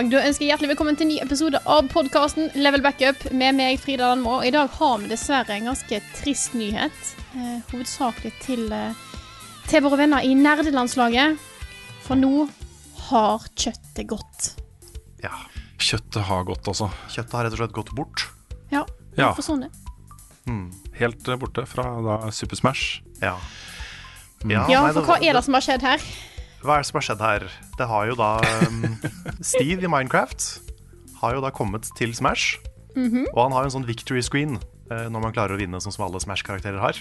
Og 0.00 0.06
da 0.08 0.22
ønsker 0.24 0.46
jeg 0.46 0.54
hjertelig 0.54 0.70
velkommen 0.70 0.96
til 0.96 1.04
en 1.04 1.10
ny 1.12 1.16
episode 1.20 1.58
av 1.68 1.88
podkasten 1.92 2.46
Level 2.56 2.80
Backup 2.80 3.20
med 3.36 3.52
meg, 3.58 3.76
Frida 3.82 4.06
Landmo. 4.08 4.38
Og 4.38 4.46
I 4.48 4.52
dag 4.54 4.70
har 4.72 4.94
vi 5.02 5.10
dessverre 5.10 5.52
en 5.52 5.66
ganske 5.68 5.98
trist 6.16 6.54
nyhet. 6.56 7.10
Eh, 7.36 7.58
hovedsakelig 7.68 8.30
til, 8.40 8.62
eh, 8.72 8.94
til 9.68 9.84
våre 9.84 9.98
venner 10.00 10.24
i 10.24 10.32
nerdelandslaget. 10.32 11.36
For 12.06 12.16
nå 12.16 12.48
har 13.10 13.44
kjøttet 13.52 14.08
gått. 14.08 14.48
Ja. 15.20 15.34
Kjøttet 15.76 16.24
har 16.30 16.48
gått, 16.48 16.64
altså. 16.64 16.88
Kjøttet 17.12 17.36
har 17.36 17.44
rett 17.44 17.58
og 17.58 17.60
slett 17.60 17.76
gått 17.76 17.94
bort. 17.94 18.24
Ja, 18.72 18.86
Ja. 19.18 19.34
Forsvunnet. 19.34 19.70
det. 20.46 20.96
Helt 20.96 21.28
eh, 21.28 21.36
borte 21.36 21.66
fra 21.66 22.00
da 22.00 22.30
Super 22.30 22.56
Smash. 22.56 23.02
Ja. 23.20 23.36
Ja, 24.48 24.64
ja 24.66 24.92
for 24.94 25.04
hva 25.04 25.20
er 25.20 25.34
det 25.34 25.44
som 25.44 25.52
har 25.52 25.60
skjedd 25.60 25.82
her? 25.82 26.00
Hva 26.60 26.76
er 26.76 26.82
det 26.82 26.90
som 26.90 26.98
har 26.98 27.04
skjedd 27.06 27.22
her? 27.24 27.44
Det 27.78 27.86
har 27.88 28.08
jo 28.10 28.16
da 28.20 28.34
um, 28.68 28.82
Steve 29.52 29.86
i 29.86 29.88
Minecraft 29.88 30.48
har 31.20 31.36
jo 31.36 31.40
da 31.44 31.50
kommet 31.52 31.88
til 31.96 32.12
Smash. 32.16 32.58
Og 33.32 33.40
han 33.40 33.54
har 33.56 33.64
en 33.64 33.72
sånn 33.72 33.88
victory 33.88 34.20
screen 34.24 34.58
uh, 34.92 35.08
når 35.12 35.24
man 35.24 35.34
klarer 35.36 35.56
å 35.56 35.60
vinne, 35.60 35.80
sånn 35.80 35.94
som 35.94 36.06
alle 36.06 36.20
Smash-karakterer 36.20 36.80
har. 36.82 37.00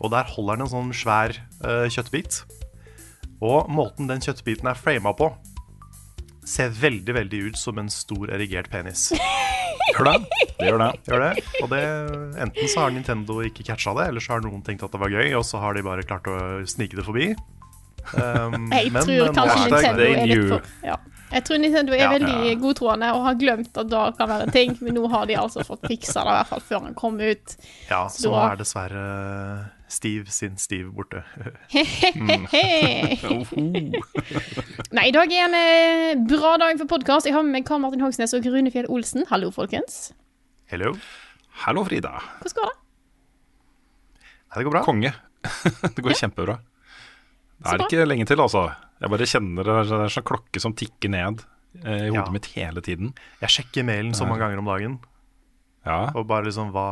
Og 0.00 0.12
der 0.14 0.28
holder 0.30 0.58
han 0.58 0.66
en 0.66 0.72
sånn 0.72 0.94
svær 0.94 1.34
uh, 1.64 1.86
kjøttbit. 1.90 2.42
Og 3.42 3.70
måten 3.72 4.10
den 4.10 4.22
kjøttbiten 4.22 4.70
er 4.70 4.78
frama 4.78 5.14
på, 5.18 5.32
ser 6.46 6.70
veldig 6.74 7.14
veldig 7.14 7.44
ut 7.50 7.58
som 7.58 7.78
en 7.82 7.90
stor 7.90 8.30
erigert 8.34 8.70
penis. 8.72 9.10
Gjør 9.90 10.06
det? 10.06 10.18
Det 10.60 10.68
gjør 10.68 10.82
det. 10.84 10.90
Gjør 11.08 11.22
det? 11.24 11.30
Og 11.64 11.70
det, 11.72 11.80
enten 12.44 12.68
så 12.70 12.84
har 12.84 12.92
Nintendo 12.94 13.40
ikke 13.42 13.64
catcha 13.66 13.94
det, 13.96 14.10
eller 14.12 14.22
så 14.22 14.36
har 14.36 14.44
noen 14.44 14.62
tenkt 14.62 14.84
at 14.86 14.92
det 14.94 15.00
var 15.02 15.10
gøy, 15.10 15.32
og 15.34 15.42
så 15.48 15.58
har 15.58 15.74
de 15.74 15.82
bare 15.82 16.04
klart 16.06 16.28
å 16.30 16.36
snike 16.68 17.00
det 17.00 17.06
forbi. 17.06 17.32
Um, 18.14 18.68
Jeg 18.74 18.92
men 18.94 19.02
tror 19.06 19.32
kanskje 19.36 19.64
Nintendo 19.68 20.02
er 20.08 20.26
litt 20.26 20.48
for 20.50 20.60
ja. 20.86 20.96
Jeg 21.30 21.44
tror 21.46 21.60
Nintendo 21.62 21.92
er 21.94 22.00
Ja. 22.02 22.08
veldig 22.10 22.54
godtroende 22.58 23.10
og 23.14 23.20
har 23.28 23.36
glemt 23.38 23.76
at 23.78 23.86
det 23.92 24.00
kan 24.18 24.28
være 24.32 24.48
en 24.48 24.54
ting, 24.54 24.72
men 24.82 24.96
nå 24.98 25.04
har 25.12 25.28
de 25.30 25.36
altså 25.38 25.62
fått 25.62 25.84
fiksa 25.86 26.24
det, 26.26 26.32
i 26.32 26.38
hvert 26.40 26.48
fall 26.50 26.64
før 26.66 26.80
han 26.88 26.94
kom 26.98 27.20
ut. 27.22 27.54
Ja, 27.90 28.00
Så 28.10 28.24
så 28.26 28.32
er 28.48 28.56
dessverre 28.58 29.04
Steve 29.90 30.26
sin 30.34 30.56
Steve 30.58 30.90
borte. 30.90 31.22
Nei, 34.90 35.06
i 35.06 35.14
dag 35.14 35.30
er 35.32 35.44
en 35.46 35.54
eh, 35.58 36.18
bra 36.30 36.56
dag 36.62 36.78
for 36.82 36.90
podkast. 36.90 37.26
Jeg 37.30 37.34
har 37.36 37.44
med 37.46 37.54
meg 37.60 37.66
Karl 37.68 37.82
Martin 37.84 38.02
Hogsnes 38.04 38.34
og 38.36 38.46
Rune 38.50 38.70
Fjell 38.74 38.88
Olsen. 38.90 39.22
Hallo, 39.30 39.50
folkens. 39.54 40.10
Hello. 40.70 40.92
Hallo, 41.64 41.84
Frida. 41.86 42.16
Hvordan 42.40 42.56
går 42.58 42.70
det? 42.70 42.76
Nei, 44.50 44.56
det 44.58 44.64
går 44.66 44.74
bra. 44.76 44.82
Konge. 44.86 45.12
det 45.94 46.02
går 46.04 46.18
kjempebra. 46.18 46.58
Det 47.60 47.72
er 47.76 47.84
ikke 47.86 48.06
lenge 48.08 48.26
til, 48.26 48.40
altså. 48.40 48.66
Jeg 49.00 49.10
bare 49.12 49.26
kjenner 49.28 49.64
det 49.68 49.74
det 49.88 49.96
er 49.96 50.02
en 50.06 50.12
sånn 50.12 50.26
klokke 50.28 50.60
som 50.62 50.72
tikker 50.76 51.12
ned 51.12 51.42
eh, 51.84 52.06
i 52.06 52.10
hodet 52.10 52.26
Ja. 52.26 52.30
mitt 52.34 52.46
hele 52.56 52.80
tiden. 52.84 53.14
Jeg 53.40 53.50
sjekker 53.56 53.84
mailen 53.84 54.12
så 54.16 54.26
mange 54.28 54.40
ganger 54.44 54.58
om 54.62 54.68
dagen. 54.70 54.98
Ja. 55.86 56.10
Og 56.14 56.26
bare 56.28 56.44
liksom 56.44 56.72
hva, 56.74 56.84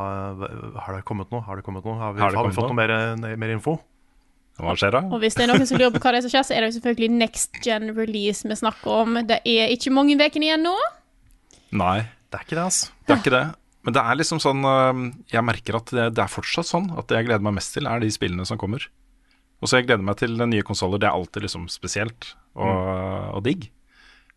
Har 0.81 0.97
det 0.97 1.05
kommet 1.05 1.31
noe? 1.31 1.43
Har 1.45 1.57
det 1.61 1.65
kommet 1.67 1.84
noe? 1.84 1.99
Har 2.01 2.15
vi, 2.17 2.21
Har 2.25 2.33
har 2.34 2.47
vi 2.49 2.55
fått 2.57 2.71
noe, 2.71 2.87
noe 2.89 3.17
mer, 3.21 3.37
mer 3.37 3.53
info? 3.53 3.78
Hva 4.59 4.73
skjer 4.75 4.91
da? 4.97 5.03
Og 5.15 5.21
hvis 5.23 5.37
det 5.39 5.45
er 5.45 5.53
noen 5.53 5.67
som 5.69 5.78
lurer 5.78 5.93
på 5.95 6.01
hva 6.03 6.11
det 6.15 6.19
er 6.19 6.25
som 6.27 6.33
skjer, 6.33 6.47
så 6.49 6.55
er 6.57 6.65
det 6.65 6.71
selvfølgelig 6.75 7.11
next 7.15 7.61
gen 7.62 7.93
release 7.95 8.49
vi 8.49 8.57
snakker 8.59 8.91
om. 9.05 9.19
Det 9.28 9.39
er 9.47 9.71
ikke 9.75 9.93
mange 9.95 10.17
ukene 10.19 10.49
igjen 10.49 10.65
nå. 10.67 10.75
Nei, 11.78 12.01
Det 12.33 12.41
er 12.41 12.45
ikke 12.45 12.57
det, 12.57 12.65
altså. 12.65 12.89
det 13.07 13.12
er 13.15 13.21
ikke 13.23 13.34
det. 13.37 13.45
Men 13.87 13.95
det 13.95 14.03
er 14.03 14.17
liksom 14.19 14.41
sånn 14.43 14.65
øh, 14.67 15.03
Jeg 15.33 15.45
merker 15.47 15.77
at 15.78 15.93
det, 15.95 16.09
det 16.17 16.21
er 16.25 16.28
fortsatt 16.33 16.67
sånn 16.69 16.91
at 16.99 17.07
det 17.09 17.21
jeg 17.21 17.28
gleder 17.28 17.45
meg 17.47 17.55
mest 17.61 17.77
til, 17.77 17.87
er 17.87 18.01
de 18.03 18.11
spillene 18.12 18.45
som 18.49 18.59
kommer. 18.61 18.84
Og 19.59 19.69
så 19.71 19.81
jeg 19.81 19.89
gleder 19.89 20.07
meg 20.07 20.19
til 20.21 20.39
nye 20.39 20.67
konsoller. 20.67 21.01
Det 21.03 21.09
er 21.09 21.17
alltid 21.17 21.45
liksom 21.45 21.67
spesielt 21.73 22.35
og, 22.55 23.35
og 23.35 23.43
digg. 23.47 23.71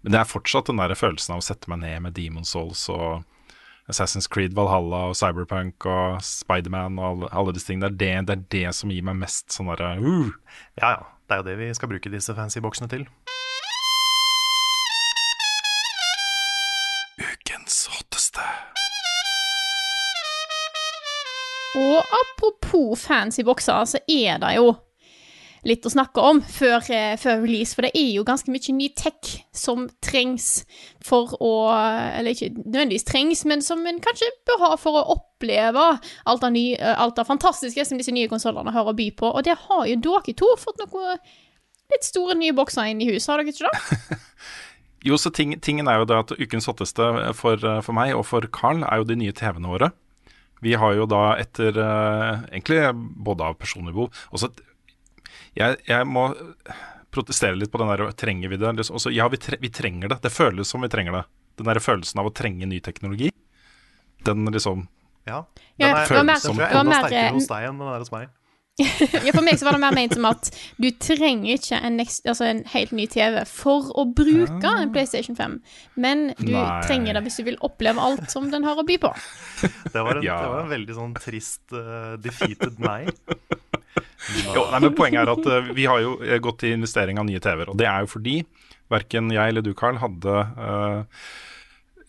Men 0.02 0.16
det 0.16 0.22
er 0.22 0.30
fortsatt 0.30 0.72
den 0.72 0.82
der 0.82 0.98
følelsen 0.98 1.36
av 1.36 1.44
å 1.44 1.46
sette 1.46 1.70
meg 1.70 1.84
ned 1.84 2.08
med 2.08 2.16
Demon 2.18 2.48
Souls 2.48 2.88
og 2.90 3.22
Assassin's 3.92 4.30
Creed 4.32 4.56
Valhalla 4.58 5.08
og 5.12 5.18
Cyberpunk 5.20 5.86
og 5.90 6.22
Spiderman 6.26 6.98
og 6.98 7.06
alle, 7.06 7.30
alle 7.38 7.54
disse 7.58 7.70
tingene. 7.70 7.92
Det 7.94 8.10
er, 8.10 8.26
det, 8.26 8.40
det 8.50 8.64
er 8.64 8.72
det 8.72 8.78
som 8.80 8.94
gir 8.94 9.06
meg 9.06 9.20
mest 9.22 9.52
sånn 9.54 9.70
derre 9.74 9.96
uh, 10.02 10.32
Ja, 10.82 10.96
ja. 10.98 11.10
Det 11.28 11.38
er 11.38 11.44
jo 11.44 11.48
det 11.48 11.60
vi 11.62 11.68
skal 11.78 11.88
bruke 11.88 12.12
disse 12.12 12.34
fancy 12.36 12.60
boksene 12.60 12.90
til. 12.92 13.06
Ukens 17.22 17.86
hotteste. 17.94 18.44
Og 21.80 22.18
apropos 22.20 23.00
fancy 23.00 23.46
bokser, 23.48 23.86
så 23.88 24.02
er 24.12 24.42
det 24.44 24.58
jo 24.58 24.74
litt 25.68 25.86
å 25.86 25.92
snakke 25.94 26.24
om 26.26 26.42
før, 26.42 26.82
eh, 26.90 27.16
før 27.22 27.44
release, 27.44 27.76
for 27.76 27.86
det 27.86 27.92
er 27.98 28.10
jo 28.16 28.26
ganske 28.26 28.50
mye 28.52 28.74
ny 28.74 28.90
tech 28.98 29.44
som 29.54 29.88
trengs 30.02 30.66
for 31.04 31.36
å 31.40 31.52
Eller 31.72 32.34
ikke 32.34 32.50
nødvendigvis 32.56 33.06
trengs, 33.06 33.46
men 33.46 33.62
som 33.62 33.86
en 33.88 34.00
kanskje 34.02 34.30
bør 34.48 34.60
ha 34.60 34.72
for 34.80 34.98
å 34.98 35.18
oppleve 35.18 36.00
alt 36.26 36.42
det, 36.42 36.52
nye, 36.54 36.76
eh, 36.78 36.96
alt 36.98 37.20
av 37.20 37.28
fantastiske 37.28 37.86
som 37.86 37.98
disse 37.98 38.12
nye 38.12 38.28
konsollene 38.28 38.72
har 38.72 38.86
å 38.86 38.96
by 38.96 39.12
på. 39.12 39.30
Og 39.36 39.44
det 39.44 39.58
har 39.68 39.86
jo 39.88 39.96
dere 39.96 40.34
to 40.34 40.56
fått 40.58 40.82
noe 40.82 41.18
litt 41.92 42.04
store 42.04 42.36
nye 42.36 42.54
bokser 42.54 42.90
inn 42.90 43.02
i 43.02 43.12
huset, 43.12 43.30
har 43.30 43.38
dere 43.38 43.54
ikke 43.54 43.70
det? 43.70 44.20
Jo, 45.04 45.18
så 45.18 45.32
ting, 45.34 45.56
tingen 45.60 45.88
er 45.90 45.98
jo 45.98 46.06
det 46.06 46.18
at 46.18 46.32
ukens 46.38 46.68
hotteste 46.70 47.34
for, 47.34 47.58
for 47.58 47.94
meg 47.98 48.14
og 48.14 48.22
for 48.30 48.46
Carl 48.54 48.84
er 48.86 49.02
jo 49.02 49.08
de 49.10 49.16
nye 49.18 49.34
TV-ene 49.34 49.72
våre. 49.72 49.90
Vi 50.62 50.76
har 50.78 50.94
jo 50.94 51.08
da 51.10 51.36
etter 51.42 51.74
eh, 51.74 52.44
egentlig 52.52 52.84
både 53.26 53.48
av 53.50 53.58
personlig 53.58 53.96
behov 53.96 54.14
også, 54.30 54.52
jeg, 55.58 55.78
jeg 55.88 56.08
må 56.08 56.30
protestere 57.12 57.58
litt 57.60 57.72
på 57.74 57.82
den 57.82 57.90
der 57.92 58.12
trenger 58.16 58.52
vi 58.54 58.58
det? 58.62 58.72
Også, 58.88 59.12
ja, 59.12 59.28
vi, 59.32 59.38
tre, 59.42 59.58
vi 59.62 59.70
trenger 59.74 60.12
det. 60.14 60.22
Det 60.24 60.32
føles 60.32 60.70
som 60.72 60.82
vi 60.86 60.90
trenger 60.92 61.18
det. 61.20 61.24
Den 61.60 61.68
der 61.68 61.82
følelsen 61.84 62.22
av 62.24 62.30
å 62.30 62.34
trenge 62.36 62.68
ny 62.70 62.80
teknologi. 62.84 63.32
Den 64.26 64.46
liksom 64.54 64.88
Ja. 65.28 65.44
Ja, 65.78 65.88
Den 65.92 65.98
er, 65.98 66.06
ja, 66.16 66.24
mer- 66.24 66.40
den 66.42 66.58
jeg 66.58 66.58
det 66.58 66.62
var 66.62 66.80
enda 66.80 66.84
mer, 66.92 67.04
sterkere 67.10 67.34
hos 67.36 67.48
deg 67.52 67.66
enn 67.68 67.82
den 67.82 67.88
er 67.92 68.00
hos 68.06 68.12
meg. 68.14 68.30
Ja, 69.26 69.34
For 69.36 69.44
meg 69.46 69.58
så 69.60 69.66
var 69.68 69.76
det 69.76 69.82
mer 69.84 69.94
ment 69.94 70.14
som 70.16 70.26
at 70.26 70.48
du 70.82 70.88
trenger 71.04 71.58
ikke 71.60 71.78
en, 71.84 71.98
next, 72.00 72.24
altså 72.26 72.48
en 72.48 72.64
helt 72.72 72.94
ny 72.96 73.04
TV 73.12 73.42
for 73.46 73.92
å 74.00 74.06
bruke 74.18 74.72
en 74.72 74.94
PlayStation 74.96 75.36
5, 75.38 75.58
men 76.02 76.32
du 76.40 76.54
Nei. 76.56 76.64
trenger 76.88 77.14
det 77.20 77.24
hvis 77.28 77.38
du 77.42 77.44
vil 77.52 77.60
oppleve 77.68 78.02
alt 78.02 78.32
som 78.32 78.48
den 78.50 78.64
har 78.66 78.80
å 78.82 78.86
by 78.88 78.98
på. 79.04 79.12
Det 79.92 80.02
var 80.02 80.16
en, 80.18 80.24
Ja. 80.30 80.40
det 80.42 80.54
var 80.56 80.64
en 80.64 80.72
veldig 80.72 80.96
sånn 80.98 81.14
trist 81.20 81.76
uh, 81.76 82.16
defeated 82.24 82.80
nei. 82.82 83.04
Jo, 84.56 84.68
nei, 84.72 84.80
men 84.84 84.94
Poenget 84.96 85.24
er 85.24 85.32
at 85.34 85.48
eh, 85.50 85.72
vi 85.76 85.88
har 85.90 86.02
jo 86.04 86.18
eh, 86.24 86.40
gått 86.44 86.62
til 86.64 86.76
investering 86.76 87.20
av 87.20 87.26
nye 87.28 87.42
TV-er. 87.42 87.72
Og 87.74 87.80
det 87.80 87.88
er 87.90 88.06
jo 88.06 88.12
fordi 88.14 88.36
verken 88.92 89.32
jeg 89.34 89.54
eller 89.54 89.66
du, 89.66 89.72
Carl, 89.78 89.98
hadde 90.02 90.36
uh, 90.60 91.24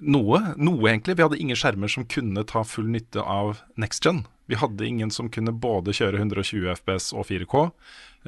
noe, 0.02 0.40
noe 0.58 0.90
egentlig. 0.90 1.17
Vi 1.19 1.25
hadde 1.25 1.40
ingen 1.40 1.58
skjermer 1.58 1.90
som 1.90 2.06
kunne 2.11 2.44
ta 2.49 2.64
full 2.67 2.90
nytte 2.90 3.23
av 3.23 3.62
next 3.81 4.05
gen. 4.05 4.25
Vi 4.50 4.58
hadde 4.58 4.87
ingen 4.87 5.12
som 5.14 5.31
kunne 5.32 5.55
både 5.55 5.94
kjøre 5.96 6.19
120 6.19 6.67
FPS 6.75 7.12
og 7.14 7.29
4K, 7.29 7.61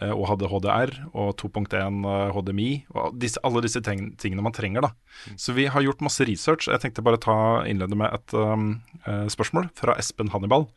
eh, 0.01 0.13
og 0.15 0.29
hadde 0.31 0.49
HDR 0.49 0.93
og 1.11 1.35
2.1 1.43 1.75
eh, 1.75 2.37
HDMI, 2.37 2.69
og 2.95 3.19
disse, 3.21 3.43
alle 3.45 3.65
disse 3.65 3.83
tingene 3.83 4.45
man 4.45 4.55
trenger. 4.55 4.87
da. 4.87 4.93
Så 5.37 5.57
vi 5.57 5.67
har 5.67 5.85
gjort 5.85 6.05
masse 6.07 6.25
research. 6.25 6.71
Jeg 6.71 6.81
tenkte 6.85 7.05
bare 7.05 7.21
ta 7.21 7.37
innlede 7.69 7.99
med 7.99 8.15
et 8.15 8.37
um, 8.39 8.79
spørsmål 9.05 9.69
fra 9.77 9.99
Espen 10.01 10.31
Hannibal 10.33 10.69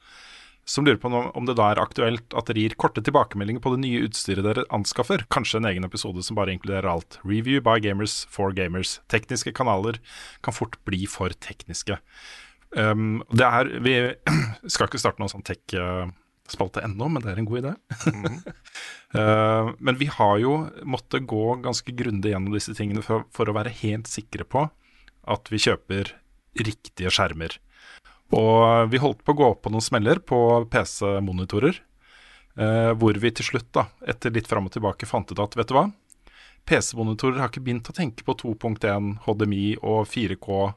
som 0.67 0.85
lurer 0.85 0.99
på 0.99 1.09
om- 1.09 1.45
det 1.47 1.55
da 1.55 1.71
er 1.71 1.79
aktuelt 1.79 2.33
at 2.35 2.49
dere 2.49 2.59
gir 2.59 2.75
korte 2.75 3.01
tilbakemeldinger 3.01 3.63
på 3.63 3.71
det 3.73 3.81
nye 3.85 4.03
utstyret 4.07 4.43
dere 4.43 4.65
anskaffer. 4.69 5.23
Kanskje 5.31 5.61
en 5.61 5.69
egen 5.71 5.87
episode 5.87 6.23
som 6.23 6.35
bare 6.35 6.51
inkluderer 6.51 6.89
alt. 6.91 7.19
Review 7.23 7.61
by 7.63 7.79
gamers 7.79 8.25
for 8.29 8.51
gamers. 8.51 8.99
Tekniske 9.07 9.53
kanaler 9.55 9.99
kan 10.43 10.53
fort 10.53 10.75
bli 10.83 11.05
for 11.07 11.29
tekniske. 11.29 11.97
Um, 12.75 13.23
det 13.31 13.47
er, 13.47 13.71
vi 13.79 13.95
skal 14.67 14.89
ikke 14.89 14.99
starte 14.99 15.23
noen 15.23 15.31
sånn 15.31 15.45
tech, 15.47 15.63
uh, 15.79 16.11
spalte 16.51 16.83
ennå, 16.83 17.07
men 17.11 17.23
det 17.23 17.31
er 17.31 17.39
en 17.39 17.49
god 17.49 17.63
idé. 17.63 17.75
Eh, 19.15 19.69
men 19.79 19.95
vi 19.95 20.09
har 20.11 20.33
jo 20.43 20.67
måttet 20.83 21.23
gå 21.31 21.61
ganske 21.63 21.93
grundig 21.95 22.33
gjennom 22.33 22.51
disse 22.51 22.73
tingene 22.75 22.99
for, 22.99 23.23
for 23.31 23.47
å 23.47 23.53
være 23.55 23.71
helt 23.79 24.09
sikre 24.11 24.43
på 24.43 24.65
at 25.31 25.47
vi 25.47 25.61
kjøper 25.63 26.11
riktige 26.59 27.13
skjermer. 27.15 27.55
Og 28.35 28.89
vi 28.91 28.99
holdt 28.99 29.23
på 29.23 29.35
å 29.35 29.39
gå 29.39 29.51
på 29.61 29.71
noen 29.71 29.83
smeller 29.83 30.19
på 30.19 30.39
PC-monitorer, 30.71 31.79
eh, 32.59 32.91
hvor 32.99 33.19
vi 33.23 33.31
til 33.31 33.47
slutt, 33.47 33.69
da, 33.75 33.87
etter 34.03 34.33
litt 34.35 34.49
fram 34.49 34.67
og 34.67 34.75
tilbake, 34.75 35.07
fant 35.07 35.31
ut 35.31 35.39
at 35.39 35.55
vet 35.55 35.71
du 35.71 35.77
hva, 35.77 35.85
PC-monitorer 36.67 37.39
har 37.39 37.51
ikke 37.51 37.63
begynt 37.63 37.87
å 37.87 37.95
tenke 37.95 38.25
på 38.27 38.35
2.1 38.41 39.13
HDMI 39.23 39.77
og 39.79 40.03
4K 40.11 40.73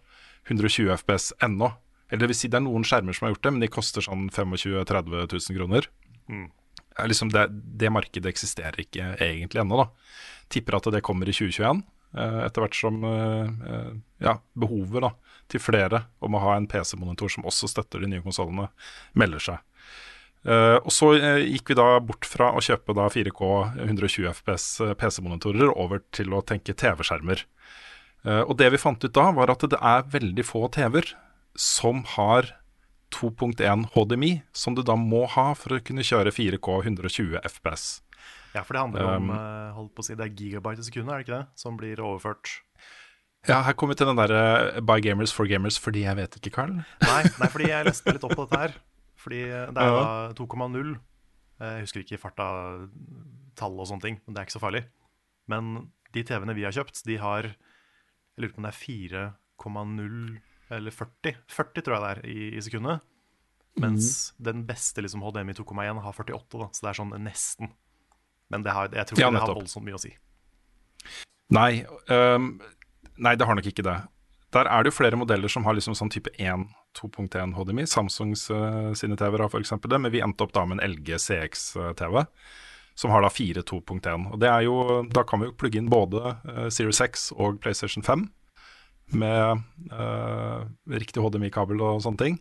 120 0.46 0.92
FPS 1.00 1.32
ennå. 1.42 1.72
Eller 2.10 2.24
det 2.24 2.30
vil 2.32 2.38
si 2.38 2.50
det 2.50 2.58
er 2.60 2.66
noen 2.66 2.86
skjermer 2.86 3.14
som 3.14 3.26
har 3.26 3.34
gjort 3.34 3.46
det, 3.46 3.52
men 3.56 3.64
de 3.64 3.70
koster 3.70 4.04
sånn 4.04 4.28
25 4.30 4.54
000-30 4.86 5.34
000 5.34 5.58
kroner. 5.58 5.88
Mm. 6.30 6.46
Liksom 7.10 7.30
det, 7.34 7.46
det 7.80 7.90
markedet 7.92 8.30
eksisterer 8.30 8.82
ikke 8.82 9.14
egentlig 9.18 9.62
ennå, 9.62 9.82
da. 9.82 9.88
Tipper 10.50 10.78
at 10.78 10.90
det 10.94 11.02
kommer 11.06 11.30
i 11.30 11.34
2021, 11.34 11.82
eh, 11.82 11.99
etter 12.18 12.64
hvert 12.64 12.76
som 12.76 13.02
eh, 13.06 13.50
eh, 13.70 13.90
ja, 14.26 14.36
behovet 14.58 15.04
da, 15.06 15.12
til 15.50 15.62
flere 15.62 16.04
om 16.24 16.34
å 16.34 16.42
ha 16.42 16.56
en 16.56 16.68
PC-monitor 16.70 17.30
som 17.30 17.46
også 17.46 17.70
støtter 17.70 18.02
de 18.02 18.10
nye 18.10 18.24
konsollene, 18.24 18.68
melder 19.18 19.44
seg. 19.46 19.66
Eh, 20.48 20.78
og 20.80 20.92
så 20.94 21.12
eh, 21.18 21.42
gikk 21.52 21.72
vi 21.72 21.78
da 21.78 21.88
bort 22.02 22.24
fra 22.28 22.50
å 22.56 22.62
kjøpe 22.64 22.96
da 22.96 23.10
4K 23.12 23.48
120 23.84 24.30
FPS 24.32 24.68
eh, 24.86 24.94
PC-monitorer 24.98 25.72
over 25.74 26.00
til 26.16 26.32
å 26.32 26.42
tenke 26.46 26.74
TV-skjermer. 26.74 27.44
Eh, 28.24 28.42
og 28.46 28.56
det 28.60 28.70
vi 28.72 28.80
fant 28.80 29.04
ut 29.04 29.16
da, 29.16 29.28
var 29.36 29.52
at 29.52 29.66
det 29.68 29.80
er 29.80 30.08
veldig 30.16 30.46
få 30.48 30.66
TV-er 30.72 31.12
som 31.60 32.04
har 32.16 32.54
2.1 33.12 33.90
HDMI, 33.92 34.32
som 34.52 34.76
du 34.76 34.84
da 34.86 34.94
må 34.96 35.26
ha 35.28 35.50
for 35.58 35.76
å 35.76 35.82
kunne 35.84 36.06
kjøre 36.06 36.32
4K 36.32 36.78
120 36.86 37.40
FPS. 37.42 38.00
Ja, 38.54 38.64
for 38.66 38.74
det 38.74 38.82
handler 38.82 39.06
om 39.06 39.28
Um, 39.30 39.36
eh, 39.36 39.72
holdt 39.76 39.92
på 39.94 40.02
å 40.02 40.06
si, 40.06 40.16
det 40.18 40.26
er 40.26 40.34
gigabyte 40.34 40.82
i 40.82 40.86
sekundet, 40.88 41.12
er 41.12 41.20
det 41.20 41.26
ikke 41.28 41.38
det? 41.38 41.60
Som 41.60 41.76
blir 41.78 42.00
overført. 42.02 42.56
Ja, 43.48 43.62
her 43.64 43.72
kommer 43.72 43.94
vi 43.94 44.02
til 44.02 44.10
den 44.10 44.18
derre 44.20 44.82
By 44.84 44.98
gamers 45.00 45.32
for 45.32 45.48
gamers 45.48 45.78
fordi 45.80 46.02
jeg 46.04 46.16
vet 46.18 46.34
ikke, 46.36 46.50
Carl. 46.58 46.74
Nei, 47.00 47.22
nei, 47.40 47.48
fordi 47.48 47.70
jeg 47.70 47.86
leste 47.86 48.12
litt 48.12 48.24
opp 48.26 48.34
på 48.36 48.44
dette 48.44 48.60
her. 48.60 48.74
Fordi 49.20 49.40
det 49.46 49.84
er 49.84 49.94
da 49.96 50.32
2,0. 50.36 50.90
Eh, 51.60 51.72
Jeg 51.76 51.86
husker 51.86 52.02
ikke 52.04 52.16
i 52.18 52.20
farta 52.20 52.48
tall 53.56 53.78
og 53.80 53.88
sånne 53.88 54.04
ting, 54.04 54.20
men 54.24 54.34
det 54.34 54.40
er 54.42 54.48
ikke 54.48 54.58
så 54.58 54.62
farlig. 54.64 54.84
Men 55.50 55.90
de 56.14 56.24
TV-ene 56.26 56.56
vi 56.56 56.64
har 56.66 56.74
kjøpt, 56.74 57.02
de 57.06 57.16
har 57.20 57.50
Jeg 57.52 58.44
lurer 58.44 58.54
på 58.54 58.60
om 58.62 58.68
det 58.68 58.74
er 58.74 58.80
4,0 59.60 60.40
eller 60.70 60.94
40. 60.94 61.36
40 61.50 61.82
tror 61.84 61.96
jeg 61.96 62.02
det 62.02 62.10
er 62.10 62.20
i, 62.30 62.38
i 62.56 62.62
sekundet. 62.64 63.00
Mens 63.80 64.32
den 64.42 64.64
beste 64.66 65.02
liksom, 65.02 65.22
HDMI 65.22 65.54
2,1 65.56 66.00
har 66.02 66.12
48, 66.12 66.58
da, 66.58 66.68
så 66.74 66.84
det 66.84 66.90
er 66.90 66.98
sånn 67.00 67.14
nesten. 67.24 67.70
Men 68.50 68.64
det 68.66 68.74
har, 68.74 68.90
jeg 68.94 69.08
tror 69.08 69.20
Ja, 69.20 69.28
ikke 69.28 69.38
det 69.38 69.46
har 69.46 69.58
voldsomt 69.60 69.86
mye 69.86 69.98
å 69.98 70.02
si. 70.02 70.12
Nei, 71.54 71.82
um, 72.10 72.52
nei, 73.18 73.34
det 73.38 73.46
har 73.46 73.58
nok 73.58 73.68
ikke 73.70 73.86
det. 73.86 73.98
Der 74.54 74.66
er 74.66 74.82
det 74.82 74.90
jo 74.90 74.98
flere 74.98 75.18
modeller 75.18 75.50
som 75.50 75.66
har 75.66 75.76
liksom 75.78 75.94
sånn 75.98 76.10
type 76.10 76.32
1 76.38 76.66
2.1 76.98 77.54
HDMI. 77.54 77.86
Samsungs 77.86 78.48
uh, 78.50 78.90
sine 78.98 79.18
TV-er 79.18 79.46
har 79.46 79.52
f.eks. 79.52 79.76
det, 79.86 80.02
men 80.02 80.12
vi 80.14 80.22
endte 80.24 80.46
opp 80.46 80.54
da 80.56 80.66
med 80.66 80.80
en 80.80 80.96
LG 80.96 81.14
CX-TV. 81.22 82.24
Som 82.98 83.14
har 83.14 83.22
da 83.22 83.30
4 83.30 83.62
2.1. 83.70 84.26
Og 84.34 84.38
det 84.42 84.50
er 84.50 84.66
jo, 84.66 84.76
Da 85.14 85.22
kan 85.24 85.40
vi 85.40 85.48
jo 85.48 85.56
plugge 85.58 85.78
inn 85.78 85.90
både 85.90 86.34
uh, 86.42 86.66
Series 86.68 87.00
X 87.00 87.30
og 87.36 87.62
PlayStation 87.62 88.04
5 88.06 88.26
med 89.10 89.62
uh, 89.90 90.66
riktig 90.90 91.22
HDMI-kabel 91.22 91.80
og 91.82 92.02
sånne 92.04 92.20
ting. 92.20 92.40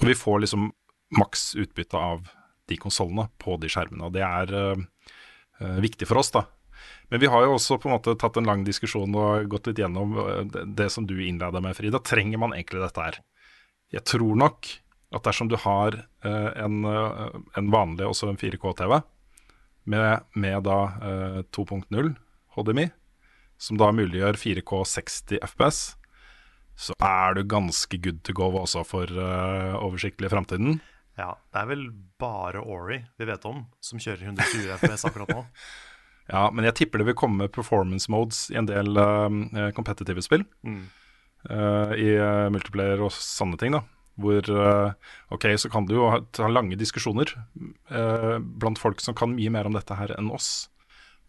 Og 0.00 0.08
vi 0.08 0.16
får 0.16 0.42
liksom 0.44 0.70
maks 1.16 1.52
utbytte 1.60 1.96
av 1.96 2.26
de 2.68 2.76
konsollene 2.80 3.28
på 3.42 3.56
de 3.60 3.70
skjermene. 3.72 4.08
Og 4.08 4.14
det 4.16 4.24
er 4.24 4.52
øh, 4.56 4.80
øh, 4.80 4.84
viktig 5.82 6.08
for 6.08 6.20
oss, 6.22 6.32
da. 6.34 6.46
Men 7.12 7.20
vi 7.20 7.28
har 7.28 7.44
jo 7.44 7.56
også 7.58 7.76
på 7.76 7.90
en 7.90 7.96
måte 7.96 8.14
tatt 8.16 8.38
en 8.40 8.48
lang 8.48 8.62
diskusjon 8.64 9.12
og 9.20 9.50
gått 9.52 9.68
litt 9.68 9.82
gjennom 9.82 10.14
øh, 10.16 10.38
det, 10.64 10.88
som 10.94 11.04
du 11.04 11.18
innleda 11.20 11.60
med, 11.60 11.76
Frida. 11.76 12.00
Trenger 12.00 12.40
man 12.40 12.54
egentlig 12.56 12.80
dette 12.80 13.04
her? 13.04 13.18
Jeg 13.92 14.06
tror 14.08 14.38
nok 14.40 14.70
at 15.12 15.26
dersom 15.26 15.50
du 15.52 15.58
har 15.60 15.98
øh, 16.24 16.50
en, 16.56 16.78
en 16.88 17.72
vanlig, 17.74 18.06
også 18.08 18.30
en 18.30 18.40
4K-TV, 18.40 19.02
med, 19.92 20.24
med 20.38 20.62
da 20.64 20.78
øh, 21.04 21.40
2.0 21.52 22.14
HDMI, 22.56 22.86
som 23.60 23.76
da 23.76 23.90
muliggjør 23.92 24.38
4K 24.40 24.80
60 24.94 25.36
FPS, 25.50 25.82
så 26.80 26.96
er 27.04 27.36
du 27.36 27.44
ganske 27.44 27.98
good 28.00 28.22
to 28.24 28.32
go 28.34 28.48
også 28.56 28.80
for 28.88 29.10
oversiktlig 29.76 30.30
i 30.30 30.32
framtiden. 30.32 30.80
Ja, 31.18 31.36
Det 31.52 31.60
er 31.60 31.68
vel 31.68 31.88
bare 32.20 32.62
Ori 32.64 33.02
vi 33.20 33.28
vet 33.28 33.44
om 33.48 33.66
som 33.84 34.00
kjører 34.00 34.30
120 34.32 34.70
FPS 34.80 35.08
akkurat 35.08 35.32
nå. 35.34 35.46
Ja, 36.30 36.46
men 36.54 36.64
jeg 36.64 36.76
tipper 36.78 37.02
det 37.02 37.08
vil 37.08 37.18
komme 37.18 37.48
performance 37.50 38.08
modes 38.12 38.44
i 38.52 38.56
en 38.56 38.68
del 38.68 38.94
uh, 38.96 39.28
competitive 39.74 40.22
spill. 40.22 40.44
Mm. 40.62 40.84
Uh, 41.50 41.90
I 41.98 42.12
uh, 42.14 42.46
multiplayer 42.54 43.02
og 43.02 43.10
sånne 43.12 43.58
ting, 43.60 43.74
da. 43.74 43.82
Hvor 44.22 44.46
uh, 44.54 44.94
Ok, 45.34 45.48
så 45.58 45.68
kan 45.72 45.88
du 45.88 45.96
jo 45.96 46.06
ha, 46.12 46.20
lange 46.46 46.78
diskusjoner 46.78 47.34
uh, 47.90 48.38
blant 48.38 48.80
folk 48.80 49.02
som 49.02 49.16
kan 49.18 49.34
mye 49.34 49.50
mer 49.52 49.68
om 49.68 49.76
dette 49.76 49.98
her 49.98 50.14
enn 50.14 50.30
oss. 50.32 50.70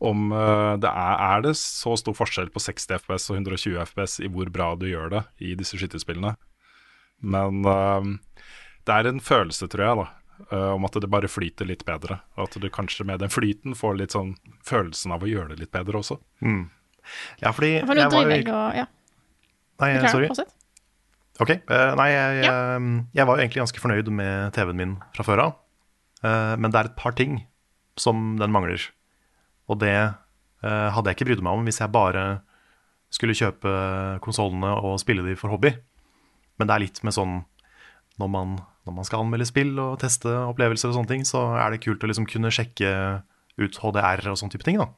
Om 0.04 0.32
uh, 0.36 0.76
det 0.82 0.94
er, 0.94 1.16
er 1.26 1.46
det 1.48 1.56
så 1.60 1.98
stor 2.00 2.16
forskjell 2.18 2.54
på 2.54 2.62
60 2.62 3.02
FPS 3.02 3.30
og 3.32 3.42
120 3.42 3.82
FPS 3.90 4.20
i 4.24 4.32
hvor 4.32 4.54
bra 4.54 4.74
du 4.78 4.88
gjør 4.92 5.10
det 5.18 5.24
i 5.42 5.56
disse 5.60 5.80
skytterspillene. 5.80 6.36
Men 7.24 7.64
uh, 7.66 8.14
det 8.88 8.96
er 8.96 9.10
en 9.10 9.24
følelse, 9.24 9.70
tror 9.72 9.86
jeg, 9.86 10.02
da. 10.04 10.10
Uh, 10.50 10.72
om 10.74 10.86
at 10.88 10.98
det 11.00 11.08
bare 11.12 11.30
flyter 11.30 11.68
litt 11.70 11.86
bedre. 11.88 12.18
Og 12.36 12.48
at 12.48 12.58
du 12.60 12.68
kanskje 12.74 13.06
med 13.08 13.22
den 13.24 13.32
flyten 13.32 13.78
får 13.78 14.00
litt 14.00 14.16
sånn 14.16 14.34
følelsen 14.66 15.14
av 15.16 15.24
å 15.24 15.30
gjøre 15.30 15.54
det 15.54 15.62
litt 15.62 15.74
bedre 15.76 16.02
også. 16.02 16.18
Ja, 17.40 17.54
fordi 17.54 17.78
For 17.84 18.00
jeg 18.00 18.12
var 18.12 18.28
jo 18.32 18.58
og 18.58 18.76
Ja, 18.80 18.90
Nei, 19.82 19.90
sorry. 20.08 20.30
Ok, 21.42 21.50
eh, 21.50 21.92
nei, 21.98 22.10
jeg, 22.14 22.44
jeg, 22.46 22.88
jeg 23.18 23.26
var 23.26 23.38
jo 23.38 23.42
egentlig 23.42 23.62
ganske 23.64 23.82
fornøyd 23.82 24.10
med 24.14 24.54
TV-en 24.54 24.80
min 24.80 24.92
fra 25.16 25.26
før 25.26 25.42
av. 25.48 25.56
Eh, 26.24 26.54
men 26.62 26.70
det 26.72 26.80
er 26.80 26.90
et 26.92 27.00
par 27.00 27.16
ting 27.18 27.40
som 28.00 28.36
den 28.40 28.54
mangler. 28.54 28.84
Og 29.72 29.80
det 29.82 29.96
eh, 29.98 30.90
hadde 30.94 31.10
jeg 31.10 31.18
ikke 31.18 31.32
brydd 31.32 31.44
meg 31.46 31.58
om 31.58 31.66
hvis 31.66 31.82
jeg 31.82 31.94
bare 31.94 32.44
skulle 33.14 33.38
kjøpe 33.38 33.72
konsollene 34.26 34.76
og 34.82 35.00
spille 35.02 35.26
de 35.26 35.36
for 35.38 35.54
hobby. 35.54 35.74
Men 36.58 36.70
det 36.70 36.76
er 36.76 36.86
litt 36.86 37.02
med 37.06 37.18
sånn 37.18 37.42
når 38.22 38.30
man, 38.30 38.56
når 38.84 38.96
man 38.98 39.08
skal 39.08 39.24
anmelde 39.24 39.48
spill 39.48 39.78
og 39.80 40.00
teste 40.02 40.32
opplevelser 40.50 40.92
og 40.92 40.98
sånne 40.98 41.12
ting, 41.12 41.24
så 41.28 41.46
er 41.60 41.72
det 41.74 41.84
kult 41.86 42.04
å 42.04 42.10
liksom 42.10 42.28
kunne 42.30 42.52
sjekke 42.54 42.90
ut 43.62 43.80
HDR 43.80 44.26
og 44.32 44.40
sånne 44.40 44.56
type 44.56 44.68
ting, 44.68 44.82
da. 44.82 44.90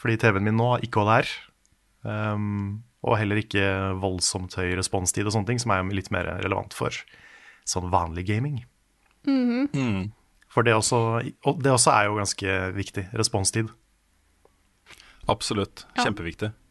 Fordi 0.00 0.18
TV-en 0.20 0.46
min 0.46 0.58
nå 0.58 0.68
har 0.74 0.84
ikke 0.84 1.04
HDR. 1.04 1.32
Um, 2.04 2.80
og 3.04 3.16
heller 3.20 3.40
ikke 3.40 3.64
voldsomt 4.00 4.56
høy 4.60 4.74
responstid 4.76 5.28
og 5.28 5.34
sånne 5.34 5.52
ting, 5.52 5.60
som 5.62 5.72
er 5.72 5.84
litt 5.96 6.10
mer 6.12 6.28
relevant 6.42 6.76
for 6.76 6.96
sånn 7.68 7.88
vanlig 7.92 8.26
gaming. 8.28 8.60
For 10.50 10.66
det 10.66 10.74
også, 10.74 10.98
og 11.46 11.60
det 11.62 11.72
også 11.72 11.92
er 11.94 12.08
jo 12.08 12.18
ganske 12.18 12.56
viktig. 12.76 13.06
Responstid. 13.16 13.70
Absolutt. 15.30 15.84
Ja. 15.94 16.08
Kjempeviktig. 16.08 16.50
Ja, 16.50 16.69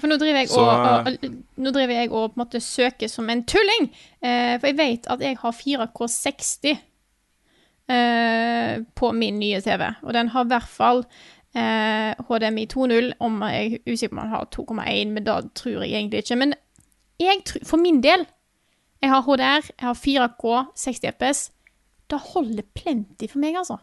for 0.00 0.08
nå 0.08 0.16
driver 0.16 0.40
jeg 0.40 0.48
Så- 0.48 0.60
og, 0.60 1.06
og, 1.06 1.36
nå 1.56 1.70
driver 1.74 1.94
jeg 1.94 2.10
og 2.12 2.32
på 2.32 2.40
en 2.40 2.44
måte 2.46 2.60
søker 2.60 3.08
som 3.08 3.28
en 3.30 3.44
tulling. 3.44 3.90
Eh, 4.22 4.58
for 4.58 4.66
jeg 4.70 4.78
vet 4.78 5.06
at 5.12 5.20
jeg 5.20 5.36
har 5.36 5.52
4K60 5.52 6.78
eh, 7.88 8.80
på 8.94 9.12
min 9.12 9.38
nye 9.38 9.60
TV. 9.60 9.94
Og 10.02 10.12
den 10.14 10.28
har 10.28 10.44
i 10.44 10.52
hvert 10.52 10.68
fall 10.68 11.04
eh, 11.54 12.14
HDMI 12.28 12.66
2.0. 12.72 13.12
Om 13.20 13.42
jeg 13.42 13.72
er 13.72 13.92
usikker 13.92 14.14
på 14.14 14.20
om 14.20 14.22
den 14.22 14.34
har 14.34 14.48
2,1, 14.56 15.12
men 15.12 15.24
da 15.24 15.40
tror 15.54 15.82
jeg 15.82 15.92
egentlig 15.92 16.24
ikke. 16.24 16.36
Men 16.36 16.54
jeg 17.20 17.44
tror, 17.44 17.66
for 17.66 17.76
min 17.76 18.00
del 18.02 18.26
Jeg 19.02 19.10
har 19.10 19.22
HDR, 19.26 19.66
jeg 19.66 19.82
har 19.82 19.96
4K, 19.98 20.50
60 20.78 21.06
FPS. 21.10 21.50
Det 22.06 22.20
holder 22.22 22.62
plenty 22.74 23.26
for 23.26 23.40
meg, 23.42 23.56
altså. 23.58 23.80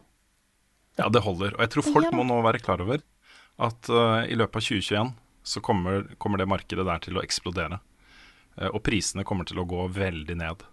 Ja, 0.97 1.09
det 1.11 1.21
holder. 1.25 1.57
Og 1.57 1.59
jeg 1.59 1.69
tror 1.73 1.87
folk 1.91 2.13
må 2.15 2.23
nå 2.23 2.37
være 2.41 2.61
klar 2.63 2.79
over 2.79 3.01
at 3.59 3.89
uh, 3.91 4.23
i 4.23 4.37
løpet 4.39 4.61
av 4.61 4.63
2021 4.63 5.11
så 5.43 5.61
kommer, 5.63 6.05
kommer 6.17 6.41
det 6.41 6.49
markedet 6.49 6.85
der 6.87 7.01
til 7.03 7.17
å 7.19 7.23
eksplodere. 7.23 7.79
Eh, 8.57 8.69
og 8.69 8.83
prisene 8.85 9.25
kommer 9.27 9.47
til 9.49 9.61
å 9.61 9.67
gå 9.69 9.87
veldig 9.95 10.37
ned. 10.39 10.65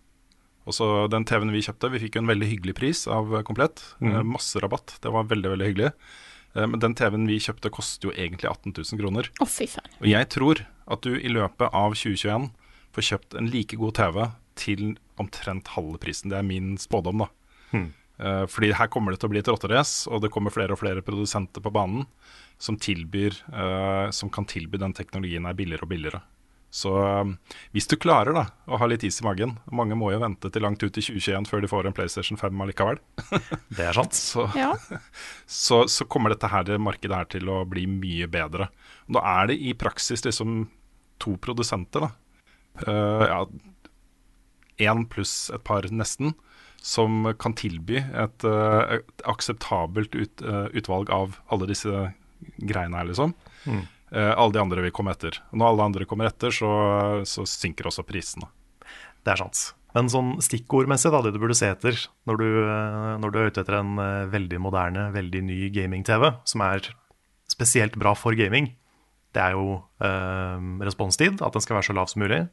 Og 0.67 0.75
så 0.75 0.87
Den 1.11 1.25
TV-en 1.25 1.55
vi 1.55 1.63
kjøpte, 1.63 1.93
vi 1.93 2.03
fikk 2.03 2.17
jo 2.19 2.25
en 2.25 2.31
veldig 2.33 2.49
hyggelig 2.51 2.75
pris 2.75 3.05
av 3.07 3.31
Komplett. 3.47 3.83
Eh, 4.03 4.23
masse 4.27 4.59
rabatt. 4.63 4.99
Det 5.03 5.13
var 5.15 5.29
veldig, 5.31 5.53
veldig 5.55 5.69
hyggelig. 5.71 5.93
Eh, 6.57 6.67
men 6.67 6.81
den 6.83 6.97
TV-en 6.99 7.29
vi 7.31 7.39
kjøpte, 7.43 7.71
koster 7.71 8.11
jo 8.11 8.15
egentlig 8.17 8.51
18 8.51 8.75
000 8.75 9.01
kroner. 9.03 9.31
Oh, 9.41 9.51
fy 9.51 9.69
faen. 9.71 9.87
Og 10.01 10.09
jeg 10.11 10.31
tror 10.35 10.65
at 10.87 11.07
du 11.07 11.15
i 11.19 11.31
løpet 11.31 11.71
av 11.71 11.95
2021 11.95 12.51
får 12.97 13.09
kjøpt 13.11 13.39
en 13.39 13.51
like 13.53 13.79
god 13.79 13.95
TV 13.99 14.21
til 14.57 14.97
omtrent 15.21 15.75
halve 15.77 16.01
prisen. 16.03 16.33
Det 16.33 16.41
er 16.41 16.47
min 16.47 16.75
spådom, 16.81 17.25
da. 17.25 17.31
Eh, 17.77 17.87
fordi 18.17 18.71
her 18.73 18.89
kommer 18.89 19.13
det 19.13 19.21
til 19.21 19.29
å 19.29 19.33
bli 19.35 19.41
et 19.43 19.49
rotterace, 19.51 20.07
og 20.09 20.23
det 20.25 20.31
kommer 20.33 20.55
flere 20.55 20.73
og 20.73 20.81
flere 20.81 21.03
produsenter 21.05 21.61
på 21.61 21.73
banen 21.75 22.07
som 22.59 22.77
tilbyr 22.77 23.35
eh, 23.53 24.11
Som 24.11 24.31
kan 24.31 24.47
tilby 24.49 24.79
den 24.81 24.95
teknologien 24.97 25.45
her 25.47 25.57
billigere 25.57 25.85
og 25.85 25.93
billigere. 25.93 26.23
Så 26.77 26.91
um, 26.99 27.37
hvis 27.73 27.87
du 27.89 27.95
klarer 27.97 28.35
da 28.37 28.43
å 28.67 28.79
ha 28.81 28.89
litt 28.91 29.05
is 29.07 29.21
i 29.23 29.25
magen 29.25 29.55
Mange 29.73 29.97
må 29.97 30.11
jo 30.11 30.19
vente 30.21 30.51
til 30.53 30.65
langt 30.65 30.83
ut 30.83 30.99
i 30.99 31.05
2021 31.05 31.47
før 31.49 31.63
de 31.63 31.71
får 31.71 31.89
en 31.89 31.95
PlayStation 31.97 32.41
5 32.41 32.65
allikevel. 32.65 32.99
Det 33.77 33.87
er 33.87 33.97
sant. 33.97 34.17
Så, 34.33 34.49
Ja. 34.59 34.73
så, 35.47 35.85
så 35.89 36.09
kommer 36.11 36.35
dette 36.35 36.51
her, 36.53 36.67
det 36.67 36.81
markedet 36.83 37.17
her 37.17 37.31
til 37.37 37.49
å 37.53 37.63
bli 37.69 37.87
mye 37.89 38.29
bedre. 38.29 38.69
Nå 39.09 39.23
er 39.23 39.53
det 39.53 39.61
i 39.63 39.77
praksis 39.79 40.27
liksom 40.27 40.67
to 41.23 41.37
produsenter, 41.41 42.09
da. 42.09 42.11
Uh, 42.83 43.25
ja, 43.25 43.39
én 44.91 45.07
pluss 45.09 45.47
et 45.55 45.63
par, 45.65 45.87
nesten, 45.89 46.35
som 46.83 47.33
kan 47.41 47.55
tilby 47.59 47.99
et, 47.99 48.45
eh, 48.47 48.99
et 48.99 49.25
akseptabelt 49.27 50.15
ut, 50.15 50.43
eh, 50.43 50.69
utvalg 50.79 51.11
av 51.11 51.41
alle 51.51 51.69
disse 51.71 52.13
greiene 52.59 52.97
her, 52.97 53.09
liksom. 53.11 53.35
Eh, 54.13 54.33
alle 54.37 54.53
de 54.53 54.63
andre 54.63 54.83
vil 54.83 54.95
komme 54.95 55.11
etter. 55.11 55.41
Når 55.53 55.73
alle 55.73 55.89
andre 55.91 56.07
kommer 56.07 56.31
etter, 56.31 56.55
så, 56.55 57.25
så 57.27 57.47
synker 57.49 57.91
også 57.91 58.07
prisene. 58.07 58.49
Det 59.25 59.35
er 59.35 59.43
sant. 59.43 59.73
Men 59.97 60.11
sånn 60.13 60.37
stikkordmessig, 60.45 61.11
da, 61.11 61.23
det 61.25 61.33
du 61.35 61.41
burde 61.41 61.57
se 61.57 61.71
etter 61.73 61.97
når 62.29 62.39
du, 62.39 62.49
når 63.23 63.33
du 63.33 63.39
er 63.41 63.51
ute 63.51 63.63
etter 63.65 63.79
en 63.81 63.97
veldig 64.31 64.61
moderne, 64.61 65.09
veldig 65.15 65.43
ny 65.43 65.71
gaming-TV, 65.73 66.29
som 66.45 66.61
er 66.67 66.91
spesielt 67.49 67.97
bra 67.99 68.13
for 68.15 68.37
gaming, 68.37 68.75
det 69.37 69.43
er 69.43 69.57
jo 69.57 69.81
eh, 70.05 70.61
responstid, 70.85 71.43
at 71.45 71.57
den 71.57 71.65
skal 71.65 71.79
være 71.79 71.89
så 71.91 71.97
lav 71.97 72.09
som 72.13 72.23
mulig. 72.25 72.45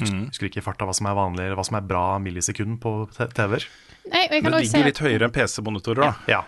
Mm. 0.00 0.26
Husker 0.30 0.48
ikke 0.48 0.62
i 0.62 0.64
farta 0.64 0.86
hva 0.88 0.94
som 0.96 1.06
er 1.10 1.16
vanlig, 1.18 1.44
eller 1.44 1.58
hva 1.58 1.64
som 1.68 1.76
er 1.78 1.86
bra 1.86 2.04
millisekund 2.22 2.78
på 2.82 2.92
TV-er. 3.12 3.66
Men 4.08 4.28
det 4.30 4.40
ligger 4.40 4.66
si 4.66 4.80
at, 4.80 4.86
litt 4.88 5.00
høyere 5.04 5.28
enn 5.28 5.34
PC-monitorer, 5.34 6.02
da. 6.02 6.12
Ja. 6.32 6.40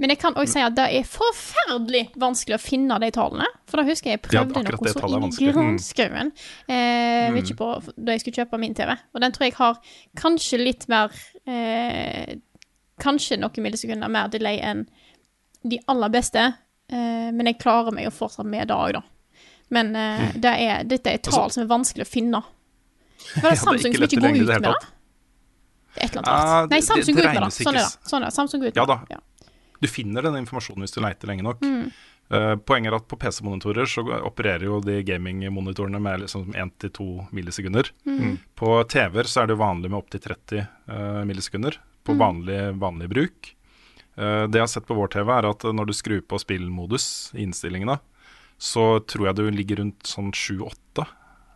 men 0.00 0.12
jeg 0.12 0.20
kan 0.20 0.36
også 0.36 0.56
si 0.56 0.64
at 0.64 0.76
det 0.76 0.86
er 0.98 1.06
forferdelig 1.08 2.02
vanskelig 2.20 2.56
å 2.56 2.60
finne 2.60 2.98
de 3.02 3.10
tallene. 3.14 3.46
For 3.68 3.80
da 3.80 3.86
husker 3.88 4.10
jeg 4.10 4.18
jeg 4.18 4.24
prøvde 4.26 4.62
ja, 4.64 4.66
noe 4.66 4.90
så 4.90 5.06
inn 5.06 5.26
i. 5.28 5.30
Mm. 5.30 5.52
granskauen 5.54 6.32
eh, 6.66 7.30
mm. 7.36 7.50
på, 7.56 7.70
da 7.96 8.16
jeg 8.16 8.24
skulle 8.24 8.42
kjøpe 8.42 8.60
min 8.60 8.76
TV. 8.76 8.94
Og 9.14 9.24
den 9.24 9.36
tror 9.36 9.46
jeg 9.46 9.56
har 9.60 9.80
kanskje 10.20 10.62
litt 10.62 10.88
mer 10.92 11.14
eh, 11.46 12.38
Kanskje 13.00 13.38
noen 13.40 13.64
millisekunder 13.64 14.10
mer 14.12 14.26
delay 14.28 14.58
enn 14.60 14.82
de 15.64 15.78
aller 15.88 16.10
beste. 16.12 16.42
Eh, 16.92 17.30
men 17.32 17.48
jeg 17.48 17.56
klarer 17.62 17.94
meg 17.96 18.04
jo 18.10 18.12
fortsatt 18.12 18.44
med 18.44 18.68
det 18.68 18.76
òg, 18.76 18.98
da. 18.98 19.04
Men 19.72 19.94
eh, 19.96 20.20
Mm. 20.20 20.40
det 20.42 20.52
er, 20.66 20.82
dette 20.84 21.12
er 21.14 21.22
tall 21.24 21.48
som 21.48 21.62
er 21.62 21.70
vanskelig 21.70 22.04
å 22.04 22.10
finne. 22.10 22.42
Var 23.42 23.50
det 23.50 23.58
Samsung 23.60 23.94
som 23.94 24.06
ikke 24.06 24.20
går 24.20 24.36
ut 24.36 24.48
med 24.48 24.62
det? 24.66 24.74
Det 25.90 26.02
er 26.02 26.06
et 26.06 26.14
eller 26.14 26.22
annet 26.22 26.52
rart. 26.52 26.70
Nei, 26.70 26.80
Samsung 26.86 27.16
det 27.16 27.22
går 27.22 27.30
ut 27.30 27.34
med 27.34 27.42
det. 27.42 27.50
Sånn 27.56 27.74
er 27.74 27.80
det. 27.82 28.08
Sånn 28.10 28.22
er 28.22 28.26
det. 28.30 28.34
Samsung 28.36 28.62
går 28.62 28.72
ut 28.72 28.78
Ja 28.80 28.86
da. 28.86 28.96
det. 29.08 29.18
Ja. 29.18 29.50
Du 29.80 29.88
finner 29.88 30.22
den 30.26 30.36
informasjonen 30.42 30.84
hvis 30.84 30.94
du 30.94 31.00
leiter 31.02 31.30
lenge 31.30 31.44
nok. 31.46 31.62
Mm. 31.64 31.90
Uh, 32.30 32.54
poenget 32.62 32.92
er 32.92 32.96
at 33.00 33.06
på 33.10 33.16
PC-monitorer 33.18 33.88
så 33.90 34.04
opererer 34.22 34.62
jo 34.68 34.76
de 34.84 35.00
gaming-monitorene 35.02 35.98
med 35.98 36.20
liksom 36.26 36.52
1-2 36.54 37.06
millisekunder. 37.34 37.90
Mm. 38.06 38.36
På 38.54 38.76
TV-er 38.86 39.26
så 39.26 39.42
er 39.42 39.50
det 39.50 39.56
vanlig 39.58 39.90
med 39.90 39.98
opptil 39.98 40.22
30 40.28 40.60
uh, 40.62 41.24
millisekunder 41.26 41.80
på 42.06 42.14
Mm. 42.14 42.20
vanlig, 42.22 42.60
vanlig 42.80 43.08
bruk. 43.10 43.50
Uh, 44.18 44.46
det 44.46 44.60
jeg 44.60 44.62
har 44.62 44.70
sett 44.70 44.86
på 44.86 44.94
vår 44.94 45.10
TV, 45.16 45.32
er 45.32 45.48
at 45.50 45.66
når 45.74 45.86
du 45.90 45.92
skrur 45.96 46.20
på 46.22 46.38
spillmodus 46.38 47.32
i 47.34 47.42
innstillingene, 47.42 47.98
så 48.60 49.00
tror 49.08 49.26
jeg 49.30 49.36
du 49.40 49.50
ligger 49.50 49.80
rundt 49.82 50.06
sånn 50.06 50.30
7-8, 50.36 51.06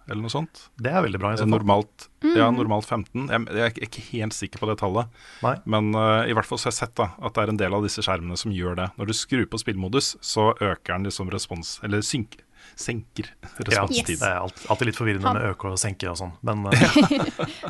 eller 0.08 0.22
noe 0.22 0.32
sånt. 0.32 0.68
Det 0.80 0.90
er 0.92 1.02
veldig 1.04 1.18
bra 1.20 1.32
i 1.32 1.36
så 1.36 1.44
fall. 1.46 1.52
Normalt, 1.54 2.08
Mm. 2.24 2.36
ja, 2.38 2.46
normalt 2.50 2.86
15. 2.88 3.28
Jeg, 3.28 3.46
jeg 3.52 3.64
er 3.68 3.86
ikke 3.88 4.02
helt 4.12 4.32
sikker 4.32 4.58
på 4.62 4.66
det 4.70 4.78
tallet. 4.80 5.06
Nei. 5.44 5.54
Men 5.68 5.90
uh, 5.94 6.24
i 6.24 6.32
hvert 6.32 6.46
fall 6.48 6.56
så 6.58 6.70
har 6.70 6.72
jeg 6.72 6.78
sett 6.88 6.94
da, 6.96 7.10
at 7.20 7.34
det 7.36 7.42
er 7.42 7.52
en 7.52 7.58
del 7.60 7.74
av 7.76 7.82
disse 7.84 8.00
skjermene 8.00 8.36
som 8.40 8.50
gjør 8.52 8.76
det. 8.80 8.86
Når 8.96 9.06
du 9.06 9.12
skrur 9.12 9.44
på 9.52 9.60
spillmodus, 9.60 10.14
så 10.24 10.54
øker 10.56 10.94
den 10.94 11.04
liksom 11.04 11.28
respons... 11.32 11.74
Eller 11.84 12.00
synk, 12.00 12.38
senker 12.80 13.28
Ja, 13.70 13.84
yes. 13.92 14.06
det 14.08 14.22
er 14.24 14.40
alltid 14.40 14.86
litt 14.88 14.96
forvirrende 14.96 15.28
Han- 15.28 15.36
med 15.36 15.50
øke 15.52 15.68
og 15.74 15.76
senke 15.78 16.08
og 16.08 16.16
sånn. 16.16 16.32
Men 16.42 16.64
eh, 16.72 16.80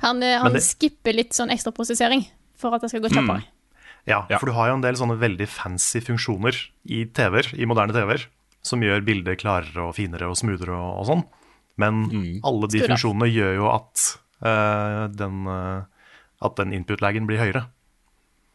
Han, 0.05 0.23
eh, 0.23 0.39
Men 0.39 0.41
han 0.47 0.53
det- 0.55 0.63
skipper 0.63 1.13
litt 1.19 1.35
sånn 1.35 1.51
ekstra 1.51 1.75
prosessering 1.75 2.23
for 2.57 2.75
at 2.79 2.81
det 2.87 2.91
skal 2.95 3.03
gå 3.03 3.11
Mm. 3.11 3.19
kjappere. 3.19 3.45
ja, 4.07 4.27
Ja. 4.31 4.39
for 4.39 4.47
du 4.47 4.53
har 4.53 4.69
jo 4.71 4.75
en 4.79 4.83
del 4.87 4.95
sånne 4.95 5.19
veldig 5.19 5.49
fancy 5.49 6.01
funksjoner 6.01 6.55
i 6.87 7.05
TV-er, 7.07 7.51
i 7.59 7.67
moderne 7.67 7.93
TV-er, 7.93 8.27
som 8.63 8.81
gjør 8.81 9.03
bildet 9.05 9.41
klarere 9.43 9.89
og 9.89 9.95
finere 9.97 10.29
og 10.31 10.37
smoothere 10.39 10.71
og, 10.73 11.01
og 11.03 11.07
sånn. 11.11 11.25
Men 11.81 12.05
alle 12.47 12.69
de 12.71 12.83
funksjonene 12.85 13.27
gjør 13.33 13.55
jo 13.59 13.71
at 13.73 14.03
uh, 14.47 15.07
den, 15.11 15.41
uh, 15.51 15.83
at 16.45 16.57
den 16.61 16.73
input-lagen 16.77 17.27
blir 17.27 17.41
høyere. 17.43 17.65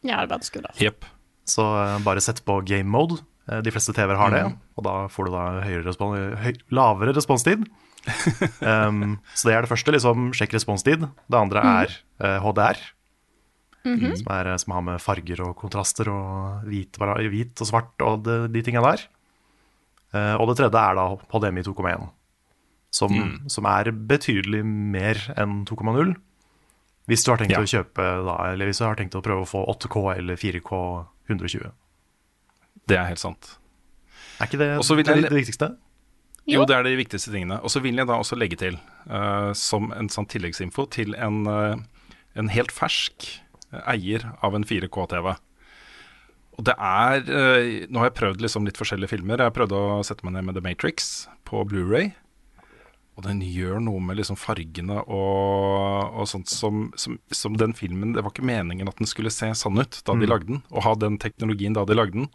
Ja, 0.02 0.22
det 0.22 0.30
er 0.30 0.30
bare 0.32 0.46
skru 0.48 0.62
av. 0.64 0.78
Jepp. 0.80 1.04
Så 1.44 1.60
uh, 1.66 1.98
bare 2.06 2.22
sett 2.24 2.40
på 2.46 2.60
game 2.64 2.88
mode. 2.88 3.20
De 3.50 3.70
fleste 3.74 3.90
TV-er 3.96 4.14
har 4.20 4.30
det, 4.30 4.40
Mm. 4.46 4.52
og 4.78 4.84
da 4.86 4.92
får 5.10 5.26
du 5.26 5.30
da 5.34 5.44
respons 5.82 6.36
høy 6.38 6.52
lavere 6.70 7.12
responstid. 7.16 7.64
um, 8.62 9.16
så 9.34 9.48
det 9.48 9.54
er 9.56 9.64
det 9.66 9.70
første. 9.72 9.90
liksom 9.92 10.28
Sjekk 10.36 10.54
responstid. 10.54 11.02
Det 11.26 11.38
andre 11.40 11.60
Mm. 11.64 11.70
er 11.82 11.96
eh, 12.22 12.38
HDR, 12.44 12.78
som, 13.82 14.28
er, 14.36 14.50
som 14.62 14.72
har 14.76 14.82
med 14.86 15.00
farger 15.02 15.42
og 15.48 15.56
kontraster 15.58 16.08
og 16.12 16.62
hvit, 16.68 16.94
hvit 17.32 17.60
og 17.64 17.66
svart 17.66 18.04
og 18.06 18.22
de, 18.28 18.36
de 18.54 18.62
tinga 18.62 18.82
der. 18.84 19.02
Eh, 20.14 20.34
og 20.36 20.46
det 20.52 20.58
tredje 20.60 20.78
er 20.84 20.94
da 21.00 21.08
HDMI 21.32 21.62
2,1, 21.66 22.06
som, 22.90 23.12
Mm. 23.12 23.48
som 23.48 23.66
er 23.66 23.90
betydelig 23.92 24.64
mer 24.64 25.14
enn 25.36 25.64
2,0. 25.66 26.14
Hvis 27.08 27.24
du 27.24 27.30
har 27.32 27.38
tenkt 27.38 27.50
Ja. 27.56 27.60
å 27.60 27.66
kjøpe 27.70 28.24
da, 28.26 28.36
eller 28.52 28.66
hvis 28.66 28.78
du 28.78 28.84
har 28.84 28.94
tenkt 28.96 29.14
å 29.18 29.22
prøve 29.22 29.42
å 29.42 29.48
få 29.48 29.64
8K 29.66 30.16
eller 30.18 30.36
4K 30.36 31.06
120. 31.28 31.70
Det 32.86 32.96
er 32.98 33.06
helt 33.06 33.18
sant. 33.18 33.56
Er 34.40 34.46
ikke 34.46 34.58
det 34.58 34.68
jeg, 34.78 35.04
det, 35.04 35.30
det 35.30 35.38
viktigste? 35.44 35.76
Jo, 36.46 36.60
Jo. 36.60 36.64
det 36.66 36.76
er 36.76 36.82
de 36.84 36.96
viktigste 36.96 37.30
tingene. 37.30 37.60
Og 37.62 37.70
så 37.70 37.80
vil 37.82 37.94
jeg 37.96 38.06
da 38.06 38.14
også 38.18 38.36
legge 38.38 38.56
til, 38.58 38.78
uh, 39.08 39.52
som 39.52 39.92
en 39.92 40.08
sånn 40.08 40.26
tilleggsinfo, 40.26 40.88
til 40.90 41.14
en, 41.14 41.46
uh, 41.46 41.76
en 42.36 42.48
helt 42.48 42.70
fersk 42.72 43.40
eier 43.86 44.24
av 44.42 44.54
en 44.54 44.64
4K-TV. 44.64 45.36
Og 46.58 46.64
det 46.66 46.74
er 46.76 47.20
uh, 47.30 47.86
Nå 47.88 47.98
har 48.02 48.10
jeg 48.10 48.18
prøvd 48.18 48.40
liksom 48.42 48.66
litt 48.66 48.76
forskjellige 48.80 49.08
filmer. 49.12 49.38
Jeg 49.38 49.50
har 49.52 49.56
prøvd 49.56 49.72
å 49.76 50.04
sette 50.04 50.24
meg 50.24 50.34
ned 50.34 50.44
med 50.48 50.54
The 50.58 50.64
Matrix 50.64 51.28
på 51.48 51.62
Blu-ray 51.68 52.12
Og 53.18 53.24
den 53.26 53.42
gjør 53.44 53.82
noe 53.84 54.00
med 54.00 54.16
liksom 54.20 54.38
fargene 54.40 55.00
og, 55.02 56.14
og 56.14 56.28
sånt 56.30 56.48
som, 56.48 56.86
som, 56.96 57.18
som 57.34 57.56
den 57.58 57.74
filmen 57.76 58.14
Det 58.14 58.22
var 58.24 58.32
ikke 58.32 58.46
meningen 58.46 58.88
at 58.88 59.00
den 59.00 59.10
skulle 59.10 59.32
se 59.34 59.50
sann 59.58 59.80
ut 59.80 59.98
da 60.06 60.14
de 60.16 60.28
lagde 60.30 60.48
den, 60.48 60.62
og 60.70 60.86
ha 60.86 60.94
den 60.96 61.18
teknologien 61.20 61.76
da 61.76 61.84
de 61.88 61.98
lagde 61.98 62.22
den. 62.22 62.30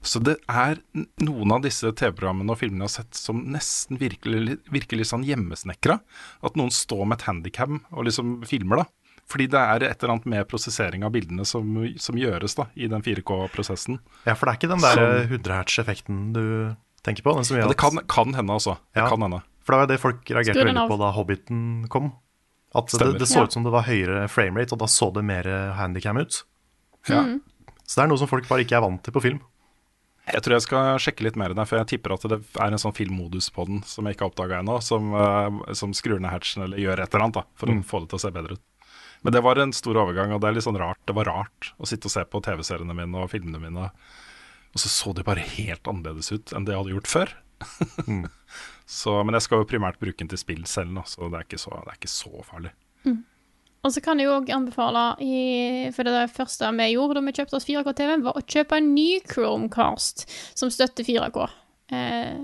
Så 0.00 0.22
det 0.24 0.38
er 0.48 0.78
noen 1.20 1.52
av 1.52 1.64
disse 1.64 1.90
TV-programmene 1.92 2.54
og 2.54 2.58
filmene 2.62 2.86
jeg 2.86 2.88
har 2.88 2.94
sett 3.02 3.18
som 3.20 3.42
nesten 3.52 4.00
virkelig, 4.00 4.56
virkelig 4.72 5.10
sånn 5.10 5.26
hjemmesnekra. 5.28 5.98
At 6.40 6.56
noen 6.56 6.72
står 6.72 7.04
med 7.04 7.20
et 7.20 7.26
handikam 7.28 7.82
og 7.92 8.08
liksom 8.08 8.38
filmer, 8.48 8.82
da. 8.82 8.88
Fordi 9.30 9.46
det 9.52 9.60
er 9.60 9.84
et 9.86 10.00
eller 10.00 10.16
annet 10.16 10.30
med 10.32 10.48
prosessering 10.50 11.04
av 11.06 11.12
bildene 11.14 11.44
som, 11.46 11.68
som 12.02 12.18
gjøres 12.18 12.56
da, 12.58 12.66
i 12.74 12.88
den 12.90 13.04
4K-prosessen. 13.04 14.00
Ja, 14.24 14.34
for 14.34 14.48
det 14.48 14.54
er 14.56 14.58
ikke 14.58 14.72
den 14.72 14.86
der 14.86 15.02
100 15.28 15.58
hertz-effekten 15.60 16.24
du 16.34 16.44
tenker 17.06 17.28
på? 17.28 17.36
Den 17.36 17.46
som 17.46 17.60
gjør 17.60 17.68
Ja, 17.68 17.70
det 17.70 17.78
kan, 17.78 18.00
kan 18.10 18.34
hende, 18.34 18.56
altså. 18.56 18.80
Det 18.96 19.06
kan 19.12 19.22
hende. 19.28 19.44
For 19.64 19.74
det 19.74 19.82
var 19.82 19.90
det 19.90 20.00
folk 20.02 20.30
reagerte 20.32 20.64
veldig 20.64 20.88
på 20.90 20.98
da 21.00 21.12
Hobbiten 21.16 21.62
kom. 21.92 22.12
At 22.76 22.92
det, 22.94 23.12
det 23.18 23.26
så 23.26 23.44
ut 23.44 23.54
som 23.54 23.64
det 23.66 23.72
var 23.74 23.88
høyere 23.88 24.28
framerate, 24.30 24.76
og 24.76 24.82
da 24.82 24.88
så 24.90 25.10
det 25.14 25.24
mer 25.26 25.48
handicam 25.78 26.20
ut. 26.22 26.44
Ja. 27.10 27.24
Så 27.82 27.98
det 27.98 28.04
er 28.04 28.12
noe 28.12 28.20
som 28.20 28.30
folk 28.30 28.46
bare 28.46 28.62
ikke 28.62 28.78
er 28.78 28.84
vant 28.84 29.02
til 29.02 29.14
på 29.16 29.22
film. 29.24 29.40
Jeg 30.30 30.44
tror 30.44 30.54
jeg 30.54 30.64
skal 30.66 31.00
sjekke 31.02 31.24
litt 31.26 31.38
mer 31.40 31.54
der, 31.56 31.66
for 31.66 31.80
jeg 31.80 31.88
tipper 31.94 32.14
at 32.14 32.26
det 32.30 32.38
er 32.38 32.70
en 32.70 32.80
sånn 32.80 32.94
filmmodus 32.94 33.48
på 33.54 33.64
den 33.66 33.80
som 33.88 34.06
jeg 34.06 34.14
ikke 34.14 34.26
har 34.26 34.32
oppdaga 34.32 34.60
ennå, 34.62 34.76
som, 34.84 35.10
eh, 35.16 35.74
som 35.74 35.94
skrur 35.96 36.20
ned 36.20 36.30
hatchen 36.30 36.62
eller 36.66 36.78
gjør 36.78 37.02
et 37.02 37.14
eller 37.14 37.26
annet 37.26 37.40
da, 37.40 37.44
for 37.58 37.72
å 37.72 37.78
få 37.86 38.02
det 38.04 38.12
til 38.12 38.20
å 38.20 38.22
se 38.22 38.32
bedre 38.36 38.58
ut. 38.58 38.66
Men 39.26 39.34
det 39.34 39.42
var 39.44 39.60
en 39.60 39.74
stor 39.76 39.98
overgang, 40.00 40.32
og 40.32 40.40
det 40.40 40.48
er 40.48 40.56
litt 40.56 40.64
sånn 40.64 40.78
rart. 40.80 41.00
Det 41.08 41.16
var 41.16 41.28
rart 41.28 41.72
å 41.76 41.88
sitte 41.88 42.08
og 42.08 42.14
se 42.14 42.24
på 42.24 42.40
TV-seriene 42.46 42.96
mine 42.96 43.24
og 43.24 43.32
filmene 43.32 43.60
mine, 43.60 43.90
og 44.70 44.80
så 44.80 44.92
så 44.92 45.12
de 45.16 45.26
bare 45.26 45.44
helt 45.58 45.90
annerledes 45.90 46.30
ut 46.30 46.54
enn 46.54 46.68
det 46.68 46.76
jeg 46.76 46.84
hadde 46.84 46.94
gjort 46.94 47.10
før. 47.10 47.34
så, 48.90 49.20
men 49.22 49.36
jeg 49.36 49.46
skal 49.46 49.60
jo 49.62 49.68
primært 49.70 50.00
bruke 50.00 50.18
den 50.18 50.30
til 50.32 50.40
spill 50.40 50.64
selv, 50.66 50.90
nå, 50.94 51.04
så 51.06 51.28
det 51.30 51.38
er 51.38 51.46
ikke 51.46 51.60
så, 51.62 51.70
det 51.84 51.92
er 51.92 51.98
ikke 52.00 52.10
så 52.10 52.42
farlig. 52.42 52.72
Og 53.80 53.94
så 53.94 54.02
kan 54.04 54.20
jeg 54.20 54.28
òg 54.28 54.50
anbefale, 54.52 55.04
i, 55.24 55.36
for 55.94 56.04
det, 56.04 56.12
det 56.12 56.34
første 56.34 56.68
vi 56.76 56.88
gjorde 56.92 57.16
da 57.16 57.22
vi 57.24 57.32
kjøpte 57.38 57.56
oss 57.56 57.68
4K-TV, 57.68 58.16
var 58.26 58.36
å 58.36 58.42
kjøpe 58.44 58.76
en 58.76 58.90
ny 58.96 59.06
Chromecast 59.30 60.26
som 60.58 60.72
støtter 60.74 61.06
4K. 61.06 61.46
Eh, 61.96 62.34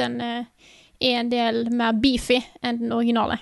den 0.00 0.16
eh, 0.24 0.70
er 1.02 1.18
en 1.18 1.32
del 1.32 1.66
mer 1.74 1.98
beefy 2.00 2.38
enn 2.62 2.80
den 2.84 2.94
originale. 2.96 3.36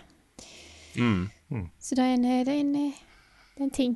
Så 1.78 1.99
det 1.99 2.09
er 2.09 2.16
en, 2.16 2.26
det 2.26 2.54
er 2.56 2.56
en, 2.56 2.73
det 2.75 3.61
er 3.61 3.68
en 3.68 3.76
ting. 3.78 3.94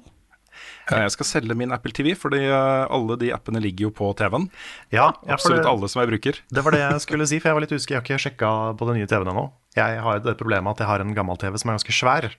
Eh, 0.91 1.03
Jeg 1.05 1.13
skal 1.15 1.27
selge 1.27 1.57
min 1.59 1.73
Apple 1.73 1.93
TV, 1.97 2.13
fordi 2.19 2.43
eh, 2.47 2.87
alle 2.93 3.17
de 3.21 3.31
appene 3.35 3.61
ligger 3.65 3.89
jo 3.89 3.91
på 3.97 4.11
TV-en. 4.19 4.49
Ja, 4.93 5.11
Absolutt 5.27 5.63
det, 5.63 5.71
alle 5.71 5.89
som 5.89 6.03
jeg 6.03 6.11
bruker. 6.13 6.41
det 6.53 6.65
var 6.65 6.77
det 6.77 6.81
jeg 6.85 7.01
skulle 7.07 7.27
si, 7.31 7.39
for 7.41 7.51
jeg 7.53 7.59
var 7.59 7.65
litt 7.67 7.73
usikker. 7.77 7.95
Jeg 7.95 8.01
har 8.03 8.07
ikke 8.09 8.25
sjekka 8.29 8.51
på 8.81 8.89
den 8.91 8.99
nye 9.01 9.11
TV-en 9.11 9.33
ennå. 9.35 9.47
Jeg 9.77 10.01
har 10.07 10.19
det 10.25 10.37
problemet 10.41 10.77
at 10.77 10.85
jeg 10.85 10.91
har 10.93 11.01
en 11.05 11.15
gammel 11.17 11.37
TV 11.41 11.57
som 11.59 11.71
er 11.73 11.79
ganske 11.81 11.97
svær. 11.97 12.31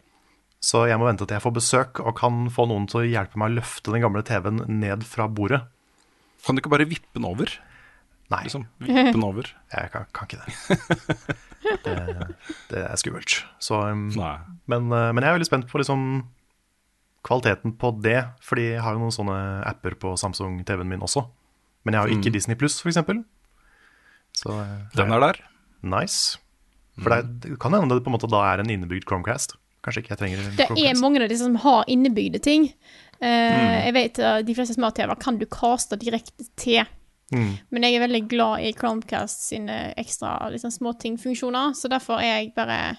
Så 0.65 0.85
jeg 0.89 0.97
må 0.97 1.05
vente 1.05 1.25
til 1.27 1.35
jeg 1.35 1.43
får 1.43 1.53
besøk 1.59 1.99
og 2.01 2.15
kan 2.17 2.45
få 2.49 2.65
noen 2.71 2.87
til 2.89 3.03
å 3.03 3.05
hjelpe 3.05 3.37
meg 3.37 3.51
å 3.51 3.57
løfte 3.59 3.91
den 3.93 4.01
gamle 4.01 4.23
TV-en 4.25 4.63
ned 4.81 5.03
fra 5.05 5.27
bordet. 5.29 5.61
Kan 6.45 6.55
du 6.55 6.61
ikke 6.63 6.71
bare 6.73 6.87
vippe 6.89 7.17
den 7.17 7.25
over? 7.27 7.51
Nei, 8.33 8.39
Liksom, 8.47 8.63
vippe 8.81 9.11
den 9.13 9.25
over. 9.25 9.51
jeg 9.75 9.91
kan, 9.93 10.07
kan 10.15 10.25
ikke 10.25 10.41
det. 10.41 11.35
Det, 11.85 11.93
det 12.71 12.81
er 12.85 12.97
skummelt. 13.01 13.35
Så, 13.61 13.77
um, 13.91 14.07
men, 14.69 14.87
uh, 14.89 15.11
men 15.13 15.21
jeg 15.21 15.29
er 15.29 15.37
veldig 15.37 15.47
spent 15.49 15.67
på 15.69 15.81
liksom 15.81 16.07
kvaliteten 17.25 17.73
på 17.81 17.91
det, 18.03 18.19
fordi 18.45 18.69
jeg 18.75 18.83
har 18.85 18.95
jo 18.95 19.01
noen 19.01 19.15
sånne 19.15 19.37
apper 19.65 19.97
på 20.01 20.13
Samsung-TV-en 20.19 20.91
min 20.91 21.05
også. 21.05 21.25
Men 21.85 21.95
jeg 21.95 22.01
har 22.01 22.09
jo 22.09 22.17
ikke 22.19 22.33
Disney 22.33 22.57
Pluss, 22.59 22.79
eksempel. 22.85 23.21
Så 24.35 24.53
uh, 24.53 24.75
Den 24.97 25.13
er 25.13 25.23
der. 25.29 25.41
nice. 25.81 26.39
For 27.01 27.11
det, 27.11 27.17
er, 27.17 27.31
det 27.43 27.59
kan 27.59 27.73
hende 27.75 27.97
det 27.97 28.05
på 28.05 28.11
en 28.11 28.15
måte 28.15 28.29
da 28.31 28.41
er 28.53 28.63
en 28.63 28.71
innebygd 28.71 29.07
Chromecast. 29.09 29.57
Kanskje 29.85 30.01
ikke 30.01 30.13
jeg 30.15 30.21
trenger 30.21 30.41
en 30.41 30.55
Det 30.57 30.85
er 30.89 31.01
mange 31.01 31.21
av 31.21 31.29
disse 31.29 31.45
som 31.45 31.57
har 31.65 31.83
innebygde 31.91 32.41
ting. 32.43 32.71
Uh, 33.21 33.25
Mm. 33.25 33.71
Jeg 33.85 33.93
vet 33.95 34.17
uh, 34.19 34.41
De 34.43 34.53
fleste 34.57 34.75
smart-TV-er 34.75 35.15
kan 35.23 35.37
du 35.39 35.45
caste 35.47 35.95
direkte 35.95 36.43
til. 36.59 36.83
Mm. 37.31 37.53
Men 37.71 37.85
jeg 37.87 37.95
er 37.95 38.03
veldig 38.03 38.21
glad 38.29 38.65
i 38.67 38.73
Chromecast 38.75 39.47
sine 39.49 39.93
ekstra 39.97 40.49
liksom, 40.51 40.73
småtingfunksjoner, 40.73 41.73
så 41.73 41.89
derfor 41.89 42.19
er 42.19 42.41
jeg 42.41 42.51
bare 42.57 42.97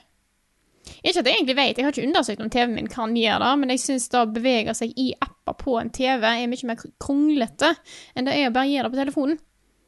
Ikke 1.03 1.21
at 1.21 1.29
jeg 1.29 1.35
egentlig 1.35 1.57
vet, 1.59 1.79
jeg 1.79 1.87
har 1.87 1.95
ikke 1.95 2.07
undersøkt 2.07 2.45
om 2.45 2.51
TV-en 2.53 2.77
min 2.77 2.91
kan 2.91 3.17
gjøre 3.17 3.43
det, 3.43 3.53
men 3.61 3.73
jeg 3.75 3.83
syns 3.83 4.09
det 4.13 4.21
å 4.21 4.31
bevege 4.31 4.75
seg 4.79 4.95
i 5.03 5.11
apper 5.19 5.57
på 5.61 5.77
en 5.81 5.91
TV 5.95 6.25
er 6.29 6.47
mye 6.51 6.71
mer 6.71 6.87
kronglete 7.03 7.73
enn 8.15 8.29
det 8.29 8.37
er 8.37 8.51
å 8.51 8.55
bare 8.55 8.71
gjøre 8.71 8.89
det 8.89 8.95
på 8.95 9.03
telefonen. 9.03 9.43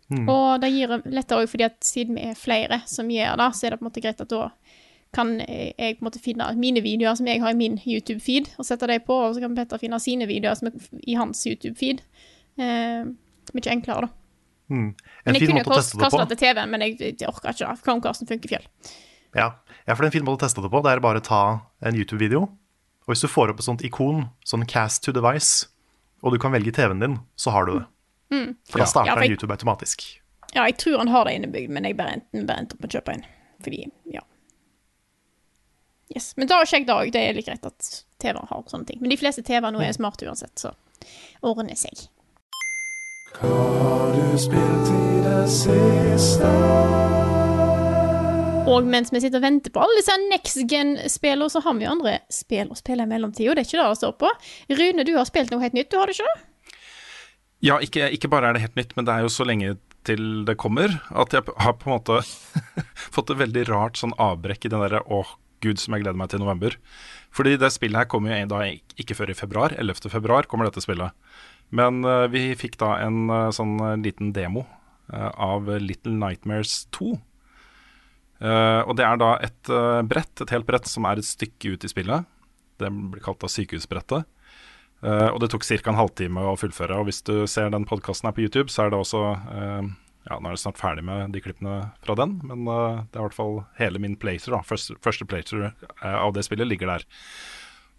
Mm. 0.08 0.28
Og 0.32 0.60
det 0.62 0.70
gir 0.72 0.94
lettere 1.12 1.44
òg 1.44 1.50
fordi 1.52 1.66
at 1.66 1.78
siden 1.84 2.16
vi 2.16 2.28
er 2.30 2.38
flere 2.38 2.80
som 2.88 3.10
gjør 3.12 3.38
det, 3.40 3.48
så 3.54 3.66
er 3.66 3.74
det 3.74 3.80
på 3.80 3.84
en 3.84 3.90
måte 3.90 4.04
greit 4.04 4.22
at 4.24 4.32
da 4.32 4.46
kan 5.14 5.34
jeg 5.40 5.96
på 5.96 6.02
en 6.02 6.06
måte 6.08 6.20
finne 6.20 6.46
mine 6.60 6.82
videoer 6.84 7.16
som 7.16 7.28
jeg 7.28 7.40
har 7.40 7.54
i 7.54 7.56
min 7.56 7.78
YouTube-feed, 7.80 8.50
og 8.60 8.66
sette 8.68 8.88
dem 8.90 9.04
på, 9.06 9.16
og 9.24 9.34
så 9.34 9.44
kan 9.44 9.56
Petter 9.56 9.80
finne 9.80 10.00
sine 10.04 10.28
videoer 10.28 10.58
som 10.58 10.68
er 10.68 10.88
i 11.08 11.16
hans 11.16 11.46
YouTube-feed. 11.48 12.02
Eh, 12.60 13.08
mye 13.56 13.72
enklere, 13.72 14.08
da. 14.08 14.14
Mm. 14.68 14.90
Men 15.24 15.38
jeg 15.38 15.48
kunne 15.48 15.62
jo 15.62 15.76
teste 15.78 16.20
det 16.20 16.28
til 16.34 16.40
TV-en, 16.42 16.72
men 16.72 16.84
jeg, 16.84 16.98
jeg 17.00 17.28
orker 17.28 17.54
ikke 17.54 17.64
det. 17.64 17.84
Chromecasten 17.86 18.28
funker 18.28 18.52
fjell. 18.52 18.66
Ja. 19.36 19.48
Ja, 19.88 19.94
for 19.96 20.04
det 20.04 20.08
er 20.08 20.12
en 20.12 20.16
fin 20.20 20.26
måte 20.28 20.42
å 20.42 20.44
teste 20.46 20.60
det 20.62 20.68
på. 20.70 20.82
Det 20.84 20.92
er 20.92 21.00
bare 21.02 21.22
å 21.22 21.24
ta 21.24 21.40
en 21.88 21.96
YouTube-video, 21.96 22.44
og 22.44 23.08
hvis 23.10 23.24
du 23.24 23.28
får 23.32 23.54
opp 23.54 23.62
et 23.62 23.66
sånt 23.66 23.82
ikon, 23.88 24.26
sånn 24.44 24.66
cast 24.68 25.02
to 25.06 25.14
device, 25.16 25.66
og 26.22 26.34
du 26.34 26.38
kan 26.42 26.52
velge 26.52 26.74
TV-en 26.76 27.00
din, 27.00 27.18
så 27.40 27.54
har 27.54 27.64
du 27.68 27.78
det. 27.78 27.86
For 28.68 28.82
da 28.82 28.84
starter 28.90 29.08
Ja, 29.08 29.14
for 29.16 29.24
jeg- 29.24 29.30
YouTube 29.32 29.54
automatisk. 29.56 30.02
Ja, 30.54 30.64
jeg 30.68 30.76
tror 30.78 30.98
han 30.98 31.08
har 31.08 31.24
det 31.24 31.34
innebygd, 31.38 31.70
men 31.70 31.84
jeg 31.84 31.96
bare 31.96 32.12
endte, 32.18 32.44
bare 32.46 32.58
endte 32.64 32.74
opp 32.76 32.80
med 32.82 32.90
å 32.90 33.00
kjøpe 33.00 33.14
en. 33.14 33.24
Fordi, 33.64 33.90
ja. 34.12 34.20
Yes. 36.14 36.34
Men 36.36 36.48
da 36.48 36.62
sjekk 36.64 36.86
det 36.86 36.94
òg. 36.94 37.12
Det 37.12 37.20
er 37.20 37.34
litt 37.34 37.46
greit 37.46 37.64
at 37.66 38.04
TV-er 38.18 38.46
har 38.48 38.62
sånne 38.64 38.86
ting. 38.86 38.98
Men 39.00 39.10
de 39.10 39.16
fleste 39.16 39.42
TV-er 39.44 39.72
nå 39.72 39.80
er 39.84 39.92
smarte 39.92 40.24
uansett, 40.26 40.54
så 40.56 40.72
ordner 41.42 41.76
seg. 41.76 42.08
Og 48.68 48.88
mens 48.88 49.12
vi 49.14 49.22
sitter 49.22 49.40
og 49.40 49.46
venter 49.46 49.72
på 49.72 49.80
alle 49.82 49.96
disse 49.98 50.14
next 50.28 50.60
gen-spillene, 50.68 51.48
så 51.52 51.62
har 51.64 51.76
vi 51.78 51.86
jo 51.86 51.94
andre 51.94 52.18
spill 52.32 52.70
å 52.72 52.78
spille 52.78 53.06
i 53.06 53.10
mellomtida. 53.10 53.56
Det 53.56 53.64
er 53.64 53.68
ikke 53.68 53.80
det 53.80 53.88
det 53.88 54.00
står 54.02 54.14
på. 54.20 54.32
Rune, 54.80 55.06
du 55.08 55.14
har 55.16 55.28
spilt 55.28 55.52
noe 55.54 55.64
helt 55.64 55.76
nytt, 55.78 55.90
du 55.92 55.98
har 56.00 56.10
det 56.10 56.18
ikke 56.18 56.28
det? 56.28 56.76
Ja, 57.64 57.80
ikke, 57.82 58.06
ikke 58.14 58.30
bare 58.30 58.50
er 58.50 58.54
det 58.54 58.62
helt 58.66 58.78
nytt, 58.78 58.94
men 58.94 59.08
det 59.08 59.14
er 59.14 59.24
jo 59.24 59.32
så 59.34 59.46
lenge 59.48 59.74
til 60.06 60.44
det 60.46 60.54
kommer 60.60 60.94
at 61.10 61.34
jeg 61.34 61.44
har 61.58 61.74
på 61.76 61.88
en 61.88 61.96
måte 61.96 62.20
fått 63.16 63.32
et 63.34 63.40
veldig 63.40 63.64
rart 63.68 63.98
sånn 63.98 64.14
avbrekk 64.20 64.68
i 64.68 64.72
den 64.72 64.84
derre 64.84 65.02
åh, 65.10 65.34
gud 65.64 65.80
som 65.82 65.96
jeg 65.96 66.04
gleder 66.04 66.18
meg 66.20 66.30
til 66.32 66.42
november. 66.42 66.76
Fordi 67.34 67.56
det 67.60 67.72
spillet 67.74 68.04
her 68.04 68.10
kommer 68.10 68.32
jo 68.32 68.38
en 68.38 68.52
dag 68.52 69.00
ikke 69.00 69.16
før 69.18 69.32
i 69.32 69.38
februar. 69.38 69.74
11. 69.74 70.06
februar 70.12 70.48
kommer 70.48 70.68
dette 70.68 70.84
spillet. 70.84 71.16
Men 71.74 72.00
uh, 72.06 72.26
vi 72.32 72.52
fikk 72.56 72.78
da 72.80 72.94
en 73.04 73.26
uh, 73.28 73.50
sånn 73.52 73.74
eh, 73.84 73.98
liten 74.00 74.30
demo 74.32 74.62
uh, 75.12 75.28
av 75.34 75.68
Little 75.82 76.14
Nightmares 76.16 76.86
2. 76.96 77.10
Eh, 78.38 78.80
og 78.86 78.94
det 78.98 79.04
er 79.06 79.18
da 79.18 79.32
et 79.42 79.70
uh, 79.72 80.00
brett, 80.06 80.32
et 80.42 80.52
helt 80.54 80.66
brett, 80.68 80.86
som 80.86 81.06
er 81.08 81.18
et 81.18 81.26
stykke 81.26 81.74
ut 81.74 81.86
i 81.86 81.90
spillet. 81.90 82.26
Det 82.78 82.90
blir 82.90 83.22
kalt 83.24 83.40
da 83.42 83.50
sykehusbrettet. 83.50 84.28
Uh, 85.02 85.30
og 85.30 85.40
det 85.42 85.50
tok 85.52 85.66
ca. 85.66 85.78
en 85.90 85.98
halvtime 85.98 86.44
å 86.50 86.58
fullføre. 86.58 87.00
Og 87.00 87.08
hvis 87.08 87.22
du 87.26 87.46
ser 87.50 87.72
den 87.74 87.86
podkasten 87.88 88.30
her 88.30 88.36
på 88.36 88.46
YouTube, 88.46 88.70
så 88.70 88.86
er 88.86 88.94
det 88.94 89.00
også 89.00 89.24
Ja, 90.28 90.36
nå 90.36 90.50
er 90.50 90.58
det 90.58 90.60
snart 90.60 90.80
ferdig 90.80 91.06
med 91.06 91.32
de 91.32 91.40
klippene 91.40 91.76
fra 92.04 92.14
den, 92.18 92.34
men 92.44 92.66
det 92.66 93.16
er 93.16 93.22
i 93.22 93.26
hvert 93.30 93.36
fall 93.36 93.62
hele 93.78 94.02
min 94.02 94.16
playthrough, 94.20 94.58
da. 94.58 94.66
Første, 94.66 94.98
første 95.00 95.24
playthrough 95.24 95.70
av 96.04 96.34
det 96.36 96.44
spillet 96.44 96.68
ligger 96.68 96.90
der. 96.90 97.06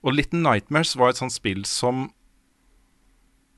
Og 0.05 0.13
Little 0.13 0.43
Nightmares 0.43 0.93
var 0.99 1.09
et 1.09 1.19
sånt 1.19 1.33
spill 1.33 1.63
som 1.67 2.11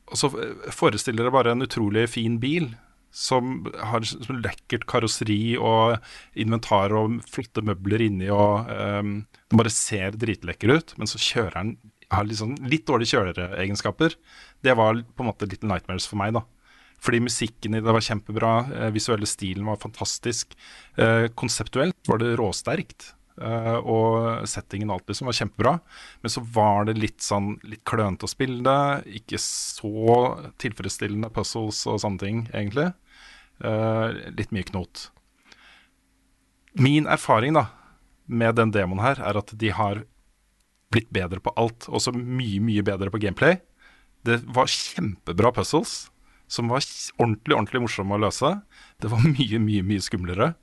Og 0.08 0.22
så 0.22 0.30
forestiller 0.72 1.28
det 1.28 1.34
bare 1.36 1.52
en 1.52 1.66
utrolig 1.66 2.08
fin 2.14 2.40
bil. 2.40 2.72
Som 3.12 3.66
har 3.76 4.06
som 4.08 4.40
lekkert 4.40 4.88
karosseri 4.88 5.58
og 5.60 5.98
inventar 6.40 6.96
og 6.96 7.20
flotte 7.28 7.64
møbler 7.68 8.06
inni. 8.08 8.30
og 8.32 8.72
um, 8.72 9.18
bare 9.52 9.74
ser 9.74 10.16
dritlekker 10.16 10.72
ut, 10.72 10.96
men 10.98 11.12
så 11.12 11.20
kjører 11.20 11.58
den 11.60 11.76
har 12.12 12.28
liksom 12.28 12.56
litt 12.68 12.84
dårlige 12.88 13.16
kjøreegenskaper. 13.16 14.16
Det 14.64 14.76
var 14.76 15.00
på 15.00 15.24
en 15.24 15.30
måte 15.30 15.48
Little 15.48 15.70
Nightmares 15.72 16.08
for 16.10 16.20
meg, 16.20 16.36
da. 16.36 16.44
Fordi 17.02 17.22
musikken 17.24 17.78
i 17.78 17.82
det 17.82 17.96
var 17.96 18.04
kjempebra, 18.06 18.52
eh, 18.76 18.92
visuelle 18.94 19.26
stilen 19.30 19.66
var 19.66 19.80
fantastisk. 19.82 20.54
Eh, 20.98 21.28
konseptuelt 21.34 21.98
var 22.08 22.22
det 22.22 22.36
råsterkt. 22.38 23.14
Eh, 23.40 23.78
og 23.80 24.48
settingen 24.50 24.92
og 24.92 25.00
alt 25.00 25.12
liksom 25.12 25.30
var 25.30 25.38
kjempebra. 25.38 25.74
Men 26.24 26.34
så 26.34 26.44
var 26.56 26.88
det 26.90 26.98
litt 27.00 27.24
sånn 27.24 27.54
litt 27.68 27.84
klønete 27.88 28.28
å 28.28 28.32
spille 28.32 28.62
det. 28.66 29.16
Ikke 29.22 29.40
så 29.42 30.18
tilfredsstillende 30.62 31.32
puzzles 31.34 31.84
og 31.88 32.02
sånne 32.04 32.24
ting, 32.24 32.44
egentlig. 32.52 32.92
Eh, 33.62 34.22
litt 34.38 34.54
mye 34.56 34.68
knot. 34.72 35.10
Min 36.80 37.10
erfaring 37.10 37.58
da 37.58 37.68
med 38.32 38.56
den 38.56 38.72
demoen 38.72 39.04
her 39.04 39.20
er 39.20 39.38
at 39.38 39.52
de 39.60 39.74
har 39.76 40.06
blitt 40.92 41.12
bedre 41.14 41.42
på 41.44 41.54
alt. 41.60 41.88
Også 41.92 42.14
mye, 42.16 42.62
mye 42.64 42.84
bedre 42.86 43.12
på 43.12 43.22
gameplay. 43.24 43.60
Det 44.28 44.42
var 44.54 44.70
kjempebra 44.72 45.52
puzzles 45.56 46.12
som 46.52 46.68
var 46.72 46.84
ordentlig 47.18 47.56
ordentlig 47.56 47.82
morsomme 47.86 48.18
å 48.18 48.24
løse. 48.26 48.54
Det 49.02 49.12
var 49.12 49.24
mye, 49.36 49.62
mye 49.64 49.86
mye 49.88 50.04
skumlere. 50.04 50.54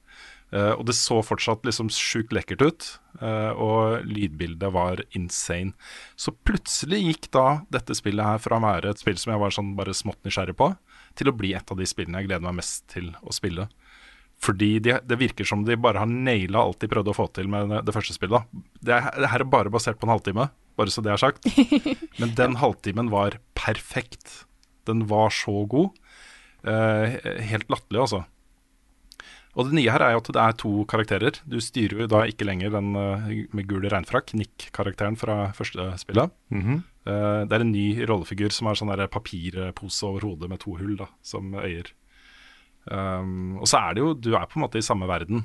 Eh, 0.50 0.72
og 0.72 0.86
det 0.88 0.94
så 0.96 1.18
fortsatt 1.24 1.66
liksom 1.68 1.90
sjukt 1.92 2.32
lekkert 2.32 2.62
ut. 2.64 2.88
eh, 3.20 3.50
og 3.50 4.06
lydbildet 4.06 4.72
var 4.72 5.02
insane. 5.18 5.74
Så 6.16 6.32
plutselig 6.32 7.00
gikk 7.02 7.30
da 7.34 7.62
dette 7.68 7.96
spillet 7.98 8.24
her 8.24 8.38
fra 8.38 8.56
å 8.56 8.64
være 8.64 8.92
et 8.92 9.02
spill 9.02 9.18
som 9.18 9.34
jeg 9.34 9.42
var 9.42 9.50
sånn 9.54 9.74
bare 9.76 9.96
smått 9.96 10.22
nysgjerrig 10.24 10.56
på, 10.56 10.70
til 11.18 11.28
å 11.28 11.34
bli 11.36 11.52
et 11.58 11.70
av 11.70 11.76
de 11.76 11.88
spillene 11.88 12.22
jeg 12.22 12.30
gleder 12.30 12.46
meg 12.46 12.60
mest 12.60 12.86
til 12.92 13.10
å 13.22 13.34
spille. 13.34 13.66
Fordi 14.38 14.78
de, 14.78 14.94
det 15.02 15.18
virker 15.18 15.44
som 15.48 15.64
de 15.66 15.74
bare 15.76 15.98
har 15.98 16.06
naila 16.06 16.62
alt 16.62 16.78
de 16.80 16.88
prøvde 16.90 17.10
å 17.10 17.16
få 17.16 17.26
til 17.34 17.50
med 17.50 17.72
det, 17.72 17.82
det 17.88 17.94
første 17.96 18.14
spillet. 18.14 18.46
Det, 18.78 18.94
er, 18.94 19.10
det 19.18 19.32
her 19.32 19.42
er 19.42 19.50
bare 19.50 19.72
basert 19.74 19.98
på 19.98 20.06
en 20.06 20.14
halvtime, 20.14 20.46
bare 20.78 20.94
så 20.94 21.02
det 21.02 21.10
er 21.12 21.20
sagt. 21.20 21.48
Men 22.22 22.36
den 22.38 22.60
halvtimen 22.62 23.10
var 23.10 23.40
perfekt. 23.58 24.44
Den 24.86 25.08
var 25.10 25.34
så 25.34 25.64
god. 25.66 25.98
Eh, 26.62 27.18
helt 27.50 27.66
latterlig, 27.68 28.04
altså. 28.06 28.22
Og 29.58 29.66
det 29.66 29.74
nye 29.74 29.90
her 29.90 30.04
er 30.06 30.12
jo 30.14 30.20
at 30.22 30.28
det 30.30 30.42
er 30.42 30.58
to 30.60 30.72
karakterer. 30.90 31.38
Du 31.42 31.58
styrer 31.62 32.04
jo 32.04 32.10
da 32.10 32.22
ikke 32.30 32.46
lenger 32.46 32.70
den 32.76 32.92
eh, 32.94 33.40
med 33.56 33.66
gul 33.66 33.88
regnfrakk, 33.90 34.30
Nick-karakteren 34.38 35.18
fra 35.18 35.48
første 35.56 35.90
spillet. 35.98 36.34
Mhm. 36.54 36.82
Eh, 37.08 37.40
det 37.48 37.56
er 37.56 37.64
en 37.64 37.72
ny 37.72 37.86
rollefigur 38.06 38.54
som 38.54 38.68
har 38.70 38.78
sånn 38.78 38.92
der 38.92 39.10
papirpose 39.10 40.06
over 40.06 40.28
hodet 40.28 40.50
med 40.52 40.62
to 40.62 40.76
hull 40.78 40.94
da, 41.00 41.08
som 41.26 41.50
øyer. 41.58 41.90
Um, 42.88 43.58
og 43.60 43.66
så 43.68 43.82
er 43.82 43.96
det 43.96 44.00
jo 44.00 44.14
Du 44.16 44.30
er 44.32 44.46
på 44.48 44.56
en 44.56 44.62
måte 44.64 44.80
i 44.80 44.84
samme 44.84 45.08
verden. 45.10 45.42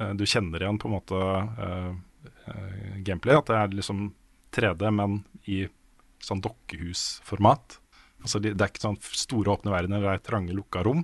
Eh, 0.00 0.12
du 0.18 0.26
kjenner 0.28 0.60
igjen 0.60 0.80
på 0.80 0.90
en 0.90 0.96
måte 0.96 1.20
uh, 1.20 1.92
uh, 2.48 2.98
gameplay. 3.04 3.38
At 3.38 3.48
det 3.48 3.60
er 3.60 3.78
liksom 3.78 4.08
3D, 4.52 4.90
men 4.92 5.22
i 5.48 5.62
sånn 6.22 6.42
dokkehusformat. 6.44 7.78
Altså, 8.22 8.38
det 8.42 8.54
er 8.54 8.70
ikke 8.70 8.84
sånn 8.84 9.00
store 9.02 9.56
åpne 9.56 9.72
verdener, 9.74 10.02
det 10.04 10.12
er 10.12 10.26
trange 10.26 10.54
lukka 10.54 10.84
rom. 10.86 11.02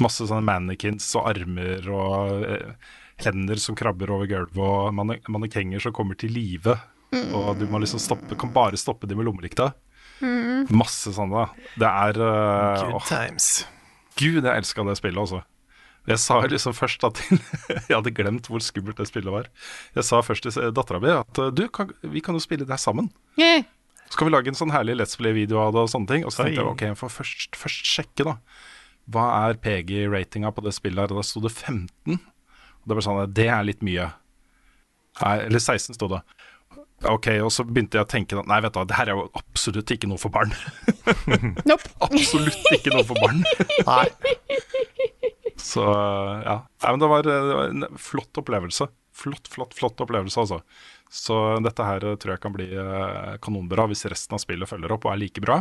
Masse 0.00 0.24
sånne 0.24 0.44
mannequins 0.46 1.10
og 1.18 1.28
armer 1.34 1.88
og 1.92 2.46
eh, 2.48 2.92
hender 3.22 3.60
som 3.60 3.76
krabber 3.78 4.10
over 4.14 4.30
gulvet, 4.30 4.56
og 4.56 4.94
manne 4.96 5.18
mannekenger 5.28 5.82
som 5.84 5.94
kommer 5.96 6.18
til 6.18 6.32
live. 6.32 6.78
Og 7.12 7.58
du 7.60 7.66
må 7.68 7.82
liksom 7.82 8.00
stoppe, 8.00 8.38
kan 8.40 8.52
bare 8.54 8.80
stoppe 8.80 9.08
de 9.08 9.18
med 9.18 9.28
lommelykta. 9.28 9.72
Masse 10.72 11.12
sånne. 11.12 11.48
Det 11.76 11.88
er 11.88 12.18
uh, 12.22 12.80
Good 12.80 12.94
åh, 12.96 13.08
times. 13.08 13.48
Gud, 14.16 14.44
jeg 14.44 14.52
elska 14.52 14.84
det 14.86 14.96
spillet, 15.00 15.20
altså. 15.20 15.42
Jeg 16.08 16.18
sa 16.18 16.40
liksom 16.50 16.74
først 16.74 17.04
at 17.06 17.20
Jeg 17.88 17.94
hadde 17.94 18.10
glemt 18.14 18.48
hvor 18.50 18.62
skummelt 18.64 18.98
det 18.98 19.06
spillet 19.10 19.30
var. 19.30 19.46
Jeg 19.94 20.06
sa 20.08 20.18
først 20.24 20.48
til 20.48 20.72
dattera 20.74 20.98
mi 21.02 21.12
at 21.14 21.42
du, 21.54 21.62
kan, 21.70 21.92
vi 22.02 22.22
kan 22.24 22.34
jo 22.34 22.42
spille 22.42 22.66
det 22.66 22.74
her 22.74 22.82
sammen. 22.82 23.12
Yeah. 23.38 23.68
Så 24.08 24.16
skal 24.16 24.28
vi 24.28 24.34
lage 24.34 24.50
en 24.50 24.58
sånn 24.58 24.74
herlig 24.74 24.98
Let's 24.98 25.14
Play-video 25.16 25.60
av 25.62 25.76
det 25.76 25.84
og 25.86 25.92
sånne 25.92 26.10
ting. 26.10 26.26
Og 26.26 26.34
så 26.34 26.42
tenkte 26.42 26.58
Oi. 26.58 26.64
jeg 26.64 26.74
ok, 26.74 26.82
jeg 26.90 26.98
får 27.00 27.12
først, 27.20 27.58
først 27.60 27.92
sjekke, 27.92 28.26
da. 28.28 28.34
Hva 29.12 29.26
er 29.46 29.60
PG-ratinga 29.62 30.52
på 30.54 30.64
det 30.64 30.74
spillet 30.76 31.04
her? 31.04 31.12
Og 31.14 31.20
da 31.22 31.26
sto 31.26 31.42
det 31.44 31.52
15. 31.52 32.16
Og 32.16 32.90
det 32.90 32.98
var 32.98 33.06
sånn 33.06 33.34
Det 33.34 33.48
er 33.52 33.66
litt 33.66 33.84
mye. 33.86 34.08
Nei, 35.20 35.36
eller 35.46 35.60
16 35.60 35.98
sto 35.98 36.08
det. 36.10 36.22
Ok, 37.10 37.26
og 37.42 37.50
så 37.50 37.64
begynte 37.66 37.98
jeg 37.98 38.06
å 38.06 38.10
tenke 38.10 38.36
at 38.38 38.46
nei, 38.46 38.60
vet 38.62 38.74
du 38.74 38.78
hva, 38.78 38.86
det 38.86 38.94
her 38.94 39.10
er 39.10 39.18
jo 39.18 39.24
absolutt 39.38 39.90
ikke 39.90 40.06
noe 40.06 40.20
for 40.22 40.30
barn. 40.34 40.52
nope. 41.70 41.90
absolutt 42.06 42.68
ikke 42.76 42.94
noe 42.94 43.06
for 43.08 43.18
barn. 43.18 43.42
Nei. 43.90 44.06
Så 45.58 45.82
ja. 45.82 46.60
Nei, 46.62 46.92
men 46.92 47.02
det 47.02 47.10
var, 47.10 47.26
det 47.26 47.58
var 47.58 47.74
en 47.74 47.88
flott 47.98 48.42
opplevelse. 48.42 48.86
Flott, 49.12 49.50
flott, 49.50 49.74
flott 49.76 50.00
opplevelse, 50.00 50.46
altså. 50.46 50.62
Så 51.12 51.36
dette 51.66 51.84
her 51.84 52.06
tror 52.22 52.36
jeg 52.36 52.42
kan 52.42 52.54
bli 52.54 52.70
eh, 52.70 53.34
kanonbra. 53.44 53.88
Hvis 53.90 54.06
resten 54.08 54.38
av 54.38 54.42
spillet 54.44 54.70
følger 54.70 54.94
opp 54.94 55.04
og 55.08 55.12
er 55.12 55.20
like 55.20 55.42
bra, 55.44 55.58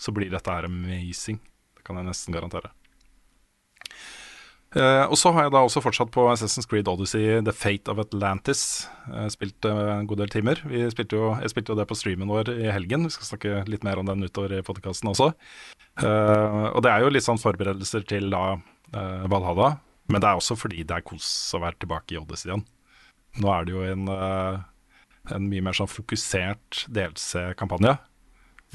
så 0.00 0.16
blir 0.16 0.32
dette 0.32 0.50
her 0.56 0.66
amazing. 0.66 1.38
Det 1.76 1.84
kan 1.86 2.00
jeg 2.00 2.08
nesten 2.08 2.34
garantere. 2.34 2.72
Eh, 4.70 5.04
og 5.10 5.16
så 5.18 5.32
har 5.34 5.48
jeg 5.48 5.52
da 5.56 5.64
også 5.66 5.80
fortsatt 5.82 6.12
på 6.14 6.28
Assassin's 6.30 6.68
Creed 6.70 6.86
Odyssey 6.90 7.40
The 7.42 7.54
Fate 7.54 7.90
of 7.90 7.98
Atlantis. 7.98 8.86
Uh, 9.08 9.26
spilt 9.32 9.66
uh, 9.66 9.96
en 9.96 10.06
god 10.10 10.22
del 10.22 10.30
timer. 10.30 10.62
Spilte 10.94 11.18
jo, 11.18 11.32
jeg 11.42 11.50
spilte 11.50 11.74
jo 11.74 11.78
det 11.80 11.88
på 11.90 11.98
streamen 11.98 12.30
vår 12.30 12.52
i 12.54 12.70
helgen. 12.70 13.08
Vi 13.08 13.14
skal 13.16 13.32
snakke 13.32 13.64
litt 13.70 13.86
mer 13.86 13.98
om 13.98 14.06
den 14.06 14.22
utover 14.22 14.54
i 14.54 14.64
podkasten 14.66 15.10
også. 15.10 15.32
Uh, 15.98 16.70
og 16.70 16.84
det 16.86 16.92
er 16.92 17.02
jo 17.02 17.10
litt 17.10 17.26
sånn 17.26 17.42
forberedelser 17.42 18.06
til 18.08 18.30
da 18.32 18.44
Valhalla. 19.30 19.76
Men 20.10 20.22
det 20.22 20.26
er 20.26 20.38
også 20.38 20.56
fordi 20.58 20.82
det 20.82 20.96
er 20.96 21.06
kos 21.06 21.26
å 21.54 21.60
være 21.62 21.78
tilbake 21.82 22.14
i 22.14 22.18
Odyssey 22.18 22.50
igjen. 22.50 22.64
Nå 23.42 23.50
er 23.54 23.66
det 23.66 23.74
jo 23.76 23.84
en, 23.86 24.08
en 24.10 25.44
mye 25.46 25.62
mer 25.62 25.76
sånn 25.78 25.90
fokusert 25.90 26.88
DLC-kampanje. 26.90 27.94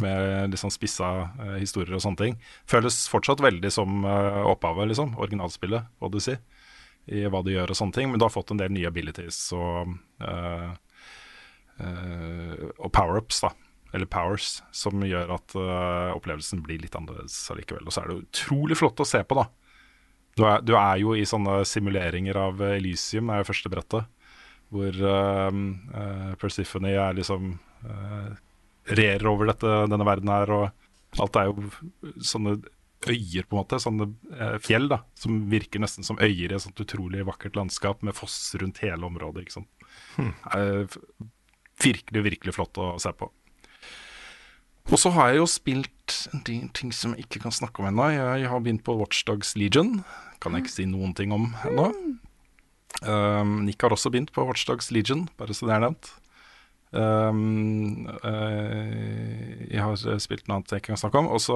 Med 0.03 0.57
sånn 0.59 0.73
spissa 0.73 1.09
eh, 1.39 1.57
historier 1.61 1.95
og 1.95 2.03
sånne 2.03 2.19
ting. 2.19 2.39
Føles 2.67 3.05
fortsatt 3.07 3.43
veldig 3.43 3.71
som 3.71 4.03
eh, 4.03 4.41
opphavet, 4.49 4.89
liksom. 4.91 5.13
Originalspillet, 5.21 5.87
Odyssey. 6.03 6.39
I 7.05 7.27
hva 7.29 7.43
du 7.45 7.53
gjør 7.53 7.71
og 7.71 7.79
sånne 7.79 7.95
ting. 7.95 8.09
Men 8.11 8.19
du 8.19 8.25
har 8.27 8.33
fått 8.33 8.51
en 8.51 8.59
del 8.59 8.73
nye 8.75 8.89
abilities 8.89 9.39
og, 9.55 9.93
eh, 10.25 10.71
eh, 11.79 12.65
og 12.75 12.89
power-ups, 12.91 13.39
da. 13.45 13.53
Eller 13.95 14.09
powers, 14.11 14.57
som 14.75 15.03
gjør 15.07 15.31
at 15.37 15.55
eh, 15.55 16.09
opplevelsen 16.17 16.65
blir 16.65 16.81
litt 16.83 16.97
annerledes 16.99 17.37
allikevel. 17.53 17.85
Og 17.87 17.95
så 17.95 18.03
er 18.03 18.11
det 18.11 18.17
utrolig 18.25 18.75
flott 18.81 18.99
å 18.99 19.07
se 19.07 19.21
på, 19.23 19.37
da. 19.39 19.47
Du 20.35 20.43
er, 20.43 20.59
du 20.67 20.73
er 20.75 20.99
jo 20.99 21.13
i 21.15 21.23
sånne 21.23 21.61
simuleringer 21.63 22.35
av 22.35 22.59
Elysium, 22.73 23.31
er 23.31 23.39
jo 23.39 23.47
første 23.47 23.71
brettet. 23.71 24.11
Hvor 24.73 24.97
uh, 24.99 26.33
Persephone 26.41 26.91
er 26.91 27.15
liksom 27.15 27.53
regjerer 28.89 29.29
over 29.29 29.49
dette, 29.51 29.75
denne 29.91 30.07
verden 30.07 30.31
her, 30.31 30.51
og 30.53 31.21
alt 31.23 31.39
er 31.39 31.49
jo 31.49 31.69
sånne 32.23 32.57
øyer, 33.05 33.45
på 33.45 33.55
en 33.55 33.59
måte. 33.59 33.79
Sånne 33.81 34.09
eh, 34.33 34.57
fjell 34.63 34.89
da, 34.91 35.01
som 35.19 35.45
virker 35.51 35.81
nesten 35.83 36.05
som 36.07 36.19
øyer 36.21 36.49
i 36.49 36.57
et 36.57 36.63
sånt 36.63 36.81
utrolig 36.81 37.25
vakkert 37.27 37.57
landskap 37.57 38.03
med 38.05 38.17
foss 38.17 38.37
rundt 38.61 38.81
hele 38.83 39.07
området. 39.07 39.45
ikke 39.45 39.59
sant? 39.59 39.71
Hmm. 40.15 40.33
virkelig, 41.81 42.21
virkelig 42.23 42.53
flott 42.55 42.77
å 42.79 42.95
se 43.01 43.11
på. 43.15 43.29
Og 44.93 45.01
så 45.01 45.09
har 45.15 45.31
jeg 45.31 45.41
jo 45.41 45.47
spilt 45.49 46.15
en 46.33 46.43
ting, 46.45 46.67
ting 46.77 46.91
som 46.93 47.15
jeg 47.15 47.25
ikke 47.25 47.41
kan 47.47 47.53
snakke 47.55 47.81
om 47.81 47.89
ennå. 47.89 48.05
Jeg 48.13 48.51
har 48.51 48.61
begynt 48.61 48.83
på 48.85 48.93
Watchdogs 48.99 49.55
Legion. 49.57 50.03
Kan 50.43 50.53
jeg 50.53 50.65
ikke 50.65 50.75
si 50.75 50.85
noen 50.89 51.15
ting 51.17 51.33
om 51.33 51.49
ennå. 51.65 51.89
Um, 53.01 53.65
Nick 53.65 53.81
har 53.81 53.91
også 53.91 54.11
begynt 54.13 54.31
på 54.35 54.45
Watchdogs 54.45 54.91
Legion, 54.93 55.25
bare 55.39 55.57
så 55.57 55.67
det 55.67 55.75
er 55.75 55.83
nevnt. 55.87 56.11
Um, 56.95 58.05
uh, 58.23 59.65
jeg 59.69 59.81
har 59.83 59.95
spilt 60.23 60.47
noe 60.47 60.59
annet 60.59 60.71
jeg 60.75 60.81
ikke 60.83 60.93
kan 60.93 61.01
snakke 61.01 61.19
om. 61.21 61.27
Og 61.35 61.41
så 61.43 61.55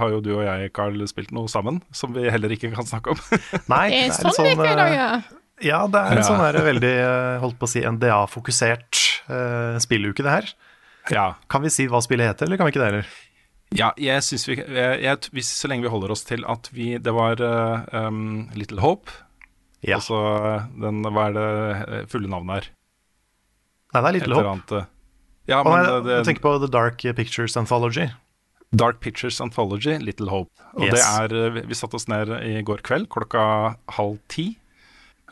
har 0.00 0.14
jo 0.14 0.20
du 0.24 0.30
og 0.38 0.44
jeg, 0.46 0.70
Carl, 0.76 0.96
spilt 1.10 1.32
noe 1.36 1.50
sammen 1.52 1.82
som 1.94 2.14
vi 2.16 2.24
heller 2.32 2.54
ikke 2.54 2.70
kan 2.74 2.88
snakke 2.88 3.12
om. 3.14 3.20
Nei, 3.74 3.84
Det 3.92 4.00
er 4.06 4.16
sånn 4.16 4.48
vi 4.48 4.54
ikke 4.56 4.70
i 4.72 4.78
dag, 4.80 4.94
eh, 4.94 4.96
ja. 4.98 5.10
Ja, 5.58 5.78
det 5.90 5.98
er 6.00 6.12
en 6.14 6.20
Ja. 6.22 6.26
sånn 6.28 6.38
her 6.42 6.56
veldig, 6.62 6.92
eh, 7.02 7.38
holdt 7.42 7.58
på 7.58 7.66
å 7.66 7.70
si, 7.72 7.80
NDA-fokusert 7.82 9.00
uh, 9.28 9.78
spilluke, 9.82 10.22
det 10.22 10.30
her. 10.36 10.52
ja, 11.10 11.24
Kan 11.50 11.64
vi 11.66 11.72
si 11.74 11.88
hva 11.90 11.98
spillet 12.04 12.30
heter, 12.30 12.46
eller 12.46 12.60
kan 12.60 12.68
vi 12.68 12.74
ikke 12.76 12.84
det 12.84 12.92
heller? 12.92 13.16
ja 13.76 13.90
jeg 14.00 14.22
synes 14.24 14.46
vi 14.48 14.54
jeg, 14.56 15.00
jeg, 15.04 15.18
hvis, 15.36 15.48
Så 15.60 15.68
lenge 15.68 15.84
vi 15.84 15.90
holder 15.92 16.14
oss 16.14 16.22
til 16.24 16.40
at 16.48 16.70
vi 16.72 16.86
Det 16.96 17.12
var 17.12 17.36
eh, 17.36 18.06
um, 18.06 18.46
Little 18.56 18.80
Hope. 18.80 19.10
Ja. 19.84 19.98
Altså 19.98 20.16
den, 20.80 21.02
hva 21.04 21.26
er 21.28 21.34
det 21.36 21.48
eh, 21.98 22.06
fulle 22.08 22.30
navnet 22.32 22.54
her? 22.62 22.70
Nei, 23.94 24.00
det 24.02 24.08
er 24.08 24.16
Little 24.18 24.34
Hope. 24.38 24.48
annet, 24.52 24.72
eh, 24.82 24.86
Ja, 25.48 25.62
men 25.64 25.72
nei, 25.72 25.82
det, 25.86 25.98
det, 26.04 26.16
du 26.22 26.28
tenker 26.28 26.44
på 26.44 26.54
The 26.60 26.68
Dark 26.74 27.04
Pictures 27.16 27.56
Anthology. 27.56 28.08
Dark 28.76 28.98
Pictures 29.00 29.40
Anthology, 29.40 29.94
Little 29.98 30.28
Hope. 30.28 30.50
Og 30.76 30.82
Yes. 30.84 30.92
det 30.92 31.04
er 31.32 31.56
eh, 31.56 31.62
Vi 31.70 31.74
satte 31.74 31.96
oss 31.96 32.08
ned 32.08 32.28
i 32.44 32.60
går 32.62 32.82
kveld 32.84 33.08
klokka 33.08 33.76
halv 33.96 34.18
ti. 34.28 34.50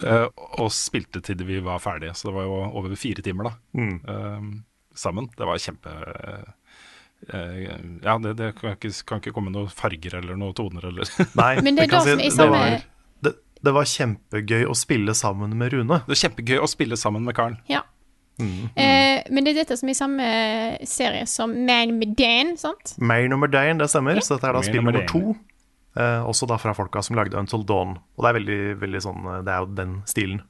Uh, 0.04 0.26
og 0.60 0.68
spilte 0.76 1.22
til 1.24 1.40
vi 1.48 1.56
var 1.64 1.78
ferdige, 1.80 2.12
så 2.12 2.28
det 2.28 2.34
var 2.36 2.42
jo 2.44 2.56
over 2.76 2.92
fire 3.00 3.22
timer 3.24 3.44
da 3.48 3.52
Mm. 3.72 3.94
uh, 4.04 4.42
sammen. 4.94 5.30
Det 5.32 5.46
var 5.48 5.56
kjempe 5.56 5.88
uh, 5.88 6.50
Ja, 8.04 8.18
det, 8.20 8.34
det 8.36 8.50
kan, 8.58 8.74
ikke, 8.76 8.90
kan 9.08 9.20
ikke 9.22 9.32
komme 9.32 9.50
noen 9.54 9.70
farger 9.72 10.18
eller 10.18 10.36
noen 10.36 10.52
toner 10.54 10.84
eller 10.90 11.08
Nei, 11.40 11.62
Men 11.64 11.76
det 11.78 11.86
er 11.86 11.94
da 11.94 12.02
som 12.04 12.18
det 12.20 12.48
var, 12.52 12.76
det, 13.24 13.32
det 13.64 13.72
var 13.72 13.88
kjempegøy 13.88 14.66
å 14.68 14.76
spille 14.76 15.14
sammen 15.16 15.56
med 15.56 15.72
Rune. 15.72 16.02
Det 16.04 16.12
var 16.12 16.20
kjempegøy 16.26 16.60
å 16.60 16.68
spille 16.68 16.96
sammen 17.00 17.24
med 17.24 17.34
Karen. 17.38 17.56
Ja. 17.72 17.80
Eh, 18.38 19.22
men 19.32 19.46
det 19.46 19.54
er 19.54 19.62
dette 19.62 19.76
som 19.80 19.88
er 19.88 19.94
i 19.94 19.98
samme 19.98 20.24
serie 20.88 21.26
som 21.30 21.54
Man 21.66 21.94
med 21.98 22.16
Dan, 22.18 22.56
sant? 22.60 22.96
Main 23.00 23.30
nummer 23.32 23.48
Dane, 23.48 23.78
det 23.80 23.88
stemmer. 23.92 24.20
Så 24.20 24.36
dette 24.36 24.50
er 24.50 24.58
da 24.58 24.64
spill 24.66 24.82
nummer 24.84 25.06
to. 25.08 25.36
Eh, 25.96 26.20
også 26.28 26.48
da 26.50 26.58
fra 26.60 26.74
folka 26.76 27.00
som 27.02 27.16
lagde 27.16 27.38
Until 27.40 27.64
Dawn. 27.64 27.96
Og 28.16 28.24
det 28.24 28.28
er 28.28 28.38
veldig, 28.40 28.60
veldig 28.82 29.00
sånn 29.00 29.28
eh, 29.32 29.38
Det 29.46 29.54
er 29.54 29.62
jo 29.64 29.70
den 29.78 29.94
stilen. 30.10 30.42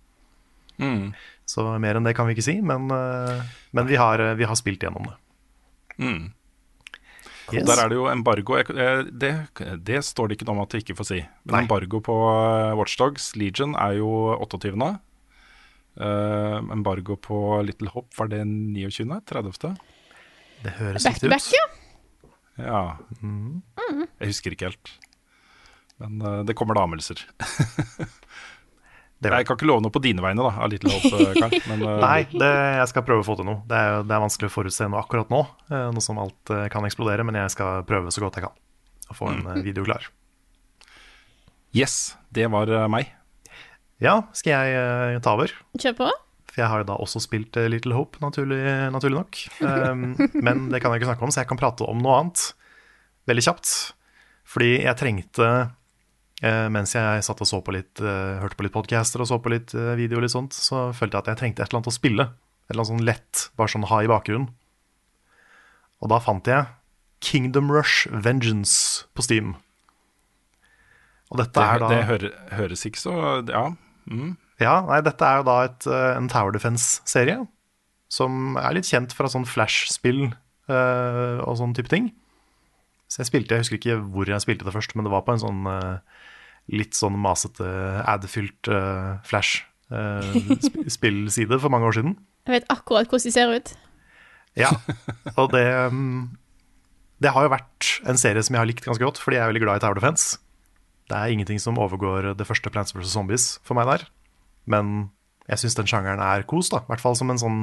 Mm. 0.83 1.13
Så 1.47 1.65
mer 1.81 1.97
enn 1.97 2.09
det 2.09 2.17
kan 2.19 2.27
vi 2.27 2.35
ikke 2.35 2.45
si, 2.49 2.59
men, 2.61 2.91
eh, 2.91 3.45
men 3.77 3.87
vi, 3.87 3.99
har, 4.01 4.21
eh, 4.21 4.35
vi 4.39 4.49
har 4.51 4.59
spilt 4.59 4.83
gjennom 4.83 5.07
det. 5.07 5.15
Mm. 6.03 6.25
Yes. 7.55 7.63
Der 7.69 7.79
er 7.79 7.91
det 7.93 7.95
jo 8.01 8.09
embargo. 8.11 8.57
Eh, 8.59 9.05
det, 9.07 9.33
det 9.87 10.03
står 10.05 10.29
det 10.29 10.37
ikke 10.37 10.49
noe 10.49 10.57
om 10.59 10.65
at 10.65 10.75
jeg 10.75 10.83
ikke 10.83 10.99
får 10.99 11.09
si. 11.13 11.21
Men 11.47 11.55
Nei. 11.55 11.63
embargo 11.63 12.01
på 12.03 12.17
eh, 12.33 12.75
Watchdogs 12.79 13.37
Legion 13.39 13.77
er 13.79 14.01
jo 14.01 14.11
28. 14.43 14.75
Eh, 15.97 16.57
embargo 16.75 17.17
på 17.17 17.63
Little 17.65 17.89
Hop, 17.95 18.11
var 18.19 18.29
det 18.29 18.43
29.? 18.45 19.21
30.? 19.27 19.77
Det 20.65 20.73
høres 20.79 21.05
Back 21.05 21.15
riktig 21.17 21.29
to 21.29 21.33
back, 21.33 21.47
ut. 21.47 21.55
ja. 21.57 21.67
Ja. 22.67 22.83
Mm. 23.23 23.63
Jeg 24.21 24.31
husker 24.31 24.53
ikke 24.57 24.71
helt. 24.71 24.93
Men 26.01 26.21
uh, 26.25 26.43
det 26.45 26.55
kommer 26.57 26.77
da 26.77 26.83
anmeldelser. 26.85 27.21
Jeg 29.27 29.47
kan 29.49 29.57
ikke 29.57 29.67
love 29.67 29.81
noe 29.81 29.93
på 29.93 30.01
dine 30.05 30.21
vegne, 30.21 30.45
da, 30.45 30.51
av 30.61 30.69
Little 30.69 30.93
Hope, 30.93 31.09
eh, 31.25 31.39
Karl. 31.41 31.55
Men 31.73 31.83
uh, 31.89 31.95
Nei, 32.03 32.27
det, 32.31 32.51
jeg 32.77 32.89
skal 32.93 33.05
prøve 33.09 33.25
å 33.25 33.27
få 33.27 33.37
til 33.41 33.47
noe. 33.49 33.63
Det 33.69 33.79
er, 33.81 34.03
det 34.05 34.13
er 34.13 34.21
vanskelig 34.23 34.51
å 34.51 34.55
forutse 34.59 34.89
noe 34.93 35.01
akkurat 35.01 35.33
nå, 35.33 35.41
nå 35.97 36.03
som 36.05 36.21
alt 36.21 36.53
kan 36.73 36.85
eksplodere, 36.85 37.25
men 37.25 37.39
jeg 37.41 37.55
skal 37.57 37.81
prøve 37.89 38.13
så 38.13 38.21
godt 38.23 38.37
jeg 38.37 38.45
kan 38.45 38.59
å 39.09 39.17
få 39.17 39.31
en 39.33 39.41
Mm. 39.47 39.63
video 39.65 39.87
klar. 39.89 40.05
yes, 41.73 42.17
det 42.33 42.45
var 42.53 42.69
meg. 42.93 43.09
Ja, 44.03 44.21
skal 44.37 44.53
jeg 44.53 44.77
eh, 44.77 45.19
ta 45.25 45.33
over? 45.39 45.53
Kjør 45.81 45.97
på. 45.97 46.11
For 46.51 46.61
jeg 46.61 46.69
har 46.73 46.83
jo 46.83 46.89
da 46.91 46.99
også 47.01 47.23
spilt 47.25 47.57
eh, 47.57 47.69
Little 47.73 47.97
Hope, 47.97 48.21
naturlig, 48.21 48.61
naturlig 48.93 49.17
nok. 49.17 49.41
Um, 49.65 50.11
men 50.47 50.67
det 50.73 50.83
kan 50.83 50.93
jeg 50.93 51.01
ikke 51.01 51.11
snakke 51.13 51.25
om, 51.25 51.33
så 51.33 51.43
jeg 51.43 51.51
kan 51.53 51.61
prate 51.61 51.89
om 51.89 52.03
noe 52.05 52.19
annet 52.21 52.45
veldig 53.31 53.47
kjapt. 53.49 53.73
Fordi 54.47 54.71
jeg 54.85 55.01
trengte, 55.01 55.49
eh, 56.45 56.67
mens 56.73 56.93
jeg 56.97 57.25
satt 57.25 57.41
og 57.43 57.49
så 57.49 57.63
på 57.65 57.75
litt, 57.75 58.03
hørte 58.03 58.59
på 58.59 58.67
litt 58.67 58.77
podcaster 58.77 59.25
og 59.25 59.31
så 59.31 59.41
på 59.43 59.53
litt 59.55 59.73
video 59.75 60.21
og 60.21 60.27
litt 60.27 60.35
sånt, 60.37 60.55
så 60.55 60.91
følte 60.97 61.17
jeg 61.17 61.25
at 61.25 61.33
jeg 61.33 61.41
trengte 61.43 61.65
et 61.65 61.73
eller 61.73 61.81
annet 61.81 61.93
å 61.93 61.97
spille. 61.97 62.29
Et 62.67 62.75
eller 62.75 62.85
annet 62.85 62.93
sånn 62.93 63.09
lett, 63.09 63.47
bare 63.57 63.73
sånn 63.73 63.89
ha 63.89 64.03
i 64.05 64.11
bakgrunnen. 64.13 64.53
Og 66.05 66.13
da 66.13 66.21
fant 66.21 66.47
jeg 66.47 66.69
Kingdom 67.25 67.73
Rush 67.73 68.05
Vengeance 68.13 69.09
på 69.17 69.25
Steam. 69.25 69.57
Og 71.33 71.41
dette 71.41 71.57
Det, 71.57 71.65
er 71.65 71.81
da 71.83 71.89
det 71.91 72.31
høres 72.55 72.85
ikke 72.87 73.01
så 73.01 73.17
Ja. 73.49 73.65
Mm. 74.07 74.37
ja, 74.63 74.77
nei, 74.87 75.01
dette 75.03 75.27
er 75.27 75.41
jo 75.41 75.47
da 75.49 75.55
et, 75.67 75.87
eh, 75.91 76.11
en 76.15 76.29
Tower 76.31 76.55
Defense-serie 76.55 77.41
som 78.13 78.59
er 78.61 78.75
litt 78.77 78.89
kjent 78.89 79.15
fra 79.17 79.29
sånn 79.31 79.47
Flash-spill 79.49 80.23
eh, 80.31 81.39
og 81.43 81.57
sånn 81.59 81.75
type 81.77 81.91
ting. 81.91 82.13
Så 83.11 83.17
jeg 83.23 83.29
spilte, 83.31 83.55
jeg 83.55 83.63
husker 83.65 83.79
ikke 83.79 83.99
hvor 84.15 84.27
jeg 84.31 84.43
spilte 84.43 84.67
det 84.67 84.75
først, 84.75 84.93
men 84.95 85.05
det 85.07 85.15
var 85.15 85.23
på 85.27 85.33
en 85.35 85.43
sånn 85.43 85.63
eh, 85.71 85.97
litt 86.75 86.95
sånn 86.99 87.17
masete, 87.23 87.67
ad-fylt 88.11 88.63
uh, 88.75 89.23
Flash-spillside 89.27 91.57
for 91.63 91.71
mange 91.71 91.87
år 91.87 91.95
siden. 92.01 92.13
Jeg 92.47 92.53
vet 92.57 92.73
akkurat 92.75 93.07
hvordan 93.07 93.27
de 93.27 93.33
ser 93.35 93.49
ut. 93.55 93.69
Ja, 94.59 94.71
og 95.37 95.47
det 95.53 95.69
mm, 95.93 96.21
Det 97.23 97.31
har 97.37 97.43
jo 97.45 97.53
vært 97.53 97.83
en 98.09 98.19
serie 98.19 98.43
som 98.43 98.55
jeg 98.57 98.63
har 98.63 98.71
likt 98.71 98.87
ganske 98.89 99.05
godt, 99.05 99.19
fordi 99.23 99.37
jeg 99.39 99.45
er 99.45 99.51
veldig 99.53 99.63
glad 99.63 99.77
i 99.79 99.83
Tower 99.85 99.99
Defense. 100.01 100.25
Det 101.07 101.17
er 101.17 101.33
ingenting 101.33 101.61
som 101.63 101.79
overgår 101.79 102.33
det 102.39 102.47
første 102.49 102.71
Plants 102.73 102.95
vs. 102.95 103.13
Zombies 103.15 103.47
for 103.67 103.79
meg 103.79 103.87
der. 103.91 104.07
Men 104.67 105.11
jeg 105.47 105.63
syns 105.63 105.79
den 105.79 105.91
sjangeren 105.91 106.23
er 106.23 106.47
kos, 106.49 106.71
da. 106.73 106.83
I 106.83 106.91
hvert 106.91 107.05
fall 107.05 107.19
som 107.19 107.31
en 107.31 107.41
sånn 107.41 107.61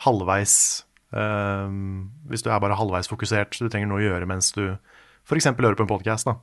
halvveis 0.00 0.54
eh, 1.12 1.74
Hvis 2.30 2.44
du 2.46 2.48
er 2.48 2.62
bare 2.62 2.78
halvveis 2.78 3.10
fokusert, 3.10 3.52
så 3.52 3.66
du 3.66 3.72
trenger 3.72 3.90
noe 3.90 4.00
å 4.00 4.06
gjøre 4.06 4.28
mens 4.30 4.54
du 4.56 4.64
f.eks. 5.28 5.50
hører 5.52 5.76
på 5.76 5.84
en 5.84 5.92
podkast, 5.92 6.30
da. 6.30 6.38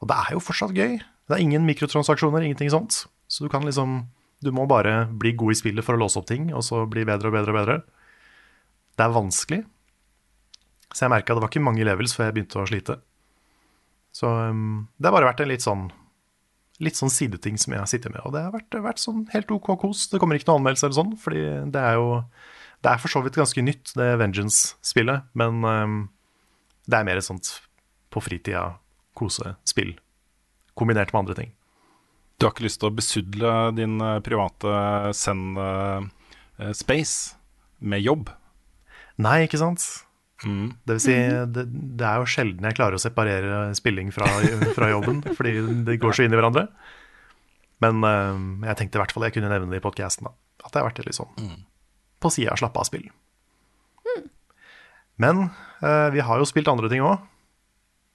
Og 0.00 0.08
det 0.10 0.16
er 0.22 0.34
jo 0.34 0.42
fortsatt 0.42 0.74
gøy. 0.76 0.96
Det 1.00 1.36
er 1.36 1.42
ingen 1.44 1.68
mikrotransaksjoner, 1.68 2.44
ingenting 2.44 2.72
sånt. 2.72 3.04
Så 3.28 3.44
du 3.44 3.52
kan 3.52 3.64
liksom 3.64 4.04
Du 4.44 4.50
må 4.52 4.66
bare 4.68 5.06
bli 5.08 5.30
god 5.32 5.54
i 5.54 5.56
spillet 5.56 5.84
for 5.86 5.96
å 5.96 6.00
låse 6.02 6.18
opp 6.20 6.26
ting, 6.28 6.50
og 6.52 6.60
så 6.66 6.82
bli 6.90 7.06
bedre 7.08 7.30
og 7.30 7.32
bedre 7.32 7.52
og 7.52 7.56
bedre. 7.56 7.76
Det 8.92 9.04
er 9.06 9.14
vanskelig. 9.14 9.60
Så 10.92 11.06
jeg 11.06 11.12
merka 11.14 11.32
det 11.32 11.40
var 11.40 11.48
ikke 11.48 11.62
mange 11.64 11.86
levels 11.86 12.12
før 12.12 12.28
jeg 12.28 12.34
begynte 12.36 12.60
å 12.60 12.66
slite. 12.68 12.98
Så 14.14 14.30
um, 14.30 14.86
det 14.98 15.06
har 15.08 15.14
bare 15.16 15.30
vært 15.32 15.42
en 15.44 15.50
litt 15.50 15.64
sånn 15.64 15.88
litt 16.82 16.98
sånn 16.98 17.12
sideting 17.12 17.54
som 17.60 17.74
jeg 17.76 17.86
sitter 17.92 18.10
med. 18.10 18.22
Og 18.26 18.32
det 18.34 18.40
har 18.42 18.52
vært, 18.54 18.74
vært 18.82 18.98
sånn 19.02 19.20
helt 19.30 19.50
OK 19.54 19.68
kos. 19.78 20.08
Det 20.10 20.18
kommer 20.22 20.36
ikke 20.38 20.48
noen 20.50 20.60
anmeldelse 20.64 20.86
eller 20.88 20.98
sånn, 20.98 21.12
fordi 21.22 21.42
det 21.74 21.80
er 21.80 21.94
jo 22.00 22.08
Det 22.84 22.90
er 22.90 22.98
for 23.00 23.08
så 23.08 23.20
vidt 23.24 23.38
ganske 23.38 23.62
nytt, 23.64 23.94
det 23.96 24.18
Vengeance-spillet, 24.20 25.20
men 25.40 25.64
um, 25.64 26.08
det 26.84 26.98
er 26.98 27.06
mer 27.08 27.16
et 27.16 27.24
sånt 27.24 27.48
på 28.12 28.20
fritida 28.20 28.76
kosespill, 29.16 29.94
kombinert 30.76 31.08
med 31.14 31.20
andre 31.22 31.36
ting. 31.38 31.50
Du 32.36 32.44
har 32.44 32.52
ikke 32.52 32.66
lyst 32.66 32.80
til 32.82 32.90
å 32.90 32.96
besudle 32.98 33.52
din 33.78 33.94
eh, 34.02 34.20
private 34.26 34.70
send-space 35.16 37.16
med 37.80 38.04
jobb? 38.04 38.28
Nei, 39.22 39.46
ikke 39.46 39.62
sant? 39.62 39.80
Mm. 40.42 40.72
Det 40.82 40.96
vil 40.96 41.02
si, 41.04 41.14
det, 41.54 41.64
det 41.98 42.06
er 42.08 42.18
jo 42.20 42.28
sjelden 42.28 42.66
jeg 42.66 42.76
klarer 42.76 42.98
å 42.98 43.02
separere 43.02 43.60
spilling 43.78 44.10
fra, 44.12 44.26
fra 44.74 44.90
jobben, 44.90 45.22
fordi 45.38 45.54
det 45.86 46.00
går 46.02 46.16
så 46.16 46.26
inn 46.26 46.34
i 46.34 46.38
hverandre. 46.40 46.66
Men 47.84 48.00
uh, 48.02 48.66
jeg 48.68 48.80
tenkte 48.80 48.98
i 48.98 49.02
hvert 49.02 49.14
fall 49.14 49.28
jeg 49.28 49.36
kunne 49.36 49.52
nevne 49.52 49.70
det 49.72 49.80
i 49.80 49.84
podkasten, 49.84 50.28
at 50.28 50.70
det 50.72 50.80
har 50.80 50.88
vært 50.88 51.04
litt 51.06 51.16
sånn 51.16 51.30
på 52.24 52.30
sida 52.32 52.54
av 52.54 52.60
slappe 52.60 52.80
av 52.80 52.88
spill. 52.88 53.06
Men 55.20 55.46
uh, 55.84 56.08
vi 56.10 56.24
har 56.24 56.40
jo 56.40 56.48
spilt 56.48 56.70
andre 56.72 56.90
ting 56.90 57.04
òg. 57.04 57.22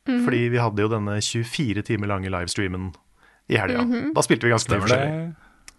Fordi 0.10 0.48
vi 0.50 0.58
hadde 0.58 0.82
jo 0.82 0.90
denne 0.90 1.20
24 1.22 1.84
timer 1.86 2.10
lange 2.10 2.32
livestreamen 2.34 2.88
i 3.52 3.60
helga. 3.60 3.84
Da 4.16 4.24
spilte 4.26 4.48
vi 4.48 4.54
ganske 4.56 4.72
mye 4.74 4.82
forskjellig. 4.82 5.28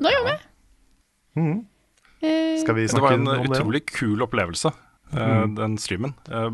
Da 0.01 0.13
gjør 0.15 0.27
vi. 0.29 0.37
Mhm. 1.41 1.59
Eh, 2.21 2.61
Skal 2.61 2.75
vi 2.77 2.87
Det 2.87 2.95
Det 2.95 3.01
var 3.01 3.13
en 3.13 3.27
utrolig 3.27 3.87
kul 3.87 4.23
opplevelse, 4.23 4.73
eh, 5.15 5.47
den 5.57 5.77
streamen. 5.81 6.15
Eh, 6.31 6.51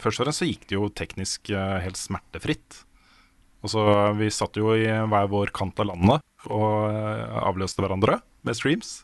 først 0.00 0.20
og 0.20 0.26
fremst 0.26 0.42
så 0.42 0.48
gikk 0.48 0.68
det 0.68 0.78
jo 0.78 0.88
teknisk 0.92 1.50
eh, 1.50 1.76
helt 1.84 2.00
smertefritt. 2.00 2.82
Og 3.64 3.72
så 3.72 3.82
Vi 4.14 4.30
satt 4.30 4.54
jo 4.56 4.70
i 4.70 4.86
hver 4.86 5.30
vår 5.32 5.50
kant 5.50 5.80
av 5.82 5.88
landet 5.90 6.22
og 6.46 6.94
avløste 7.42 7.82
hverandre 7.82 8.20
med 8.46 8.54
streams. 8.54 9.00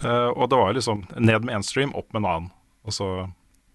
Og 0.00 0.46
det 0.48 0.56
var 0.56 0.72
liksom 0.72 1.02
ned 1.20 1.44
med 1.44 1.58
én 1.58 1.64
stream, 1.64 1.92
opp 1.92 2.08
med 2.14 2.22
en 2.22 2.28
annen. 2.30 2.46
Og 2.88 2.96
så 2.96 3.08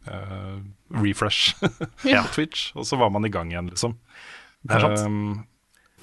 uh, 0.10 0.58
refresh 0.89 1.54
Ja. 2.13 2.24
Twitch, 2.34 2.71
og 2.74 2.88
så 2.89 2.97
var 2.97 3.13
man 3.13 3.30
i 3.30 3.30
gang 3.30 3.54
igjen, 3.54 3.69
liksom. 3.69 3.93
Er. 4.69 4.88
Um, 5.06 5.45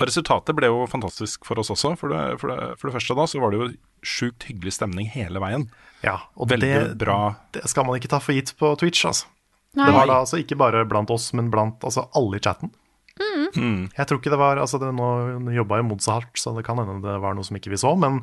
resultatet 0.06 0.54
ble 0.54 0.66
jo 0.70 0.86
fantastisk 0.86 1.44
for 1.44 1.58
oss 1.58 1.70
også. 1.74 1.96
For 1.98 2.08
det, 2.08 2.38
for 2.40 2.48
det, 2.52 2.78
for 2.78 2.88
det 2.88 2.94
første 2.94 3.16
da, 3.18 3.26
så 3.26 3.40
var 3.42 3.50
det 3.50 3.58
jo 3.58 3.68
sjukt 4.06 4.46
hyggelig 4.46 4.72
stemning 4.78 5.08
hele 5.10 5.40
veien. 5.42 5.68
Ja, 6.04 6.20
og 6.38 6.48
Veldig 6.52 6.68
det, 6.70 6.98
bra. 6.98 7.34
det 7.52 7.64
skal 7.68 7.84
man 7.88 7.98
ikke 7.98 8.08
ta 8.12 8.20
for 8.22 8.32
gitt 8.36 8.54
på 8.60 8.70
Twitch, 8.78 9.02
altså. 9.08 9.26
Nei. 9.74 9.86
Det 9.90 9.94
var 9.98 10.06
da 10.06 10.20
altså 10.22 10.38
ikke 10.40 10.56
bare 10.58 10.84
blant 10.88 11.10
oss, 11.10 11.32
men 11.34 11.50
blant 11.50 11.82
altså, 11.84 12.06
alle 12.14 12.38
i 12.38 12.40
chatten. 12.44 12.70
Mm. 13.56 13.88
Jeg 13.96 14.06
tror 14.06 14.18
ikke 14.20 14.30
det 14.30 14.38
var 14.38 14.58
altså 14.60 14.78
det, 14.78 14.90
Nå 14.94 15.50
jobba 15.56 15.78
jo 15.80 15.86
Modsa 15.88 16.18
hardt, 16.18 16.36
så 16.38 16.52
det 16.54 16.62
kan 16.66 16.78
hende 16.78 17.00
det 17.02 17.16
var 17.22 17.34
noe 17.34 17.42
som 17.46 17.56
ikke 17.58 17.72
vi 17.72 17.78
så, 17.80 17.94
men 17.98 18.20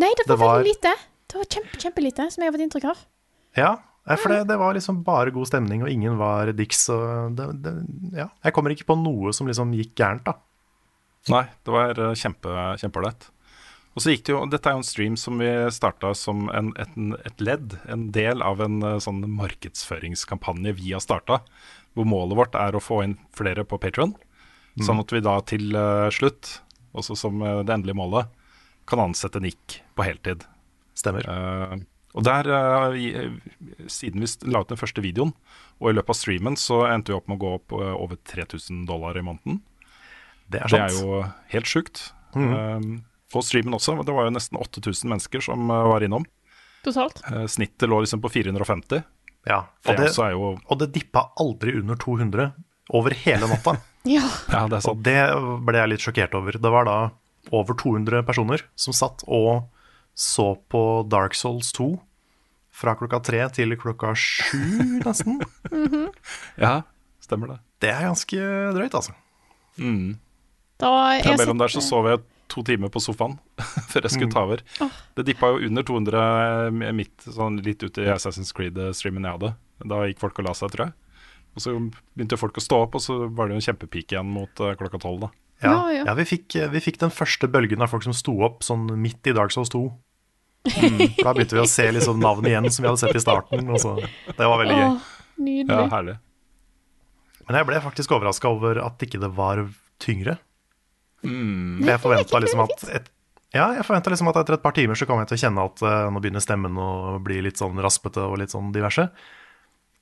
Nei, 0.00 0.08
det 0.16 0.24
var, 0.24 0.30
Det 0.30 0.38
var- 0.40 0.56
veldig 0.62 0.70
lite. 0.72 0.92
Det 1.28 1.36
var 1.36 1.48
kjempe, 1.52 1.80
kjempelite, 1.82 2.26
som 2.32 2.42
jeg 2.42 2.48
har 2.48 2.56
fått 2.56 2.64
inntrykk 2.68 2.88
av. 2.94 3.04
ja. 3.58 3.76
For 4.08 4.32
det, 4.32 4.46
det 4.48 4.56
var 4.56 4.72
liksom 4.72 5.02
bare 5.04 5.28
god 5.34 5.44
stemning, 5.50 5.82
og 5.84 5.90
ingen 5.92 6.14
var 6.16 6.48
dicks. 6.56 6.86
Og 6.88 7.34
det, 7.36 7.48
det, 7.60 7.72
ja. 8.16 8.30
Jeg 8.42 8.54
kommer 8.56 8.72
ikke 8.72 8.86
på 8.88 8.96
noe 8.96 9.34
som 9.36 9.46
liksom 9.50 9.74
gikk 9.76 9.90
gærent, 10.00 10.24
da. 10.24 10.32
Nei, 11.32 11.44
det 11.64 11.74
var 11.74 11.98
eh, 11.98 12.14
kjempe, 12.18 12.54
kjempeålreit. 12.80 13.28
Og 13.96 14.04
så 14.04 14.12
gikk 14.12 14.28
det 14.28 14.34
jo, 14.34 14.44
Dette 14.50 14.70
er 14.70 14.76
jo 14.76 14.82
en 14.82 14.86
stream 14.86 15.16
som 15.18 15.40
vi 15.42 15.48
starta 15.74 16.12
som 16.14 16.46
en, 16.54 16.70
et, 16.78 16.94
et 17.26 17.42
ledd, 17.42 17.74
en 17.90 18.08
del 18.14 18.44
av 18.46 18.62
en 18.64 18.78
eh, 18.84 19.00
sånn 19.02 19.24
markedsføringskampanje 19.38 20.76
vi 20.78 20.94
har 20.94 21.02
starta. 21.04 21.42
Hvor 21.96 22.08
målet 22.08 22.38
vårt 22.38 22.58
er 22.58 22.76
å 22.76 22.82
få 22.82 23.02
inn 23.06 23.18
flere 23.36 23.66
på 23.66 23.80
Patron. 23.82 24.14
Sånn 24.78 25.00
at 25.02 25.10
vi 25.10 25.18
da 25.24 25.40
til 25.42 25.74
eh, 25.74 26.08
slutt, 26.14 26.60
også 26.94 27.16
som 27.18 27.40
det 27.42 27.72
endelige 27.74 27.98
målet, 27.98 28.28
kan 28.88 29.02
ansette 29.02 29.40
Nick 29.42 29.80
på 29.98 30.06
heltid. 30.06 30.46
Stemmer. 30.96 31.26
Uh, 31.28 31.82
og 32.16 32.24
der, 32.24 32.46
siden 33.92 34.22
vi 34.24 34.30
la 34.48 34.62
ut 34.62 34.70
den 34.70 34.80
første 34.80 35.02
videoen, 35.04 35.34
og 35.78 35.90
i 35.90 35.96
løpet 35.98 36.14
av 36.14 36.18
streamen, 36.18 36.56
så 36.58 36.80
endte 36.88 37.12
vi 37.12 37.18
opp 37.18 37.28
med 37.28 37.36
å 37.36 37.42
gå 37.42 37.50
opp 37.58 37.74
over 37.76 38.18
3000 38.30 38.86
dollar 38.88 39.18
i 39.20 39.22
måneden. 39.26 39.60
Det 40.48 40.62
er 40.62 40.72
Det 40.72 40.80
er 40.80 40.96
jo 40.96 41.20
helt 41.52 41.68
sjukt. 41.68 42.02
Mm. 42.34 42.50
Uh, 42.52 43.00
på 43.32 43.42
streamen 43.44 43.76
også, 43.76 43.98
det 44.04 44.14
var 44.16 44.28
jo 44.28 44.32
nesten 44.32 44.56
8000 44.60 45.10
mennesker 45.12 45.44
som 45.44 45.68
uh, 45.70 45.82
var 45.92 46.04
innom. 46.06 46.24
Totalt. 46.86 47.20
Uh, 47.28 47.44
snittet 47.50 47.88
lå 47.90 48.00
liksom 48.04 48.22
på 48.24 48.30
450. 48.32 49.02
Ja, 49.48 49.62
og 49.86 49.96
det, 49.96 50.08
det 50.10 50.24
er 50.24 50.34
jo 50.34 50.48
og 50.58 50.80
det 50.80 50.90
dippa 50.92 51.28
aldri 51.40 51.72
under 51.78 51.96
200 52.00 52.50
over 52.96 53.16
hele 53.24 53.48
natta. 53.50 53.78
Ja. 54.08 54.22
Ja, 54.48 54.60
det 54.70 54.78
er 54.78 54.78
Og 54.78 54.84
sant. 54.86 55.00
det 55.04 55.22
ble 55.66 55.74
jeg 55.76 55.90
litt 55.90 56.00
sjokkert 56.04 56.34
over. 56.38 56.56
Det 56.56 56.70
var 56.72 56.86
da 56.86 56.94
over 57.52 57.76
200 57.76 58.22
personer 58.24 58.62
som 58.78 58.94
satt 58.96 59.24
og 59.26 59.66
så 60.16 60.54
på 60.70 60.80
Dark 61.10 61.34
Souls 61.36 61.74
2 61.76 61.90
fra 62.78 62.94
klokka 62.96 63.18
tre 63.26 63.42
til 63.52 63.74
klokka 63.76 64.14
sju, 64.16 64.62
nesten. 65.04 65.42
Ja, 66.56 66.86
stemmer 67.20 67.52
det. 67.52 67.58
Det 67.84 67.90
er 67.92 68.06
ganske 68.06 68.48
drøyt, 68.78 68.96
altså. 68.96 69.12
Mm. 69.82 70.14
Da 70.78 70.90
Ja, 71.18 71.34
mellom 71.38 71.58
der 71.58 71.72
så 71.72 71.82
sov 71.82 72.06
jeg 72.06 72.22
to 72.48 72.62
timer 72.64 72.88
på 72.92 73.00
sofaen 73.02 73.36
før 73.90 74.06
jeg 74.06 74.14
skulle 74.14 74.32
ta 74.32 74.44
over. 74.46 74.62
Det 75.18 75.26
dippa 75.28 75.50
jo 75.52 75.66
under 75.68 75.84
200 75.84 76.94
midt, 76.96 77.26
sånn 77.26 77.58
litt 77.64 77.82
ut 77.84 77.98
i 78.00 78.06
Assassin's 78.12 78.54
Creed-streamen 78.56 79.26
jeg 79.26 79.36
hadde. 79.36 79.52
Da 79.90 80.00
gikk 80.08 80.22
folk 80.22 80.40
og 80.40 80.48
la 80.48 80.54
seg, 80.56 80.72
tror 80.72 80.88
jeg. 80.88 80.96
Og 81.58 81.64
så 81.64 81.74
begynte 82.14 82.38
folk 82.38 82.58
å 82.60 82.62
stå 82.62 82.80
opp, 82.86 82.96
og 82.98 83.02
så 83.02 83.18
var 83.26 83.48
det 83.48 83.56
jo 83.56 83.60
en 83.60 83.66
kjempepeak 83.66 84.14
igjen 84.14 84.30
mot 84.30 84.62
uh, 84.62 84.72
klokka 84.78 85.00
tolv. 85.02 85.26
da. 85.26 85.30
Ja, 85.58 85.72
Ja, 85.72 85.78
ja. 85.90 86.02
ja 86.06 86.14
vi, 86.14 86.26
fikk, 86.30 86.54
vi 86.70 86.82
fikk 86.82 87.00
den 87.02 87.10
første 87.10 87.50
bølgen 87.50 87.82
av 87.82 87.90
folk 87.90 88.06
som 88.06 88.14
sto 88.14 88.36
opp 88.46 88.62
sånn 88.66 88.86
midt 89.02 89.26
i 89.26 89.34
Dark 89.34 89.54
Souls 89.54 89.72
2. 89.74 89.82
Mm. 90.68 91.02
Da 91.24 91.32
begynte 91.34 91.58
vi 91.58 91.62
å 91.64 91.68
se 91.70 91.88
liksom 91.94 92.20
navnet 92.22 92.52
igjen 92.52 92.70
som 92.70 92.84
vi 92.84 92.90
hadde 92.90 93.02
sett 93.02 93.18
i 93.18 93.22
starten. 93.22 93.66
Og 93.66 93.82
så. 93.82 93.96
Det 94.30 94.46
var 94.46 94.62
veldig 94.62 94.78
gøy. 94.78 94.86
Åh, 94.86 95.12
nydelig. 95.42 95.74
Ja, 95.74 95.86
herlig. 95.96 96.18
Men 97.48 97.58
jeg 97.58 97.68
ble 97.70 97.80
faktisk 97.82 98.12
overraska 98.14 98.50
over 98.52 98.80
at 98.84 99.02
ikke 99.02 99.20
det 99.22 99.32
var 99.34 99.64
tyngre. 100.02 100.36
Mm. 101.26 101.82
Jeg 101.86 102.00
forventa 102.02 102.38
liksom 102.42 102.62
at 102.62 102.84
et, 102.94 103.08
Ja, 103.56 103.72
jeg 103.74 103.82
liksom 103.82 104.28
at 104.30 104.38
etter 104.42 104.54
et 104.58 104.62
par 104.62 104.74
timer 104.76 104.98
så 104.98 105.08
kom 105.08 105.18
jeg 105.22 105.30
til 105.30 105.38
å 105.38 105.42
kjenne 105.42 105.64
at 105.70 105.82
uh, 105.82 106.06
nå 106.12 106.22
begynner 106.22 106.44
stemmen 106.44 106.78
å 106.78 107.18
bli 107.24 107.40
litt 107.42 107.58
sånn 107.60 107.80
raspete 107.82 108.22
og 108.22 108.38
litt 108.42 108.54
sånn 108.54 108.70
diverse. 108.74 109.08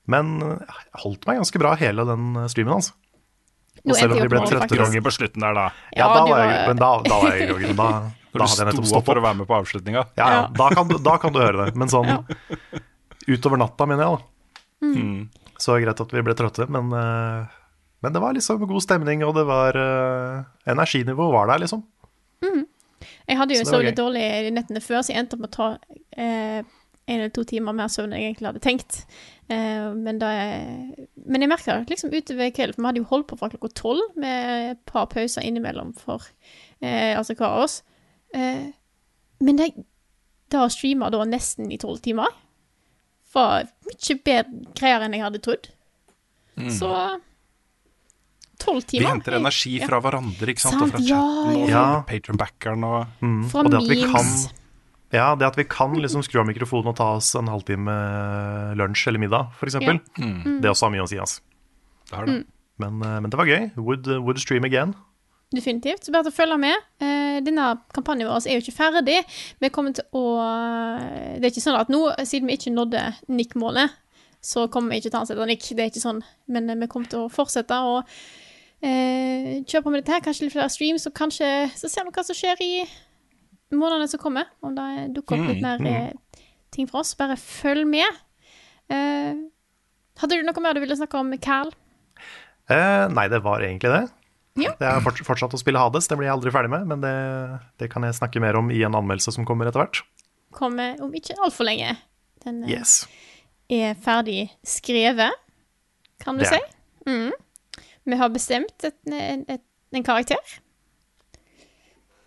Men 0.07 0.37
eh, 0.39 0.63
jeg 0.63 1.01
holdt 1.03 1.27
meg 1.27 1.41
ganske 1.41 1.59
bra 1.59 1.73
hele 1.79 2.05
den 2.07 2.29
eh, 2.39 2.47
streamen, 2.51 2.77
altså. 2.79 2.95
Og 3.83 3.95
selv 3.95 4.15
om 4.15 4.21
vi 4.23 4.29
ble 4.31 4.39
trøtte 4.47 4.79
ganger 4.79 5.03
på 5.03 5.11
slutten 5.13 5.43
der, 5.43 5.55
da. 5.55 5.65
Ja, 5.91 5.99
Ja, 5.99 6.07
da 6.15 6.21
var 6.27 6.43
jeg, 6.43 6.61
men 6.69 6.79
da, 6.79 6.91
da 7.05 7.17
var 7.21 7.35
jeg 7.35 7.43
i 7.43 7.49
groggen. 7.51 7.73
Da, 7.77 7.89
da 8.37 8.47
hadde 8.47 8.61
jeg 8.61 8.69
nettopp 8.71 8.87
sto 8.89 8.99
opp 8.99 9.09
for 9.09 9.19
å 9.19 9.25
være 9.25 9.39
med 9.41 9.49
på 9.49 9.57
avslutninga. 9.57 10.05
Ja, 10.19 10.29
ja, 10.33 10.39
da, 10.57 10.69
kan 10.73 10.89
du, 10.89 10.95
da 11.03 11.17
kan 11.21 11.35
du 11.35 11.41
høre 11.43 11.65
det. 11.65 11.75
Men 11.79 11.91
sånn 11.91 12.23
utover 13.27 13.61
natta, 13.61 13.87
mener 13.89 14.07
jeg, 14.07 14.17
da. 14.17 14.57
Mm. 14.87 15.53
Så 15.59 15.73
er 15.73 15.79
det 15.79 15.87
greit 15.87 16.03
at 16.05 16.15
vi 16.15 16.23
ble 16.25 16.35
trøtte, 16.39 16.67
men, 16.71 16.91
eh, 16.95 17.56
men 18.01 18.13
det 18.13 18.21
var 18.21 18.35
liksom 18.37 18.61
god 18.67 18.83
stemning, 18.83 19.23
og 19.25 19.35
det 19.37 19.45
var 19.49 19.77
uh, 19.77 20.43
Energinivået 20.69 21.33
var 21.33 21.51
der, 21.51 21.63
liksom. 21.65 21.85
Jeg 23.27 23.37
hadde 23.37 23.57
jo 23.57 23.63
Så 23.65 23.75
sovet 23.75 23.89
litt 23.89 23.99
dårlig 23.99 24.23
i 24.23 24.51
nettene 24.55 24.81
før, 24.83 25.01
så 25.03 25.13
jeg 25.13 25.21
endte 25.21 25.35
opp 25.35 25.43
med 25.43 25.51
å 25.51 25.57
ta 25.57 25.67
eh, 26.15 26.61
en 27.07 27.21
eller 27.21 27.33
to 27.35 27.43
timer 27.47 27.75
mer 27.75 27.91
søvn 27.91 28.13
enn 28.13 28.21
jeg 28.21 28.31
egentlig 28.31 28.49
hadde 28.49 28.63
tenkt. 28.63 28.97
Eh, 29.51 29.89
men, 29.95 30.19
da 30.21 30.31
jeg, 30.31 31.07
men 31.27 31.43
jeg 31.43 31.51
merka 31.51 31.77
liksom 31.87 32.13
utover 32.15 32.53
kvelden, 32.55 32.77
for 32.77 32.83
vi 32.83 32.89
hadde 32.89 33.03
jo 33.03 33.09
holdt 33.11 33.29
på 33.29 33.39
fra 33.39 33.51
klokka 33.51 33.71
tolv 33.79 34.17
med 34.19 34.71
et 34.71 34.81
par 34.89 35.09
pauser 35.11 35.45
innimellom 35.47 35.93
for 35.99 36.23
eh, 36.79 37.13
altså 37.17 37.35
hver 37.35 37.47
av 37.49 37.67
oss. 37.67 37.77
Eh, 38.35 38.67
men 39.43 39.59
det, 39.59 39.71
da 40.51 40.65
å 40.65 40.71
streame 40.71 41.11
da 41.13 41.27
nesten 41.27 41.71
i 41.71 41.79
tolv 41.81 41.99
timer 42.03 42.31
var 43.35 43.67
mye 43.85 44.19
bedre 44.23 44.75
greier 44.75 45.03
enn 45.03 45.15
jeg 45.15 45.25
hadde 45.25 45.43
trodd. 45.43 45.67
Så 46.73 46.89
tolv 48.59 48.83
Vi 48.91 49.03
henter 49.05 49.37
energi 49.37 49.77
Ja. 49.79 49.87
fra 49.87 49.99
hverandre, 50.01 50.47
ikke 50.53 50.63
sant? 50.63 50.79
Sant, 50.79 50.83
og 50.83 50.95
fra 50.95 51.01
ja, 51.03 51.17
chatten 51.21 51.61
og 51.61 51.69
ja. 51.69 51.83
fra 51.83 52.03
Patron-backeren 52.09 52.83
og 52.83 53.07
Mm. 53.21 53.43
Fra 53.51 53.59
og 53.63 53.71
det 53.71 53.81
at 53.81 53.89
vi 53.89 54.01
kan, 54.03 54.25
ja, 55.13 55.35
det 55.35 55.47
at 55.47 55.55
vi 55.57 55.63
kan 55.63 55.93
liksom 55.93 56.23
skru 56.23 56.39
av 56.41 56.47
mikrofonen 56.47 56.87
og 56.91 56.95
ta 56.97 57.15
oss 57.15 57.33
en 57.35 57.47
halvtime 57.47 57.97
lunsj 58.77 59.07
eller 59.07 59.19
middag, 59.19 59.51
f.eks. 59.59 59.75
eksempel 59.75 59.99
Mm. 60.17 60.61
Det 60.61 60.69
også 60.69 60.87
har 60.87 60.91
mye 60.95 61.05
å 61.05 61.09
si, 61.09 61.17
altså. 61.17 61.41
Det 62.09 62.15
har 62.15 62.25
det. 62.25 62.45
Men, 62.79 63.01
eh, 63.01 63.19
men 63.21 63.29
det 63.29 63.37
var 63.37 63.45
gøy. 63.45 63.71
Would, 63.77 64.07
would 64.07 64.39
stream 64.39 64.63
again. 64.63 64.93
Definitivt. 65.55 66.03
Så 66.03 66.11
bare 66.11 66.23
til 66.27 66.33
å 66.33 66.35
følge 66.35 66.57
med. 66.59 66.75
Eh, 66.99 67.39
denne 67.41 67.79
kampanjen 67.95 68.27
vår 68.27 68.47
er 68.47 68.59
jo 68.59 68.63
ikke 68.65 68.75
ferdig. 68.75 69.23
Vi 69.61 69.69
kommer 69.69 69.93
til 69.95 70.03
å 70.13 70.23
Det 71.39 71.45
er 71.45 71.51
ikke 71.51 71.63
sånn 71.63 71.79
at 71.79 71.87
nå, 71.89 72.01
siden 72.25 72.47
vi 72.47 72.57
ikke 72.57 72.73
nådde 72.73 73.15
Nick-målet, 73.29 73.89
så 74.41 74.67
kommer 74.69 74.91
vi 74.91 74.99
ikke 75.01 75.09
til 75.11 75.17
å 75.19 75.21
ansette 75.23 75.47
Nick. 75.47 75.63
Det 75.69 75.79
er 75.79 75.89
ikke 75.89 76.03
sånn. 76.03 76.21
Men 76.47 76.69
eh, 76.69 76.75
vi 76.75 76.87
kommer 76.87 77.07
til 77.09 77.19
å 77.25 77.31
fortsette 77.31 77.71
å 77.73 78.03
eh, 78.81 79.63
kjøre 79.65 79.83
på 79.85 79.91
med 79.93 80.01
dette 80.03 80.13
her. 80.15 80.23
Kanskje 80.25 80.47
litt 80.47 80.55
flere 80.55 80.69
streams, 80.73 81.07
og 81.09 81.15
kanskje 81.17 81.49
så 81.77 81.89
ser 81.91 82.07
vi 82.07 82.13
hva 82.15 82.23
som 82.27 82.37
skjer 82.37 82.61
i 82.65 82.71
månedene 83.75 84.07
som 84.11 84.21
kommer. 84.21 84.49
Om 84.63 84.75
det 84.77 84.87
dukker 85.17 85.37
opp 85.39 85.49
litt 85.51 85.63
mer 85.63 85.83
eh, 85.87 86.43
ting 86.73 86.87
fra 86.89 87.01
oss. 87.03 87.15
Bare 87.19 87.37
følg 87.39 87.87
med. 87.89 88.21
Eh, 88.93 89.33
hadde 90.21 90.37
du 90.39 90.45
noe 90.47 90.63
mer 90.63 90.77
du 90.77 90.81
ville 90.83 90.97
snakke 90.99 91.19
om, 91.19 91.33
Carl? 91.43 91.73
Eh, 92.69 93.07
nei, 93.13 93.27
det 93.31 93.41
var 93.45 93.63
egentlig 93.63 93.91
det. 93.93 94.05
Ja. 94.57 94.71
Jeg 94.81 94.89
har 94.89 95.03
fortsatt 95.05 95.53
å 95.53 95.59
spille 95.61 95.77
Hades, 95.77 96.07
det 96.09 96.15
blir 96.17 96.25
jeg 96.25 96.33
aldri 96.33 96.49
ferdig 96.49 96.71
med, 96.73 96.87
men 96.89 97.03
det, 97.03 97.11
det 97.77 97.91
kan 97.93 98.01
jeg 98.07 98.15
snakke 98.17 98.41
mer 98.41 98.57
om 98.57 98.71
i 98.73 98.79
en 98.87 98.95
anmeldelse 98.97 99.29
som 99.35 99.45
kommer 99.45 99.69
etter 99.69 99.83
hvert. 99.83 99.99
Kommer 100.57 100.95
om 101.05 101.11
ikke 101.13 101.35
altfor 101.45 101.67
lenge. 101.67 101.91
Den 102.41 102.63
eh, 102.65 102.71
Yes. 102.79 103.03
er 103.69 103.93
ferdig 104.01 104.47
skrevet, 104.65 105.35
kan 106.23 106.39
du 106.39 106.41
Det 106.41 106.49
si. 106.55 106.59
Mm. 107.05 107.29
Vi 108.07 108.19
har 108.19 108.31
bestemt 108.31 108.87
et, 108.87 108.97
et, 109.11 109.65
en 109.93 110.05
karakter. 110.05 110.55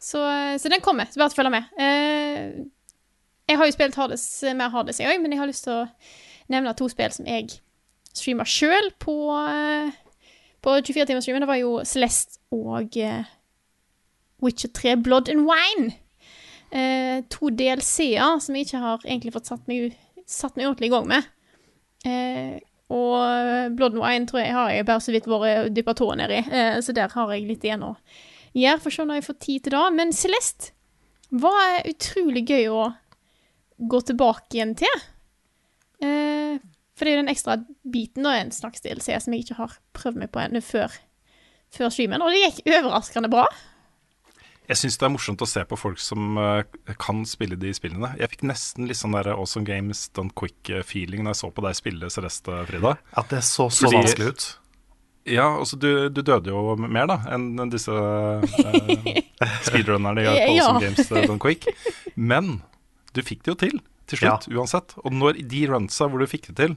Så, 0.00 0.20
så 0.58 0.68
den 0.72 0.80
kommer, 0.84 1.08
så 1.10 1.20
bare 1.20 1.36
følg 1.36 1.52
med. 1.52 1.72
Eh, 1.80 2.60
jeg 3.50 3.58
har 3.58 3.66
jo 3.66 3.74
spilt 3.74 3.98
Hades, 3.98 4.26
mer 4.56 4.70
Hades, 4.72 5.00
jeg 5.00 5.10
òg, 5.10 5.18
men 5.22 5.32
jeg 5.34 5.40
har 5.40 5.50
lyst 5.50 5.66
til 5.66 5.74
å 5.74 5.88
nevne 6.52 6.76
to 6.78 6.88
spill 6.88 7.12
som 7.12 7.28
jeg 7.28 7.48
streama 8.14 8.46
sjøl 8.48 8.92
på, 9.02 9.16
eh, 9.40 9.90
på 10.62 10.76
24-timersstreamen. 10.78 11.44
Det 11.44 11.50
var 11.50 11.60
jo 11.60 11.74
Celeste 11.84 12.40
og 12.54 12.96
eh, 12.96 13.28
Witcher 14.42 14.72
3 14.76 14.96
Blood 15.04 15.28
and 15.32 15.44
Wine. 15.48 15.92
Eh, 16.70 17.20
to 17.30 17.50
DLC-er 17.50 18.38
som 18.38 18.56
jeg 18.56 18.68
ikke 18.68 18.82
har 18.84 19.04
egentlig 19.04 19.34
fått 19.34 19.50
satt 19.50 19.68
meg, 19.70 19.96
satt 20.26 20.56
meg 20.56 20.68
ordentlig 20.68 20.90
i 20.90 20.94
gang 20.94 21.08
med. 21.10 21.30
Eh, 22.06 22.60
og 22.90 23.76
Blood 23.79 23.94
and 23.94 24.03
Wine 24.03 24.26
tror 24.26 24.42
jeg 24.42 24.55
har 24.57 24.72
jeg 24.74 24.87
bare 24.88 25.03
så 25.05 25.14
vidt 25.14 25.29
vært 25.31 25.70
dyppa 25.76 25.94
tåa 25.98 26.16
nedi, 26.18 26.40
eh, 26.42 26.81
så 26.83 26.94
der 26.96 27.12
har 27.14 27.33
jeg 27.35 27.46
litt 27.46 27.66
igjen 27.66 27.87
å 27.87 27.94
gjøre. 28.59 28.81
For 28.83 28.90
å 28.90 28.96
se 28.96 29.07
når 29.07 29.20
jeg 29.20 29.26
får 29.29 29.38
tid 29.46 29.64
til 29.64 29.76
det. 29.76 29.85
Men 29.94 30.14
Celeste 30.16 30.72
var 31.31 31.87
utrolig 31.87 32.42
gøy 32.50 32.66
å 32.74 32.88
gå 33.90 34.00
tilbake 34.09 34.59
igjen 34.59 34.74
til. 34.81 35.05
Eh, 36.03 36.59
for 36.96 37.07
det 37.07 37.12
er 37.12 37.16
jo 37.16 37.22
den 37.22 37.33
ekstra 37.33 37.57
biten 37.88 38.26
og 38.26 38.35
en 38.37 38.50
slags 38.53 38.83
som 38.83 39.33
jeg 39.33 39.46
ikke 39.46 39.61
har 39.61 39.79
prøvd 39.96 40.20
meg 40.20 40.33
på 40.35 40.42
ennå 40.42 40.61
før, 40.64 40.92
før 41.72 41.94
streamen. 41.94 42.20
Og 42.20 42.35
det 42.35 42.42
gikk 42.42 42.74
overraskende 42.74 43.31
bra. 43.33 43.46
Jeg 44.70 44.78
syns 44.78 44.96
det 45.00 45.06
er 45.09 45.11
morsomt 45.11 45.42
å 45.42 45.48
se 45.50 45.64
på 45.66 45.76
folk 45.78 45.98
som 45.98 46.37
eh, 46.38 46.62
kan 47.02 47.24
spille 47.26 47.56
de 47.59 47.72
spillene. 47.74 48.12
Jeg 48.20 48.30
fikk 48.30 48.44
nesten 48.46 48.87
litt 48.87 49.00
sånn 49.00 49.16
der 49.16 49.33
Awesome 49.35 49.66
Games 49.66 50.04
Done 50.14 50.30
Quick-feeling 50.38 51.24
når 51.26 51.35
jeg 51.35 51.40
så 51.42 51.50
på 51.56 51.64
deg 51.66 51.74
spille 51.78 52.11
Celeste, 52.14 52.61
Frida. 52.68 52.92
At 53.18 53.33
det 53.35 53.42
så 53.48 53.66
så 53.66 53.88
Fordi- 53.88 53.98
vanskelig 54.04 54.28
ut. 54.30 54.48
Ja, 55.28 55.50
altså 55.61 55.76
du, 55.76 56.09
du 56.09 56.22
døde 56.24 56.48
jo 56.54 56.76
mer 56.80 57.04
da 57.11 57.18
enn 57.35 57.50
enn 57.61 57.68
disse 57.70 57.92
uh, 57.92 58.40
speedrunnerne 59.68 60.22
i 60.22 60.24
Ja. 60.24 60.46
Awesome 60.48 60.80
Games 60.87 61.11
eh, 61.12 61.26
Done 61.28 61.42
Quick. 61.42 61.66
Men 62.16 62.61
du 63.12 63.20
fikk 63.26 63.42
det 63.44 63.52
jo 63.52 63.59
til 63.66 63.76
til 64.11 64.18
slutt, 64.24 64.48
uansett. 64.50 64.94
Og 65.04 65.12
når 65.14 65.42
de 65.46 65.61
runsa 65.70 66.09
hvor 66.11 66.18
du 66.22 66.26
fikk 66.26 66.48
det 66.50 66.56
til, 66.62 66.72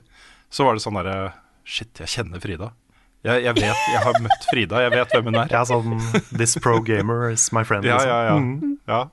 så 0.53 0.67
var 0.67 0.75
det 0.77 0.83
sånn 0.85 0.99
derre 0.99 1.31
Shit, 1.65 1.95
jeg 2.03 2.11
kjenner 2.11 2.41
Frida. 2.43 2.73
Jeg, 3.23 3.43
jeg 3.45 3.55
vet, 3.55 3.83
jeg 3.93 3.99
har 4.03 4.17
møtt 4.19 4.47
Frida, 4.49 4.79
jeg 4.83 4.91
vet 4.91 5.13
hvem 5.15 5.29
hun 5.29 5.37
er. 5.39 5.51
Ja, 5.53 5.61
sånn 5.67 5.99
This 6.39 6.57
pro 6.59 6.81
gamer 6.83 7.29
is 7.31 7.45
my 7.55 7.63
friend. 7.67 7.87
Ja, 7.87 8.01
liksom. 8.01 8.09
ja, 8.11 8.23
ja. 8.27 8.39
Mm. 8.39 8.73
ja. 8.89 9.03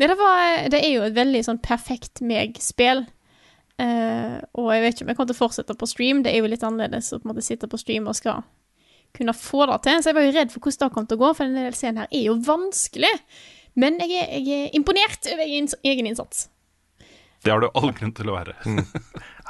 Nei, 0.00 0.08
det, 0.08 0.16
var, 0.16 0.68
det 0.72 0.78
er 0.80 0.92
jo 0.94 1.02
et 1.08 1.16
veldig 1.16 1.40
sånn 1.44 1.58
perfekt 1.64 2.22
meg-spill. 2.24 3.02
Uh, 3.80 4.38
og 4.60 4.70
jeg 4.74 4.84
vet 4.84 4.94
ikke 4.94 5.04
om 5.04 5.10
jeg 5.10 5.18
kommer 5.18 5.32
til 5.32 5.36
å 5.36 5.40
fortsette 5.40 5.76
på 5.80 5.88
stream. 5.90 6.22
Det 6.24 6.32
er 6.32 6.40
jo 6.40 6.52
litt 6.52 6.64
annerledes 6.64 7.10
å 7.12 7.18
på 7.18 7.26
en 7.26 7.32
måte 7.32 7.44
sitte 7.44 7.68
på 7.68 7.80
stream 7.80 8.06
og 8.08 8.16
skal 8.16 8.44
kunne 9.16 9.34
få 9.36 9.66
det 9.68 9.80
til. 9.88 9.98
Så 9.98 10.12
jeg 10.12 10.18
var 10.20 10.28
jo 10.28 10.36
redd 10.36 10.54
for 10.54 10.64
hvordan 10.64 10.86
det 10.86 10.94
kom 10.94 11.10
til 11.10 11.18
å 11.18 11.24
gå, 11.24 11.32
for 11.34 11.50
denne 11.50 11.74
scenen 11.76 12.04
her 12.04 12.14
er 12.14 12.24
jo 12.28 12.38
vanskelig. 12.46 13.12
Men 13.80 13.98
jeg 14.04 14.22
er, 14.22 14.32
jeg 14.38 14.68
er 14.70 14.78
imponert 14.78 15.28
over 15.34 15.44
egen, 15.46 15.70
egen 15.82 16.10
innsats. 16.10 16.46
Det 17.44 17.50
har 17.54 17.60
du 17.62 17.68
all 17.72 17.92
grunn 17.96 18.12
til 18.12 18.28
å 18.28 18.34
være. 18.36 18.52
Nei, 18.66 18.84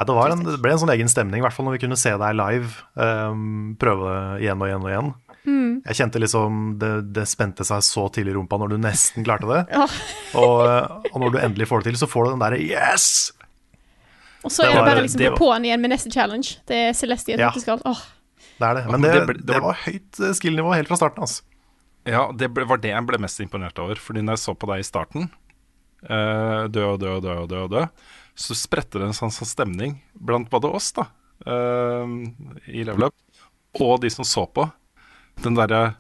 det, 0.07 0.15
var 0.15 0.31
en, 0.31 0.45
det 0.47 0.61
ble 0.63 0.71
en 0.77 0.79
sånn 0.79 0.93
egen 0.95 1.09
stemning, 1.11 1.41
i 1.41 1.45
hvert 1.45 1.57
fall 1.57 1.67
når 1.67 1.75
vi 1.79 1.81
kunne 1.83 1.99
se 1.99 2.13
deg 2.23 2.37
live. 2.39 2.71
Um, 2.95 3.75
prøve 3.81 4.13
igjen 4.39 4.63
og 4.63 4.69
igjen 4.71 4.85
og 4.87 4.93
igjen. 4.93 5.11
Mm. 5.41 5.73
Jeg 5.89 5.97
kjente 5.99 6.21
liksom 6.23 6.61
det, 6.79 6.91
det 7.17 7.25
spente 7.27 7.65
seg 7.67 7.83
så 7.83 8.05
til 8.15 8.29
i 8.31 8.35
rumpa 8.37 8.59
når 8.61 8.75
du 8.75 8.79
nesten 8.85 9.25
klarte 9.27 9.49
det. 9.51 9.61
Ja. 9.73 9.87
Og, 10.39 10.57
eh, 10.69 11.11
og 11.11 11.19
når 11.25 11.35
du 11.35 11.39
endelig 11.41 11.67
får 11.71 11.83
det 11.83 11.91
til, 11.91 11.99
så 12.05 12.09
får 12.13 12.29
du 12.29 12.31
den 12.35 12.43
derre 12.45 12.61
yes! 12.61 13.07
Og 14.45 14.53
så 14.53 14.63
Det 14.63 14.69
er 14.71 14.73
det 14.73 14.79
var- 14.81 14.89
bare 14.93 15.03
liksom 15.05 15.19
det 15.21 15.31
på 15.33 15.37
var- 15.49 15.59
på'n 15.59 15.65
igjen 15.69 15.81
med 15.81 15.91
neste 15.91 16.13
challenge. 16.13 16.59
Det 16.69 16.77
er 16.77 16.93
Celestia 16.97 17.37
Ja. 17.41 17.51
nøtteskall. 17.51 17.81
Åh. 17.85 18.03
Det 18.61 18.69
er 18.69 18.75
det. 18.75 18.85
Men 18.93 19.01
det, 19.03 19.13
det 19.13 19.27
det, 19.27 19.47
det 19.51 19.63
var 19.65 19.75
høyt 19.87 20.21
eh, 20.21 20.33
skill-nivå 20.37 20.75
helt 20.77 20.89
fra 20.89 20.97
starten, 21.01 21.25
altså. 21.27 21.43
Ja, 22.09 22.31
det 22.33 22.49
ble, 22.55 22.65
var 22.65 22.79
det 22.81 22.93
jeg 22.95 23.05
ble 23.09 23.19
mest 23.21 23.41
imponert 23.41 23.79
over. 23.81 23.97
Fordi 24.01 24.23
når 24.25 24.37
jeg 24.39 24.45
så 24.45 24.55
på 24.57 24.69
deg 24.71 24.81
i 24.81 24.87
starten, 24.89 25.31
eh, 26.09 26.65
dø 26.73 26.87
og 26.93 26.99
dø 27.03 27.15
og 27.19 27.23
dø 27.25 27.37
og 27.45 27.51
dø, 27.51 27.67
dø 27.71 27.87
så 28.41 28.57
spretter 28.57 29.03
det 29.03 29.11
en 29.11 29.17
sånn, 29.17 29.33
sånn 29.35 29.49
stemning 29.49 29.97
blant 30.15 30.51
både 30.53 30.71
oss 30.73 30.93
da 30.97 31.09
eh, 31.45 32.13
i 32.73 32.85
Level 32.87 33.11
Up, 33.11 33.17
og 33.81 34.01
de 34.03 34.11
som 34.13 34.27
så 34.27 34.47
på. 34.49 34.67
Den 35.45 35.59
derre 35.59 35.97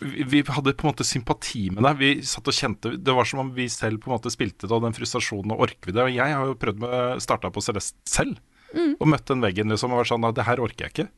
vi, 0.00 0.24
vi 0.24 0.40
hadde 0.48 0.72
på 0.72 0.86
en 0.86 0.94
måte 0.94 1.04
sympati 1.04 1.66
med 1.74 1.84
deg. 1.84 1.98
Vi 2.00 2.10
satt 2.24 2.48
og 2.48 2.56
kjente 2.56 2.94
Det 2.96 3.12
var 3.12 3.28
som 3.28 3.42
om 3.42 3.50
vi 3.52 3.66
selv 3.68 4.00
på 4.00 4.08
en 4.08 4.16
måte 4.16 4.32
spilte 4.32 4.64
det, 4.64 4.72
og 4.72 4.86
den 4.86 4.96
frustrasjonen, 4.96 5.52
og 5.52 5.66
orker 5.66 5.90
vi 5.90 5.96
det? 5.96 6.06
Og 6.06 6.14
jeg 6.14 6.36
har 6.36 6.48
jo 6.48 6.56
prøvd 6.60 6.80
med 6.86 7.24
starta 7.24 7.52
på 7.52 7.62
Celeste 7.64 8.00
selv, 8.08 8.40
og 8.72 9.10
møtt 9.10 9.28
den 9.28 9.44
veggen 9.44 9.72
liksom, 9.72 9.92
og 9.92 10.00
vært 10.00 10.12
sånn 10.14 10.28
det 10.32 10.46
her 10.48 10.62
orker 10.64 10.86
jeg 10.86 10.94
ikke. 10.94 11.08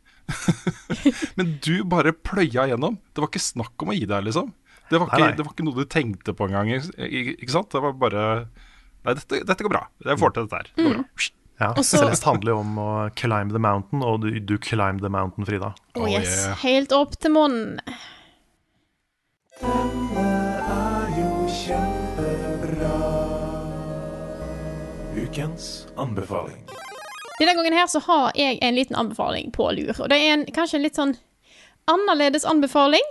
Men 1.38 1.57
du 1.62 1.85
bare 1.87 2.15
pløya 2.15 2.67
gjennom. 2.73 2.99
Det 3.12 3.23
var 3.23 3.31
ikke 3.31 3.45
snakk 3.45 3.87
om 3.87 3.95
å 3.95 3.97
gi 3.97 4.09
deg, 4.09 4.27
liksom. 4.27 4.51
Det 4.92 4.98
var 5.00 5.09
ikke, 5.09 5.18
Nei, 5.22 5.28
nei. 5.31 5.37
Det 5.38 5.44
var 5.46 5.55
ikke 5.57 5.64
noe 5.66 5.78
du 5.78 5.87
tenkte 5.88 6.35
på 6.37 6.46
engang. 6.50 6.68
Ikke, 6.76 7.48
sant? 7.52 7.70
Det 7.72 7.81
var 7.81 7.94
bare 7.96 8.24
Nei, 9.02 9.14
dette, 9.18 9.40
dette 9.48 9.64
går 9.66 9.72
bra. 9.72 9.87
Jeg 10.05 10.20
får 10.20 10.35
til 10.37 10.44
dette 10.46 10.59
her. 10.61 10.68
Det 10.76 10.85
går 10.87 10.98
bra. 11.00 11.28
Ja, 11.62 11.68
Celeste 11.87 12.26
handler 12.26 12.52
jo 12.55 12.59
om 12.62 12.78
å 12.83 12.88
climb 13.18 13.52
the 13.55 13.61
mountain, 13.62 14.02
og 14.02 14.20
du, 14.24 14.28
du 14.42 14.57
climb 14.62 15.00
the 15.02 15.11
mountain, 15.12 15.46
Frida. 15.46 15.72
Oh, 15.94 16.05
Oh, 16.05 16.09
yes. 16.11 16.33
yeah. 16.46 16.57
Helt 16.62 16.94
opp 16.96 17.14
til 17.22 17.35
månen. 17.35 17.81
Ukens 25.16 25.87
anbefaling. 25.96 26.64
Denne 27.38 27.55
gangen 27.55 27.72
her 27.72 27.87
så 27.87 28.00
har 28.07 28.33
jeg 28.38 28.59
en 28.62 28.74
liten 28.74 28.96
anbefaling 28.96 29.50
på 29.52 29.70
lur. 29.76 29.92
Og 30.00 30.09
det 30.12 30.18
er 30.18 30.33
en, 30.37 30.44
kanskje 30.55 30.78
en 30.78 30.85
litt 30.87 30.98
sånn 30.98 31.14
annerledes 31.90 32.44
anbefaling, 32.48 33.05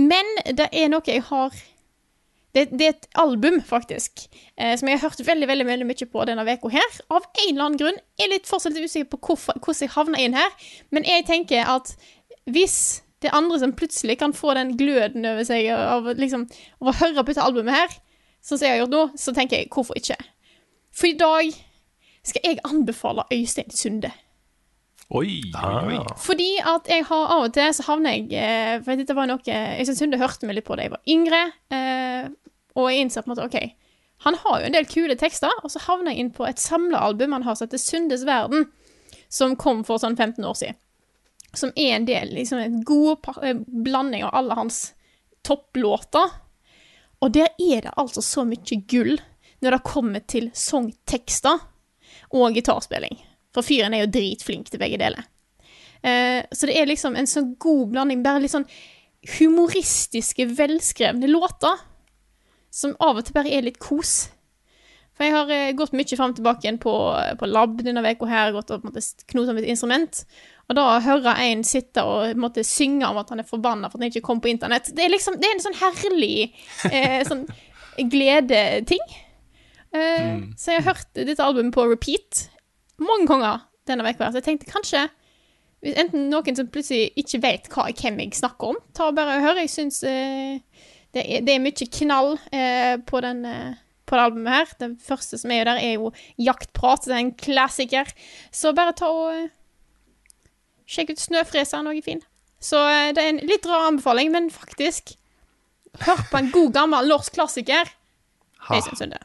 men 0.00 0.30
det 0.56 0.70
er 0.72 0.88
noe 0.92 1.04
jeg 1.06 1.22
har 1.28 1.54
Det, 2.50 2.64
det 2.74 2.82
er 2.82 2.94
et 2.96 3.04
album, 3.14 3.60
faktisk, 3.62 4.24
eh, 4.58 4.72
som 4.74 4.88
jeg 4.88 4.98
har 4.98 5.04
hørt 5.06 5.20
veldig 5.22 5.46
veldig, 5.46 5.66
veldig 5.68 5.86
mye 5.86 6.06
på 6.10 6.24
denne 6.26 6.42
uka 6.42 6.72
her. 6.74 6.96
Av 7.06 7.22
en 7.22 7.52
eller 7.52 7.62
annen 7.62 7.78
grunn. 7.78 8.00
Jeg 8.18 8.26
er 8.26 8.32
litt 8.32 8.48
fortsatt 8.50 8.74
usikker 8.74 9.06
på 9.12 9.20
hvorfor, 9.28 9.60
hvordan 9.62 9.84
jeg 9.84 9.92
havna 9.94 10.18
inn 10.18 10.34
her, 10.34 10.50
men 10.90 11.06
jeg 11.06 11.28
tenker 11.28 11.70
at 11.70 11.92
hvis 12.50 13.04
det 13.22 13.30
er 13.30 13.36
andre 13.38 13.60
som 13.62 13.76
plutselig 13.78 14.18
kan 14.18 14.34
få 14.34 14.56
den 14.58 14.74
gløden 14.80 15.26
over 15.30 15.46
seg 15.46 15.68
av, 15.76 16.10
liksom, 16.18 16.48
av 16.80 16.90
å 16.90 16.96
høre 17.04 17.22
på 17.22 17.30
dette 17.30 17.44
albumet 17.44 17.76
her, 17.76 17.96
sånn 18.42 18.58
som 18.58 18.66
jeg 18.66 18.74
har 18.74 18.82
gjort 18.82 18.96
nå, 18.96 19.04
så 19.14 19.34
tenker 19.36 19.60
jeg 19.60 19.70
hvorfor 19.70 20.00
ikke? 20.00 20.16
For 20.90 21.10
i 21.10 21.18
dag 21.20 21.54
skal 22.26 22.46
jeg 22.48 22.62
anbefale 22.66 23.28
Øystein 23.30 23.70
Sunde. 23.70 24.10
Oi, 25.10 25.40
oi, 25.42 25.70
oi. 25.90 25.96
Ah. 25.98 26.12
Fordi 26.22 26.50
at 26.62 26.86
jeg 26.90 27.02
har 27.08 27.32
av 27.34 27.48
og 27.48 27.54
til 27.56 27.72
så 27.74 27.82
havner 27.88 28.14
jeg 28.14 28.28
eh, 28.38 28.76
For 28.86 28.94
dette 28.94 29.16
var 29.18 29.26
noe 29.26 29.42
Øystein 29.42 29.98
Sunde 29.98 30.20
hørte 30.20 30.46
meg 30.46 30.60
litt 30.60 30.68
på 30.68 30.76
da 30.78 30.86
jeg 30.86 30.92
var 30.92 31.02
yngre, 31.10 31.40
eh, 31.74 32.28
og 32.78 32.86
jeg 32.86 33.02
innser 33.02 33.24
på 33.24 33.30
en 33.30 33.34
måte 33.34 33.48
OK, 33.48 33.72
han 34.22 34.36
har 34.42 34.60
jo 34.60 34.68
en 34.68 34.76
del 34.76 34.86
kule 34.86 35.16
tekster, 35.18 35.52
og 35.64 35.72
så 35.72 35.80
havner 35.86 36.12
jeg 36.12 36.22
inn 36.22 36.34
på 36.36 36.44
et 36.46 36.60
samlealbum 36.60 37.34
han 37.34 37.46
har 37.46 37.56
som 37.56 37.66
heter 37.66 37.80
Sundes 37.80 38.22
verden, 38.28 38.68
som 39.32 39.56
kom 39.58 39.80
for 39.86 40.02
sånn 40.02 40.18
15 40.18 40.44
år 40.44 40.58
siden. 40.60 40.78
Som 41.56 41.72
er 41.74 41.96
en 41.96 42.06
del, 42.06 42.34
liksom 42.36 42.60
en 42.62 42.78
god 42.86 43.30
eh, 43.42 43.56
blanding 43.66 44.26
av 44.28 44.36
alle 44.42 44.58
hans 44.58 44.82
topplåter. 45.46 46.36
Og 47.24 47.32
der 47.34 47.50
er 47.56 47.86
det 47.86 47.96
altså 47.98 48.22
så 48.22 48.44
mye 48.46 48.78
gull 48.90 49.16
når 49.64 49.74
det 49.74 49.88
kommer 49.88 50.22
til 50.28 50.52
sangtekster 50.54 51.58
og 52.30 52.54
gitarspilling. 52.54 53.18
For 53.54 53.66
fyren 53.66 53.94
er 53.96 54.04
jo 54.04 54.12
dritflink 54.14 54.70
til 54.70 54.80
begge 54.82 54.98
deler. 55.00 55.26
Eh, 56.02 56.40
så 56.54 56.68
det 56.70 56.76
er 56.78 56.88
liksom 56.88 57.16
en 57.18 57.28
sånn 57.28 57.54
god 57.60 57.90
blanding, 57.92 58.22
bare 58.24 58.42
litt 58.44 58.54
sånn 58.54 58.68
humoristiske, 59.38 60.46
velskrevne 60.56 61.28
låter. 61.28 61.80
Som 62.70 62.94
av 63.02 63.18
og 63.18 63.26
til 63.26 63.34
bare 63.34 63.50
er 63.50 63.66
litt 63.66 63.80
kos. 63.82 64.28
For 65.18 65.26
jeg 65.26 65.34
har 65.34 65.50
eh, 65.52 65.72
gått 65.76 65.92
mye 65.98 66.16
fram 66.16 66.32
tilbake 66.36 66.64
igjen 66.64 66.78
på, 66.80 66.92
på 67.40 67.48
lab 67.50 67.80
denne 67.82 68.00
uka 68.06 68.28
her, 68.30 68.54
gått 68.54 68.70
og 68.72 68.86
knota 68.86 69.52
med 69.52 69.64
et 69.66 69.72
instrument. 69.74 70.22
Og 70.70 70.78
da 70.78 70.84
å 70.86 71.00
høre 71.02 71.34
en 71.42 71.64
sitte 71.66 72.04
og 72.06 72.38
måtte 72.38 72.62
synge 72.64 73.08
om 73.10 73.18
at 73.20 73.32
han 73.34 73.42
er 73.42 73.48
forbanna 73.48 73.90
for 73.90 73.98
at 73.98 74.04
han 74.06 74.12
ikke 74.14 74.22
kom 74.28 74.38
på 74.40 74.52
internett, 74.52 74.92
det 74.94 75.02
er 75.02 75.10
liksom 75.10 75.40
Det 75.42 75.48
er 75.48 75.56
en 75.56 75.64
sånn 75.66 75.80
herlig 75.80 76.36
eh, 76.92 77.18
sånn 77.26 77.42
gledeting. 78.14 79.02
Eh, 79.90 80.38
Så 80.56 80.70
jeg 80.70 80.84
har 80.84 80.94
hørt 80.94 81.10
dette 81.18 81.42
albumet 81.44 81.74
på 81.74 81.88
repeat 81.90 82.46
mange 83.02 83.26
ganger 83.30 83.66
denne 83.88 84.06
uka. 84.06 84.30
Så 84.30 84.40
jeg 84.40 84.46
tenkte 84.46 84.70
kanskje 84.70 85.08
hvis 85.80 85.96
enten 85.96 86.26
noen 86.28 86.56
som 86.56 86.68
plutselig 86.68 87.08
ikke 87.20 87.40
vet 87.40 87.68
hva, 87.72 87.86
hvem 87.96 88.18
jeg 88.20 88.36
snakker 88.36 88.74
om, 88.74 88.80
ta 88.96 89.06
og 89.08 89.14
bare 89.16 89.38
hør. 89.40 89.60
Jeg 89.62 89.70
syns 89.72 90.02
eh, 90.04 90.58
det, 91.16 91.22
det 91.46 91.54
er 91.54 91.62
mye 91.64 91.86
knall 91.96 92.34
eh, 92.52 92.96
på, 93.08 93.22
den, 93.24 93.46
eh, 93.48 93.78
på 94.04 94.18
det 94.18 94.26
albumet 94.26 94.58
her. 94.58 94.74
Det 94.82 94.90
første 95.06 95.40
som 95.40 95.54
er 95.54 95.62
jo 95.62 95.68
der, 95.70 95.80
er 95.80 95.94
jo 95.94 96.10
Jaktprat. 96.50 97.08
Det 97.08 97.16
er 97.16 97.22
en 97.24 97.32
klassiker. 97.32 98.12
Så 98.52 98.74
bare 98.76 98.92
ta 98.98 99.08
og 99.08 99.32
eh, 99.38 99.48
sjekk 100.90 101.14
ut 101.14 101.24
Snøfreseren, 101.24 101.88
noe 101.88 102.04
fin. 102.04 102.20
Så 102.60 102.82
eh, 102.90 103.14
det 103.16 103.24
er 103.24 103.32
en 103.32 103.42
litt 103.48 103.68
rar 103.70 103.88
anbefaling, 103.88 104.32
men 104.36 104.52
faktisk 104.52 105.16
Hør 106.04 106.20
på 106.30 106.38
en 106.38 106.52
god, 106.54 106.68
gammel 106.76 107.08
norsk 107.10 107.34
klassiker. 107.34 107.88
Ha. 108.68 108.76
Øystein 108.76 108.94
Sunde. 109.00 109.18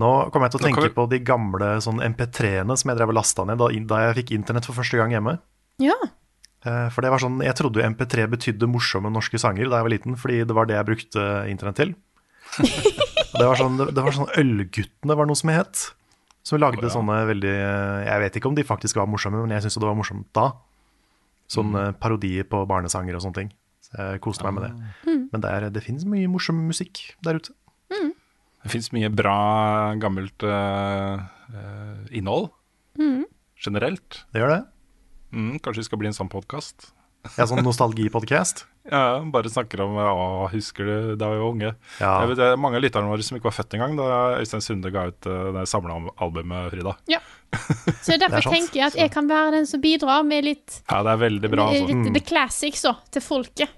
Nå 0.00 0.10
kommer 0.32 0.48
jeg 0.48 0.56
til 0.56 0.60
å 0.60 0.66
tenke 0.68 0.86
vi- 0.86 0.94
på 0.96 1.04
de 1.10 1.18
gamle 1.20 1.74
sånn 1.84 2.00
MP3-ene 2.00 2.76
som 2.78 2.90
jeg 2.90 2.98
drev 2.98 3.12
og 3.12 3.18
lasta 3.18 3.44
ned 3.44 3.60
da, 3.60 3.68
da 3.68 4.00
jeg 4.06 4.16
fikk 4.22 4.32
internett 4.38 4.68
for 4.68 4.78
første 4.78 4.96
gang 4.96 5.12
hjemme. 5.12 5.38
Ja. 5.82 5.96
Eh, 6.64 6.88
For 6.92 7.00
det 7.00 7.10
var 7.10 7.20
sånn, 7.20 7.40
Jeg 7.42 7.56
trodde 7.56 7.80
jo 7.80 7.88
MP3 7.88 8.28
betydde 8.28 8.68
morsomme 8.68 9.12
norske 9.12 9.38
sanger 9.40 9.68
da 9.68 9.80
jeg 9.80 9.86
var 9.86 9.94
liten, 9.94 10.16
fordi 10.16 10.46
det 10.46 10.54
var 10.56 10.66
det 10.66 10.76
jeg 10.76 10.86
brukte 10.86 11.48
internett 11.48 11.76
til. 11.76 11.94
det 13.38 13.46
var 13.46 13.56
sånn, 13.56 13.78
det 13.78 14.02
var 14.02 14.12
sånn 14.12 14.32
Ølguttene 14.36 15.16
var 15.16 15.26
noe 15.26 15.36
som 15.36 15.52
het. 15.54 15.92
Som 16.42 16.58
lagde 16.58 16.88
sånne 16.90 17.26
veldig 17.28 17.54
Jeg 18.06 18.20
vet 18.20 18.36
ikke 18.36 18.48
om 18.48 18.54
de 18.56 18.64
faktisk 18.64 18.96
var 18.96 19.06
morsomme, 19.06 19.40
men 19.44 19.50
jeg 19.50 19.62
syntes 19.66 19.78
det 19.80 19.88
var 19.88 19.98
morsomt 19.98 20.26
da. 20.36 20.52
Sånn 21.50 21.72
mm. 21.74 21.98
parodier 22.00 22.46
på 22.48 22.62
barnesanger 22.66 23.16
og 23.16 23.24
sånne 23.24 23.34
ting. 23.42 23.52
Så 23.84 23.96
jeg 23.96 24.20
koste 24.24 24.44
meg 24.46 24.54
med 24.54 24.64
det. 24.64 25.18
Men 25.32 25.42
det, 25.42 25.50
er, 25.50 25.68
det 25.70 25.82
finnes 25.84 26.06
mye 26.08 26.28
morsom 26.30 26.56
musikk 26.68 27.14
der 27.24 27.40
ute. 27.40 27.52
Det 28.60 28.72
fins 28.74 28.90
mye 28.92 29.08
bra, 29.12 29.36
gammelt 30.00 30.44
uh, 30.44 31.20
innhold. 32.12 32.50
Generelt. 33.60 34.24
Det 34.32 34.42
gjør 34.42 34.54
det. 34.56 34.62
Mm, 35.32 35.60
kanskje 35.62 35.84
vi 35.84 35.88
skal 35.88 36.00
bli 36.00 36.10
en 36.10 36.16
sånn 36.16 36.32
podkast? 36.32 36.90
Ja, 37.36 37.44
sånn 37.44 37.64
nostalgipodcast. 37.66 38.66
Ja, 38.90 39.20
bare 39.28 39.50
snakker 39.52 39.82
om 39.84 39.98
Å, 40.00 40.46
husker 40.50 40.86
du 40.88 41.10
da 41.20 41.28
vi 41.28 41.36
var 41.38 41.50
unge? 41.52 41.68
Ja. 42.00 42.14
Jeg 42.22 42.30
vet, 42.30 42.38
det 42.40 42.46
mange 42.58 42.78
av 42.78 42.82
lytterne 42.82 43.10
våre 43.12 43.22
som 43.22 43.36
ikke 43.36 43.50
var 43.50 43.54
født 43.54 43.76
engang 43.76 43.92
da 43.98 44.06
Øystein 44.38 44.64
Sunde 44.64 44.88
ga 44.90 45.02
ut 45.10 45.28
uh, 45.28 45.50
det 45.52 45.66
samla 45.68 45.98
albumet 46.16 46.72
Frida. 46.72 46.94
ja. 47.12 47.20
Så 48.06 48.16
derfor 48.16 48.40
er 48.40 48.48
tenker 48.48 48.80
jeg 48.80 48.86
at 48.88 48.96
jeg 48.96 49.12
kan 49.12 49.28
være 49.28 49.52
den 49.58 49.68
som 49.68 49.82
bidrar 49.84 50.24
med 50.26 50.48
litt, 50.48 50.80
Ja, 50.86 51.02
det 51.04 51.12
er 51.12 51.20
veldig 51.26 51.50
bra. 51.52 51.68
Altså. 51.68 51.92
litt 51.92 52.16
the 52.16 52.24
classics 52.24 52.86
så, 52.86 52.94
til 53.12 53.22
folket. 53.22 53.76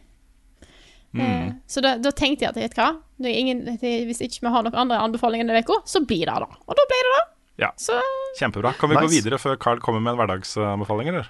Eh, 1.18 1.50
så 1.66 1.82
da, 1.84 1.96
da 2.00 2.12
tenkte 2.16 2.46
jeg 2.46 2.54
at 2.54 2.60
vet 2.62 2.76
du 2.76 2.80
hva, 2.80 2.92
ingen, 3.30 3.62
hvis 3.78 4.22
ikke 4.24 4.46
vi 4.46 4.52
har 4.54 4.66
noen 4.66 4.78
andre 4.84 4.98
anbefalinger 5.06 5.46
denne 5.48 5.62
uka, 5.62 5.78
så 5.86 6.02
blir 6.06 6.26
det 6.26 6.40
da. 6.44 6.48
Og 6.66 6.78
da 6.78 6.86
ble 6.90 7.00
det 7.06 7.14
det. 7.14 7.22
Ja. 7.62 7.70
Så 7.76 7.98
Kjempebra. 8.38 8.72
Kan 8.80 8.90
vi 8.90 8.96
gå 8.96 9.08
videre 9.12 9.38
før 9.38 9.58
Carl 9.60 9.80
kommer 9.84 10.00
med 10.02 10.14
en 10.14 10.20
hverdagsanbefaling, 10.22 11.12
eller? 11.12 11.28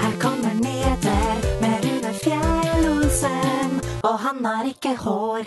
Her 0.00 0.14
kommer 0.22 0.54
nyheter 0.56 1.44
med 1.60 1.84
Rune 1.84 2.14
Fjell-Olsen, 2.22 3.76
og 4.02 4.16
han 4.24 4.40
har 4.48 4.70
ikke 4.72 4.96
hår. 5.04 5.46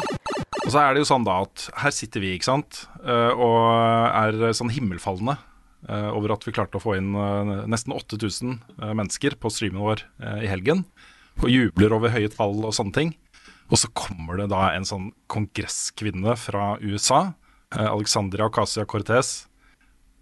Og 0.66 0.70
så 0.72 0.80
er 0.82 0.94
det 0.96 1.04
jo 1.04 1.10
sånn 1.10 1.26
da 1.28 1.42
at 1.46 1.68
her 1.82 1.94
sitter 1.94 2.24
vi, 2.24 2.36
ikke 2.38 2.48
sant, 2.48 2.86
eh, 3.04 3.34
og 3.34 3.58
er 4.16 4.56
sånn 4.58 4.72
himmelfallende 4.74 5.36
eh, 5.90 6.10
over 6.14 6.34
at 6.38 6.46
vi 6.48 6.54
klarte 6.56 6.80
å 6.80 6.84
få 6.84 6.96
inn 6.98 7.12
eh, 7.14 7.66
nesten 7.70 7.94
8000 7.94 8.56
eh, 8.82 8.94
mennesker 8.94 9.38
på 9.42 9.52
streamen 9.54 9.84
vår 9.84 10.06
i 10.42 10.50
helgen, 10.50 10.86
og 11.44 11.52
jubler 11.52 11.94
over 11.98 12.14
høye 12.14 12.32
tall 12.32 12.64
og 12.64 12.74
sånne 12.74 12.96
ting. 12.96 13.14
Og 13.72 13.82
så 13.82 13.90
kommer 13.98 14.38
det 14.40 14.50
da 14.54 14.70
en 14.76 14.86
sånn 14.86 15.10
kongresskvinne 15.32 16.36
fra 16.38 16.76
USA, 16.84 17.34
eh, 17.76 17.88
Alexandria 17.88 18.50
Ocasio-Cortez, 18.50 19.48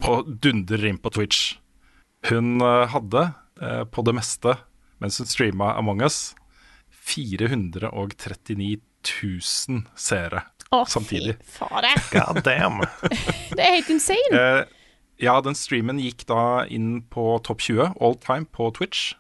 og 0.08 0.32
dundrer 0.44 0.88
inn 0.90 1.02
på 1.02 1.12
Twitch. 1.14 1.58
Hun 2.30 2.64
eh, 2.64 2.88
hadde 2.94 3.28
eh, 3.62 3.84
på 3.84 4.06
det 4.08 4.16
meste, 4.16 4.56
mens 5.04 5.20
hun 5.20 5.28
streama 5.28 5.74
Among 5.76 6.06
us, 6.08 6.34
439 7.04 8.80
000 9.04 9.84
seere 10.00 10.46
oh, 10.74 10.86
samtidig. 10.88 11.36
fy 11.44 11.58
fare. 11.60 11.92
God 12.12 12.44
damn. 12.44 12.80
Det 13.56 13.62
er 13.62 13.76
helt 13.78 13.90
insane. 13.90 14.40
Eh, 14.40 14.64
ja, 15.24 15.36
den 15.46 15.56
streamen 15.58 16.02
gikk 16.02 16.26
da 16.30 16.66
inn 16.72 17.04
på 17.14 17.38
topp 17.46 17.62
20 17.62 17.94
all 18.02 18.18
time 18.20 18.48
på 18.50 18.72
Twitch. 18.76 19.14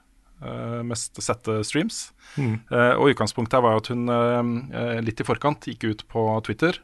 Eh, 0.43 0.81
mest 0.85 1.19
sette 1.23 1.61
streams. 1.67 2.11
Eh, 2.37 2.93
og 2.97 3.13
utgangspunktet 3.13 3.57
her 3.57 3.65
var 3.65 3.79
at 3.79 3.89
hun 3.91 4.09
eh, 4.09 4.99
litt 5.05 5.21
i 5.21 5.27
forkant 5.27 5.67
gikk 5.69 5.87
ut 5.89 6.03
på 6.11 6.25
Twitter 6.47 6.79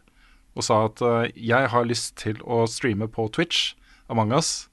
og 0.57 0.65
sa 0.65 0.81
at 0.87 1.01
jeg 1.37 1.69
har 1.71 1.87
lyst 1.87 2.17
til 2.19 2.39
å 2.43 2.65
streame 2.67 3.07
på 3.07 3.27
Twitch 3.31 3.75
Among 4.09 4.33
us 4.33 4.67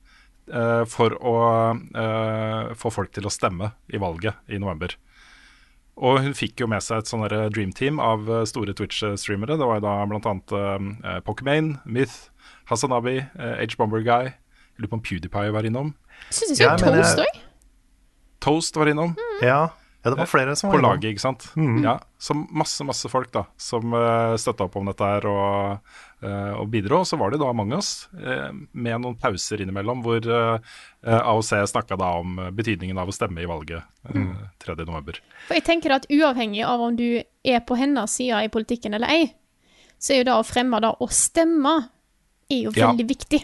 eh, 0.49 0.85
for 0.89 1.15
å 1.21 1.35
eh, 1.77 2.73
få 2.81 2.93
folk 2.95 3.13
til 3.15 3.29
å 3.29 3.33
stemme 3.33 3.75
i 3.93 4.01
valget 4.01 4.41
i 4.49 4.59
november. 4.63 4.97
Og 5.97 6.21
hun 6.25 6.35
fikk 6.37 6.61
jo 6.61 6.69
med 6.69 6.85
seg 6.85 7.01
et 7.01 7.09
sånn 7.09 7.25
dream 7.53 7.73
team 7.77 8.01
av 8.03 8.27
store 8.49 8.75
Twitch-streamere. 8.77 9.57
Det 9.57 9.69
var 9.69 9.79
jo 9.79 9.85
da 9.87 9.95
blant 10.05 10.27
annet 10.29 10.53
uh, 10.53 11.21
Pokimane, 11.25 11.79
Myth, 11.89 12.29
Hasanabi, 12.69 13.23
uh, 13.39 13.55
H-Bomber 13.63 14.05
Guy. 14.05 14.29
Jeg 14.29 14.85
lurer 14.85 14.93
på 14.93 14.99
om 14.99 15.05
PewDiePie 15.07 15.55
var 15.57 15.65
innom. 15.65 15.95
Syns 16.29 16.53
jeg 16.53 16.59
så 16.59 16.67
Ja, 16.67 16.75
men 16.83 16.99
toast 16.99 17.23
òg. 17.25 17.41
Toast 18.47 18.77
var 18.79 18.87
innom. 18.93 19.13
Ja, 19.43 19.67
ja 20.05 20.11
det 20.13 20.17
var 20.21 20.29
flere 20.31 20.55
som 20.57 20.71
På 20.71 20.77
var 20.77 20.83
innom. 20.85 20.93
laget, 20.95 21.17
ikke 21.17 21.25
sant. 21.25 21.49
Ja, 21.83 21.97
Så 22.23 22.35
masse, 22.55 22.85
masse 22.87 23.09
folk 23.11 23.33
da 23.35 23.43
som 23.59 23.91
uh, 23.93 24.37
støtta 24.39 24.69
opp 24.69 24.77
om 24.79 24.87
dette 24.87 25.03
her 25.03 25.27
og, 25.27 25.81
uh, 26.23 26.53
og 26.61 26.69
bidro. 26.71 27.01
Og 27.03 27.09
så 27.11 27.19
var 27.19 27.35
det 27.35 27.41
da 27.43 27.49
mange 27.53 27.75
av 27.75 27.83
oss, 27.83 28.07
uh, 28.15 28.53
med 28.73 29.01
noen 29.03 29.17
pauser 29.19 29.65
innimellom, 29.65 30.05
hvor 30.07 30.23
uh, 30.31 30.61
AOC 31.03 31.51
snakka 31.73 31.99
da 31.99 32.13
om 32.21 32.39
eh, 32.39 32.53
betydningen 32.55 32.99
av 32.99 33.11
å 33.11 33.15
stemme 33.15 33.43
i 33.43 33.47
valget 33.51 33.83
uh, 34.15 34.47
3.11. 34.63 35.19
For 35.49 35.59
jeg 35.59 35.67
tenker 35.67 35.97
at 35.99 36.07
uavhengig 36.11 36.63
av 36.67 36.81
om 36.87 36.95
du 36.99 37.19
er 37.43 37.61
på 37.67 37.77
hennes 37.79 38.15
side 38.15 38.45
i 38.47 38.53
politikken 38.55 38.95
eller 38.95 39.11
ei, 39.11 39.27
så 39.99 40.15
er 40.15 40.23
jo 40.23 40.29
det 40.31 40.39
å 40.39 40.47
fremme 40.47 40.81
det 40.87 40.95
å 41.03 41.07
stemme 41.11 41.77
er 42.51 42.63
jo 42.69 42.71
Ja. 42.79 42.93
veldig 42.93 43.07
viktig. 43.11 43.43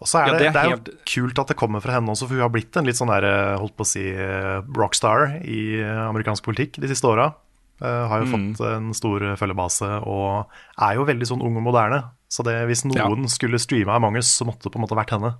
Og 0.00 0.08
så 0.08 0.22
er 0.22 0.30
Ja, 0.30 0.32
det, 0.32 0.38
det 0.40 0.48
er 0.48 0.52
det 0.56 0.60
er 0.64 0.70
jo 0.70 0.98
kult 1.12 1.38
at 1.42 1.50
det 1.52 1.56
kommer 1.60 1.82
fra 1.84 1.92
henne 1.98 2.08
også, 2.08 2.24
for 2.26 2.34
hun 2.38 2.40
har 2.46 2.52
blitt 2.54 2.76
en 2.80 2.86
litt 2.88 2.96
sånn 2.96 3.10
der, 3.12 3.26
eh, 3.28 3.58
holdt 3.60 3.76
på 3.76 3.84
å 3.84 3.88
si, 3.90 4.04
eh, 4.08 4.60
rockstar 4.76 5.40
i 5.44 5.80
eh, 5.82 6.02
amerikansk 6.08 6.44
politikk 6.46 6.80
de 6.80 6.88
siste 6.88 7.04
åra. 7.10 7.34
Uh, 7.80 8.04
har 8.12 8.20
jo 8.20 8.26
Mm. 8.28 8.52
fått 8.54 8.60
en 8.76 8.88
stor 8.92 9.20
følgebase 9.40 9.86
og 10.04 10.50
er 10.84 10.96
jo 10.98 11.04
veldig 11.08 11.24
sånn 11.30 11.40
ung 11.40 11.54
og 11.56 11.62
moderne. 11.64 12.02
Så 12.28 12.44
det, 12.44 12.52
hvis 12.68 12.82
noen 12.84 13.24
skulle 13.32 13.56
streame 13.58 13.88
Among 13.96 14.18
us, 14.20 14.28
så 14.36 14.44
måtte 14.44 14.64
det 14.68 14.72
på 14.74 14.76
en 14.76 14.84
måte 14.84 14.98
vært 14.98 15.14
henne. 15.16 15.30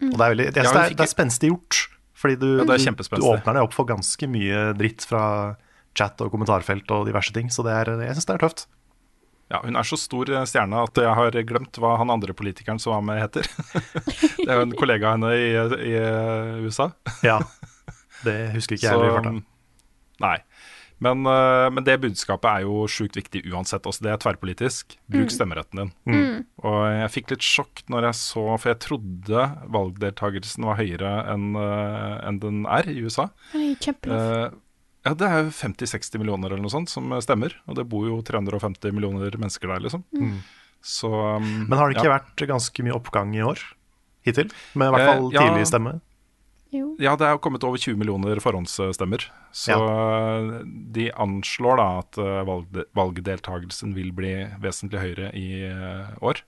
Og 0.00 0.16
det 0.16 0.24
er, 0.24 0.30
veldig, 0.32 0.46
det, 0.54 0.56
Ja, 0.56 0.62
det, 0.72 0.72
er, 0.72 0.88
fikk- 0.88 0.96
det 0.96 1.04
er 1.04 1.12
spenstig 1.12 1.50
gjort, 1.52 1.80
fordi 2.16 2.38
du, 2.40 2.46
Ja, 2.56 2.64
det 2.64 2.78
er 2.80 2.92
du, 2.96 3.02
du 3.20 3.26
åpner 3.28 3.52
deg 3.58 3.62
opp 3.68 3.74
for 3.76 3.84
ganske 3.84 4.28
mye 4.32 4.62
dritt 4.80 5.04
fra 5.04 5.56
chat 5.94 6.24
og 6.24 6.32
kommentarfelt 6.32 6.88
og 6.90 7.04
diverse 7.06 7.32
ting. 7.36 7.50
Så 7.52 7.62
det 7.68 7.72
er, 7.76 7.92
jeg 8.00 8.16
syns 8.16 8.26
det 8.26 8.34
er 8.38 8.48
tøft. 8.48 8.64
Ja, 9.52 9.60
Hun 9.64 9.76
er 9.76 9.84
så 9.84 9.98
stor 10.00 10.30
eh, 10.32 10.46
stjerne 10.48 10.80
at 10.86 10.98
jeg 11.02 11.12
har 11.18 11.36
glemt 11.48 11.80
hva 11.80 11.96
han 12.00 12.12
andre 12.12 12.32
politikeren 12.36 12.80
som 12.80 12.94
var 12.96 13.04
med, 13.04 13.20
heter. 13.20 13.48
det 14.40 14.48
er 14.48 14.62
jo 14.62 14.68
en 14.68 14.78
kollega 14.78 15.10
av 15.10 15.18
henne 15.18 15.32
i, 15.36 15.50
i 15.92 15.96
eh, 16.00 16.62
USA. 16.64 16.92
Ja, 17.28 17.38
det 18.24 18.38
husker 18.56 18.78
ikke 18.78 18.88
jeg 18.88 18.94
heller 18.94 19.10
i 19.10 19.16
farta. 19.18 19.34
Nei. 20.22 20.38
Men, 21.02 21.26
eh, 21.26 21.66
men 21.74 21.84
det 21.84 21.98
budskapet 22.00 22.48
er 22.48 22.64
jo 22.64 22.86
sjukt 22.88 23.18
viktig 23.18 23.44
uansett. 23.50 23.84
Også 23.90 24.06
det 24.06 24.14
er 24.14 24.22
tverrpolitisk. 24.22 24.96
Bruk 25.12 25.34
stemmeretten 25.34 25.84
din. 25.84 26.42
Og 26.62 26.80
jeg 26.94 27.12
fikk 27.18 27.34
litt 27.34 27.44
sjokk 27.44 27.82
når 27.92 28.06
jeg 28.08 28.18
så 28.20 28.44
For 28.54 28.70
jeg 28.70 28.80
trodde 28.84 29.46
valgdeltakelsen 29.74 30.68
var 30.68 30.78
høyere 30.78 31.14
enn 31.32 31.56
enn 31.58 32.38
den 32.40 32.62
er 32.70 32.88
i 32.88 33.02
USA. 33.02 33.28
Nei, 33.52 33.72
kjempelov. 33.82 34.22
Eh, 34.22 34.60
ja, 35.02 35.14
det 35.18 35.26
er 35.28 35.44
jo 35.44 35.52
50-60 35.56 36.20
millioner 36.22 36.52
eller 36.52 36.62
noe 36.62 36.72
sånt 36.72 36.90
som 36.92 37.10
stemmer. 37.24 37.56
Og 37.66 37.78
det 37.78 37.84
bor 37.90 38.06
jo 38.06 38.20
350 38.26 38.94
millioner 38.94 39.34
mennesker 39.34 39.70
der, 39.72 39.82
liksom. 39.82 40.04
Så 40.82 41.10
um, 41.10 41.66
Men 41.68 41.78
har 41.78 41.90
det 41.90 41.98
ikke 41.98 42.08
ja. 42.10 42.16
vært 42.18 42.44
ganske 42.50 42.84
mye 42.86 42.94
oppgang 42.96 43.34
i 43.38 43.42
år 43.46 43.60
hittil? 44.26 44.50
Med 44.78 44.90
i 44.90 44.94
hvert 44.94 45.04
Eh, 45.04 45.10
fall 45.12 45.28
ja. 45.34 45.44
tidlig 45.46 45.66
stemme? 45.70 45.92
Jo. 46.72 46.94
Ja, 47.02 47.12
det 47.20 47.26
er 47.28 47.34
jo 47.36 47.42
kommet 47.44 47.64
over 47.68 47.76
20 47.76 47.98
millioner 48.00 48.38
forhåndsstemmer. 48.40 49.26
Så 49.52 49.74
ja. 49.76 50.62
de 50.64 51.10
anslår 51.20 51.76
da 51.82 51.88
at 52.00 52.20
valg, 52.48 52.78
valgdeltagelsen 52.96 53.92
vil 53.98 54.08
bli 54.16 54.32
vesentlig 54.62 55.02
høyere 55.02 55.32
i 55.36 55.66
eh, 55.68 56.14
år 56.24 56.40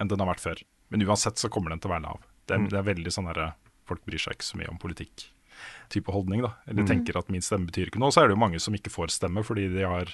enn 0.00 0.10
den 0.10 0.24
har 0.24 0.32
vært 0.32 0.42
før. 0.42 0.64
Men 0.90 1.04
uansett 1.06 1.38
så 1.38 1.48
kommer 1.52 1.70
den 1.72 1.80
til 1.80 1.92
å 1.92 1.94
være 1.94 2.06
lav. 2.08 2.24
Det 2.48 2.56
er, 2.56 2.64
det 2.72 2.80
er 2.80 2.88
veldig 2.90 3.12
sånn 3.14 3.28
herre 3.30 3.52
Folk 3.86 4.04
bryr 4.06 4.20
seg 4.22 4.36
ikke 4.36 4.46
så 4.46 4.58
mye 4.60 4.70
om 4.70 4.76
politikk. 4.78 5.24
Type 5.92 6.08
holdning, 6.14 6.40
da. 6.46 6.54
Eller 6.70 6.86
tenker 6.88 7.18
at 7.20 7.28
min 7.32 7.44
stemme 7.44 7.68
betyr 7.68 7.90
ikke 7.90 8.00
noe. 8.00 8.08
Så 8.14 8.22
er 8.22 8.30
det 8.30 8.36
jo 8.38 8.40
mange 8.40 8.60
som 8.64 8.72
ikke 8.76 8.92
får 8.94 9.12
stemme 9.12 9.44
fordi 9.44 9.66
de 9.74 9.84
har 9.84 10.08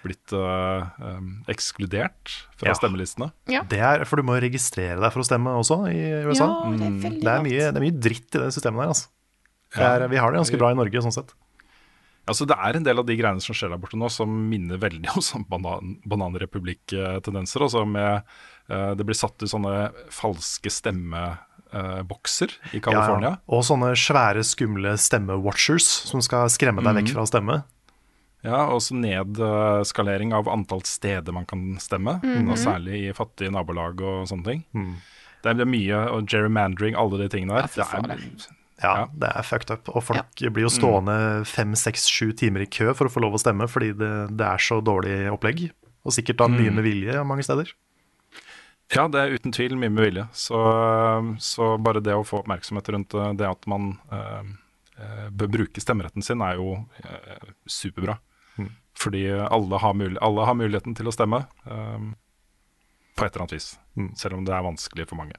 blitt 0.00 0.32
øh, 0.32 0.86
øh, 1.04 1.26
ekskludert 1.52 2.32
fra 2.56 2.70
Ja. 2.70 2.76
stemmelistene. 2.78 3.28
Det 3.68 3.76
er, 3.84 4.06
for 4.08 4.16
du 4.16 4.24
må 4.24 4.38
registrere 4.40 4.96
deg 4.96 5.12
for 5.12 5.20
å 5.20 5.26
stemme 5.28 5.52
også 5.60 5.82
i 5.92 6.00
USA. 6.24 6.46
Ja, 6.48 6.70
det 6.72 6.86
er 6.88 6.96
veldig 7.04 7.20
Det 7.26 7.34
er, 7.34 7.44
mye, 7.44 7.66
det 7.68 7.76
er 7.82 7.84
mye 7.84 7.98
dritt 8.08 8.32
i 8.38 8.40
det 8.46 8.48
systemet 8.56 8.80
der. 8.86 8.94
Altså. 8.94 9.08
Er, 9.76 10.08
vi 10.08 10.16
har 10.18 10.32
det 10.32 10.40
ganske 10.40 10.58
bra 10.58 10.72
i 10.72 10.78
Norge 10.80 11.04
sånn 11.04 11.12
sett. 11.20 11.36
Altså 12.30 12.46
Det 12.46 12.56
er 12.62 12.76
en 12.78 12.84
del 12.86 12.98
av 13.00 13.06
de 13.08 13.14
greiene 13.18 13.42
som 13.44 13.54
skjer 13.56 13.70
der 13.72 13.78
borte 13.82 13.98
nå, 13.98 14.08
som 14.12 14.30
minner 14.48 14.78
veldig 14.80 15.12
om 15.16 15.22
sånn 15.24 15.44
banan, 15.50 15.96
bananrepublikk-tendenser. 16.08 17.64
Altså 17.66 17.84
med 17.88 18.22
eh, 18.70 18.92
Det 18.96 19.06
blir 19.06 19.18
satt 19.18 19.36
ut 19.42 19.50
sånne 19.50 19.90
falske 20.14 20.70
stemmebokser 21.70 22.50
i 22.72 22.80
California. 22.80 23.28
Ja, 23.28 23.36
ja. 23.36 23.56
Og 23.56 23.64
sånne 23.66 23.92
svære, 23.98 24.42
skumle 24.44 24.96
stemme-watchers 24.98 25.86
som 26.08 26.22
skal 26.22 26.50
skremme 26.50 26.82
deg 26.82 26.92
mm. 26.92 27.00
vekk 27.00 27.14
fra 27.14 27.24
å 27.24 27.30
stemme. 27.30 27.62
Ja, 28.42 28.60
og 28.72 28.80
så 28.80 28.96
nedskalering 28.96 30.32
av 30.32 30.48
antall 30.48 30.82
steder 30.88 31.32
man 31.32 31.46
kan 31.46 31.76
stemme. 31.80 32.18
og 32.24 32.56
Særlig 32.58 33.02
i 33.10 33.16
fattige 33.16 33.52
nabolag 33.52 34.00
og 34.00 34.28
sånne 34.30 34.46
ting. 34.46 34.62
Mm. 34.72 34.94
Det 35.44 35.52
er 35.52 35.68
mye 35.68 36.00
og 36.12 36.28
gerrymandering, 36.28 36.96
alle 36.96 37.20
de 37.22 37.28
tingene 37.32 37.60
der. 37.60 37.68
Ja, 37.76 38.00
det 38.00 38.16
er 38.16 38.24
Ja, 38.80 38.94
Ja. 38.96 39.06
det 39.12 39.28
er 39.36 39.42
fucked 39.42 39.70
up. 39.70 39.88
Og 39.92 40.02
folk 40.02 40.40
blir 40.40 40.64
jo 40.64 40.72
stående 40.72 41.44
fem, 41.44 41.74
seks, 41.74 42.08
sju 42.08 42.32
timer 42.32 42.62
i 42.62 42.66
kø 42.66 42.94
for 42.94 43.06
å 43.06 43.12
få 43.12 43.20
lov 43.20 43.34
å 43.34 43.40
stemme, 43.40 43.68
fordi 43.68 43.92
det, 43.92 44.36
det 44.36 44.46
er 44.46 44.56
så 44.56 44.80
dårlig 44.80 45.28
opplegg. 45.30 45.70
Og 46.00 46.12
sikkert 46.16 46.38
da 46.40 46.48
mye 46.48 46.72
med 46.72 46.84
vilje 46.84 47.20
mange 47.28 47.44
steder. 47.44 47.74
Ja, 48.90 49.06
det 49.06 49.20
er 49.20 49.36
uten 49.38 49.52
tvil 49.54 49.76
mye 49.78 49.92
med 49.92 50.02
vilje. 50.08 50.24
Så, 50.34 50.58
så 51.38 51.74
bare 51.78 52.02
det 52.02 52.16
å 52.16 52.26
få 52.26 52.40
oppmerksomhet 52.42 52.90
rundt 52.90 53.14
eh, 53.14 53.32
det 53.38 53.46
at 53.46 53.68
man 53.70 53.92
eh, 54.10 54.48
eh, 54.98 55.28
bør 55.30 55.52
bruke 55.58 55.82
stemmeretten 55.82 56.26
sin, 56.26 56.42
er 56.42 56.58
jo 56.58 56.80
superbra. 57.70 58.18
Fordi 59.00 59.22
alle 59.30 59.78
har, 59.80 60.00
alle 60.20 60.48
har 60.48 60.56
muligheten 60.58 60.96
til 60.98 61.08
å 61.08 61.12
stemme, 61.14 61.38
på 61.64 63.24
et 63.24 63.30
eller 63.30 63.44
annet 63.46 63.54
vis. 63.54 63.68
Selv 64.18 64.36
om 64.36 64.42
det 64.44 64.52
er 64.52 64.66
vanskelig 64.66 65.06
for 65.08 65.16
mange. 65.16 65.38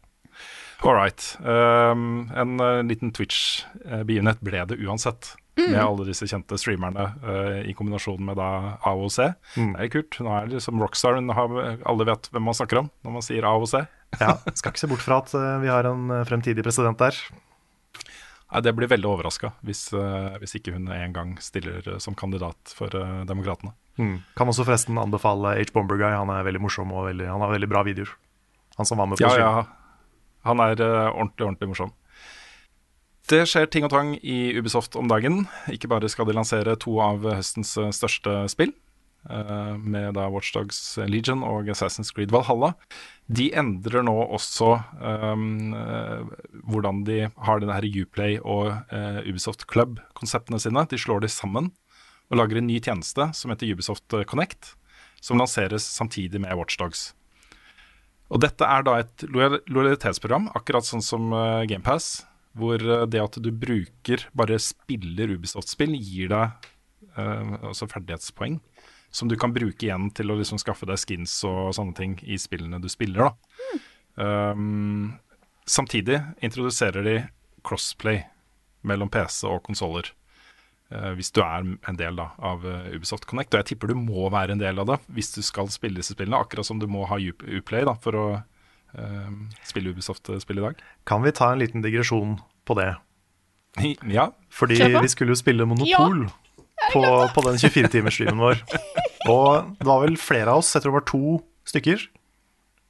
All 0.82 0.95
right. 0.95 1.22
Um, 1.43 2.32
en 2.34 2.56
liten 2.88 3.12
Twitch-begivenhet 3.14 4.41
ble 4.41 4.64
det 4.72 4.80
uansett. 4.82 5.36
Med 5.60 5.76
alle 5.84 6.06
disse 6.08 6.26
kjente 6.32 6.56
streamerne 6.58 7.04
uh, 7.22 7.58
i 7.68 7.74
kombinasjon 7.76 8.22
med 8.24 8.38
da 8.39 8.78
AOC. 8.88 9.18
Det 9.58 9.84
er 9.84 9.89
kult. 9.91 10.18
Nå 10.24 10.32
er 10.32 10.47
det 10.47 10.56
liksom 10.58 10.80
Rockstar. 10.82 11.20
har- 11.20 11.78
Alle 11.86 12.06
vet 12.08 12.30
hvem 12.32 12.43
man 12.47 12.56
snakker 12.56 12.80
om 12.80 12.89
når 13.04 13.12
man 13.18 13.22
sier 13.26 13.43
AOC. 13.43 13.74
Ja, 14.20 14.38
Skal 14.56 14.72
ikke 14.72 14.80
se 14.80 14.88
bort 14.91 15.04
fra 15.04 15.18
at 15.22 15.34
uh, 15.36 15.60
vi 15.64 15.68
har 15.72 15.86
en 15.88 16.10
eh, 16.12 16.24
fremtidig 16.28 16.64
president 16.64 16.97
der. 16.99 17.16
Nei, 18.52 18.60
det 18.66 18.74
blir 18.76 18.89
veldig 18.91 19.08
overraska 19.08 19.54
hvis, 19.64 19.86
uh, 19.95 20.34
hvis 20.41 20.56
ikke 20.60 20.74
hun 20.76 20.89
en 20.91 21.14
gang 21.16 21.36
stiller 21.39 21.86
som 22.04 22.16
kandidat 22.20 22.74
for 22.76 22.91
uh, 22.95 23.22
Demokratene. 23.28 23.72
Mm. 23.99 24.18
Kan 24.36 24.47
også 24.52 24.66
forresten 24.68 24.97
anbefale 24.99 25.54
H. 25.60 25.70
Bomber 25.76 25.99
Guy. 25.99 26.12
Han 26.16 26.32
er 26.34 26.43
veldig 26.47 26.64
morsom 26.64 26.91
og 26.95 27.08
veldig, 27.12 27.28
han 27.32 27.43
har 27.43 27.52
veldig 27.54 27.70
bra 27.72 27.84
videoer. 27.88 28.12
Han 28.80 28.88
som 28.88 28.99
var 28.99 29.08
med 29.12 29.20
på 29.20 29.28
Ja, 29.28 29.36
stream. 29.36 29.47
ja. 29.47 29.64
Han 30.47 30.60
er 30.64 30.80
ordentlig, 30.82 31.45
ordentlig 31.45 31.70
morsom. 31.76 31.91
Det 33.30 33.43
skjer 33.47 33.69
ting 33.69 33.86
og 33.86 33.93
tang 33.93 34.15
i 34.17 34.51
Ubisoft 34.57 34.95
om 34.99 35.09
dagen. 35.09 35.45
Ikke 35.72 35.89
bare 35.91 36.09
skal 36.09 36.28
de 36.28 36.36
lansere 36.36 36.78
to 36.80 36.97
av 37.03 37.26
høstens 37.28 37.76
eh, 37.80 37.91
største 37.93 38.34
spill, 38.51 38.74
eh, 39.30 39.76
med 39.78 40.15
da 40.17 40.28
Watchdogs 40.34 40.97
Legion 41.09 41.45
og 41.45 41.69
Assassin's 41.72 42.11
Creed 42.15 42.34
Valhalla. 42.34 42.74
De 43.32 43.51
endrer 43.55 44.03
nå 44.03 44.15
også 44.36 44.74
um, 44.99 45.72
hvordan 46.67 47.05
de 47.07 47.30
har 47.30 47.61
denne 47.61 47.78
her 47.78 47.86
Uplay 48.01 48.36
og 48.41 48.74
uh, 48.91 49.22
Ubisoft 49.24 49.63
Club-konseptene 49.72 50.59
sine. 50.59 50.84
De 50.91 50.99
slår 50.99 51.24
de 51.24 51.30
sammen 51.32 51.69
og 52.28 52.41
lager 52.41 52.59
en 52.59 52.67
ny 52.67 52.82
tjeneste 52.84 53.30
som 53.38 53.53
heter 53.53 53.72
Ubisoft 53.72 54.17
Connect, 54.28 54.74
som 55.24 55.39
lanseres 55.39 55.86
samtidig 55.88 56.41
med 56.43 56.57
Watchdogs. 56.59 57.13
Og 58.32 58.43
dette 58.43 58.67
er 58.67 58.84
da 58.84 58.97
et 58.99 59.24
lojalitetsprogram, 59.32 60.49
akkurat 60.59 60.88
sånn 60.88 61.03
som 61.03 61.32
GamePass, 61.67 62.26
hvor 62.58 62.82
eh, 62.82 63.08
det 63.10 63.24
at 63.24 63.39
du 63.43 63.52
bruker, 63.52 64.28
bare 64.38 64.60
spiller 64.62 65.36
Ubisoft-spill, 65.36 65.95
gir 65.99 66.32
deg 66.34 66.72
eh, 67.16 67.54
altså 67.62 67.89
ferdighetspoeng 67.91 68.60
som 69.12 69.28
du 69.28 69.36
kan 69.36 69.54
bruke 69.54 69.86
igjen 69.86 70.10
til 70.16 70.32
å 70.32 70.38
liksom 70.39 70.60
skaffe 70.62 70.88
deg 70.88 70.99
skins 70.99 71.34
og 71.47 71.74
sånne 71.76 71.95
ting 71.97 72.16
i 72.24 72.38
spillene 72.39 72.80
du 72.82 72.88
spiller. 72.89 73.28
da. 73.28 73.82
Um, 74.16 75.20
samtidig 75.68 76.22
introduserer 76.43 77.04
de 77.04 77.18
crossplay 77.68 78.24
mellom 78.88 79.12
PC 79.12 79.43
og 79.49 79.62
konsoller. 79.68 80.14
Uh, 80.91 81.12
hvis 81.16 81.32
du 81.36 81.41
er 81.43 81.64
en 81.64 81.99
del 81.99 82.18
da, 82.20 82.32
av 82.39 82.64
eh, 82.68 82.95
Ubisoft 82.95 83.28
Connect. 83.28 83.54
Og 83.54 83.62
jeg 83.62 83.74
tipper 83.74 83.91
du 83.91 83.99
må 83.99 84.30
være 84.32 84.56
en 84.56 84.64
del 84.64 84.80
av 84.82 84.89
det 84.89 84.97
hvis 85.16 85.32
du 85.36 85.41
skal 85.43 85.70
spille 85.72 85.99
disse 85.99 86.16
spillene. 86.16 86.39
Akkurat 86.39 86.68
som 86.68 86.80
du 86.80 86.88
må 86.91 87.06
ha 87.12 87.20
Uplay 87.20 87.88
da, 87.88 87.95
for 87.99 88.18
å 88.20 88.26
spille 89.68 89.94
Ubisoft-spill 89.94 90.60
i 90.60 90.66
dag. 90.66 90.82
Kan 91.08 91.24
vi 91.24 91.32
ta 91.36 91.52
en 91.54 91.60
liten 91.64 91.84
digresjon 91.86 92.38
på 92.68 92.76
det? 92.80 92.92
Ja, 94.12 94.26
Fordi 94.52 94.76
vi 94.84 95.08
skulle 95.08 95.32
jo 95.32 95.39
spille 95.39 95.64
Monopol 95.64 96.26
på, 96.92 97.02
på 97.32 97.44
den 97.46 97.56
24-timersstreamen 97.62 98.42
vår. 98.42 98.60
Og 99.32 99.70
det 99.80 99.88
var 99.88 100.02
vel 100.04 100.18
flere 100.20 100.52
av 100.52 100.60
oss, 100.60 100.74
jeg 100.76 100.84
tror 100.84 100.92
det 100.92 101.00
var 101.00 101.08
to 101.08 101.22
stykker. 101.72 102.04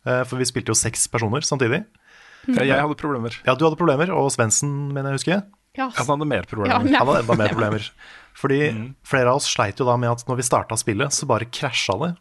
eh, 0.07 0.23
For 0.25 0.39
vi 0.41 0.47
spilte 0.49 0.73
jo 0.73 0.77
seks 0.79 1.05
personer 1.11 1.45
samtidig. 1.45 1.83
jeg, 2.47 2.65
jeg 2.71 2.79
hadde 2.81 2.97
problemer. 2.97 3.35
Ja, 3.45 3.53
du 3.53 3.67
hadde 3.67 3.77
problemer, 3.77 4.09
og 4.15 4.31
Svendsen, 4.33 4.71
mener 4.95 5.11
jeg 5.11 5.19
å 5.19 5.21
huske. 5.21 5.39
Ja. 5.77 5.89
Han 5.99 6.09
hadde 6.15 6.27
mer 6.31 6.47
problemer. 6.49 6.73
Ja, 6.73 6.79
Han 6.81 7.11
hadde 7.11 7.19
enda 7.27 7.37
mer 7.43 7.53
problemer. 7.53 7.85
Fordi 8.41 8.61
flere 9.05 9.29
av 9.29 9.37
oss 9.41 9.51
sleit 9.53 9.77
jo 9.77 9.85
da 9.85 9.99
med 10.01 10.09
at 10.15 10.25
når 10.27 10.39
vi 10.41 10.47
starta 10.49 10.77
spillet, 10.79 11.13
så 11.13 11.27
bare 11.29 11.45
krasja 11.51 11.99
det. 12.01 12.11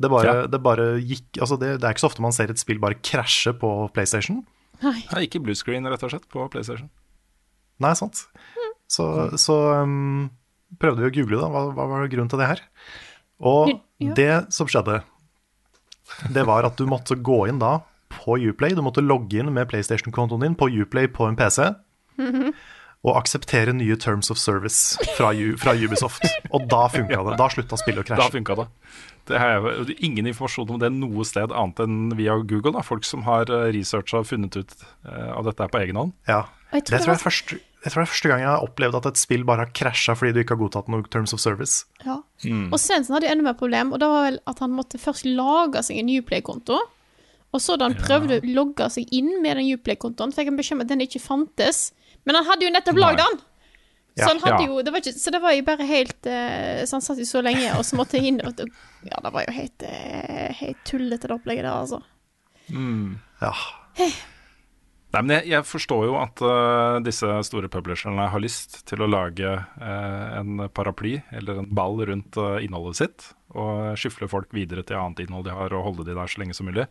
Det 0.00 0.08
bare, 0.08 0.24
Ja. 0.32 0.46
det 0.48 0.60
bare 0.64 0.84
gikk 1.04 1.36
Altså, 1.42 1.58
det, 1.60 1.74
det 1.80 1.84
er 1.84 1.92
ikke 1.92 2.00
så 2.06 2.08
ofte 2.08 2.22
man 2.24 2.32
ser 2.32 2.48
et 2.52 2.58
spill 2.62 2.78
bare 2.80 2.96
krasje 3.04 3.52
på 3.60 3.70
PlayStation. 3.92 4.42
Nei. 4.80 4.94
Nei, 5.12 5.26
ikke 5.26 5.42
bluescreen, 5.44 5.84
rett 5.92 6.02
og 6.06 6.10
slett, 6.14 6.24
på 6.32 6.46
PlayStation. 6.52 6.88
Nei, 7.84 7.92
sant. 7.98 8.22
Så, 8.88 9.04
så 9.38 9.56
um, 9.84 10.30
prøvde 10.80 11.04
vi 11.04 11.10
å 11.10 11.14
google, 11.20 11.42
da. 11.42 11.50
Hva, 11.52 11.66
hva 11.76 11.86
var 11.92 12.08
grunnen 12.08 12.30
til 12.32 12.40
det 12.40 12.48
her? 12.48 12.62
Og 13.44 13.74
Ja. 14.00 14.14
det 14.16 14.30
som 14.56 14.66
skjedde, 14.72 15.02
det 16.32 16.46
var 16.48 16.64
at 16.64 16.76
du 16.80 16.86
måtte 16.88 17.14
gå 17.20 17.42
inn 17.48 17.60
da 17.60 17.82
på 18.10 18.38
Uplay. 18.40 18.72
Du 18.74 18.82
måtte 18.82 19.04
logge 19.04 19.38
inn 19.38 19.52
med 19.54 19.68
PlayStation-kontoen 19.70 20.40
din 20.42 20.56
på 20.58 20.66
Uplay 20.80 21.06
på 21.12 21.28
en 21.28 21.36
PC. 21.38 21.68
Og 23.00 23.16
akseptere 23.16 23.72
nye 23.72 23.96
terms 23.96 24.28
of 24.32 24.36
service 24.36 24.98
fra, 25.16 25.30
U, 25.32 25.54
fra 25.56 25.72
Ubisoft. 25.72 26.26
Og 26.52 26.66
da 26.68 26.82
funka 26.92 27.22
det. 27.30 27.38
Da 27.40 27.46
slutta 27.48 27.78
spillet 27.80 28.02
å 28.02 28.08
krasje. 28.10 28.26
Da 28.26 28.34
funka 28.34 28.56
det. 28.58 28.66
Det 29.30 29.38
har 29.40 29.54
jeg, 29.54 29.72
er 29.86 30.04
ingen 30.04 30.28
informasjon 30.28 30.74
om 30.74 30.80
det 30.82 30.90
noe 30.92 31.24
sted 31.28 31.52
annet 31.54 31.80
enn 31.84 32.12
via 32.18 32.34
Google. 32.42 32.74
Da. 32.76 32.82
Folk 32.84 33.06
som 33.08 33.24
har 33.24 33.48
researcha 33.48 34.20
og 34.20 34.28
funnet 34.28 34.58
ut 34.58 34.74
eh, 35.08 35.30
av 35.32 35.46
dette 35.48 35.64
her 35.64 35.72
på 35.72 35.80
egen 35.80 36.00
hånd. 36.00 36.12
Ja. 36.28 36.42
Jeg 36.70 36.84
Det 36.84 36.90
tror 36.90 36.96
det 36.96 37.02
tror 37.04 37.12
jeg, 37.12 37.18
er 37.18 37.24
første, 37.24 37.58
jeg 37.80 37.92
tror 37.92 38.00
det 38.02 38.06
er 38.06 38.12
første 38.12 38.30
gang 38.30 38.42
jeg 38.44 38.50
har 38.50 38.64
opplevd 38.66 38.98
at 39.00 39.08
et 39.10 39.18
spill 39.18 39.46
bare 39.48 39.64
har 39.64 39.72
krasja 39.74 40.14
fordi 40.14 40.34
du 40.36 40.42
ikke 40.42 40.54
har 40.54 40.60
godtatt 40.60 40.90
noe 40.92 41.08
terms 41.10 41.32
of 41.34 41.40
service. 41.42 41.86
Ja. 42.04 42.20
Og 42.20 42.76
Svendsen 42.78 43.16
hadde 43.16 43.30
enda 43.32 43.48
mer 43.48 43.56
problem, 43.58 43.94
og 43.96 44.02
det 44.02 44.10
var 44.12 44.26
vel 44.28 44.38
at 44.50 44.60
han 44.62 44.76
måtte 44.76 45.00
først 45.00 45.24
lage 45.26 45.82
seg 45.88 46.02
en 46.02 46.12
Uplay-konto. 46.20 46.78
Og 47.50 47.62
så 47.64 47.74
da 47.80 47.88
han 47.88 47.96
prøvde 47.98 48.38
å 48.38 48.52
logge 48.54 48.86
seg 48.94 49.08
inn 49.10 49.40
med 49.42 49.58
den 49.58 49.72
Uplay-kontoen, 49.74 50.30
fikk 50.36 50.52
han 50.52 50.60
beskjed 50.60 50.78
om 50.78 50.84
at 50.84 50.92
den 50.92 51.02
ikke 51.02 51.22
fantes. 51.22 51.88
Men 52.28 52.40
han 52.40 52.48
hadde 52.50 52.66
jo 52.66 52.74
nettopp 52.74 53.00
lagd 53.00 53.22
den! 53.22 53.40
Ja, 54.18 54.24
så, 54.24 54.32
han 54.32 54.40
hadde 54.42 54.64
ja. 54.64 54.68
jo, 54.68 54.80
det 54.82 54.92
var 54.92 55.04
ikke, 55.04 55.14
så 55.22 55.30
det 55.32 55.38
var 55.40 55.54
jo 55.54 55.62
bare 55.68 55.84
helt 55.86 56.26
eh, 56.26 56.80
Så 56.82 56.96
han 56.96 57.04
satt 57.04 57.20
jo 57.22 57.28
så 57.28 57.40
lenge, 57.46 57.68
og 57.78 57.84
så 57.86 57.94
måtte 57.96 58.18
jeg 58.18 58.32
inn 58.32 58.40
og 58.42 58.58
Ja, 59.06 59.20
det 59.22 59.30
var 59.30 59.46
jo 59.46 59.54
helt, 59.54 59.86
eh, 59.86 60.50
helt 60.58 60.82
tullete, 60.88 61.30
det 61.30 61.36
opplegget 61.36 61.64
der, 61.68 61.76
altså. 61.78 62.02
Ja. 63.40 63.54
Nei, 65.10 65.22
men 65.24 65.32
jeg, 65.34 65.48
jeg 65.50 65.66
forstår 65.66 66.04
jo 66.06 66.18
at 66.20 66.42
uh, 66.44 67.00
disse 67.02 67.26
store 67.48 67.70
publisherne 67.72 68.28
har 68.30 68.42
lyst 68.42 68.84
til 68.86 69.02
å 69.02 69.08
lage 69.10 69.48
uh, 69.58 70.26
en 70.38 70.68
paraply 70.70 71.16
eller 71.34 71.62
en 71.62 71.70
ball 71.74 71.98
rundt 72.06 72.38
uh, 72.38 72.60
innholdet 72.62 73.00
sitt, 73.00 73.26
og 73.50 73.98
skyfle 73.98 74.28
folk 74.30 74.54
videre 74.54 74.84
til 74.86 75.00
annet 75.00 75.24
innhold 75.24 75.48
de 75.48 75.56
har, 75.56 75.74
og 75.74 75.88
holde 75.88 76.06
de 76.06 76.14
der 76.14 76.30
så 76.30 76.42
lenge 76.42 76.54
som 76.54 76.70
mulig. 76.70 76.86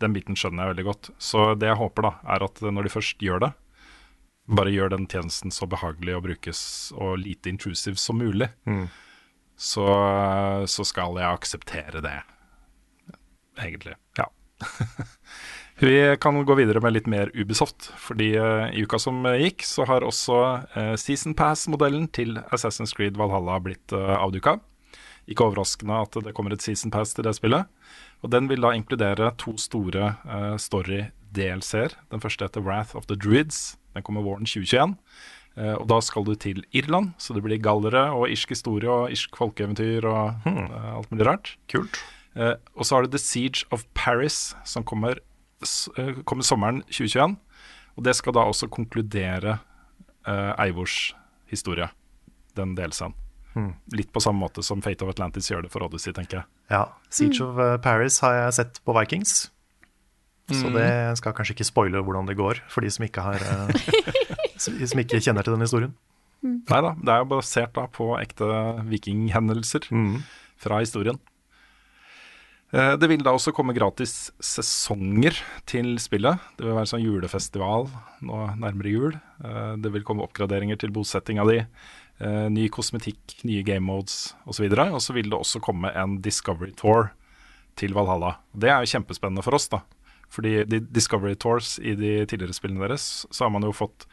Den 0.00 0.16
biten 0.16 0.38
skjønner 0.40 0.64
jeg 0.64 0.72
veldig 0.72 0.86
godt. 0.88 1.10
Så 1.20 1.50
det 1.60 1.68
jeg 1.68 1.80
håper, 1.82 2.08
da, 2.08 2.14
er 2.32 2.46
at 2.48 2.64
når 2.64 2.88
de 2.88 2.94
først 2.94 3.20
gjør 3.26 3.44
det, 3.44 3.52
bare 4.50 4.72
gjør 4.74 4.92
den 4.94 5.06
tjenesten 5.10 5.54
så 5.54 5.68
behagelig 5.70 6.16
å 6.16 6.24
brukes 6.24 6.60
og 6.96 7.20
lite 7.22 7.52
intrusive 7.52 8.00
som 8.00 8.18
mulig, 8.20 8.50
så, 9.60 9.86
så 10.70 10.86
skal 10.88 11.18
jeg 11.20 11.38
akseptere 11.38 12.02
det. 12.04 12.18
Egentlig. 13.60 13.94
Ja. 14.18 14.30
Vi 15.80 16.16
kan 16.20 16.44
gå 16.44 16.54
videre 16.54 16.80
med 16.84 16.92
litt 16.92 17.06
mer 17.08 17.30
Ubisoft, 17.32 17.86
fordi 17.96 18.34
eh, 18.36 18.66
i 18.76 18.82
uka 18.84 18.98
som 19.00 19.24
eh, 19.24 19.46
gikk, 19.46 19.64
så 19.64 19.86
har 19.88 20.04
også 20.04 20.40
eh, 20.76 20.92
Season 21.00 21.32
Pass-modellen 21.32 22.04
til 22.12 22.36
Assassin's 22.52 22.92
Creed 22.96 23.16
Valhalla 23.16 23.56
blitt 23.64 23.94
uh, 23.96 24.18
avduka. 24.20 24.58
Ikke 25.24 25.46
overraskende 25.46 26.02
at 26.04 26.18
det 26.26 26.34
kommer 26.36 26.52
et 26.52 26.60
Season 26.60 26.92
Pass 26.92 27.14
til 27.16 27.24
det 27.24 27.32
spillet. 27.38 27.64
Og 28.20 28.32
Den 28.34 28.50
vil 28.50 28.60
da 28.60 28.74
inkludere 28.76 29.32
to 29.40 29.56
store 29.56 30.14
uh, 30.28 30.56
story-DLC-er. 30.60 31.96
Den 32.12 32.20
første 32.20 32.44
heter 32.44 32.64
Wrath 32.66 32.92
of 32.96 33.08
the 33.08 33.16
Druids. 33.16 33.79
Den 33.96 34.06
kommer 34.06 34.24
våren 34.26 34.48
2021. 34.48 34.96
Eh, 35.58 35.74
og 35.74 35.86
da 35.90 35.98
skal 36.04 36.26
du 36.26 36.34
til 36.38 36.62
Irland, 36.76 37.12
så 37.18 37.34
det 37.36 37.42
blir 37.44 37.60
gallere 37.62 38.08
og 38.14 38.30
irsk 38.30 38.54
historie 38.54 38.90
og 38.90 39.14
irsk 39.14 39.36
folkeeventyr 39.38 40.06
og 40.08 40.46
hmm. 40.46 40.66
alt 40.96 41.12
mulig 41.12 41.26
rart. 41.26 41.54
Kult. 41.72 42.02
Eh, 42.38 42.54
og 42.76 42.86
så 42.86 42.96
har 42.96 43.06
du 43.06 43.14
The 43.14 43.22
Siege 43.22 43.66
of 43.74 43.86
Paris, 43.94 44.54
som 44.64 44.84
kommer, 44.84 45.18
eh, 45.96 46.22
kommer 46.24 46.46
sommeren 46.46 46.82
2021. 46.88 47.36
Og 47.96 48.04
det 48.04 48.14
skal 48.16 48.36
da 48.36 48.46
også 48.46 48.70
konkludere 48.70 49.58
eh, 50.26 50.54
Eivors 50.66 51.14
historie, 51.50 51.90
den 52.56 52.76
delscenen. 52.78 53.16
Litt 53.92 54.12
på 54.14 54.22
samme 54.22 54.44
måte 54.44 54.62
som 54.62 54.82
Fate 54.82 55.02
of 55.02 55.10
Atlantis 55.10 55.50
gjør 55.50 55.64
det 55.66 55.72
for 55.72 55.82
Odyssey, 55.82 56.14
tenker 56.14 56.40
jeg. 56.40 56.46
Ja. 56.70 56.84
Siege 57.10 57.42
of 57.42 57.58
uh, 57.58 57.76
Paris 57.82 58.20
har 58.22 58.36
jeg 58.36 58.52
sett 58.60 58.78
på 58.86 58.94
Vikings. 58.94 59.50
Så 60.50 60.70
det 60.74 61.16
skal 61.20 61.32
kanskje 61.36 61.54
ikke 61.56 61.68
spoile 61.68 62.02
hvordan 62.02 62.26
det 62.26 62.36
går 62.38 62.60
for 62.68 62.80
de 62.84 62.90
som 62.90 63.04
ikke, 63.06 63.22
har, 63.22 63.38
uh, 63.50 63.70
som 64.58 64.98
ikke 65.02 65.20
kjenner 65.22 65.46
til 65.46 65.54
den 65.56 65.64
historien. 65.66 65.94
Nei 66.42 66.80
da, 66.80 66.94
det 66.96 67.12
er 67.12 67.18
jo 67.20 67.28
basert 67.34 67.74
da 67.76 67.84
på 67.92 68.14
ekte 68.20 68.46
vikinghendelser 68.88 69.86
fra 70.60 70.78
historien. 70.80 71.18
Eh, 72.72 72.94
Det 72.96 73.08
vil 73.10 73.22
da 73.26 73.32
også 73.34 73.52
komme 73.52 73.74
gratis 73.76 74.30
sesonger 74.40 75.36
til 75.68 75.96
spillet. 76.00 76.38
Det 76.56 76.64
vil 76.64 76.76
være 76.78 76.86
sånn 76.92 77.02
julefestival 77.04 77.88
nå 78.22 78.40
nærmere 78.62 78.92
jul. 78.94 79.16
Eh, 79.44 79.76
Det 79.82 79.92
vil 79.92 80.02
komme 80.06 80.22
oppgraderinger 80.24 80.78
til 80.78 80.90
bosettinga 80.94 81.44
di. 81.50 81.58
eh, 82.20 82.48
Ny 82.48 82.68
kosmetikk, 82.68 83.42
nye 83.44 83.62
game 83.64 83.84
modes 83.84 84.34
osv. 84.46 84.64
Og 84.70 85.00
så 85.00 85.12
vil 85.12 85.30
det 85.30 85.38
også 85.38 85.60
komme 85.60 85.90
en 85.94 86.20
Discovery 86.22 86.72
Tour 86.76 87.10
til 87.76 87.92
Valhalla. 87.92 88.36
Det 88.56 88.68
er 88.70 88.80
jo 88.84 88.98
kjempespennende 88.98 89.42
for 89.42 89.54
oss, 89.54 89.68
da. 89.68 89.80
Fordi 90.30 90.60
de 90.70 90.78
Discovery 90.86 91.34
Tours 91.38 91.78
i 91.82 91.96
de 91.98 92.12
tidligere 92.30 92.54
spillene 92.54 92.84
deres, 92.84 93.26
så 93.30 93.46
har 93.46 93.52
man 93.54 93.66
jo 93.66 93.74
fått 93.74 94.06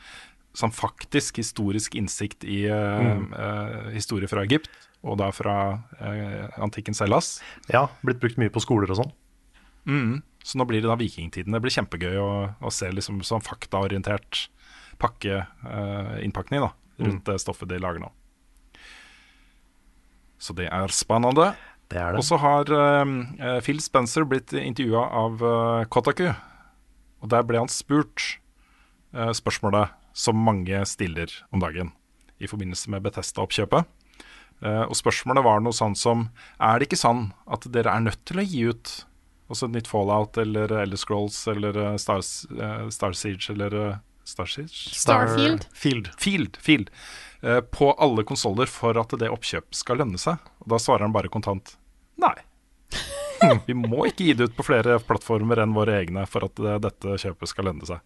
sånn 0.58 0.74
faktisk 0.74 1.38
historisk 1.38 1.96
innsikt 2.00 2.46
i 2.48 2.64
mm. 2.66 3.28
uh, 3.36 3.90
historie 3.94 4.30
fra 4.30 4.42
Egypt, 4.48 4.72
og 5.06 5.20
da 5.22 5.30
fra 5.36 5.58
uh, 6.02 6.58
antikkens 6.64 7.04
Hellas. 7.04 7.36
Ja, 7.70 7.86
blitt 8.02 8.22
brukt 8.24 8.40
mye 8.42 8.54
på 8.54 8.64
skoler 8.64 8.90
og 8.90 9.04
sånn. 9.04 9.14
Mm. 9.88 10.16
Så 10.42 10.58
nå 10.58 10.66
blir 10.68 10.82
det 10.82 10.90
da 10.90 10.98
vikingtiden. 10.98 11.54
Det 11.54 11.62
blir 11.62 11.76
kjempegøy 11.76 12.18
å, 12.24 12.32
å 12.58 12.74
se 12.74 12.90
liksom 12.90 13.22
sånn 13.28 13.46
faktaorientert 13.46 14.48
pakke, 14.98 15.44
uh, 15.68 16.16
innpakning 16.26 16.66
da, 16.66 16.72
rundt 17.04 17.28
det 17.30 17.38
stoffet 17.44 17.70
de 17.70 17.78
lager 17.84 18.02
nå. 18.02 18.10
Så 20.42 20.54
det 20.58 20.70
er 20.74 20.94
spennende. 20.94 21.52
Det 21.88 22.00
er 22.02 22.18
Og 22.20 22.26
så 22.28 22.40
har 22.42 22.68
uh, 22.72 23.60
Phil 23.64 23.80
Spencer 23.84 24.26
blitt 24.28 24.52
intervjua 24.54 25.06
av 25.24 25.44
uh, 25.44 25.86
Kotaku. 25.88 26.28
Og 27.24 27.32
der 27.32 27.46
ble 27.48 27.62
han 27.62 27.72
spurt 27.72 28.40
uh, 29.16 29.32
spørsmålet 29.36 29.96
som 30.18 30.40
mange 30.42 30.82
stiller 30.90 31.32
om 31.54 31.62
dagen 31.62 31.94
i 32.42 32.50
forbindelse 32.50 32.90
med 32.94 33.06
Betesta-oppkjøpet. 33.06 33.86
Eh, 34.66 34.84
og 34.90 34.98
spørsmålet 34.98 35.46
var 35.46 35.62
noe 35.62 35.76
sånn 35.76 35.94
som 35.94 36.32
Er 36.58 36.80
det 36.80 36.88
ikke 36.88 36.98
sånn 36.98 37.28
at 37.46 37.68
dere 37.70 37.94
er 37.94 38.02
nødt 38.08 38.24
til 38.26 38.42
å 38.42 38.46
gi 38.46 38.64
ut 38.72 38.94
også 39.54 39.68
et 39.70 39.76
nytt 39.76 39.88
Fallout 39.88 40.38
eller 40.42 40.74
Elder 40.82 40.98
Scrolls 41.00 41.38
eller 41.48 41.78
Stars, 42.02 42.48
eh, 42.50 42.88
Star 42.90 43.14
Siege 43.14 43.54
eller 43.54 44.00
Star 44.26 44.50
Siege? 44.50 44.90
Starfield. 44.98 45.68
Field. 45.72 46.10
Field, 46.18 46.58
Field 46.58 46.90
på 47.72 47.88
alle 48.02 48.24
konsoller 48.26 48.70
for 48.72 48.98
at 48.98 49.14
det 49.22 49.30
oppkjøp 49.30 49.76
skal 49.78 50.00
lønne 50.02 50.18
seg. 50.22 50.42
Og 50.64 50.72
da 50.74 50.80
svarer 50.82 51.06
han 51.06 51.14
bare 51.14 51.30
kontant 51.32 51.76
nei. 52.18 52.34
Vi 53.68 53.76
må 53.78 54.08
ikke 54.10 54.30
gi 54.30 54.36
det 54.38 54.50
ut 54.50 54.58
på 54.58 54.66
flere 54.66 54.98
plattformer 55.06 55.62
enn 55.62 55.76
våre 55.76 56.00
egne 56.02 56.26
for 56.30 56.48
at 56.48 56.58
det, 56.58 56.78
dette 56.88 57.18
kjøpet 57.22 57.52
skal 57.52 57.70
lønne 57.70 57.90
seg. 57.90 58.02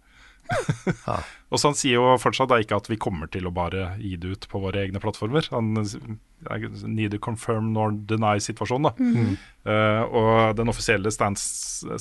Og 1.51 1.59
så 1.59 1.69
Han 1.69 1.77
sier 1.77 1.99
jo 1.99 2.15
fortsatt 2.19 2.49
da 2.51 2.59
ikke 2.61 2.79
at 2.81 2.89
vi 2.91 2.99
kommer 2.99 3.29
til 3.31 3.47
å 3.47 3.53
bare 3.55 3.93
gi 4.01 4.15
det 4.19 4.35
ut 4.35 4.47
på 4.51 4.61
våre 4.63 4.83
egne 4.83 5.01
plattformer. 5.03 5.47
Han 5.53 5.75
er 5.79 6.67
neither 6.87 7.21
confirm 7.21 7.71
nor 7.75 7.95
deny-situasjonen. 8.09 8.89
da. 8.89 9.35
Eh, 9.71 10.03
og 10.07 10.57
den 10.59 10.71
offisielle 10.71 11.11
stands, 11.13 11.43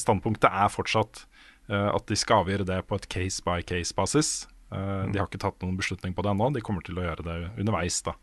standpunktet 0.01 0.51
er 0.51 0.73
fortsatt 0.73 1.25
uh, 1.71 1.91
at 1.93 2.07
de 2.09 2.17
skal 2.19 2.45
avgjøre 2.45 2.67
det 2.69 2.81
på 2.89 2.99
et 2.99 3.09
case 3.13 3.45
by 3.47 3.61
case-basis. 3.67 4.49
Eh, 4.73 5.05
De 5.13 5.19
har 5.19 5.27
ikke 5.29 5.41
tatt 5.43 5.61
noen 5.63 5.77
beslutning 5.79 6.15
på 6.15 6.23
det 6.23 6.31
ennå. 6.35 6.53
De 6.55 6.61
kommer 6.65 6.83
til 6.87 6.99
å 7.01 7.05
gjøre 7.07 7.25
det 7.27 7.39
underveis. 7.59 8.03
da 8.07 8.15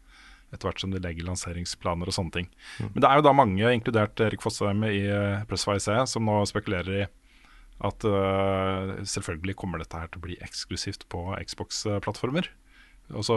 etter 0.48 0.70
hvert 0.70 0.80
som 0.80 0.92
de 0.94 1.00
legger 1.04 1.26
lanseringsplaner 1.28 2.08
og 2.08 2.14
sånne 2.16 2.32
ting. 2.32 2.46
Men 2.80 3.02
det 3.04 3.08
er 3.10 3.18
jo 3.20 3.24
da 3.26 3.34
mange, 3.36 3.68
inkludert 3.76 4.16
Erik 4.24 4.40
Fossheim 4.40 4.80
i 4.88 5.02
uh, 5.12 5.42
Pressway 5.44 5.76
C, 5.84 5.92
som 6.08 6.24
nå 6.24 6.38
spekulerer 6.48 7.02
i 7.02 7.08
at 7.84 8.06
uh, 8.08 8.94
selvfølgelig 9.04 9.58
kommer 9.60 9.84
dette 9.84 10.00
her 10.00 10.08
til 10.08 10.22
å 10.22 10.24
bli 10.24 10.38
eksklusivt 10.40 11.04
på 11.12 11.26
Xbox-plattformer. 11.44 12.48
Og 13.12 13.28
så 13.28 13.36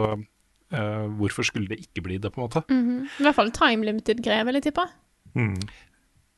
eh, 0.71 1.03
hvorfor 1.19 1.43
skulle 1.51 1.67
det 1.67 1.81
ikke 1.83 2.01
bli 2.07 2.17
det, 2.17 2.31
på 2.31 2.39
en 2.39 2.47
måte? 2.47 2.63
I 2.71 3.27
hvert 3.27 3.35
fall 3.37 3.51
time 3.59 3.83
limited-greier, 3.91 4.47
vil 4.47 4.61
jeg 4.61 4.69
tippe. 4.69 4.87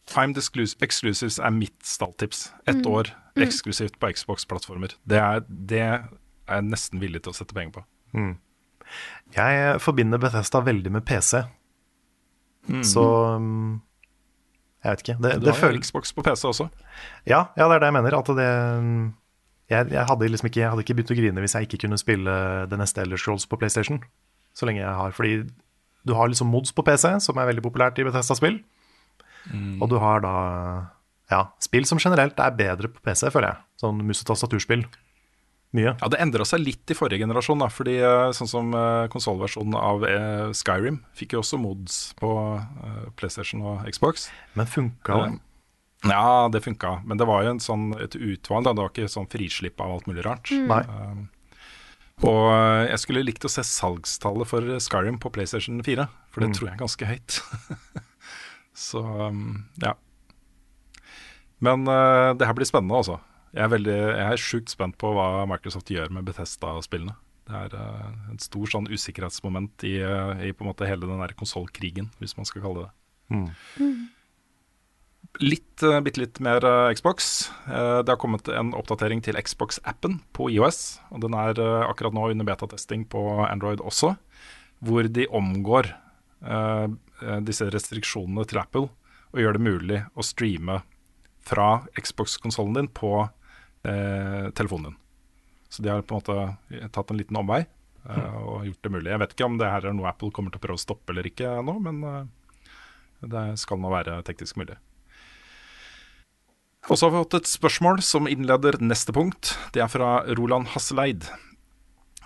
Timed 0.09 0.38
exclus- 0.41 0.76
exclusives 0.84 1.38
er 1.38 1.53
mitt 1.53 1.78
stalltips. 1.86 2.47
Ett 2.65 2.82
år 2.89 3.13
eksklusivt 3.39 3.95
på 4.01 4.09
Xbox-plattformer. 4.17 4.97
Det, 5.05 5.21
er- 5.21 5.45
det 5.47 5.86
er 6.47 6.59
jeg 6.59 6.69
nesten 6.69 7.01
villig 7.01 7.23
til 7.23 7.33
å 7.33 7.37
sette 7.37 7.55
penger 7.55 7.79
på. 7.79 7.83
Jeg 9.33 9.81
forbinder 9.81 10.21
Bethesda 10.21 10.61
veldig 10.63 10.91
med 10.93 11.05
PC. 11.07 11.41
Så 12.87 13.03
um, 13.35 13.81
Jeg 14.83 14.91
vet 14.91 15.03
ikke. 15.03 15.17
Det, 15.23 15.33
Du 15.41 15.47
det 15.47 15.55
har 15.57 15.73
jo 15.73 15.81
Xbox 15.83 16.13
på 16.15 16.23
PC 16.23 16.45
også. 16.47 16.69
ja, 17.27 17.45
ja, 17.57 17.67
det 17.67 17.75
er 17.75 17.83
det 17.83 17.89
jeg 17.91 17.97
mener. 17.97 18.17
At 18.19 18.31
det 18.37 18.49
um, 18.79 19.13
jeg, 19.71 19.89
jeg, 19.91 20.05
hadde 20.09 20.29
liksom 20.29 20.49
ikke, 20.49 20.61
jeg 20.61 20.69
hadde 20.69 20.83
ikke 20.85 20.95
begynt 20.99 21.13
å 21.15 21.17
grine 21.17 21.43
hvis 21.43 21.55
jeg 21.57 21.67
ikke 21.67 21.81
kunne 21.85 21.99
spille 21.99 22.37
det 22.69 22.79
neste 22.79 23.01
Elder 23.03 23.19
Scrolls 23.19 23.47
på 23.49 23.59
PlayStation. 23.59 24.01
Så 24.53 24.67
lenge 24.69 24.83
jeg 24.83 24.95
har 24.99 25.15
Fordi 25.15 25.43
du 26.03 26.13
har 26.13 26.27
liksom 26.27 26.51
mods 26.51 26.73
på 26.75 26.83
PC, 26.83 27.07
som 27.23 27.39
er 27.39 27.47
veldig 27.47 27.63
populært 27.63 27.99
i 27.99 28.05
Bethesda-spill. 28.05 28.59
Og 29.81 29.89
du 29.91 29.97
har 30.03 30.19
da 30.23 30.35
ja, 31.31 31.45
spill 31.63 31.87
som 31.87 31.99
generelt 31.99 32.37
er 32.39 32.55
bedre 32.55 32.89
på 32.91 33.01
PC, 33.03 33.29
føler 33.31 33.53
jeg. 33.53 33.63
Sånn 33.81 34.01
mus- 34.05 34.21
og 34.23 34.29
tastaturspill. 34.33 34.83
Mye. 35.74 35.95
Ja, 35.99 36.07
Det 36.13 36.19
endra 36.21 36.45
seg 36.45 36.61
litt 36.61 36.91
i 36.93 36.95
forrige 36.97 37.24
generasjon. 37.24 37.57
da, 37.63 37.67
fordi 37.74 37.95
eh, 37.97 38.30
Sånn 38.38 38.49
som 38.51 38.74
uh, 38.78 39.07
konsollversjonen 39.09 39.74
av 39.80 40.03
eh, 40.05 40.51
Skyrim 40.53 40.99
fikk 41.17 41.34
jo 41.34 41.41
også 41.41 41.57
mods 41.57 41.95
på 42.19 42.30
eh, 42.61 43.07
PlayStation 43.17 43.63
og 43.65 43.88
Xbox. 43.89 44.28
Men 44.53 44.69
funka 44.69 45.17
det? 45.24 45.32
Ja, 46.11 46.49
det 46.51 46.59
funka, 46.65 46.97
men 47.07 47.17
det 47.17 47.26
var 47.26 47.45
jo 47.45 47.53
en 47.55 47.61
sånn, 47.63 47.88
et 48.03 48.13
utvalg. 48.19 48.65
da, 48.67 48.74
Det 48.76 48.84
var 48.84 48.91
ikke 48.91 49.07
sånn 49.09 49.30
frislipp 49.32 49.80
av 49.82 49.93
alt 49.95 50.05
mulig 50.11 50.26
rart. 50.28 50.51
Nei. 50.51 50.84
Og 52.24 52.45
eh, 52.53 52.89
jeg 52.91 52.99
skulle 53.01 53.24
likt 53.26 53.45
å 53.47 53.49
se 53.51 53.63
salgstallet 53.65 54.45
for 54.47 54.61
Skyrim 54.84 55.17
på 55.24 55.32
PlayStation 55.34 55.82
4, 55.82 56.05
for 56.30 56.43
det 56.43 56.51
Mm. 56.51 56.55
tror 56.59 56.67
jeg 56.69 56.76
er 56.76 56.84
ganske 56.86 57.09
høyt. 57.09 57.41
Så 58.78 59.01
ja. 59.82 59.93
Men 61.63 61.88
eh, 61.88 62.34
det 62.38 62.45
her 62.49 62.53
blir 62.57 62.67
spennende, 62.69 62.99
altså. 62.99 63.17
Jeg 63.53 63.67
er, 63.67 63.69
veldig, 63.69 63.97
jeg 63.97 64.25
er 64.25 64.41
sjukt 64.41 64.73
spent 64.73 64.97
på 65.01 65.11
hva 65.13 65.45
Microsoft 65.49 65.91
gjør 65.93 66.09
med 66.15 66.25
Bethesda-spillene. 66.25 67.13
Det 67.43 67.59
er 67.59 67.75
uh, 67.75 68.09
et 68.33 68.41
stort 68.41 68.71
sånn 68.71 68.87
usikkerhetsmoment 68.89 69.83
i, 69.85 69.97
uh, 69.99 70.33
i 70.41 70.53
på 70.55 70.63
en 70.63 70.71
måte 70.71 70.87
hele 70.87 71.05
den 71.09 71.21
der 71.21 71.35
konsollkrigen, 71.37 72.07
hvis 72.21 72.37
man 72.39 72.47
skal 72.49 72.63
kalle 72.63 72.85
det 72.85 72.89
det. 72.89 72.93
Litt, 75.41 75.83
uh, 75.83 75.99
bitte 76.05 76.21
litt 76.21 76.39
mer 76.45 76.65
uh, 76.65 76.91
Xbox. 76.93 77.49
Eh, 77.65 77.99
det 78.05 78.11
har 78.11 78.19
kommet 78.21 78.47
en 78.53 78.73
oppdatering 78.77 79.23
til 79.25 79.37
Xbox-appen 79.39 80.19
på 80.35 80.49
IOS. 80.53 80.99
Og 81.09 81.23
den 81.23 81.33
er 81.37 81.57
eh, 81.57 81.85
akkurat 81.87 82.13
nå 82.13 82.27
under 82.29 82.47
betatesting 82.47 83.07
på 83.09 83.21
Android 83.47 83.81
også. 83.81 84.13
Hvor 84.83 85.07
de 85.09 85.25
omgår 85.31 85.89
eh, 85.89 86.87
eh, 87.23 87.39
disse 87.47 87.69
restriksjonene 87.73 88.45
til 88.49 88.61
Apple 88.61 88.89
og 89.33 89.41
gjør 89.41 89.57
det 89.57 89.65
mulig 89.65 90.01
å 90.13 90.25
streame 90.25 90.83
fra 91.43 91.87
Xbox-konsollen 91.97 92.77
din 92.77 92.91
på 92.93 93.23
eh, 93.88 94.49
telefonen 94.55 94.91
din. 94.91 94.99
Så 95.69 95.84
de 95.84 95.89
har 95.89 96.03
på 96.05 96.15
en 96.15 96.21
måte 96.21 96.89
tatt 96.93 97.11
en 97.11 97.17
liten 97.17 97.38
omvei 97.39 97.63
eh, 97.63 98.39
og 98.45 98.67
gjort 98.67 98.86
det 98.86 98.93
mulig. 98.93 99.11
Jeg 99.11 99.21
vet 99.23 99.36
ikke 99.36 99.49
om 99.49 99.59
det 99.61 99.71
her 99.71 99.89
er 99.89 99.95
noe 99.97 100.09
Apple 100.11 100.31
kommer 100.36 100.53
til 100.53 100.61
å 100.61 100.65
prøve 100.67 100.79
å 100.79 100.84
stoppe 100.84 101.13
eller 101.13 101.29
ikke 101.29 101.55
nå, 101.65 101.77
men 101.84 102.03
eh, 102.09 102.25
det 103.34 103.45
skal 103.61 103.81
nå 103.81 103.93
være 103.93 104.19
teknisk 104.27 104.59
mulig. 104.61 104.77
Og 106.91 106.99
så 106.99 107.07
har 107.07 107.13
vi 107.13 107.23
fått 107.23 107.38
et 107.39 107.47
spørsmål 107.47 108.01
som 108.03 108.27
innleder 108.27 108.75
neste 108.84 109.15
punkt. 109.15 109.53
Det 109.71 109.79
er 109.79 109.91
fra 109.91 110.17
Roland 110.36 110.73
Hasseleid, 110.73 111.29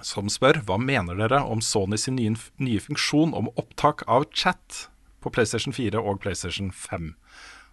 som 0.01 0.31
spør 0.33 0.63
hva 0.65 0.79
mener 0.81 1.19
dere 1.19 1.43
om 1.45 1.61
Sony 1.61 1.99
sin 2.01 2.17
nye, 2.17 2.33
nye 2.57 2.81
funksjon 2.81 3.35
om 3.37 3.51
opptak 3.53 4.01
av 4.09 4.25
chat 4.33 4.87
på 5.21 5.29
PlayStation 5.33 5.75
4 5.77 6.01
og 6.01 6.23
PlayStation 6.23 6.71
5. 6.73 7.13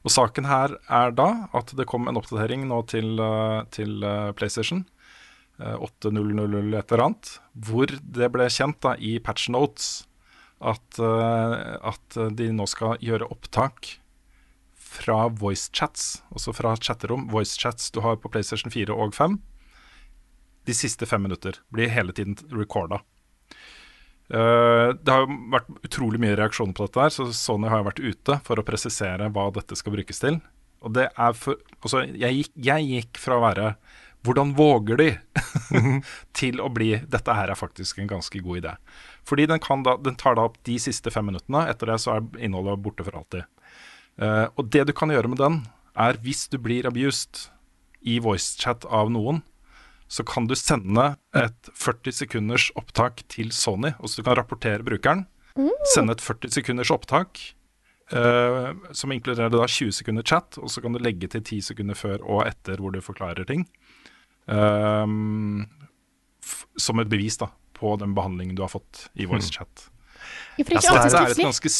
Og 0.05 0.13
Saken 0.13 0.45
her 0.49 0.77
er 0.93 1.15
da 1.17 1.49
at 1.57 1.73
det 1.77 1.87
kom 1.89 2.09
en 2.11 2.21
oppdatering 2.21 2.67
nå 2.69 2.83
til, 2.93 3.17
eh, 3.21 3.63
til 3.73 4.05
eh, 4.05 4.33
PlayStation. 4.37 4.85
eh, 5.61 5.77
8.0.0 5.79 6.75
et 6.75 6.93
eller 6.93 7.05
annet, 7.05 7.39
hvor 7.55 7.87
det 7.87 8.31
ble 8.35 8.49
kjent 8.51 8.81
da 8.83 8.97
i 8.99 9.19
patch 9.23 9.49
notes 9.49 10.07
at, 10.61 10.99
eh, 10.99 11.79
at 11.79 12.19
de 12.37 12.51
nå 12.53 12.67
skal 12.67 12.99
gjøre 13.01 13.31
opptak 13.31 13.99
fra 14.95 15.29
voicechats, 15.29 16.23
altså 16.31 16.55
fra 16.55 16.77
chatterom, 16.77 17.29
voicechats 17.33 17.91
du 17.91 18.01
har 18.05 18.17
på 18.17 18.31
PlayStation 18.31 18.71
4 18.71 18.95
og 18.95 19.15
5. 19.15 19.39
De 20.67 20.75
siste 20.77 21.07
fem 21.07 21.23
minutter 21.23 21.59
blir 21.75 21.91
hele 21.93 22.13
tiden 22.13 22.37
recorda. 22.53 23.01
Eh, 24.33 24.89
det 24.97 25.13
har 25.13 25.25
jo 25.25 25.37
vært 25.53 25.69
utrolig 25.85 26.21
mye 26.23 26.37
reaksjoner 26.39 26.77
på 26.77 26.87
dette, 26.87 27.03
her, 27.03 27.13
så 27.13 27.29
Sony 27.37 27.69
har 27.69 27.83
jo 27.83 27.89
vært 27.91 28.05
ute 28.05 28.39
for 28.47 28.61
å 28.61 28.67
presisere 28.67 29.29
hva 29.35 29.51
dette 29.55 29.77
skal 29.77 29.97
brukes 29.97 30.23
til. 30.23 30.41
Og 30.85 30.95
det 30.97 31.09
er 31.11 31.37
for, 31.37 31.61
altså, 31.83 32.05
jeg, 32.09 32.41
gikk, 32.41 32.53
jeg 32.67 32.89
gikk 32.91 33.21
fra 33.21 33.39
å 33.39 33.45
være 33.45 33.75
'hvordan 34.25 34.55
våger 34.57 34.97
de?' 34.97 35.19
til 36.41 36.61
å 36.61 36.71
bli 36.73 36.97
'dette 36.97 37.35
her 37.37 37.53
er 37.53 37.61
faktisk 37.61 37.99
en 37.99 38.09
ganske 38.09 38.41
god 38.41 38.61
idé'. 38.63 38.77
Fordi 39.25 39.47
den, 39.47 39.61
da, 39.85 39.97
den 39.97 40.17
tar 40.17 40.37
da 40.37 40.49
opp 40.49 40.57
de 40.65 40.79
siste 40.81 41.11
fem 41.13 41.27
minuttene. 41.29 41.69
Etter 41.69 41.93
det 41.93 42.01
så 42.01 42.17
er 42.17 42.29
innholdet 42.41 42.81
borte 42.81 43.05
for 43.05 43.17
alltid. 43.17 43.45
Uh, 44.21 44.47
og 44.57 44.69
det 44.71 44.87
du 44.87 44.93
kan 44.93 45.11
gjøre 45.11 45.29
med 45.29 45.41
den, 45.41 45.67
er 45.97 46.17
hvis 46.23 46.49
du 46.49 46.59
blir 46.59 46.87
abused 46.87 47.49
i 48.05 48.19
voicechat 48.21 48.85
av 48.85 49.11
noen, 49.13 49.43
så 50.15 50.23
kan 50.27 50.47
du 50.47 50.55
sende 50.59 51.15
et 51.35 51.71
40 51.75 52.15
sekunders 52.15 52.69
opptak 52.79 53.25
til 53.33 53.51
Sony. 53.55 53.95
Og 53.99 54.11
så 54.11 54.21
du 54.21 54.29
kan 54.29 54.39
rapportere 54.39 54.87
brukeren. 54.87 55.25
Sende 55.91 56.15
et 56.15 56.23
40 56.23 56.55
sekunders 56.55 56.93
opptak 56.95 57.41
eh, 58.15 58.69
som 58.95 59.15
inkluderer 59.15 59.51
da 59.51 59.67
20 59.67 59.95
sekunder 59.99 60.27
chat, 60.27 60.59
og 60.61 60.71
så 60.71 60.83
kan 60.85 60.95
du 60.95 61.03
legge 61.03 61.31
til 61.31 61.43
10 61.43 61.61
sekunder 61.71 61.99
før 61.99 62.23
og 62.23 62.45
etter 62.47 62.83
hvor 62.83 62.95
du 62.95 63.01
forklarer 63.03 63.47
ting. 63.49 63.67
Um, 64.47 65.65
f 66.45 66.67
som 66.77 67.01
et 67.01 67.09
bevis 67.09 67.39
da 67.41 67.49
på 67.75 67.95
den 67.97 68.13
behandlingen 68.15 68.59
du 68.59 68.63
har 68.63 68.73
fått 68.73 69.07
i 69.17 69.27
chat. 69.27 69.89
er 70.77 70.81
Så 70.83 70.93
ikke 70.93 70.95
alltid 70.95 71.11
dette 71.11 71.23
er 71.25 71.39
et 71.39 71.47
ganske 71.49 71.77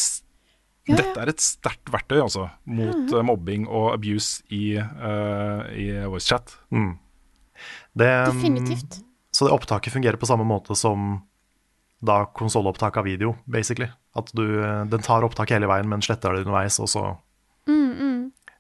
Ja, 0.85 0.93
ja. 0.93 0.97
Dette 1.01 1.21
er 1.23 1.31
et 1.33 1.41
sterkt 1.41 1.89
verktøy 1.89 2.19
altså, 2.21 2.51
mot 2.69 3.09
eh, 3.09 3.23
mobbing 3.25 3.63
og 3.65 3.95
abuse 3.95 4.43
i, 4.53 4.77
uh, 4.77 5.65
i 5.73 5.87
voicechat. 6.05 6.59
Mm. 6.77 6.99
Det, 7.93 8.11
um, 8.29 8.37
Definitivt. 8.37 8.99
Så 9.35 9.49
det 9.49 9.55
opptaket 9.55 9.93
fungerer 9.93 10.19
på 10.21 10.29
samme 10.31 10.47
måte 10.47 10.77
som 10.79 11.23
da 12.05 12.25
konsollopptak 12.37 12.97
av 13.01 13.07
video, 13.09 13.37
basically. 13.45 13.89
At 14.15 14.31
du, 14.37 14.45
eh, 14.65 14.85
den 14.85 15.03
tar 15.03 15.25
opptak 15.25 15.51
hele 15.51 15.67
veien, 15.71 15.89
men 15.89 16.03
sletter 16.05 16.35
det 16.35 16.45
underveis, 16.45 16.81
og 16.81 16.89
så 16.89 17.05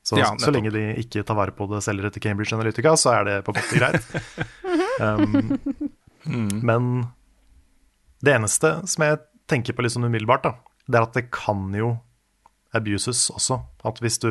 Så, 0.04 0.18
Ja, 0.18 0.34
så 0.36 0.52
lenge 0.52 0.68
de 0.68 0.82
ikke 1.00 1.22
tar 1.24 1.36
vare 1.38 1.52
på 1.56 1.64
det 1.70 1.78
selger 1.80 2.10
etter 2.10 2.20
Cambridge 2.20 2.52
Analytica, 2.52 2.92
så 2.92 3.14
er 3.14 3.24
det 3.24 3.36
på 3.44 3.54
en 3.54 3.56
måte 3.56 3.78
greit. 3.80 4.04
um, 5.00 6.60
Men 6.60 7.06
det 8.20 8.34
eneste 8.34 8.74
som 8.84 9.04
jeg 9.06 9.22
tenker 9.48 9.72
på 9.72 9.84
litt 9.84 9.94
sånn 9.94 10.04
umiddelbart, 10.04 10.44
da, 10.44 10.52
det 10.84 10.98
er 11.00 11.06
at 11.08 11.16
det 11.16 11.30
kan 11.32 11.72
jo 11.72 11.94
abuses 12.76 13.30
også. 13.32 13.62
At 13.80 14.00
hvis 14.04 14.20
du 14.20 14.28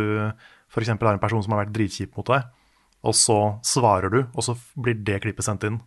f.eks. 0.69 0.93
har 0.93 1.13
en 1.15 1.21
person 1.21 1.41
som 1.41 1.55
har 1.55 1.63
vært 1.63 1.73
dritkjip 1.73 2.13
mot 2.17 2.29
deg, 2.29 2.45
og 3.03 3.15
så 3.17 3.39
svarer 3.67 4.13
du, 4.13 4.21
og 4.31 4.45
så 4.45 4.55
blir 4.79 4.95
det 5.05 5.19
klippet 5.25 5.45
sendt 5.45 5.65
inn. 5.67 5.81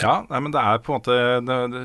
Ja, 0.00 0.22
nei, 0.30 0.38
men 0.40 0.54
det 0.54 0.60
er 0.64 0.78
på 0.80 0.94
en 0.94 1.00
måte 1.02 1.16
Det, 1.44 1.56
det 1.68 1.80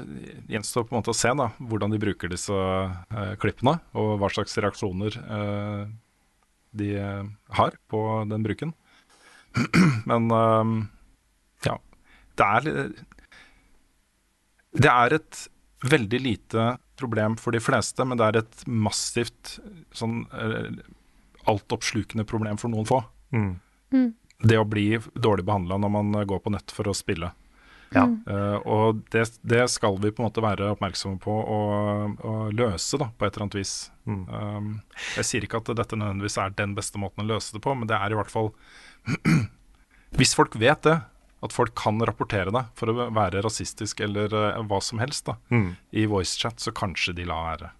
gjenstår 0.53 0.85
på 0.87 0.95
en 0.95 1.01
måte 1.01 1.11
å 1.11 1.17
se 1.17 1.33
da 1.35 1.49
hvordan 1.59 1.91
de 1.91 1.99
bruker 1.99 2.31
disse 2.31 2.55
eh, 2.55 3.33
klippene, 3.41 3.77
og 3.99 4.13
hva 4.21 4.29
slags 4.31 4.55
reaksjoner 4.63 5.17
eh, 5.19 5.81
de 6.79 6.93
eh, 7.01 7.27
har 7.59 7.75
på 7.91 8.03
den 8.31 8.45
bruken. 8.47 8.73
men 10.09 10.31
eh, 10.31 10.73
ja. 11.67 11.77
Det 12.37 12.47
er 12.47 12.71
Det 14.77 14.91
er 14.93 15.17
et 15.19 15.43
veldig 15.83 16.19
lite 16.23 16.67
problem 16.97 17.35
for 17.37 17.53
de 17.53 17.61
fleste, 17.61 18.05
men 18.05 18.17
det 18.17 18.27
er 18.27 18.39
et 18.39 18.63
massivt 18.65 19.57
sånn 19.95 20.23
eh, 20.31 20.79
altoppslukende 21.47 22.25
problem 22.27 22.59
for 22.61 22.73
noen 22.73 22.87
få. 22.87 23.01
Mm. 23.33 24.13
Det 24.37 24.57
å 24.59 24.67
bli 24.69 24.99
dårlig 25.15 25.45
behandla 25.47 25.79
når 25.81 25.93
man 25.93 26.15
eh, 26.15 26.25
går 26.29 26.41
på 26.43 26.53
nett 26.53 26.73
for 26.73 26.89
å 26.89 26.95
spille. 26.97 27.31
Ja. 27.95 28.03
Uh, 28.27 28.57
og 28.67 28.97
det, 29.13 29.23
det 29.47 29.61
skal 29.71 29.95
vi 30.03 30.11
på 30.11 30.19
en 30.19 30.27
måte 30.27 30.43
være 30.43 30.73
oppmerksomme 30.73 31.21
på 31.23 31.31
å 31.31 31.59
og 32.19 32.49
løse 32.51 32.99
da, 32.99 33.07
på 33.15 33.23
et 33.23 33.31
eller 33.31 33.45
annet 33.45 33.59
vis. 33.61 33.75
Mm. 34.03 34.23
Um, 34.27 34.67
jeg 35.15 35.27
sier 35.29 35.45
ikke 35.47 35.61
at 35.61 35.71
dette 35.79 35.95
nødvendigvis 35.99 36.35
er 36.43 36.55
den 36.57 36.73
beste 36.75 36.99
måten 36.99 37.23
å 37.23 37.29
løse 37.29 37.55
det 37.55 37.63
på, 37.63 37.75
men 37.77 37.87
det 37.87 37.95
er 37.95 38.11
i 38.11 38.17
hvert 38.19 38.33
fall 38.33 38.51
Hvis 40.19 40.33
folk 40.35 40.55
vet 40.59 40.83
det, 40.83 40.97
at 41.43 41.53
folk 41.53 41.73
kan 41.79 41.99
rapportere 42.07 42.51
det 42.51 42.63
for 42.75 42.91
å 42.91 43.07
være 43.15 43.43
rasistisk 43.45 44.03
eller 44.03 44.35
uh, 44.35 44.59
hva 44.67 44.81
som 44.83 44.99
helst 45.03 45.27
da, 45.29 45.37
Mm. 45.53 45.75
i 45.95 46.05
voicechat, 46.11 46.59
så 46.59 46.75
kanskje 46.75 47.15
de 47.15 47.27
lar 47.29 47.45
være. 47.53 47.71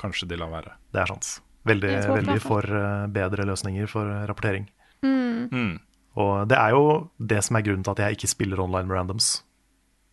Kanskje 0.00 0.28
de 0.32 0.40
lar 0.40 0.52
være. 0.52 0.76
Det 0.94 1.04
er 1.04 1.12
sant. 1.12 1.32
Veldig, 1.70 1.92
veldig 2.10 2.40
for 2.42 2.66
eh, 2.66 3.06
bedre 3.12 3.46
løsninger 3.48 3.90
for 3.90 4.08
eh, 4.10 4.24
rapportering. 4.28 4.66
Mm. 5.04 5.78
Og 6.20 6.32
det 6.50 6.58
er 6.58 6.74
jo 6.74 6.82
det 7.16 7.40
som 7.46 7.56
er 7.56 7.64
grunnen 7.66 7.84
til 7.86 7.94
at 7.94 8.02
jeg 8.04 8.18
ikke 8.18 8.32
spiller 8.32 8.62
online 8.62 8.88
med 8.88 8.98
randoms. 8.98 9.30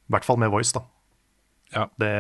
I 0.08 0.16
hvert 0.16 0.28
fall 0.28 0.40
med 0.42 0.54
voice, 0.54 0.76
da. 0.76 0.86
Ja. 1.74 1.88
Det, 2.00 2.14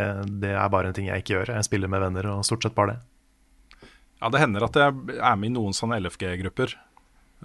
det 0.43 0.51
er 0.57 0.73
bare 0.73 0.91
en 0.91 0.97
ting 0.97 1.07
jeg 1.07 1.23
ikke 1.23 1.37
gjør. 1.37 1.53
Jeg 1.55 1.67
spiller 1.69 1.91
med 1.91 2.03
venner 2.03 2.27
og 2.33 2.43
stort 2.47 2.65
sett 2.65 2.75
bare 2.75 2.95
det. 2.95 3.87
Ja, 4.17 4.31
det 4.33 4.41
hender 4.41 4.65
at 4.65 4.77
jeg 4.81 5.17
er 5.21 5.39
med 5.39 5.51
i 5.51 5.55
noen 5.55 5.77
sånne 5.77 6.01
LFG-grupper. 6.01 6.73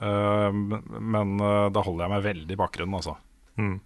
Eh, 0.03 0.61
men 1.13 1.35
da 1.39 1.85
holder 1.85 2.07
jeg 2.07 2.15
meg 2.17 2.27
veldig 2.27 2.57
i 2.57 2.61
bakgrunnen, 2.65 2.99
altså. 2.99 3.19
Mm. 3.61 3.79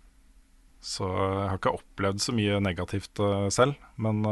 Så 0.87 1.09
jeg 1.11 1.49
har 1.51 1.59
ikke 1.59 1.77
opplevd 1.81 2.23
så 2.23 2.35
mye 2.37 2.61
negativt 2.63 3.21
selv. 3.53 3.75
Men, 3.99 4.23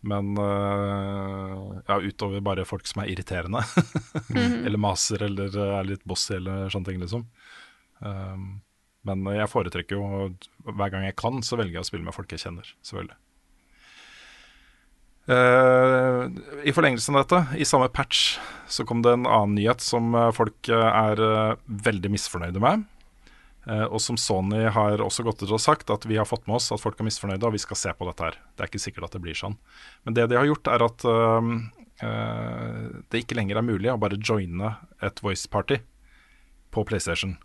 men 0.00 0.38
eh, 0.38 1.82
ja, 1.88 1.98
utover 2.00 2.42
bare 2.44 2.66
folk 2.68 2.86
som 2.86 3.02
er 3.02 3.12
irriterende. 3.12 3.62
eller 4.66 4.80
maser 4.80 5.24
eller 5.26 5.54
eh, 5.54 5.76
er 5.80 5.88
litt 5.88 6.04
bossy 6.08 6.36
eller 6.38 6.70
sånne 6.72 6.90
ting, 6.90 7.00
liksom. 7.02 7.24
Um, 7.98 8.60
men 9.08 9.24
jeg 9.34 9.50
foretrekker 9.50 9.98
jo 9.98 10.28
Hver 10.68 10.92
gang 10.92 11.02
jeg 11.02 11.16
kan, 11.18 11.40
så 11.42 11.56
velger 11.58 11.80
jeg 11.80 11.82
å 11.82 11.88
spille 11.88 12.06
med 12.06 12.14
folk 12.14 12.30
jeg 12.30 12.44
kjenner. 12.44 12.68
Selvfølgelig. 12.86 13.18
Uh, 15.28 16.30
I 16.64 16.72
forlengelsen 16.72 17.18
av 17.18 17.26
dette, 17.26 17.58
i 17.60 17.66
samme 17.68 17.90
patch, 17.92 18.38
så 18.70 18.86
kom 18.88 19.02
det 19.04 19.16
en 19.16 19.26
annen 19.26 19.58
nyhet 19.58 19.82
som 19.84 20.14
folk 20.36 20.70
er 20.70 21.20
veldig 21.88 22.12
misfornøyde 22.14 22.62
med. 22.62 22.86
Eh, 23.68 23.84
og 23.84 24.00
som 24.00 24.16
Sony 24.16 24.62
har 24.72 25.02
også 25.04 25.24
gått 25.26 25.42
ut 25.42 25.52
og 25.52 25.60
sagt, 25.60 25.90
at 25.92 26.06
vi 26.08 26.16
har 26.16 26.28
fått 26.28 26.46
med 26.48 26.56
oss 26.56 26.70
at 26.72 26.80
folk 26.80 27.00
er 27.00 27.08
misfornøyde, 27.08 27.44
og 27.44 27.52
vi 27.52 27.60
skal 27.60 27.76
se 27.76 27.92
på 27.92 28.06
dette 28.08 28.24
her. 28.24 28.38
Det 28.56 28.64
er 28.64 28.70
ikke 28.70 28.80
sikkert 28.80 29.10
at 29.10 29.18
det 29.18 29.24
blir 29.26 29.36
sånn. 29.36 29.58
Men 30.08 30.16
det 30.16 30.28
de 30.30 30.38
har 30.38 30.48
gjort, 30.48 30.70
er 30.72 30.84
at 30.86 31.04
eh, 31.12 31.50
det 33.12 33.24
ikke 33.24 33.36
lenger 33.36 33.60
er 33.60 33.66
mulig 33.66 33.92
å 33.92 33.98
bare 34.00 34.20
joine 34.22 34.72
et 35.04 35.20
voice 35.24 35.50
party 35.50 35.82
på 36.72 36.84
PlayStation. 36.88 37.36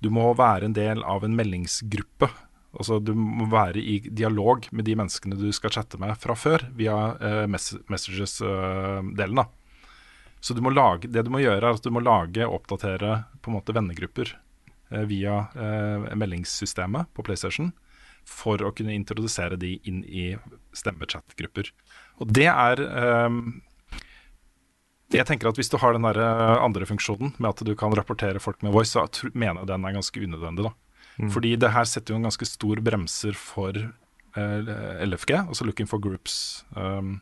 Du 0.00 0.10
må 0.12 0.28
være 0.36 0.68
en 0.68 0.76
del 0.76 1.04
av 1.08 1.24
en 1.24 1.36
meldingsgruppe. 1.36 2.28
Altså 2.70 3.00
Du 3.02 3.14
må 3.16 3.48
være 3.50 3.80
i 3.80 3.98
dialog 4.04 4.68
med 4.76 4.86
de 4.86 4.94
menneskene 4.98 5.38
du 5.40 5.48
skal 5.56 5.72
chatte 5.74 5.98
med 6.00 6.20
fra 6.20 6.36
før, 6.36 6.66
via 6.76 6.98
eh, 7.16 7.46
mess 7.48 7.72
Messages-delen. 7.88 9.40
da 9.40 9.48
Så 10.40 10.52
du 10.54 10.60
lage, 10.68 11.08
det 11.08 11.24
du 11.24 11.32
må 11.32 11.40
gjøre, 11.40 11.64
er 11.64 11.80
at 11.80 11.84
du 11.84 11.90
må 11.90 12.04
lage 12.04 12.44
og 12.44 12.60
oppdatere 12.60 13.24
på 13.40 13.50
en 13.50 13.56
måte 13.56 13.72
vennegrupper 13.72 14.36
via 14.90 15.44
eh, 15.54 16.10
meldingssystemet 16.18 17.12
på 17.14 17.24
PlayStation 17.26 17.72
for 18.28 18.62
å 18.62 18.72
kunne 18.76 18.94
introdusere 18.94 19.56
de 19.60 19.76
inn 19.88 20.02
i 20.04 20.34
stemmechat-grupper. 20.76 21.70
Og 22.20 22.32
det 22.36 22.48
er 22.50 22.84
eh, 22.84 23.40
jeg 25.10 25.26
tenker 25.26 25.50
at 25.50 25.58
Hvis 25.58 25.72
du 25.72 25.78
har 25.82 25.96
den 25.96 26.06
der 26.06 26.20
eh, 26.22 26.58
andre 26.62 26.86
funksjonen 26.86 27.34
med 27.38 27.50
at 27.50 27.64
du 27.66 27.74
kan 27.78 27.94
rapportere 27.96 28.42
folk 28.42 28.62
med 28.62 28.74
voice, 28.76 28.94
så 28.94 29.08
mener 29.34 29.62
jeg 29.62 29.72
den 29.72 29.88
er 29.88 29.98
ganske 29.98 30.22
unødvendig. 30.22 30.70
da. 30.70 30.76
Fordi 31.28 31.56
det 31.60 31.72
her 31.74 31.84
setter 31.84 32.14
jo 32.14 32.20
en 32.20 32.28
ganske 32.28 32.46
stor 32.48 32.80
bremser 32.80 33.36
for 33.36 33.76
eh, 33.76 34.70
LFG, 35.04 35.34
altså 35.42 35.66
Looking 35.66 35.88
for 35.90 36.00
Groups. 36.00 36.64
Um, 36.72 37.20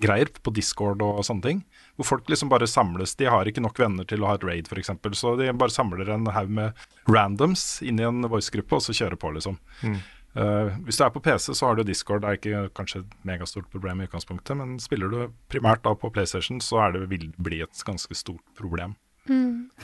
greier 0.00 0.30
på 0.42 0.52
Discord 0.54 1.02
og 1.04 1.22
sånne 1.26 1.46
ting. 1.46 1.62
Hvor 1.98 2.08
folk 2.08 2.30
liksom 2.30 2.50
bare 2.52 2.66
samles. 2.70 3.14
De 3.20 3.28
har 3.30 3.46
ikke 3.46 3.62
nok 3.62 3.78
venner 3.78 4.06
til 4.08 4.24
å 4.24 4.32
ha 4.32 4.38
et 4.38 4.46
raid, 4.46 4.70
f.eks. 4.70 4.90
Så 5.18 5.36
de 5.40 5.52
bare 5.54 5.74
samler 5.74 6.10
en 6.14 6.26
haug 6.34 6.50
med 6.50 6.84
randoms 7.10 7.82
inn 7.86 8.00
i 8.00 8.06
en 8.08 8.26
voice-gruppe, 8.30 8.78
og 8.78 8.84
så 8.84 8.96
kjører 8.96 9.20
på, 9.20 9.30
liksom. 9.36 9.58
Eh, 10.34 10.72
hvis 10.82 10.98
du 10.98 11.04
er 11.06 11.12
på 11.14 11.22
PC, 11.22 11.52
så 11.54 11.68
har 11.68 11.78
du 11.78 11.84
Discord. 11.86 12.24
Det 12.24 12.28
er 12.32 12.40
ikke 12.40 12.74
kanskje 12.74 13.04
et 13.04 13.12
megastort 13.28 13.68
problem 13.70 14.02
i 14.02 14.08
utgangspunktet, 14.08 14.56
men 14.58 14.78
spiller 14.82 15.12
du 15.12 15.20
primært 15.52 15.84
da 15.86 15.94
på 15.94 16.10
PlayStation, 16.10 16.58
så 16.64 16.82
er 16.86 16.96
det 16.96 17.06
vil 17.12 17.28
bli 17.38 17.60
et 17.62 17.84
ganske 17.86 18.18
stort 18.18 18.42
problem. 18.58 18.96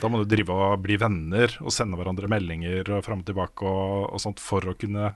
Da 0.01 0.09
må 0.11 0.19
du 0.21 0.27
drive 0.29 0.53
og 0.53 0.83
bli 0.83 0.99
venner 1.01 1.55
og 1.63 1.71
sende 1.73 1.97
hverandre 1.97 2.27
meldinger 2.29 2.91
og 2.93 3.05
fram 3.07 3.23
og 3.23 3.29
tilbake 3.31 3.65
og, 3.65 4.11
og 4.13 4.21
sånt 4.21 4.43
for 4.43 4.67
å 4.69 4.75
kunne 4.77 5.13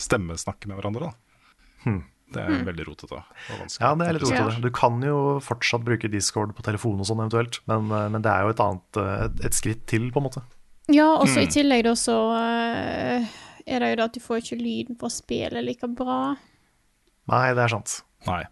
stemmesnakke 0.00 0.70
med 0.70 0.78
hverandre. 0.78 1.10
Da. 1.10 1.90
Det 2.30 2.42
er 2.46 2.64
veldig 2.68 2.84
rotete 2.86 3.16
og 3.18 3.56
vanskelig. 3.58 3.82
Ja, 3.82 3.90
det 3.98 4.06
er 4.06 4.16
litt 4.16 4.24
rotete. 4.28 4.62
Du 4.62 4.70
kan 4.76 5.00
jo 5.02 5.16
fortsatt 5.42 5.82
bruke 5.86 6.10
Discord 6.12 6.54
på 6.54 6.62
telefon 6.66 7.00
og 7.02 7.08
sånn 7.08 7.22
eventuelt, 7.24 7.58
men, 7.70 7.90
eh, 7.90 8.08
men 8.14 8.22
det 8.26 8.30
er 8.30 8.46
jo 8.46 8.52
et 8.54 8.62
annet 8.64 9.00
eh, 9.02 9.24
et, 9.26 9.42
et 9.50 9.58
skritt 9.58 9.82
til, 9.90 10.10
på 10.14 10.22
en 10.22 10.28
måte. 10.28 10.44
Ja, 10.90 11.08
og 11.20 11.28
så 11.30 11.44
i 11.44 11.50
tillegg 11.50 11.84
da 11.86 11.92
så 11.98 12.16
eh, 12.38 13.26
er 13.66 13.82
det 13.82 13.90
jo 13.92 13.98
det 14.00 14.06
at 14.08 14.16
du 14.16 14.22
får 14.24 14.40
ikke 14.42 14.58
lyden 14.62 14.98
på 14.98 15.10
spillet 15.12 15.62
like 15.66 15.90
bra. 15.98 16.36
Nei, 17.30 17.44
det 17.54 17.62
er 17.66 17.74
sant. 17.76 18.00
Nei. 18.26 18.42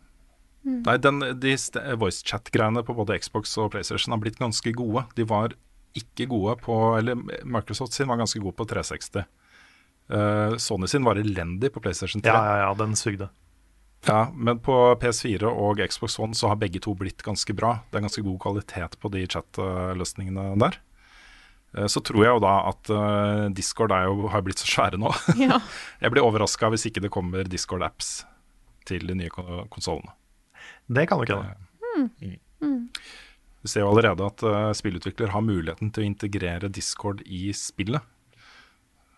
Nei, 0.68 0.99
den, 1.01 1.22
de 1.41 1.55
st- 1.57 1.81
voice-chat-greiene 1.99 2.83
på 2.85 2.95
både 2.99 3.16
Xbox 3.22 3.55
og 3.62 3.70
PlayStation 3.72 4.12
har 4.12 4.20
blitt 4.20 4.39
ganske 4.39 4.72
gode. 4.76 5.07
De 5.16 5.24
var 5.26 5.55
ikke 5.97 6.26
gode 6.31 6.59
på 6.61 6.74
Eller 6.99 7.16
Microsoft 7.16 7.97
sin 7.97 8.11
var 8.11 8.20
ganske 8.20 8.43
god 8.43 8.55
på 8.59 8.66
360. 8.68 9.24
Uh, 10.12 10.57
Sony 10.61 10.87
sin 10.89 11.05
var 11.05 11.18
elendig 11.20 11.72
på 11.72 11.81
PlayStation 11.85 12.22
3. 12.24 12.31
Ja, 12.33 12.43
ja, 12.45 12.57
ja, 12.66 12.74
den 12.79 12.95
sugde. 12.97 13.31
Ja, 14.07 14.29
men 14.33 14.61
på 14.63 14.73
PS4 15.03 15.49
og 15.51 15.81
Xbox 15.91 16.19
One 16.23 16.35
så 16.39 16.49
har 16.53 16.57
begge 16.61 16.79
to 16.81 16.95
blitt 16.95 17.23
ganske 17.27 17.53
bra. 17.59 17.81
Det 17.91 17.99
er 17.99 18.05
ganske 18.07 18.23
god 18.23 18.39
kvalitet 18.45 18.95
på 19.03 19.11
de 19.13 19.25
chat-løsningene 19.27 20.53
der. 20.63 20.79
Eh, 21.77 21.87
Så 21.91 22.01
tror 22.07 22.23
jeg 22.25 22.33
jo 22.37 22.41
da 22.45 22.55
at 22.71 22.89
eh, 22.95 23.49
Discord 23.59 23.93
er 23.93 24.07
jo, 24.07 24.29
har 24.33 24.41
blitt 24.47 24.63
så 24.63 24.69
svære 24.71 25.01
nå. 25.03 25.11
Ja. 25.49 25.59
Jeg 26.01 26.15
blir 26.15 26.23
overraska 26.25 26.71
hvis 26.73 26.87
ikke 26.89 27.03
det 27.05 27.11
kommer 27.13 27.45
Discord-apps 27.45 28.23
til 28.89 29.05
de 29.11 29.15
nye 29.19 29.29
kon- 29.35 29.67
konsollene. 29.69 30.15
Det 30.89 31.09
kan 31.11 31.19
nok 31.21 31.29
hende. 31.35 32.39
Vi 33.61 33.69
ser 33.69 33.83
jo 33.83 33.91
allerede 33.91 34.25
at 34.25 34.43
uh, 34.47 34.71
spillutvikler 34.77 35.33
har 35.35 35.43
muligheten 35.45 35.91
til 35.93 36.05
å 36.05 36.09
integrere 36.09 36.71
Discord 36.73 37.21
i 37.27 37.51
spillet. 37.53 38.01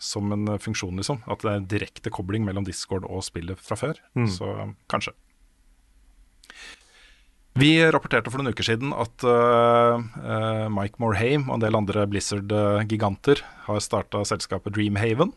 Som 0.01 0.33
en 0.33 0.49
eh, 0.49 0.61
funksjon, 0.61 0.97
liksom. 0.99 1.23
At 1.31 1.45
det 1.45 1.53
er 1.53 1.61
en 1.61 1.71
direkte 1.71 2.13
kobling 2.15 2.47
mellom 2.49 2.67
Discord 2.67 3.07
og 3.07 3.25
spillet 3.27 3.61
fra 3.61 3.79
før. 3.79 4.01
Så 4.33 4.49
kanskje. 4.91 5.15
Vi 7.59 7.75
rapporterte 7.91 8.31
for 8.31 8.39
noen 8.41 8.55
uker 8.55 8.67
siden 8.67 8.95
at 8.95 9.25
eh, 9.27 10.09
eh, 10.23 10.67
Mike 10.73 11.03
Morhaime 11.03 11.49
og 11.49 11.59
en 11.59 11.65
del 11.65 11.77
andre 11.77 12.07
Blizzard-giganter 12.09 13.43
har 13.67 13.81
starta 13.85 14.23
selskapet 14.29 14.77
Dreamhaven. 14.77 15.35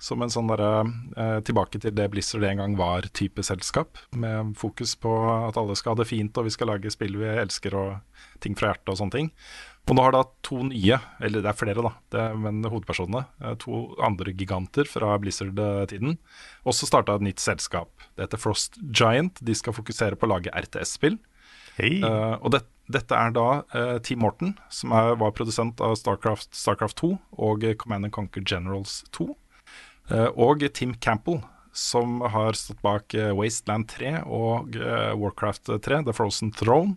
Som 0.00 0.22
en 0.24 0.30
sånn 0.32 0.48
derre 0.48 0.86
uh, 0.88 1.42
tilbake 1.44 1.76
til 1.76 1.92
det 1.92 2.06
Blizzard 2.08 2.46
en 2.48 2.62
gang 2.62 2.76
var-type 2.78 3.42
selskap. 3.44 3.98
Med 4.16 4.54
fokus 4.56 4.94
på 4.96 5.12
at 5.28 5.58
alle 5.60 5.76
skal 5.76 5.92
ha 5.92 6.00
det 6.00 6.06
fint, 6.08 6.32
og 6.40 6.46
vi 6.46 6.52
skal 6.54 6.70
lage 6.72 6.88
spill 6.94 7.18
vi 7.20 7.28
elsker 7.28 7.76
og 7.76 8.22
ting 8.40 8.56
fra 8.56 8.70
hjertet 8.70 8.94
og 8.94 8.96
sånne 8.96 9.16
ting. 9.18 9.28
Og 9.88 9.96
nå 9.96 10.02
har 10.04 10.14
da 10.14 10.22
to 10.46 10.60
nye, 10.68 11.00
eller 11.24 11.42
det 11.42 11.50
er 11.50 11.58
flere, 11.58 11.82
da, 11.82 11.92
det, 12.14 12.24
men 12.38 12.60
hovedpersonene, 12.62 13.24
eh, 13.42 13.56
to 13.62 13.80
andre 14.06 14.34
giganter 14.36 14.86
fra 14.86 15.16
Blizzard-tiden, 15.18 16.18
også 16.68 16.86
starta 16.86 17.16
et 17.18 17.26
nytt 17.26 17.42
selskap. 17.42 17.90
Det 18.14 18.28
heter 18.28 18.42
Frost 18.42 18.78
Giant. 18.92 19.40
De 19.42 19.56
skal 19.56 19.74
fokusere 19.74 20.18
på 20.18 20.28
å 20.28 20.34
lage 20.36 20.54
RTS-spill. 20.54 21.18
Hey. 21.80 21.98
Uh, 22.04 22.36
og 22.44 22.52
det, 22.54 22.60
dette 22.92 23.16
er 23.16 23.32
da 23.34 23.46
uh, 23.72 23.96
Team 24.04 24.20
Morton, 24.22 24.52
som 24.70 24.92
er, 24.94 25.14
var 25.18 25.32
produsent 25.34 25.80
av 25.82 25.96
Starcraft, 25.98 26.52
Starcraft 26.54 26.98
2 27.00 27.14
og 27.48 27.64
eh, 27.64 27.76
Command 27.78 28.10
and 28.10 28.14
Conquer 28.14 28.44
Generals 28.44 29.00
2. 29.16 29.30
Uh, 30.10 30.28
og 30.34 30.62
Tim 30.76 30.92
Campbell, 31.00 31.40
som 31.72 32.20
har 32.20 32.52
stått 32.58 32.82
bak 32.82 33.14
eh, 33.14 33.30
Wasteland 33.36 33.88
3 33.88 34.24
og 34.26 34.76
eh, 34.76 35.12
Warcraft 35.14 35.70
3, 35.82 36.02
The 36.08 36.14
Frozen 36.16 36.52
Throne, 36.56 36.96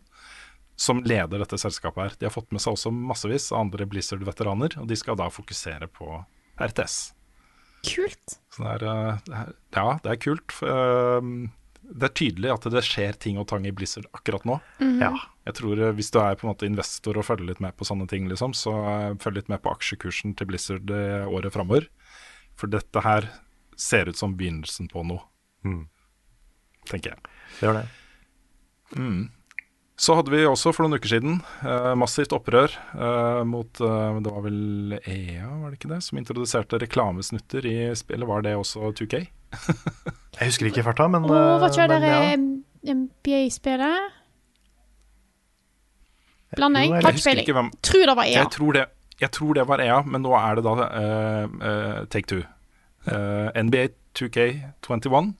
som 0.76 1.04
leder 1.04 1.40
dette 1.44 1.58
selskapet 1.62 2.02
her. 2.04 2.16
De 2.20 2.26
har 2.26 2.34
fått 2.34 2.52
med 2.52 2.62
seg 2.64 2.74
også 2.74 2.92
massevis 2.94 3.52
av 3.54 3.60
andre 3.68 3.86
Blizzard-veteraner, 3.86 4.78
og 4.82 4.88
de 4.90 4.96
skal 4.98 5.16
da 5.20 5.28
fokusere 5.30 5.88
på 5.94 6.08
RTS. 6.60 7.14
Kult. 7.84 8.38
Så 8.54 8.64
det 8.64 8.72
er, 8.82 8.86
eh, 8.88 9.18
det 9.28 9.36
er, 9.36 9.54
ja, 9.76 10.00
det 10.04 10.12
er 10.14 10.22
kult. 10.24 10.56
eh, 10.64 11.50
Det 11.84 12.04
er 12.08 12.14
tydelig 12.16 12.50
at 12.54 12.64
det 12.72 12.82
skjer 12.88 13.18
ting 13.20 13.38
og 13.38 13.46
tang 13.52 13.66
i 13.68 13.72
Blizzard 13.76 14.06
akkurat 14.16 14.46
nå. 14.48 14.56
Ja. 15.02 15.12
Jeg 15.46 15.54
tror 15.56 15.78
eh, 15.80 15.92
Hvis 15.92 16.10
du 16.12 16.20
er 16.20 16.36
på 16.40 16.48
en 16.48 16.54
måte 16.56 16.66
investor 16.66 17.18
og 17.18 17.26
følger 17.28 17.46
litt 17.50 17.60
med 17.60 17.76
på 17.76 17.84
sånne 17.84 18.08
ting, 18.08 18.30
liksom, 18.30 18.54
så 18.56 18.72
følg 19.20 19.36
litt 19.36 19.50
med 19.50 19.62
på 19.62 19.70
aksjekursen 19.76 20.34
til 20.36 20.48
Blizzard 20.48 20.90
året 20.90 21.52
framover. 21.52 21.90
For 22.56 22.68
dette 22.72 23.02
her 23.04 23.28
ser 23.76 24.08
ut 24.08 24.16
som 24.16 24.36
begynnelsen 24.38 24.88
på 24.90 25.04
noe, 25.06 25.22
Mm. 25.66 25.88
tenker 26.88 27.12
jeg. 27.12 27.20
Det 27.60 27.68
gjør 27.68 27.82
det. 27.82 27.90
Så 30.04 30.18
hadde 30.18 30.34
vi 30.34 30.42
også 30.44 30.74
for 30.76 30.84
noen 30.84 31.00
uker 31.00 31.14
siden 31.14 31.38
eh, 31.64 31.94
massivt 32.00 32.34
opprør 32.36 32.74
eh, 32.74 33.44
mot 33.48 33.80
eh, 33.80 34.18
Det 34.26 34.34
var 34.34 34.44
vel 34.44 34.98
EA, 35.00 35.48
var 35.62 35.70
det 35.70 35.78
ikke 35.80 35.92
det? 35.94 36.02
Som 36.04 36.20
introduserte 36.20 36.80
reklamesnutter 36.82 37.68
i 37.70 37.78
spillet. 37.96 38.28
Var 38.28 38.44
det 38.44 38.58
også 38.60 38.92
2K? 39.00 39.22
Jeg 40.40 40.50
husker 40.50 40.68
ikke 40.68 40.82
i 40.82 40.88
farta, 40.90 41.08
men, 41.14 41.30
Og 41.30 41.62
hva 41.62 41.70
kjører 41.70 41.94
tror 41.94 42.04
dere 42.04 42.34
ja. 42.34 42.98
NBA-spillet? 42.98 44.20
Blander 46.58 46.84
jeg? 46.84 46.92
Har 46.92 47.16
ikke 47.16 47.54
peiling. 47.54 47.70
Tror 47.82 48.06
det 48.10 48.16
var 48.18 48.28
EA. 48.28 48.34
Jeg, 48.38 48.52
tror 48.54 48.74
det, 48.78 48.84
jeg 49.22 49.32
tror 49.32 49.54
det 49.58 49.68
var 49.70 49.82
EA, 49.82 50.02
men 50.06 50.26
nå 50.26 50.34
er 50.38 50.60
det 50.60 50.66
da 50.66 50.88
eh, 50.90 51.56
eh, 51.70 52.02
Take 52.14 52.30
Two. 52.30 52.44
Eh, 53.10 53.64
NBA 53.64 53.88
2K21. 54.20 55.34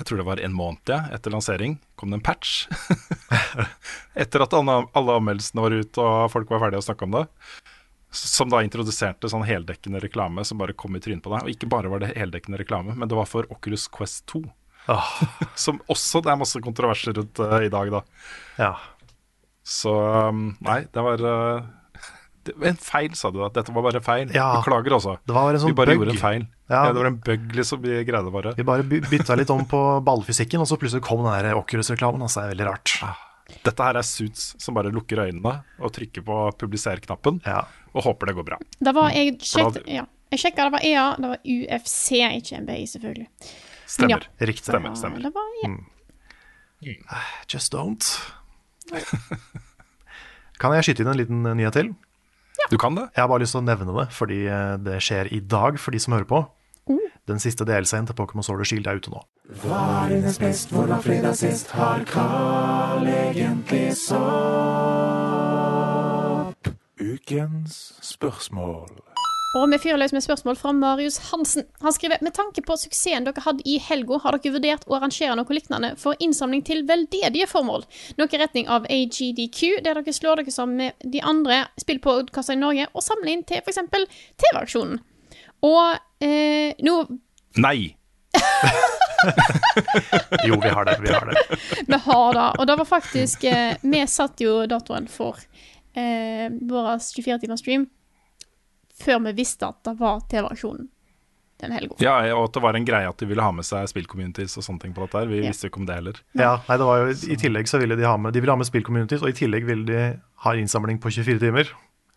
Jeg 0.00 0.08
tror 0.08 0.20
det 0.22 0.24
var 0.24 0.40
en 0.40 0.54
måned 0.56 0.88
ja, 0.88 1.02
etter 1.12 1.32
lansering. 1.34 1.74
Kom 2.00 2.08
det 2.08 2.20
en 2.20 2.24
patch. 2.24 2.62
etter 4.22 4.46
at 4.46 4.54
alle, 4.56 4.78
anmeldelsene 4.96 5.60
var 5.60 5.76
ute 5.76 6.00
og 6.00 6.30
folk 6.32 6.48
var 6.48 6.62
ferdige 6.62 6.80
å 6.80 6.86
snakke 6.86 7.04
om 7.04 7.18
det. 7.18 7.26
Som 8.16 8.48
da 8.50 8.62
introduserte 8.64 9.28
sånn 9.28 9.44
heldekkende 9.44 10.00
reklame 10.00 10.42
som 10.48 10.58
bare 10.62 10.72
kom 10.72 10.96
i 10.96 11.02
trynet 11.04 11.20
på 11.26 11.34
deg. 11.34 11.44
Og 11.44 11.52
ikke 11.52 11.68
bare 11.70 11.92
var 11.92 12.00
det 12.00 12.14
heldekkende 12.16 12.62
reklame, 12.62 12.96
men 12.96 13.12
det 13.12 13.18
var 13.18 13.28
for 13.28 13.44
Oculus 13.52 13.84
Quest 13.92 14.24
2. 14.32 14.40
Åh, 14.88 15.10
Som 15.66 15.82
også 15.92 16.24
det 16.24 16.32
er 16.32 16.40
masse 16.40 16.64
kontroverser 16.64 17.20
rundt 17.20 17.42
uh, 17.44 17.60
i 17.60 17.68
dag, 17.72 17.92
da. 17.92 18.00
ja. 18.56 18.72
Så 19.60 19.92
um, 19.92 20.54
nei, 20.64 20.80
det 20.88 21.04
var 21.04 21.20
uh, 21.20 21.28
det 21.28 21.36
var 21.36 21.60
En 22.70 22.76
feil, 22.80 23.14
sa 23.18 23.30
du 23.30 23.38
da. 23.40 23.48
Dette 23.60 23.72
var 23.74 23.84
bare 23.86 24.00
feil. 24.04 24.30
Ja. 24.34 24.48
Beklager 24.60 24.94
også. 24.96 25.16
Det 25.26 25.34
var 25.36 25.54
en 25.54 25.60
sånn 25.62 25.72
vi 25.72 25.78
bare 25.78 25.94
bug. 25.94 26.02
gjorde 26.02 26.14
en 26.16 26.22
feil. 26.22 26.44
Ja. 26.70 26.84
Ja. 26.86 26.92
det 26.92 27.00
var 27.02 27.08
en 27.10 27.18
bug, 27.26 27.48
liksom. 27.58 27.82
Vi 27.82 28.04
greide 28.08 28.30
bare. 28.34 28.54
Vi 28.58 28.66
bare 28.66 28.84
bytta 28.84 29.36
litt 29.40 29.50
om 29.50 29.64
på 29.68 29.80
ballfysikken, 30.06 30.60
og 30.62 30.68
så 30.70 30.78
plutselig 30.80 31.02
kom 31.06 31.24
den 31.26 31.50
Oculus-reklamen. 31.58 32.22
Altså, 32.26 32.40
det 32.42 32.46
er 32.46 32.54
veldig 32.56 32.68
rart. 32.70 32.94
Dette 33.66 33.82
her 33.82 33.98
er 33.98 34.06
suits 34.06 34.52
som 34.62 34.76
bare 34.78 34.92
lukker 34.94 35.24
øynene 35.24 35.56
og 35.82 35.90
trykker 35.96 36.22
på 36.22 36.36
publiser-knappen 36.60 37.40
Ja. 37.46 37.64
og 37.94 38.04
håper 38.06 38.30
det 38.30 38.36
går 38.36 38.46
bra. 38.46 38.58
Det 38.78 38.94
var, 38.94 39.10
jeg 39.10 39.40
sjekket, 39.42 39.88
ja. 39.90 40.04
Jeg 40.30 40.38
sjekket, 40.38 40.62
det 40.68 40.72
var 40.76 40.84
EA, 40.86 41.06
det 41.18 41.30
var 41.32 41.40
UFC, 41.42 42.12
ikke 42.38 42.60
NBA, 42.62 42.76
selvfølgelig. 42.92 43.26
Stemmer. 43.90 44.28
Riktig. 44.38 44.68
Stemmer, 44.70 44.94
stemmer. 44.94 45.18
Det 45.26 45.32
var 45.34 45.48
EA. 45.66 47.18
Just 47.50 47.74
don't. 47.74 48.06
Kan 50.60 50.74
jeg 50.76 50.84
skyte 50.86 51.02
inn 51.04 51.10
en 51.14 51.18
liten 51.18 51.42
nyhet 51.56 51.74
til? 51.76 51.90
Du 52.70 52.78
kan 52.78 52.94
det? 52.94 53.08
Jeg 53.16 53.22
har 53.24 53.28
bare 53.28 53.42
lyst 53.42 53.56
til 53.56 53.64
å 53.64 53.66
nevne 53.66 53.92
det, 53.96 54.06
fordi 54.14 54.44
eh, 54.46 54.76
det 54.78 55.00
skjer 55.02 55.30
i 55.34 55.40
dag 55.42 55.78
for 55.82 55.90
de 55.90 55.98
som 56.02 56.14
hører 56.14 56.28
på. 56.30 56.44
Den 57.28 57.42
siste 57.42 57.66
DLC-en 57.66 58.06
til 58.08 58.16
Pokémon 58.18 58.46
Sword 58.46 58.62
og 58.62 58.66
Shield 58.70 58.86
er 58.90 58.98
ute 58.98 59.10
nå. 59.12 59.20
Og 69.58 69.64
vi 69.72 69.80
fyrer 69.82 69.98
løs 69.98 70.12
med 70.14 70.22
spørsmål 70.22 70.54
fra 70.54 70.70
Marius 70.78 71.16
Hansen. 71.32 71.64
Han 71.82 71.92
skriver 71.92 72.20
med 72.22 72.36
tanke 72.36 72.62
på 72.62 72.76
suksessen 72.78 73.24
dere 73.26 73.42
hadde 73.42 73.64
i 73.66 73.80
helga, 73.82 74.20
har 74.22 74.36
dere 74.36 74.52
vurdert 74.54 74.84
å 74.86 74.94
arrangere 75.00 75.34
noe 75.34 75.56
lignende 75.56 75.90
for 75.98 76.14
innsamling 76.22 76.62
til 76.66 76.84
veldedige 76.86 77.48
formål? 77.50 77.82
Noe 78.20 78.30
i 78.30 78.38
retning 78.38 78.70
av 78.70 78.86
AGDQ, 78.86 79.82
der 79.82 79.98
dere 79.98 80.14
slår 80.14 80.44
dere 80.44 80.54
sammen 80.54 80.78
med 80.84 81.10
de 81.16 81.24
andre 81.26 81.64
spillpodkaster 81.82 82.54
i 82.54 82.62
Norge 82.62 82.86
og 82.94 83.02
samler 83.02 83.34
inn 83.34 83.44
til 83.48 83.58
f.eks. 83.64 83.82
TV-aksjonen. 84.38 85.02
Og 85.66 85.98
eh, 86.22 86.78
nå 86.86 87.00
Nei. 87.58 87.96
Jo, 90.46 90.54
vi 90.62 90.70
har 90.70 90.86
det. 90.86 90.94
Vi 91.02 91.10
har 91.10 91.26
det. 91.26 91.42
Vi 91.90 91.98
har 92.06 92.38
det. 92.38 92.48
Og 92.54 92.70
det 92.70 92.78
var 92.78 92.88
faktisk 92.88 93.44
eh, 93.50 93.74
Vi 93.82 94.06
satt 94.06 94.38
jo 94.40 94.60
datoen 94.70 95.10
for 95.10 95.42
eh, 95.98 96.46
vår 96.70 97.02
24-timers 97.02 97.66
stream 97.66 97.90
før 99.00 99.20
vi 99.26 99.32
visste 99.42 99.68
at 99.68 99.82
det 99.86 99.96
var 100.00 100.20
TV-aksjonen 100.30 100.88
den 101.60 101.72
helga. 101.76 101.96
Ja, 102.00 102.14
og 102.38 102.46
at 102.48 102.54
det 102.56 102.62
var 102.64 102.76
en 102.78 102.86
greie 102.88 103.08
at 103.10 103.18
de 103.20 103.26
ville 103.28 103.42
ha 103.44 103.50
med 103.52 103.66
seg 103.68 103.84
spillcommunities 103.90 104.54
og 104.56 104.64
sånne 104.64 104.80
ting 104.80 104.94
på 104.96 105.02
dette 105.04 105.18
her. 105.20 105.26
Vi 105.28 105.42
Ja. 105.42 105.48
visste 105.50 105.66
jo 105.68 105.70
ikke 105.72 105.80
om 105.82 105.86
det 105.90 105.94
heller. 105.98 106.20
Ja, 106.34 106.54
nei, 106.68 106.76
det 106.80 106.86
var 106.88 107.02
jo, 107.02 107.10
I 107.34 107.36
tillegg 107.36 107.68
så 107.68 107.78
ville 107.82 107.96
de 108.00 108.06
ha 108.08 108.16
med 108.16 108.32
De 108.32 108.40
ville 108.40 108.50
ha 108.52 108.56
med 108.56 108.66
spillcommunities, 108.70 109.20
og 109.22 109.28
i 109.28 109.36
tillegg 109.36 109.66
ville 109.68 109.84
de 109.84 110.20
ha 110.46 110.54
innsamling 110.56 110.98
på 110.98 111.12
24 111.12 111.38
timer. 111.38 111.68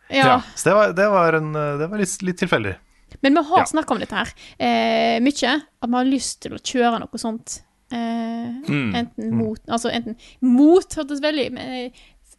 Ja. 0.09 0.25
Ja. 0.25 0.37
Så 0.55 0.69
det 0.69 0.73
var, 0.75 0.93
det 0.93 1.09
var, 1.11 1.33
en, 1.33 1.51
det 1.53 1.89
var 1.89 1.97
litt, 1.99 2.21
litt 2.23 2.37
tilfeldig. 2.39 2.75
Men 3.21 3.33
vi 3.35 3.43
har 3.43 3.59
Ja. 3.59 3.65
snakka 3.65 3.91
om 3.91 3.99
dette 3.99 4.15
her 4.15 4.31
eh, 4.59 5.19
mye. 5.19 5.61
At 5.83 5.89
vi 5.89 5.95
har 5.95 6.05
lyst 6.05 6.39
til 6.41 6.53
å 6.55 6.61
kjøre 6.63 6.99
noe 7.03 7.19
sånt. 7.19 7.61
Eh, 7.91 8.29
Mm. 8.63 8.95
Enten 8.95 9.31
mot 9.35 9.59
Altså 9.67 9.91
enten 9.91 10.15
mot, 10.41 10.87
hørtes 10.95 11.19
veldig 11.21 11.51
men, 11.51 11.73
eh, 11.87 11.91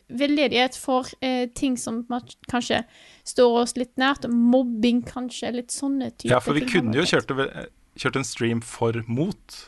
Veldedighet 0.09 0.77
for 0.77 1.09
eh, 1.25 1.47
ting 1.57 1.79
som 1.81 2.03
kanskje 2.51 2.83
står 3.25 3.61
oss 3.63 3.77
litt 3.79 3.95
nært. 4.01 4.29
Mobbing, 4.29 5.05
kanskje. 5.09 5.55
Litt 5.57 5.73
sånne 5.75 6.11
typer 6.13 6.35
Ja, 6.37 6.43
for 6.45 6.59
vi 6.59 6.67
kunne 6.69 6.97
jo 6.97 7.07
kjørt, 7.09 7.33
kjørt 7.97 8.21
en 8.21 8.29
stream 8.29 8.61
for 8.65 9.01
mot. 9.09 9.63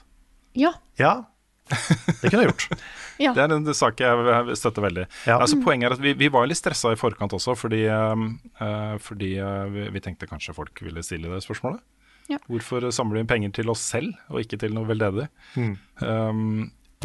Ja. 0.57 0.75
Ja, 1.01 1.27
det 2.23 2.31
kunne 2.31 2.45
jeg 2.45 2.53
gjort. 2.53 2.67
ja. 3.25 3.33
Det 3.35 3.43
er 3.43 3.55
en 3.57 3.75
sak 3.75 4.01
jeg 4.03 4.57
støtter 4.59 4.85
veldig. 4.85 5.07
Ja. 5.27 5.41
Altså, 5.41 5.59
poenget 5.63 5.91
er 5.91 5.97
at 5.97 6.05
vi, 6.05 6.15
vi 6.19 6.31
var 6.33 6.47
litt 6.49 6.61
stressa 6.61 6.93
i 6.95 7.01
forkant 7.01 7.35
også, 7.37 7.57
fordi, 7.59 7.83
eh, 7.91 8.97
fordi 9.03 9.35
uh, 9.43 9.67
vi, 9.73 9.89
vi 9.95 10.03
tenkte 10.05 10.29
kanskje 10.31 10.55
folk 10.57 10.83
ville 10.85 11.03
stille 11.07 11.33
det 11.33 11.43
spørsmålet. 11.45 11.83
Ja. 12.31 12.41
Hvorfor 12.51 12.89
samler 12.95 13.19
vi 13.19 13.25
inn 13.25 13.31
penger 13.31 13.55
til 13.61 13.71
oss 13.71 13.83
selv, 13.87 14.15
og 14.31 14.43
ikke 14.43 14.59
til 14.63 14.75
noe 14.75 14.89
veldedig? 14.89 15.29
Mm. 15.55 15.75
Um, 16.03 16.47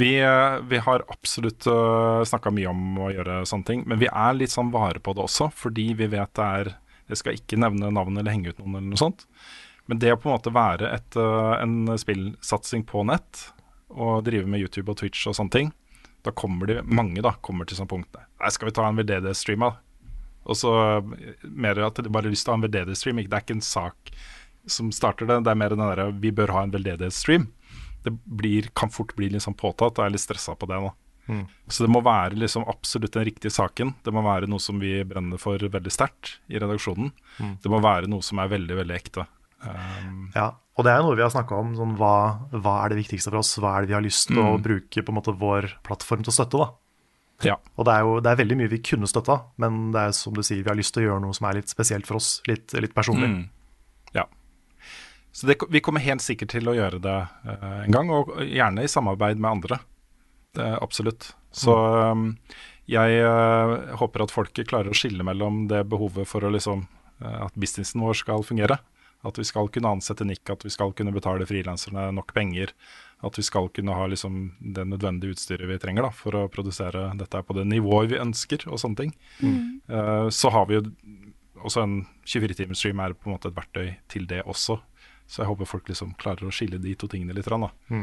vi, 0.02 0.12
eh, 0.20 0.58
vi 0.70 0.80
har 0.82 1.04
absolutt 1.14 1.68
uh, 1.70 2.24
snakka 2.28 2.52
mye 2.54 2.70
om 2.72 3.00
å 3.06 3.10
gjøre 3.14 3.42
sånne 3.50 3.68
ting, 3.68 3.84
men 3.86 4.02
vi 4.02 4.10
er 4.10 4.38
litt 4.38 4.54
sånn 4.54 4.72
vare 4.74 5.02
på 5.04 5.14
det 5.18 5.26
også, 5.28 5.52
fordi 5.54 5.92
vi 6.00 6.10
vet 6.12 6.34
det 6.38 6.48
er 6.62 6.78
Jeg 7.12 7.20
skal 7.20 7.36
ikke 7.36 7.58
nevne 7.60 7.90
navn 7.92 8.16
eller 8.16 8.32
henge 8.32 8.54
ut 8.54 8.60
noen 8.62 8.78
eller 8.78 8.94
noe 8.94 9.00
sånt, 9.00 9.26
men 9.92 10.00
det 10.00 10.14
å 10.14 10.20
på 10.22 10.30
en 10.30 10.38
måte 10.38 10.54
være 10.56 10.88
et, 10.96 11.18
uh, 11.20 11.58
en 11.60 11.92
spillsatsing 12.00 12.86
på 12.88 13.04
nett, 13.10 13.50
og 13.92 14.24
drive 14.24 14.48
med 14.48 14.62
YouTube 14.64 14.94
og 14.94 15.02
Twitch 15.02 15.26
og 15.28 15.36
sånne 15.36 15.52
ting, 15.52 15.72
da 16.24 16.32
kommer 16.32 16.70
de, 16.70 16.80
mange 16.86 17.22
da, 17.26 17.34
kommer 17.44 17.68
til 17.68 17.80
sånn 17.80 17.90
punkt 17.92 18.16
Nei, 18.16 18.52
skal 18.54 18.70
vi 18.70 18.76
ta 18.78 18.86
en 18.88 18.98
VDD-stream, 18.98 19.66
da? 19.66 19.74
Og 20.50 20.58
så 20.58 20.72
eh, 20.98 21.42
mer 21.44 21.82
at 21.86 22.00
de 22.02 22.10
bare 22.10 22.30
har 22.30 22.34
lyst 22.34 22.48
til 22.48 22.54
å 22.54 22.56
ha 22.56 22.62
en 22.62 22.66
VDD-stream. 22.66 23.20
Det 23.22 23.38
er 23.38 23.44
ikke 23.44 23.58
en 23.60 23.66
sak 23.66 24.14
som 24.70 24.92
starter 24.94 25.28
det, 25.30 25.42
det 25.46 25.52
er 25.52 25.60
mer 25.60 25.74
den 25.74 25.84
derre 25.84 26.08
vi 26.22 26.32
bør 26.34 26.54
ha 26.56 26.64
en 26.66 26.74
veldedig-stream. 26.74 27.50
Det 28.06 28.14
blir, 28.26 28.70
kan 28.78 28.92
fort 28.94 29.14
bli 29.18 29.30
sånn 29.40 29.58
påtatt, 29.58 29.98
og 29.98 30.04
jeg 30.04 30.12
er 30.12 30.16
litt 30.16 30.24
stressa 30.24 30.56
på 30.58 30.70
det 30.70 30.80
nå. 30.82 30.92
Så 31.72 31.86
det 31.86 31.92
må 31.94 32.02
være 32.04 32.36
liksom 32.36 32.66
absolutt 32.68 33.14
den 33.16 33.28
riktige 33.30 33.54
saken. 33.54 33.94
Det 34.04 34.12
må 34.12 34.24
være 34.26 34.50
noe 34.52 34.60
som 34.60 34.82
vi 34.82 34.98
brenner 35.08 35.40
for 35.40 35.62
veldig 35.62 35.94
sterkt 35.94 36.40
i 36.52 36.60
redaksjonen. 36.60 37.14
Det 37.62 37.72
må 37.72 37.80
være 37.84 38.10
noe 38.12 38.26
som 38.26 38.42
er 38.44 38.52
veldig, 38.52 38.76
veldig 38.82 38.98
ekte. 38.98 39.28
Um, 39.62 40.32
Ja, 40.36 40.50
og 40.76 40.88
det 40.88 40.92
er 40.92 41.06
noe 41.06 41.16
vi 41.16 41.24
har 41.24 41.32
snakka 41.32 41.56
om. 41.62 41.72
Sånn, 41.78 41.96
hva, 42.00 42.50
hva 42.52 42.76
er 42.82 42.92
det 42.92 43.04
viktigste 43.04 43.32
for 43.32 43.42
oss? 43.44 43.54
Hva 43.62 43.78
er 43.78 43.86
det 43.86 43.94
vi 43.94 43.98
har 44.00 44.06
lyst 44.06 44.28
til 44.32 44.42
å 44.42 44.58
bruke 44.60 45.06
på 45.06 45.14
en 45.14 45.20
måte 45.20 45.36
vår 45.38 45.70
plattform 45.86 46.26
til 46.26 46.34
å 46.34 46.38
støtte? 46.42 46.66
da? 46.66 46.72
ja. 47.48 47.56
Og 47.78 47.88
det 47.88 47.94
er 47.96 48.06
jo 48.06 48.20
det 48.22 48.32
er 48.32 48.40
veldig 48.42 48.58
mye 48.60 48.72
vi 48.72 48.82
kunne 48.86 49.10
støtta, 49.10 49.38
men 49.62 49.90
det 49.96 50.04
er 50.08 50.14
som 50.18 50.36
du 50.36 50.44
sier, 50.46 50.62
vi 50.62 50.70
har 50.70 50.78
lyst 50.78 50.94
til 50.96 51.04
å 51.04 51.08
gjøre 51.08 51.24
noe 51.24 51.38
som 51.38 51.48
er 51.50 51.60
litt 51.60 51.72
spesielt 51.72 52.10
for 52.10 52.20
oss. 52.20 52.36
Litt, 52.50 52.74
litt 52.78 52.96
personlig. 52.98 53.30
Mm. 53.32 53.42
ja. 54.18 54.26
Så 55.32 55.48
det, 55.48 55.58
vi 55.72 55.82
kommer 55.84 56.04
helt 56.04 56.24
sikkert 56.24 56.52
til 56.52 56.68
å 56.68 56.76
gjøre 56.76 57.00
det 57.04 57.18
uh, 57.48 57.82
en 57.86 57.96
gang, 57.96 58.12
og 58.12 58.34
gjerne 58.44 58.84
i 58.84 58.92
samarbeid 58.92 59.40
med 59.40 59.52
andre. 59.52 59.80
Det, 60.58 60.68
absolutt. 60.84 61.32
Så 61.56 61.76
um, 61.76 62.34
jeg 62.92 63.22
uh, 63.24 63.96
håper 64.02 64.26
at 64.26 64.34
folket 64.34 64.70
klarer 64.72 64.92
å 64.92 64.98
skille 64.98 65.24
mellom 65.24 65.66
det 65.72 65.86
behovet 65.92 66.28
for 66.28 66.44
å 66.44 66.52
liksom 66.52 66.84
uh, 67.24 67.46
at 67.48 67.56
businessen 67.56 68.04
vår 68.04 68.20
skal 68.24 68.44
fungere. 68.48 68.82
At 69.24 69.38
vi 69.38 69.46
skal 69.46 69.70
kunne 69.70 69.94
ansette 69.94 70.26
Nick, 70.26 70.50
at 70.50 70.66
vi 70.66 70.72
skal 70.74 70.94
kunne 70.98 71.14
betale 71.14 71.46
frilanserne 71.46 72.10
nok 72.18 72.34
penger. 72.34 72.74
At 73.22 73.38
vi 73.38 73.46
skal 73.46 73.70
kunne 73.70 73.94
ha 73.94 74.08
liksom 74.10 74.56
det 74.60 74.88
nødvendige 74.90 75.36
utstyret 75.36 75.70
vi 75.70 75.78
trenger 75.82 76.08
da, 76.08 76.12
for 76.16 76.38
å 76.38 76.48
produsere 76.52 77.12
dette 77.20 77.44
på 77.46 77.56
det 77.58 77.68
nivået 77.70 78.16
vi 78.16 78.22
ønsker, 78.22 78.66
og 78.66 78.82
sånne 78.82 78.98
ting. 78.98 79.12
Eh, 79.46 80.30
så 80.34 80.50
har 80.56 80.66
vi 80.72 80.80
jo 80.80 80.86
også 81.62 81.84
en 81.86 81.96
24-timers-stream 82.26 83.04
er 83.06 83.14
på 83.14 83.30
en 83.30 83.36
måte 83.36 83.52
et 83.52 83.60
verktøy 83.60 83.92
til 84.10 84.26
det 84.26 84.42
også. 84.50 84.80
Så 85.32 85.42
jeg 85.46 85.48
håper 85.52 85.70
folk 85.70 85.88
liksom 85.88 86.12
klarer 86.20 86.50
å 86.50 86.52
skille 86.52 86.80
de 86.84 86.92
to 87.00 87.08
tingene 87.08 87.34
litt. 87.38 87.48
grann, 87.48 87.64
Da. 87.70 88.02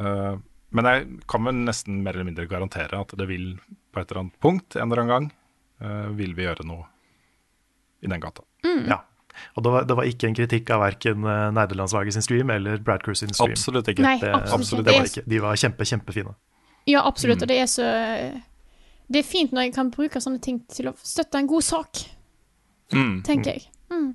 Eh, 0.00 0.36
men 0.72 0.86
jeg 0.88 1.06
kan 1.28 1.44
vel 1.44 1.58
nesten 1.66 1.98
mer 2.02 2.16
eller 2.16 2.24
mindre 2.30 2.46
garantere 2.48 2.96
at 2.98 3.10
det 3.20 3.26
vil 3.28 3.58
på 3.92 4.00
et 4.00 4.10
eller 4.10 4.22
annet 4.22 4.38
punkt 4.40 4.76
en 4.80 4.88
eller 4.88 5.02
annen 5.02 5.12
gang 5.12 5.26
uh, 5.84 6.08
vil 6.16 6.32
vi 6.32 6.46
gjøre 6.46 6.64
noe 6.64 6.86
i 8.00 8.08
den 8.08 8.22
gata. 8.22 8.40
Ja. 8.88 9.02
Og 9.56 9.64
det 9.66 9.72
var, 9.74 9.84
det 9.84 9.96
var 9.98 10.08
ikke 10.08 10.30
en 10.30 10.34
kritikk 10.38 10.70
av 10.72 10.80
verken 10.80 11.20
Nerdelandslaget 11.58 12.16
sin 12.16 12.24
stream 12.24 12.50
eller 12.50 12.80
Brad 12.80 13.02
Crew 13.04 13.14
sin 13.14 13.34
stream. 13.36 13.52
Absolutt 13.52 13.88
ikke. 13.92 14.00
Nei, 14.06 14.16
Det, 14.20 14.32
absolutt, 14.32 14.88
det 14.88 14.96
ikke. 15.10 15.26
De 15.28 15.42
var 15.44 15.60
kjempe, 15.60 15.84
kjempefine. 15.92 16.34
Ja, 16.88 17.04
absolutt. 17.06 17.42
Og 17.44 17.48
det 17.52 17.60
er 17.60 17.68
så 17.68 17.86
Det 19.12 19.20
er 19.20 19.28
fint 19.28 19.52
når 19.52 19.66
jeg 19.68 19.74
kan 19.76 19.90
bruke 19.92 20.20
sånne 20.24 20.40
ting 20.40 20.62
til 20.72 20.88
å 20.88 20.96
støtte 20.96 21.36
en 21.36 21.46
god 21.52 21.62
sak, 21.68 22.06
Mm. 22.92 23.22
tenker 23.24 23.52
jeg. 23.52 23.68
Mm. 23.90 24.14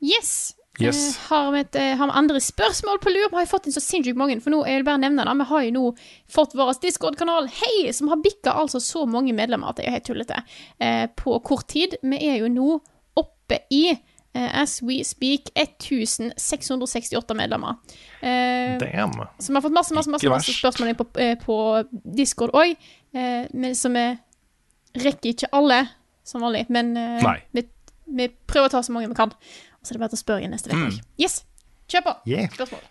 Yes. 0.00 0.54
Yes. 0.80 1.00
Eh, 1.16 1.22
har, 1.28 1.50
vi 1.52 1.60
et, 1.60 1.76
eh, 1.76 1.96
har 1.98 2.10
vi 2.10 2.18
andre 2.20 2.40
spørsmål 2.40 3.00
på 3.02 3.12
lur? 3.12 3.28
Vi 3.30 3.36
har 3.36 3.48
fått 3.50 3.66
inn 3.68 3.74
så 3.76 3.82
sinnssykt 3.84 4.18
mange. 4.18 4.38
For 4.42 4.52
nå, 4.54 4.62
jeg 4.68 4.80
vil 4.80 4.86
bare 4.88 5.02
nevne 5.02 5.26
det, 5.26 5.36
Vi 5.40 5.48
har 5.50 5.64
jo 5.66 5.74
nå 5.76 5.84
fått 6.28 6.54
vår 6.58 6.72
Discord-kanal, 6.82 7.50
hei, 7.60 7.92
som 7.92 8.08
har 8.08 8.22
bikka 8.22 8.54
altså 8.56 8.80
så 8.80 9.06
mange 9.06 9.34
medlemmer 9.36 9.70
at 9.70 9.76
det 9.80 9.86
er 9.86 9.98
helt 9.98 10.08
tullete, 10.08 10.42
eh, 10.80 11.06
på 11.16 11.38
kort 11.44 11.68
tid. 11.68 11.96
Vi 12.02 12.16
er 12.28 12.40
jo 12.40 12.48
nå 12.48 12.80
oppe 13.20 13.60
i 13.70 13.90
eh, 14.34 14.62
as 14.62 14.80
we 14.82 15.04
speak 15.04 15.50
1668 15.54 17.34
medlemmer. 17.34 17.76
Eh, 18.20 18.78
Damn. 18.78 19.26
så 19.38 19.52
vi 19.52 19.54
har 19.54 19.62
fått 19.62 19.72
masse, 19.72 19.94
masse, 19.94 20.10
masse, 20.10 20.28
masse 20.28 20.54
spørsmål 20.54 20.94
på, 20.94 21.06
eh, 21.18 21.36
på 21.38 21.84
Discord 21.90 22.54
òg. 22.54 22.76
Eh, 23.12 23.46
men 23.52 23.74
så 23.74 23.90
vi 23.92 24.06
rekker 24.94 25.34
ikke 25.34 25.50
alle, 25.52 25.86
som 26.24 26.42
vanlig. 26.42 26.66
Men 26.68 26.96
eh, 26.96 27.42
vi, 27.52 27.66
vi 28.06 28.28
prøver 28.46 28.70
å 28.70 28.72
ta 28.76 28.82
så 28.82 28.94
mange 28.94 29.10
vi 29.10 29.18
kan. 29.18 29.34
Og 29.80 29.88
det 29.88 29.96
er 29.96 30.02
bare 30.02 30.12
til 30.12 30.20
å 30.20 30.24
spørre 30.24 30.44
igjen 30.44 30.52
neste 30.52 30.72
uke. 30.72 30.88
Mm. 30.90 31.12
Yes, 31.20 31.42
kjør 31.88 32.08
på! 32.10 32.16
Yeah. 32.28 32.50
Spørsmål. 32.52 32.88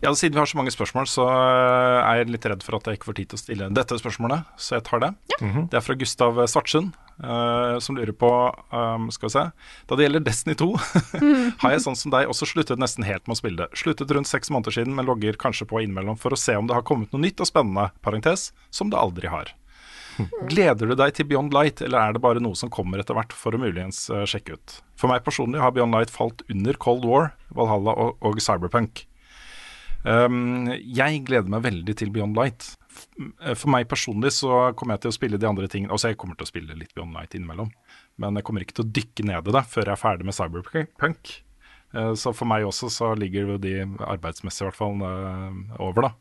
Ja, 0.00 0.14
Siden 0.16 0.32
vi 0.32 0.40
har 0.40 0.48
så 0.48 0.56
mange 0.56 0.72
spørsmål, 0.72 1.06
så 1.12 1.26
eh, 1.28 1.98
er 2.00 2.22
jeg 2.22 2.32
litt 2.32 2.46
redd 2.48 2.62
for 2.64 2.78
at 2.78 2.88
jeg 2.88 2.96
ikke 2.96 3.10
får 3.10 3.16
tid 3.18 3.30
til 3.30 3.36
å 3.36 3.40
stille 3.42 3.68
dette 3.76 3.98
spørsmålet, 4.00 4.48
så 4.56 4.78
jeg 4.78 4.86
tar 4.88 5.02
det. 5.04 5.10
Det 5.68 5.76
er 5.76 5.84
fra 5.84 5.96
Gustav 6.00 6.40
Svartsund, 6.48 6.94
uh, 7.20 7.76
som 7.84 7.98
lurer 7.98 8.12
på 8.16 8.30
um, 8.72 9.06
Skal 9.12 9.28
vi 9.28 9.32
se 9.34 9.42
Da 9.88 9.96
det 9.96 10.06
gjelder 10.06 10.24
Destiny 10.24 10.56
2, 10.60 10.68
har 11.62 11.74
jeg 11.74 11.84
sånn 11.84 12.00
som 12.00 12.14
deg 12.16 12.32
også 12.32 12.48
sluttet 12.48 12.80
nesten 12.80 13.04
helt 13.04 13.28
med 13.28 13.36
å 13.36 13.40
spille 13.42 13.60
det. 13.60 13.80
Sluttet 13.80 14.12
rundt 14.16 14.28
seks 14.30 14.52
måneder 14.52 14.78
siden, 14.78 14.96
men 14.96 15.08
logger 15.08 15.36
kanskje 15.40 15.68
på 15.68 15.84
innimellom 15.84 16.16
for 16.20 16.32
å 16.32 16.40
se 16.40 16.56
om 16.56 16.68
det 16.68 16.76
har 16.76 16.86
kommet 16.88 17.12
noe 17.12 17.24
nytt 17.26 17.44
og 17.44 17.52
spennende, 17.52 17.90
parentes, 18.00 18.50
som 18.72 18.88
det 18.92 19.00
aldri 19.00 19.28
har. 19.32 19.52
Gleder 20.50 20.90
du 20.90 20.94
deg 20.98 21.14
til 21.16 21.26
Beyond 21.30 21.52
Light, 21.54 21.80
eller 21.84 21.98
er 22.08 22.12
det 22.16 22.22
bare 22.24 22.40
noe 22.42 22.56
som 22.58 22.70
kommer 22.72 23.00
etter 23.02 23.16
hvert 23.16 23.32
for 23.36 23.54
å 23.56 23.60
muligens 23.62 24.02
eh, 24.10 24.24
sjekke 24.28 24.56
ut? 24.58 24.74
For 25.00 25.08
meg 25.12 25.22
personlig 25.26 25.60
har 25.62 25.72
Beyond 25.76 25.94
Light 25.96 26.10
falt 26.12 26.42
under 26.50 26.76
Cold 26.82 27.06
War, 27.08 27.30
Valhalla 27.56 27.94
og, 27.96 28.16
og 28.20 28.40
Cyberpunk. 28.44 29.06
Um, 30.02 30.70
jeg 30.80 31.18
gleder 31.28 31.50
meg 31.52 31.64
veldig 31.66 31.94
til 32.00 32.12
Beyond 32.14 32.38
Light. 32.38 32.70
Eh, 33.20 33.52
For 33.54 33.68
meg 33.72 33.88
personlig 33.90 34.32
så 34.38 34.70
kommer 34.78 34.96
jeg 34.96 35.04
til 35.04 35.12
å 35.12 35.16
spille 35.18 35.38
de 35.40 35.46
andre 35.46 35.68
tingene 35.70 35.92
Altså 35.94 36.10
jeg 36.10 36.16
kommer 36.20 36.38
til 36.40 36.46
å 36.48 36.50
spille 36.50 36.76
litt 36.78 36.94
Beyond 36.96 37.14
Light 37.16 37.36
innimellom, 37.36 37.68
men 38.20 38.38
jeg 38.40 38.46
kommer 38.48 38.64
ikke 38.64 38.78
til 38.80 38.86
å 38.88 38.92
dykke 38.96 39.26
ned 39.28 39.50
i 39.52 39.54
det 39.58 39.62
før 39.70 39.84
jeg 39.90 39.94
er 39.98 40.00
ferdig 40.00 40.26
med 40.30 40.36
Cyberpunk. 40.38 41.34
Eh, 41.92 42.12
Så 42.16 42.32
for 42.36 42.48
meg 42.48 42.64
også 42.66 42.88
så 42.92 43.12
ligger 43.18 43.52
jo 43.54 43.60
de 43.60 43.76
arbeidsmessig 44.08 44.64
i 44.64 44.68
hvert 44.70 44.80
fall 44.80 45.04
over, 45.78 46.08
da. 46.08 46.12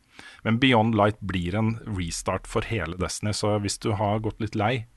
Men 0.43 0.59
Beyond 0.61 0.97
Light 0.97 1.19
blir 1.19 1.55
en 1.55 1.75
restart 1.97 2.47
for 2.47 2.67
hele 2.69 2.97
Destiny, 2.99 3.33
så 3.35 3.57
hvis 3.63 3.79
du 3.83 3.91
har 3.99 4.23
gått 4.25 4.41
litt 4.43 4.57
lei, 4.59 4.87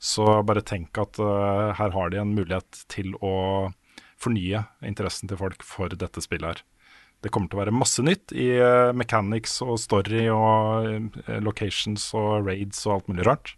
så 0.00 0.40
bare 0.46 0.64
tenk 0.64 0.96
at 0.98 1.20
uh, 1.20 1.76
her 1.76 1.92
har 1.92 2.10
de 2.10 2.20
en 2.22 2.34
mulighet 2.34 2.84
til 2.92 3.12
å 3.20 3.70
fornye 4.20 4.64
interessen 4.86 5.28
til 5.28 5.40
folk 5.40 5.64
for 5.64 5.92
dette 5.92 6.22
spillet 6.24 6.48
her. 6.48 6.62
Det 7.20 7.28
kommer 7.28 7.52
til 7.52 7.58
å 7.58 7.64
være 7.66 7.76
masse 7.76 8.02
nytt 8.04 8.32
i 8.32 8.48
uh, 8.56 8.96
mechanics 8.96 9.58
og 9.64 9.76
story 9.80 10.24
og 10.32 11.10
uh, 11.26 11.40
locations 11.44 12.06
og 12.16 12.48
raids 12.48 12.80
og 12.86 12.94
alt 12.94 13.10
mulig 13.12 13.26
rart. 13.28 13.52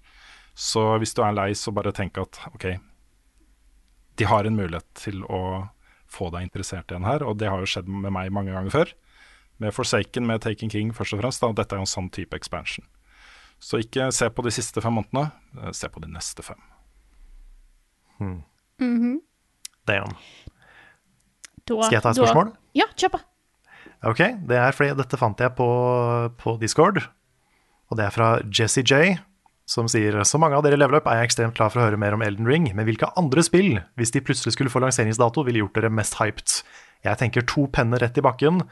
Så 0.59 0.83
hvis 1.01 1.15
du 1.15 1.23
er 1.25 1.37
lei, 1.37 1.53
så 1.57 1.73
bare 1.75 1.95
tenk 1.95 2.19
at 2.21 2.43
OK, 2.51 2.67
de 4.19 4.29
har 4.29 4.45
en 4.45 4.59
mulighet 4.59 4.89
til 4.99 5.23
å 5.25 5.69
få 6.13 6.29
deg 6.35 6.49
interessert 6.49 6.91
igjen 6.91 7.07
her, 7.09 7.25
og 7.25 7.39
det 7.41 7.49
har 7.49 7.63
jo 7.63 7.71
skjedd 7.71 7.89
med 7.89 8.13
meg 8.13 8.35
mange 8.35 8.53
ganger 8.53 8.75
før. 8.75 8.93
Med 9.63 9.75
Forsaken, 9.77 10.27
med 10.27 10.43
Taken 10.43 10.71
King 10.73 10.91
først 10.97 11.15
og 11.15 11.21
fremst, 11.23 11.43
da, 11.45 11.53
dette 11.55 11.77
er 11.77 11.81
jo 11.83 11.87
en 11.87 11.91
sånn 11.95 12.11
type 12.15 12.35
expansion. 12.39 12.85
Så 13.63 13.79
ikke 13.79 14.09
se 14.15 14.27
på 14.35 14.43
de 14.43 14.51
siste 14.51 14.83
fem 14.83 14.97
månedene, 14.99 15.29
eh, 15.63 15.71
se 15.77 15.87
på 15.93 16.03
de 16.03 16.11
neste 16.11 16.43
fem. 16.43 16.59
Damn. 19.87 20.15
Da, 21.67 21.83
Skal 21.87 21.97
jeg 21.97 22.03
ta 22.03 22.11
et 22.11 22.17
da- 22.17 22.23
spørsmål? 22.25 22.53
Ja, 22.75 22.87
kjør 22.97 23.13
på. 23.17 23.21
Ok, 24.11 24.19
det 24.49 24.57
er 24.59 24.73
fordi 24.75 24.97
dette 24.99 25.19
fant 25.19 25.39
jeg 25.39 25.55
på, 25.55 25.67
på 26.39 26.57
Discord, 26.59 26.99
og 27.91 27.97
det 27.99 28.07
er 28.07 28.11
fra 28.15 28.29
Jesse 28.51 28.83
J, 28.83 29.19
som 29.65 29.87
sier 29.87 30.17
Så 30.27 30.41
mange 30.43 30.57
av 30.59 30.65
dere 30.65 30.77
level 30.77 30.97
up 30.99 31.07
er 31.07 31.21
jeg 31.21 31.29
ekstremt 31.31 31.55
klar 31.55 31.71
for 31.71 31.81
å 31.81 31.85
høre 31.87 31.97
mer 32.01 32.13
om 32.17 32.23
Elden 32.23 32.47
Ring, 32.51 32.67
men 32.75 32.85
hvilke 32.89 33.13
andre 33.17 33.43
spill, 33.47 33.79
hvis 33.97 34.11
de 34.11 34.21
plutselig 34.21 34.57
skulle 34.57 34.71
få 34.75 34.83
lanseringsdato, 34.83 35.45
ville 35.47 35.63
gjort 35.63 35.75
dere 35.79 35.91
mest 35.91 36.15
hyped? 36.19 36.63
Jeg 37.05 37.19
tenker 37.19 37.47
to 37.47 37.69
penner 37.69 37.99
rett 38.03 38.19
i 38.19 38.25
bakken, 38.27 38.63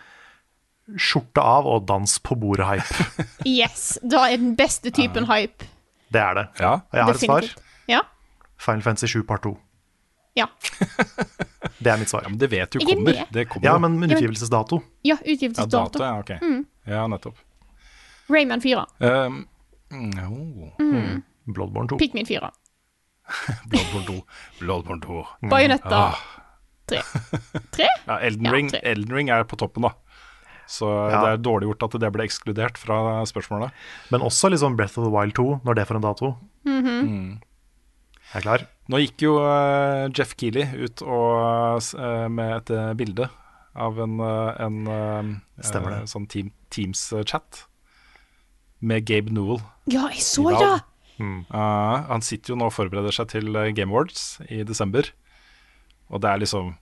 skjorte 0.98 1.42
av 1.42 1.66
og 1.70 1.84
dans 1.86 2.18
på 2.24 2.36
bordet-hype. 2.38 3.26
Yes, 3.46 3.98
da 4.02 4.24
er 4.30 4.36
den 4.42 4.54
beste 4.58 4.90
typen 4.90 5.26
hype. 5.30 5.64
Det 6.12 6.20
er 6.20 6.34
det. 6.34 6.46
Ja, 6.60 6.72
Og 6.90 6.96
jeg 6.98 7.04
har 7.06 7.14
et 7.14 7.24
svar. 7.24 7.46
Ja. 7.90 8.00
Final 8.60 8.82
Fantasy 8.82 9.06
7 9.12 9.22
part 9.28 9.42
2. 9.46 9.54
Ja. 10.38 10.46
Det 11.80 11.88
er 11.92 11.96
mitt 12.00 12.10
svar. 12.10 12.22
ja 12.24 12.28
men 12.28 12.38
det 12.38 12.50
vet 12.52 12.70
du 12.72 12.78
er 12.78 12.84
kommer. 12.84 13.18
Det 13.32 13.44
kommer 13.48 13.64
Ja, 13.66 13.78
men 13.80 13.94
utgivelsesdato. 14.04 14.82
ja 15.06 15.16
utgivelsesdato. 15.24 16.02
Ja, 16.02 16.22
ja, 16.28 16.36
mm. 16.42 16.64
Ja, 16.86 17.06
nettopp. 17.08 17.38
Rayman 18.28 18.60
4. 18.60 18.84
Um, 19.00 19.38
mm, 19.90 20.18
oh. 20.28 20.74
Bloodborne 21.54 21.88
2. 21.88 21.98
Pikmin 21.98 22.26
4. 22.28 22.50
Bloodborne 23.72 24.06
2. 24.06 24.18
Bloodborne 24.60 25.00
2. 25.06 25.24
Bajonetta 25.50 25.96
Ah. 25.96 26.18
3. 26.90 27.00
3? 27.70 27.86
Ja, 28.06 28.18
Elden, 28.20 28.44
Ja, 28.44 28.52
Ring. 28.52 28.70
Elden 28.82 29.16
Ring 29.16 29.28
er 29.30 29.44
på 29.44 29.56
toppen, 29.56 29.82
da. 29.88 29.94
Så 30.70 30.86
Ja. 31.10 31.20
det 31.24 31.30
er 31.34 31.42
dårlig 31.42 31.66
gjort 31.66 31.82
at 31.88 32.00
det 32.00 32.12
ble 32.14 32.22
ekskludert 32.28 32.78
fra 32.78 33.24
spørsmålet. 33.26 33.72
Men 34.14 34.22
også 34.22 34.50
liksom 34.52 34.76
Breath 34.78 34.98
of 34.98 35.04
the 35.08 35.10
Wild 35.10 35.34
2, 35.34 35.60
når 35.66 35.74
det 35.74 35.86
får 35.88 35.96
en 35.98 36.06
dato. 36.06 36.36
Mhm. 36.64 37.40
Jeg 38.30 38.38
er 38.38 38.44
klar. 38.46 38.66
Nå 38.88 38.98
gikk 39.02 39.22
jo 39.24 39.32
eh, 39.42 40.08
Jeff 40.14 40.36
Keeley 40.38 40.84
ut 40.84 41.02
og, 41.02 41.82
eh, 41.98 42.28
med 42.30 42.52
et 42.60 42.70
eh, 42.70 42.92
bilde 42.94 43.28
av 43.74 43.98
en, 43.98 44.20
en 44.20 46.06
sånn 46.06 46.28
team, 46.28 46.52
Teams-chat 46.70 47.64
med 48.80 49.04
Gabe 49.06 49.30
Newell. 49.30 49.60
Ja, 49.90 50.08
jeg 50.08 50.22
så 50.22 50.50
det! 50.54 50.82
Mm. 51.20 51.44
Uh, 51.52 52.06
han 52.08 52.22
sitter 52.24 52.54
jo 52.54 52.56
nå 52.56 52.70
og 52.70 52.72
forbereder 52.72 53.12
seg 53.12 53.28
til 53.28 53.52
Game 53.76 53.92
Awards 53.92 54.40
i 54.48 54.62
desember. 54.64 55.10
Og 56.10 56.22
det 56.22 56.30
er 56.30 56.40
liksom 56.40 56.76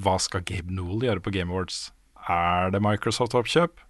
Hva 0.00 0.16
skal 0.22 0.40
Gabe 0.48 0.72
Newell 0.72 1.04
gjøre 1.04 1.20
på 1.22 1.32
Game 1.34 1.52
Awards? 1.52 1.90
Er 2.30 2.70
det 2.74 2.82
Microsoft-oppkjøp? 2.84 3.80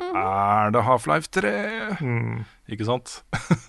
Er 0.00 0.72
det 0.72 0.82
Half-Life 0.86 1.28
3? 1.32 1.50
Ikke 2.72 2.86
sant? 2.88 3.20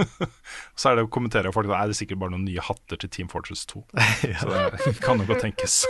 Så 0.79 0.91
er 0.91 0.97
det 0.97 1.05
å 1.05 1.11
kommentere 1.11 1.51
folk 1.53 1.67
Nei, 1.69 1.83
det 1.89 1.95
er 1.95 1.99
sikkert 1.99 2.21
bare 2.23 2.33
noen 2.33 2.45
nye 2.47 2.63
hatter 2.63 2.99
til 3.01 3.11
Team 3.11 3.29
Fortress 3.31 3.65
2. 3.71 3.83
Så 4.41 4.49
det 4.87 4.95
kan 5.03 5.21
jo 5.21 5.27
godt 5.29 5.43
tenkes. 5.45 5.83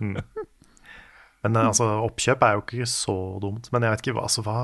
Men 1.46 1.58
eh, 1.60 1.68
altså, 1.68 1.86
oppkjøp 2.06 2.42
er 2.42 2.56
jo 2.56 2.64
ikke 2.64 2.88
så 2.90 3.16
dumt. 3.42 3.70
Men 3.74 3.86
jeg 3.86 3.94
vet 3.94 4.04
ikke 4.04 4.16
hva, 4.18 4.26
altså, 4.26 4.42
hva 4.46 4.58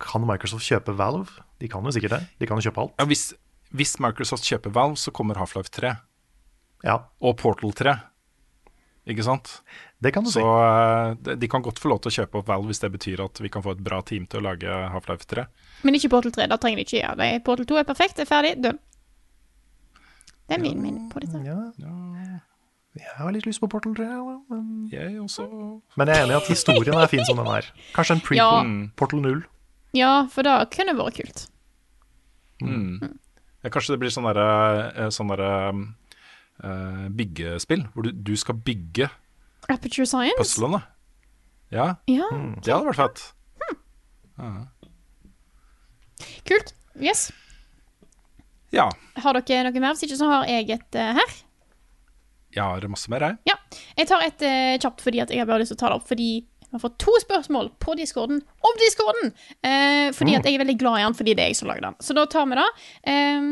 Kan 0.00 0.24
Microsoft 0.28 0.64
kjøpe 0.68 0.94
Valve? 0.96 1.42
De 1.60 1.68
kan 1.68 1.84
jo 1.84 1.92
sikkert 1.94 2.14
det. 2.16 2.22
De 2.40 2.48
kan 2.48 2.60
jo 2.60 2.70
kjøpe 2.70 2.84
alt. 2.84 2.94
Ja, 3.02 3.08
hvis, 3.10 3.30
hvis 3.76 3.98
Microsoft 4.02 4.46
kjøper 4.46 4.72
Valve, 4.76 5.00
så 5.00 5.12
kommer 5.14 5.40
Half-Life 5.40 5.74
3 5.74 5.96
Ja, 6.86 7.00
og 7.20 7.36
Portal 7.42 7.74
3. 7.76 7.98
Ikke 9.10 9.24
sant? 9.26 9.50
det 10.00 10.12
kan 10.14 10.22
du 10.24 10.30
Så 10.30 10.38
si. 10.38 10.40
Så 10.40 11.36
de- 11.40 11.48
kan 11.50 11.62
godt 11.62 11.78
få 11.82 11.88
lov 11.90 12.00
til 12.04 12.10
å 12.10 12.14
kjøpe 12.20 12.38
opp 12.40 12.46
Valve 12.48 12.68
hvis 12.70 12.80
det 12.80 12.90
betyr 12.94 13.20
at 13.24 13.40
vi 13.42 13.48
kan 13.52 13.62
få 13.62 13.72
et 13.74 13.82
bra 13.84 14.00
team 14.06 14.26
til 14.26 14.40
å 14.40 14.44
lage 14.48 14.68
Half-Life 14.94 15.26
3. 15.26 15.46
Men 15.84 15.94
ikke 15.98 16.10
Portal 16.12 16.32
3. 16.32 16.46
Da 16.48 16.56
trenger 16.56 16.76
de 16.80 16.84
ikke 16.86 17.00
gjøre 17.02 17.16
det. 17.18 17.44
Portal 17.44 17.66
2 17.66 17.78
er 17.80 17.84
perfekt, 17.88 18.16
det 18.16 18.24
er 18.28 18.30
ferdig, 18.30 18.54
dønn. 18.62 18.78
Det 20.48 20.56
er 20.58 20.62
min 20.62 20.80
mening 20.82 21.10
på 21.12 21.20
dette. 21.20 21.42
Ja. 21.44 21.58
Jeg 23.00 23.14
har 23.18 23.30
litt 23.32 23.46
lyst 23.46 23.60
på 23.62 23.68
Portal 23.70 23.94
3, 23.94 24.06
men 24.50 24.88
Jeg 24.90 25.14
også. 25.22 25.44
Men 25.96 26.08
jeg 26.10 26.16
er 26.16 26.24
enig 26.24 26.34
i 26.34 26.40
at 26.40 26.48
historien 26.50 26.96
er 26.98 27.06
fin 27.06 27.24
som 27.24 27.36
den 27.38 27.46
er. 27.46 27.68
Kanskje 27.94 28.16
en 28.16 28.20
prequel. 28.20 28.36
Ja. 28.36 28.88
Portal 28.96 29.20
0. 29.22 29.44
Ja, 29.94 30.26
for 30.30 30.42
da 30.46 30.64
kunne 30.70 30.94
det 30.94 30.98
vært 30.98 31.20
kult. 31.20 31.46
Ja, 32.62 33.68
kanskje 33.70 33.94
det 33.94 34.00
blir 34.02 34.12
sånn 34.12 34.26
derre 34.26 34.92
eh, 34.96 35.08
sånn 35.12 35.28
derre, 35.32 35.50
eh, 36.64 37.08
byggespill, 37.16 37.86
hvor 37.94 38.06
du, 38.06 38.10
du 38.12 38.34
skal 38.36 38.54
bygge 38.54 39.08
Aperture 39.70 40.06
Science? 40.06 40.38
puzzlene. 40.38 40.82
Ja, 41.70 41.94
Ja, 42.10 42.26
det 42.58 42.72
hadde 42.72 42.90
vært 42.90 42.98
fett. 42.98 43.20
kult. 46.48 46.74
Yes. 47.00 47.30
Ja. 48.74 48.88
Har 49.22 49.38
dere 49.40 49.70
noe 49.70 49.82
mer? 49.82 49.94
Hvis 49.94 50.06
ikke 50.06 50.18
så 50.20 50.28
har 50.30 50.48
jeg 50.50 50.70
et 50.74 50.98
uh, 50.98 51.12
her. 51.18 51.36
Jeg 52.54 52.62
har 52.66 52.86
masse 52.90 53.10
mer, 53.10 53.22
jeg. 53.22 53.38
Ja. 53.50 53.56
Jeg 53.98 54.10
tar 54.10 54.24
et 54.26 54.42
uh, 54.46 54.76
kjapt 54.82 55.04
fordi 55.04 55.22
at 55.22 55.30
jeg 55.30 55.42
har 55.42 55.48
bare 55.50 55.62
lyst 55.62 55.72
til 55.74 55.78
å 55.78 55.82
ta 55.84 55.92
det 55.92 56.00
opp. 56.00 56.08
Fordi 56.10 56.30
jeg 56.40 56.74
har 56.76 56.82
fått 56.84 56.98
to 57.02 57.14
spørsmål 57.22 57.72
på 57.82 57.96
discorden 57.98 58.42
om 58.66 58.80
discorden. 58.82 59.32
Uh, 59.62 60.10
fordi 60.14 60.36
at 60.38 60.46
jeg 60.46 60.54
er 60.58 60.62
veldig 60.64 60.78
glad 60.82 61.00
i 61.00 61.04
den, 61.06 61.18
fordi 61.18 61.34
det 61.38 61.44
er 61.46 61.52
jeg 61.54 61.60
som 61.62 61.70
lager 61.70 61.88
den. 61.88 61.98
Så 62.02 62.14
da 62.18 62.26
tar 62.30 62.46
vi 62.50 62.58
det. 62.58 62.68
Eh, 63.10 63.50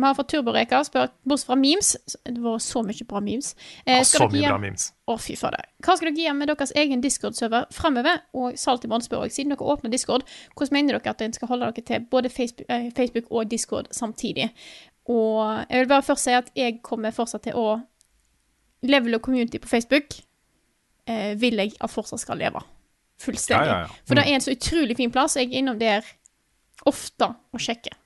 vi 0.00 0.08
har 0.08 0.16
fått 0.18 0.30
Turboreka 0.32 0.80
spør, 0.86 1.10
bortsett 1.28 1.48
fra 1.50 1.56
memes 1.58 1.90
Det 2.24 2.40
var 2.42 2.58
så 2.62 2.82
mye 2.86 3.06
bra 3.08 3.20
memes. 3.24 3.54
Eh, 3.84 4.02
skal 4.04 4.26
så 4.26 4.28
mye 4.32 4.48
bra 4.48 4.58
memes. 4.62 4.86
Å, 5.10 5.16
fy 5.20 5.36
fader. 5.38 5.66
Hva 5.84 5.96
skal 5.98 6.10
dere 6.10 6.26
gjøre 6.26 6.38
med 6.38 6.52
deres 6.52 6.72
egen 6.78 7.02
Discord-server 7.04 7.66
fremover? 7.74 8.22
Og 8.38 8.58
Saltimon 8.60 9.04
spør 9.04 9.26
også, 9.26 9.40
siden 9.40 9.54
dere 9.54 9.74
åpner 9.74 9.92
Discord, 9.92 10.26
hvordan 10.54 10.78
mener 10.78 10.98
dere 10.98 11.14
at 11.14 11.24
en 11.26 11.36
skal 11.36 11.50
holde 11.50 11.70
dere 11.70 11.86
til 11.90 12.08
både 12.12 12.32
Facebook, 12.32 12.66
eh, 12.70 12.90
Facebook 12.96 13.30
og 13.30 13.50
Discord 13.50 13.90
samtidig? 13.96 14.50
Og 15.10 15.64
jeg 15.70 15.78
vil 15.80 15.88
bare 15.90 16.06
først 16.06 16.28
si 16.28 16.34
at 16.36 16.50
jeg 16.56 16.80
kommer 16.86 17.14
fortsatt 17.14 17.48
til 17.48 17.58
å 17.58 17.80
Level 18.80 19.14
og 19.18 19.20
community 19.20 19.58
på 19.60 19.68
Facebook 19.68 20.14
eh, 21.04 21.34
vil 21.40 21.60
jeg 21.60 21.74
at 21.80 21.92
fortsatt 21.92 22.22
skal 22.22 22.38
leve. 22.40 22.62
Fullstendig. 23.20 23.66
Ja, 23.66 23.80
ja, 23.82 23.88
ja. 23.88 24.04
For 24.08 24.16
det 24.16 24.24
er 24.24 24.38
en 24.38 24.44
så 24.44 24.54
utrolig 24.54 24.96
fin 24.96 25.12
plass. 25.12 25.36
Jeg 25.36 25.50
er 25.50 25.58
innom 25.60 25.80
der 25.80 26.06
ofte 26.88 27.34
og 27.52 27.60
sjekker. 27.60 27.96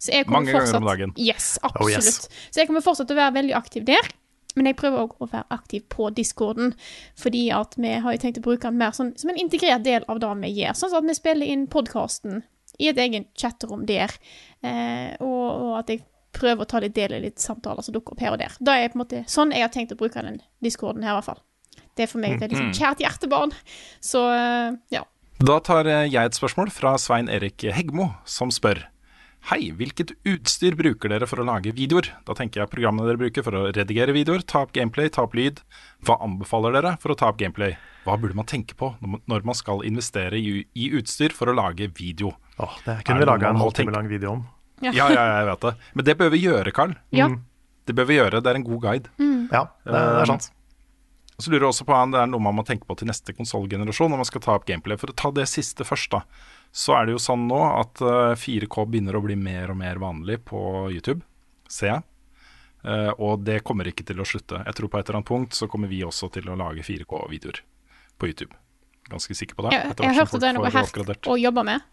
Så 0.00 0.14
jeg 0.14 0.26
kommer 0.26 0.40
Mange 0.40 0.54
ganger 0.54 0.66
fortsatt, 0.66 0.80
om 0.80 0.88
dagen. 0.88 1.12
Yes, 1.20 1.58
Oh, 1.68 1.90
yes. 1.90 2.28
Så 2.48 2.62
jeg 2.62 2.70
kommer 2.70 2.84
fortsatt 2.84 3.10
til 3.10 3.18
å 3.18 3.20
være 3.20 3.36
veldig 3.36 3.56
aktiv 3.58 3.84
der. 3.88 4.08
Men 4.58 4.66
jeg 4.66 4.78
prøver 4.80 5.04
òg 5.04 5.12
å 5.22 5.28
være 5.30 5.46
aktiv 5.54 5.84
på 5.92 6.08
discorden, 6.14 6.72
fordi 7.18 7.44
at 7.54 7.76
vi 7.78 7.92
har 8.02 8.16
jo 8.16 8.22
tenkt 8.22 8.40
å 8.40 8.46
bruke 8.48 8.66
den 8.66 8.80
mer 8.80 8.94
sånn, 8.96 9.12
som 9.20 9.30
en 9.30 9.38
integrert 9.38 9.84
del 9.86 10.06
av 10.10 10.18
det 10.22 10.30
vi 10.40 10.54
gjør. 10.56 10.78
Sånn 10.78 10.96
at 10.98 11.06
vi 11.06 11.14
spiller 11.14 11.52
inn 11.52 11.68
podkasten 11.70 12.42
i 12.80 12.88
et 12.90 12.98
eget 12.98 13.28
chatterom 13.38 13.84
der, 13.86 14.10
eh, 14.66 15.14
og, 15.22 15.46
og 15.46 15.76
at 15.82 15.92
jeg 15.92 16.02
prøver 16.34 16.64
å 16.64 16.70
ta 16.70 16.80
litt 16.82 16.96
del 16.96 17.14
i 17.14 17.22
litt 17.26 17.42
samtaler 17.42 17.84
som 17.84 17.94
dukker 17.94 18.16
opp 18.16 18.24
her 18.24 18.34
og 18.34 18.42
der. 18.42 18.54
Da 18.58 18.76
er 18.78 18.90
på 18.90 18.98
en 18.98 19.04
måte 19.04 19.22
sånn 19.30 19.54
jeg 19.54 19.66
har 19.66 19.72
tenkt 19.74 19.94
å 19.94 19.98
bruke 20.00 20.22
den 20.24 20.40
discorden 20.64 21.06
her, 21.06 21.14
i 21.14 21.20
hvert 21.20 21.30
fall. 21.30 21.42
Det 21.98 22.06
er 22.06 22.10
for 22.10 22.22
meg 22.22 22.36
et 22.36 22.44
veldig 22.46 22.58
sånn 22.58 22.74
kjært 22.74 23.02
hjertebarn. 23.04 23.54
Så 24.02 24.22
eh, 24.34 24.78
ja. 24.94 25.04
Da 25.40 25.58
tar 25.64 25.88
jeg 25.88 26.18
et 26.20 26.36
spørsmål 26.36 26.72
fra 26.74 26.96
Svein 27.00 27.30
Erik 27.32 27.62
Hegmo, 27.74 28.10
som 28.28 28.50
spør 28.54 28.82
Hei, 29.48 29.70
hvilket 29.74 30.12
utstyr 30.28 30.76
bruker 30.78 31.10
dere 31.10 31.26
for 31.26 31.40
å 31.40 31.46
lage 31.48 31.72
videoer? 31.74 32.10
Da 32.28 32.34
tenker 32.38 32.60
jeg 32.62 32.70
programmene 32.70 33.08
dere 33.08 33.18
bruker 33.18 33.42
for 33.46 33.56
å 33.56 33.62
redigere 33.72 34.12
videoer, 34.14 34.44
ta 34.46 34.60
opp 34.66 34.74
gameplay, 34.76 35.08
ta 35.10 35.24
opp 35.24 35.34
lyd. 35.34 35.62
Hva 36.06 36.18
anbefaler 36.22 36.76
dere 36.76 36.92
for 37.02 37.14
å 37.14 37.16
ta 37.18 37.30
opp 37.32 37.38
gameplay? 37.40 37.74
Hva 38.04 38.18
burde 38.20 38.36
man 38.38 38.46
tenke 38.46 38.76
på 38.78 38.92
når 39.00 39.42
man- 39.44 39.54
skal 39.54 39.80
investere 39.82 40.34
i, 40.38 40.64
utstyr 40.92 41.32
for 41.32 41.46
å 41.48 41.54
lage 41.56 41.88
video? 41.96 42.36
Åh, 42.60 42.76
det 42.84 43.04
kunne 43.04 43.18
vi 43.20 43.24
laga 43.26 43.48
en 43.48 43.56
halvtime 43.56 43.92
lang 43.92 44.08
video 44.08 44.32
om. 44.32 44.46
Ja. 44.82 44.92
Ja, 44.92 45.08
ja, 45.08 45.24
jeg 45.40 45.46
vet 45.46 45.60
det. 45.60 45.74
Men 45.94 46.04
det 46.04 46.18
bør 46.18 46.30
vi 46.30 46.38
gjøre, 46.44 46.72
Carl. 46.72 46.94
ja. 47.10 47.28
Det 47.86 47.96
bør 47.96 48.06
vi 48.06 48.16
gjøre, 48.18 48.42
det 48.42 48.46
er 48.46 48.54
en 48.54 48.62
god 48.64 48.80
guide. 48.82 49.08
Ja, 49.50 49.64
det, 49.84 49.94
er 49.94 50.24
sant. 50.26 50.50
Og 51.38 51.42
Så 51.42 51.50
lurer 51.50 51.64
jeg 51.64 51.72
også 51.72 51.84
på 51.86 51.94
om 51.96 52.10
det 52.12 52.20
er 52.20 52.26
noe 52.26 52.38
man 52.38 52.54
må 52.54 52.64
tenke 52.64 52.84
på 52.86 52.94
til 52.96 53.08
neste 53.08 53.32
konsollgenerasjon 53.34 54.10
når 54.10 54.16
man 54.20 54.24
skal 54.28 54.40
ta 54.42 54.52
opp 54.54 54.66
gameplay. 54.66 54.96
For 55.00 55.08
å 55.08 55.16
ta 55.16 55.30
det 55.32 55.48
siste 55.48 55.82
først, 55.82 56.10
da. 56.12 56.20
Så 56.72 56.94
er 56.94 57.06
det 57.08 57.16
jo 57.16 57.22
sånn 57.22 57.48
nå 57.50 57.58
at 57.80 58.00
eh, 58.04 58.36
4K 58.38 58.84
begynner 58.86 59.18
å 59.18 59.22
bli 59.24 59.36
mer 59.38 59.72
og 59.72 59.80
mer 59.80 59.98
vanlig 60.02 60.38
på 60.46 60.60
YouTube, 60.94 61.24
ser 61.68 61.92
jeg. 61.92 62.02
Eh, 62.86 63.10
og 63.18 63.42
det 63.44 63.60
kommer 63.66 63.90
ikke 63.90 64.06
til 64.06 64.22
å 64.22 64.26
slutte. 64.28 64.62
Jeg 64.66 64.78
tror 64.78 64.92
på 64.92 65.00
et 65.00 65.08
eller 65.08 65.20
annet 65.20 65.30
punkt 65.32 65.56
så 65.58 65.68
kommer 65.70 65.90
vi 65.90 66.02
også 66.06 66.30
til 66.32 66.48
å 66.48 66.58
lage 66.58 66.84
4K-videoer 66.86 67.62
på 68.20 68.30
YouTube. 68.30 68.54
Ganske 69.10 69.34
sikker 69.34 69.58
på 69.58 69.66
det. 69.66 69.74
Jeg, 69.74 69.96
jeg 69.98 70.18
hørte 70.20 70.38
det 70.38 70.52
er 70.52 70.58
noe 70.60 70.70
helt 70.70 71.26
å 71.26 71.38
jobbe 71.40 71.66
med. 71.66 71.88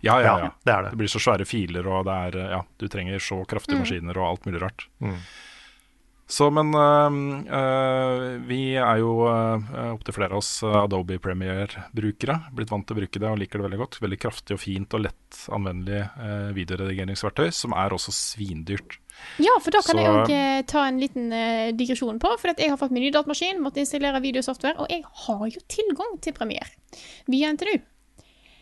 Ja, 0.00 0.16
ja, 0.16 0.24
Ja, 0.24 0.34
ja. 0.46 0.50
det 0.64 0.72
er 0.72 0.82
det. 0.82 0.90
Det 0.94 1.00
blir 1.02 1.12
så 1.12 1.20
svære 1.20 1.44
filer, 1.46 1.86
og 1.86 2.06
det 2.08 2.16
er 2.26 2.38
Ja, 2.56 2.60
du 2.80 2.88
trenger 2.88 3.20
så 3.22 3.42
kraftige 3.44 3.82
maskiner 3.82 4.16
og 4.18 4.26
alt 4.30 4.48
mulig 4.48 4.62
rart. 4.62 4.86
Så, 6.30 6.46
men 6.54 6.70
øh, 6.78 7.14
øh, 7.58 8.24
vi 8.46 8.60
er 8.78 9.00
jo 9.02 9.26
uh, 9.26 9.94
opptil 9.96 10.14
flere 10.14 10.36
av 10.36 10.38
oss 10.38 10.50
Adobe 10.62 11.18
Premiere-brukere. 11.18 12.36
Blitt 12.54 12.70
vant 12.70 12.86
til 12.86 12.94
å 12.94 13.00
bruke 13.00 13.22
det 13.22 13.26
og 13.32 13.40
liker 13.40 13.58
det 13.58 13.66
veldig 13.66 13.80
godt. 13.80 13.98
Veldig 14.04 14.18
kraftig 14.22 14.54
og 14.54 14.62
fint 14.62 14.94
og 14.94 15.02
lett 15.08 15.40
anvendelig 15.50 16.04
øh, 16.06 16.50
videoredigeringsverktøy, 16.54 17.50
som 17.54 17.74
er 17.74 17.96
også 17.96 18.14
svindyrt. 18.14 19.00
Ja, 19.42 19.56
for 19.60 19.74
da 19.74 19.82
kan 19.82 19.98
Så- 19.98 20.04
jeg 20.04 20.16
òg 20.20 20.30
eh, 20.36 20.62
ta 20.70 20.86
en 20.86 21.00
liten 21.02 21.32
uh, 21.34 21.72
digresjon 21.76 22.22
på. 22.22 22.30
For 22.38 22.54
at 22.54 22.62
jeg 22.62 22.70
har 22.70 22.78
fått 22.80 22.94
min 22.94 23.02
nye 23.04 23.14
datamaskin, 23.14 23.58
måtte 23.62 23.82
installere 23.82 24.22
videosoftware, 24.22 24.78
og 24.78 24.86
jeg 24.92 25.02
har 25.26 25.46
jo 25.50 25.60
tilgang 25.66 26.14
til 26.22 26.36
Premiere 26.38 26.70
via 27.26 27.50
NTNU. 27.52 27.80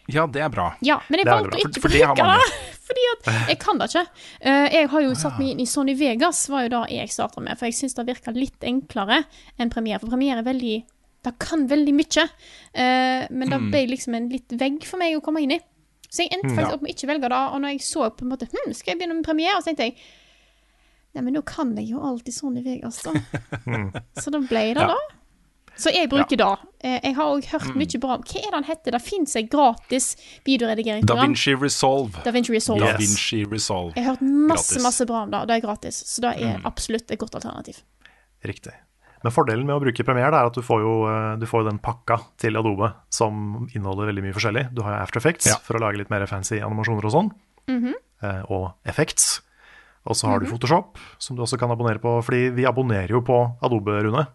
Ja, 0.08 0.24
det 0.26 0.40
er 0.40 0.48
bra. 0.52 0.70
Ja, 0.84 0.98
men 1.08 1.20
jeg 1.20 1.26
Det 1.28 1.34
valgte 1.34 1.58
å 1.58 1.62
ikke 1.66 1.82
for 1.84 1.92
det 1.92 2.02
bruke 2.08 2.26
det. 2.28 2.60
Fordi 2.88 3.02
at 3.12 3.26
jeg 3.50 3.58
kan 3.60 3.80
det 3.80 3.88
ikke. 3.90 4.04
Eh, 4.40 4.66
jeg 4.72 4.88
har 4.88 5.02
jo 5.04 5.16
satt 5.20 5.36
meg 5.40 5.50
inn 5.52 5.60
i 5.60 5.66
Sony 5.68 5.94
Vegas, 6.00 6.46
var 6.48 6.64
jo 6.64 6.70
det 6.72 6.84
jeg 6.94 7.12
starta 7.12 7.42
med. 7.44 7.58
For 7.60 7.68
jeg 7.68 7.76
syns 7.76 7.96
det 7.98 8.06
virka 8.08 8.32
litt 8.32 8.64
enklere 8.64 9.18
enn 9.60 9.72
Premiere. 9.72 10.00
For 10.00 10.08
Premiere 10.14 10.40
er 10.40 10.48
veldig 10.48 10.76
Det 11.28 11.32
kan 11.42 11.66
veldig 11.68 11.92
mye. 11.98 12.24
eh, 12.72 13.26
men 13.30 13.50
det 13.50 13.58
ble 13.68 13.82
liksom 13.90 14.14
en 14.16 14.28
litt 14.32 14.48
vegg 14.56 14.84
for 14.86 14.96
meg 15.02 15.16
å 15.18 15.20
komme 15.20 15.42
inn 15.44 15.52
i. 15.52 15.60
Så 16.08 16.24
jeg 16.24 16.32
endte 16.32 16.54
faktisk 16.56 16.78
opp 16.78 16.82
med 16.86 16.94
ikke 16.94 17.08
velge 17.10 17.28
det. 17.28 17.42
Og 17.52 17.60
når 17.60 17.74
jeg 17.74 17.84
så 17.84 18.08
på 18.08 18.24
en 18.24 18.30
måte 18.32 18.48
hm, 18.48 18.72
Skal 18.72 18.94
jeg 18.94 18.98
begynne 19.02 19.18
med 19.18 19.26
Premiere? 19.26 19.58
Og 19.58 19.62
Så 19.62 19.68
tenkte 19.74 19.90
jeg 19.90 19.98
Nei, 21.16 21.22
men 21.24 21.34
nå 21.34 21.42
kan 21.44 21.74
jeg 21.76 21.88
jo 21.90 22.00
alltid 22.04 22.32
Sony 22.36 22.62
Vegas, 22.62 23.02
da. 23.02 23.12
Så 24.22 24.30
da 24.30 24.40
ble 24.44 24.62
det 24.76 24.86
da. 24.88 24.96
Så 25.78 25.92
jeg 25.94 26.08
bruker 26.10 26.36
det. 26.36 26.46
Eh, 26.82 26.98
Jeg 27.04 27.14
har 27.14 27.24
òg 27.36 27.44
hørt 27.52 27.74
mye 27.78 28.00
bra 28.02 28.16
om 28.18 28.22
Hva 28.26 28.38
er 28.40 28.50
det 28.50 28.54
han 28.58 28.64
heter? 28.66 28.90
Det 28.96 29.00
fins 29.02 29.36
et 29.38 29.48
gratis 29.50 30.16
Da. 31.06 31.14
Vinci 31.22 31.54
Resolve. 31.54 32.22
Da 32.24 32.30
Vinci 32.34 32.52
Resolve. 32.52 32.80
Da 32.86 32.96
Vinci 32.98 33.44
Resolve. 33.46 33.92
Jeg 33.96 34.04
har 34.04 34.16
hørt 34.16 34.22
masse 34.26 34.74
Gratis. 34.74 34.82
masse 34.82 35.06
bra 35.06 35.22
om 35.22 35.30
det, 35.30 35.40
og 35.40 35.46
det 35.48 35.56
er 35.56 35.60
gratis. 35.66 36.02
Så 36.06 36.20
det 36.26 36.34
er 36.42 36.60
absolutt 36.66 37.10
et 37.14 37.18
godt 37.18 37.34
alternativ. 37.38 37.78
Riktig. 38.44 38.72
Men 39.22 39.32
fordelen 39.34 39.66
med 39.66 39.74
å 39.74 39.80
bruke 39.82 40.04
Premiere 40.06 40.30
er 40.38 40.46
at 40.46 40.54
du 40.54 40.62
får 40.62 40.80
jo 40.82 40.92
eh, 41.10 41.36
du 41.38 41.46
får 41.46 41.64
jo 41.64 41.68
den 41.70 41.78
pakka 41.82 42.20
til 42.38 42.54
Adobe 42.58 42.92
som 43.10 43.66
inneholder 43.74 44.06
veldig 44.12 44.22
mye 44.28 44.34
forskjellig. 44.36 44.68
Du 44.74 44.82
har 44.82 44.94
jo 44.96 45.02
After 45.02 45.18
Effects 45.18 45.46
Ja. 45.50 45.56
for 45.62 45.74
å 45.74 45.80
lage 45.82 45.98
litt 45.98 46.10
mer 46.10 46.26
fancy 46.26 46.60
animasjoner 46.62 47.04
og 47.04 47.12
sånn. 47.12 47.30
eh, 48.22 48.42
og 48.50 48.74
Effects. 48.86 49.40
Og 50.06 50.14
så 50.16 50.26
har 50.30 50.38
du 50.40 50.46
Photoshop, 50.46 50.96
som 51.18 51.36
du 51.36 51.42
også 51.42 51.58
kan 51.58 51.68
abonnere 51.70 51.98
på. 52.00 52.22
Fordi 52.24 52.50
vi 52.54 52.64
abonnerer 52.64 53.08
jo 53.10 53.20
på 53.20 53.58
Adobe, 53.62 53.98
Rune. 54.06 54.26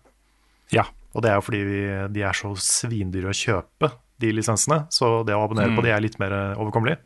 Ja. 0.72 0.84
Og 1.14 1.24
det 1.24 1.30
er 1.30 1.38
jo 1.38 1.46
fordi 1.46 1.62
vi, 1.68 1.82
de 2.16 2.26
er 2.26 2.38
så 2.38 2.52
svindyre 2.58 3.32
å 3.32 3.38
kjøpe, 3.38 3.92
de 4.22 4.30
lisensene. 4.34 4.84
Så 4.94 5.22
det 5.28 5.36
å 5.36 5.44
abonnere 5.46 5.74
på 5.76 5.84
de 5.86 5.92
er 5.94 6.04
litt 6.04 6.20
mer 6.22 6.36
eh, 6.36 6.62
overkommelig. 6.62 7.00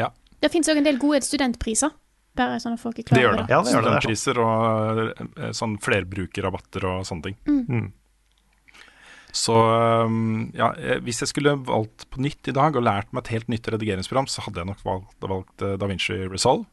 ja. 0.00 0.10
Det 0.42 0.50
fins 0.50 0.66
òg 0.72 0.80
en 0.80 0.86
del 0.88 0.98
gode 0.98 1.20
studentpriser. 1.22 1.92
Bare 2.34 2.56
sånn 2.62 2.74
at 2.74 2.80
folk 2.82 2.96
er 2.98 3.04
klar 3.06 3.20
gjør 3.20 3.28
over 3.28 3.42
det. 3.42 3.44
det. 3.46 3.52
Ja, 3.52 3.62
det 3.62 3.72
gjør 3.74 3.84
det, 3.84 3.90
er 3.90 3.92
sant. 3.92 4.06
Studentpriser 4.06 4.40
og 4.42 5.42
eh, 5.46 5.50
sånn 5.54 5.74
flerbrukerrabatter 5.84 6.86
og 6.88 7.04
sånne 7.06 7.28
ting. 7.28 7.36
Mm. 7.68 7.90
Så 9.32 9.54
um, 9.54 10.48
ja, 10.56 10.72
eh, 10.80 10.98
hvis 11.04 11.22
jeg 11.22 11.30
skulle 11.30 11.54
valgt 11.68 12.08
på 12.12 12.24
nytt 12.24 12.50
i 12.50 12.56
dag 12.56 12.74
og 12.76 12.84
lært 12.88 13.12
meg 13.14 13.22
et 13.24 13.34
helt 13.36 13.52
nytt 13.52 13.70
redigeringsprogram, 13.76 14.26
så 14.32 14.44
hadde 14.48 14.64
jeg 14.64 14.70
nok 14.72 14.82
valgt, 14.88 15.14
valgt 15.30 15.66
Da 15.80 15.90
Vinci 15.90 16.18
Resolve. 16.26 16.66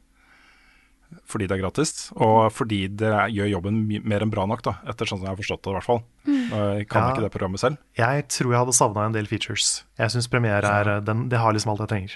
Fordi 1.25 1.47
det 1.49 1.55
er 1.57 1.61
gratis, 1.63 2.11
og 2.21 2.51
fordi 2.53 2.83
det 2.99 3.09
gjør 3.33 3.47
jobben 3.49 3.79
mer 4.05 4.21
enn 4.21 4.29
bra 4.29 4.43
nok, 4.45 4.61
da, 4.65 4.75
etter 4.89 5.09
sånn 5.09 5.17
som 5.17 5.25
jeg 5.25 5.31
har 5.31 5.39
forstått 5.39 5.63
det, 5.65 5.71
i 5.71 5.77
hvert 5.77 5.87
fall. 5.87 6.01
Jeg 6.29 6.87
kan 6.89 7.01
Ja. 7.01 7.09
ikke 7.15 7.23
det 7.25 7.31
programmet 7.33 7.59
selv. 7.63 7.77
Jeg 7.97 8.27
tror 8.29 8.51
jeg 8.53 8.59
hadde 8.59 8.75
savna 8.77 9.05
en 9.07 9.15
del 9.17 9.25
features. 9.25 9.83
Jeg 9.97 10.09
syns 10.13 10.27
Premiere 10.29 10.65
er 10.69 10.87
eh, 10.97 11.01
den, 11.01 11.27
det 11.29 11.39
har 11.41 11.53
liksom 11.53 11.71
alt 11.73 11.79
jeg 11.81 11.89
trenger. 11.89 12.15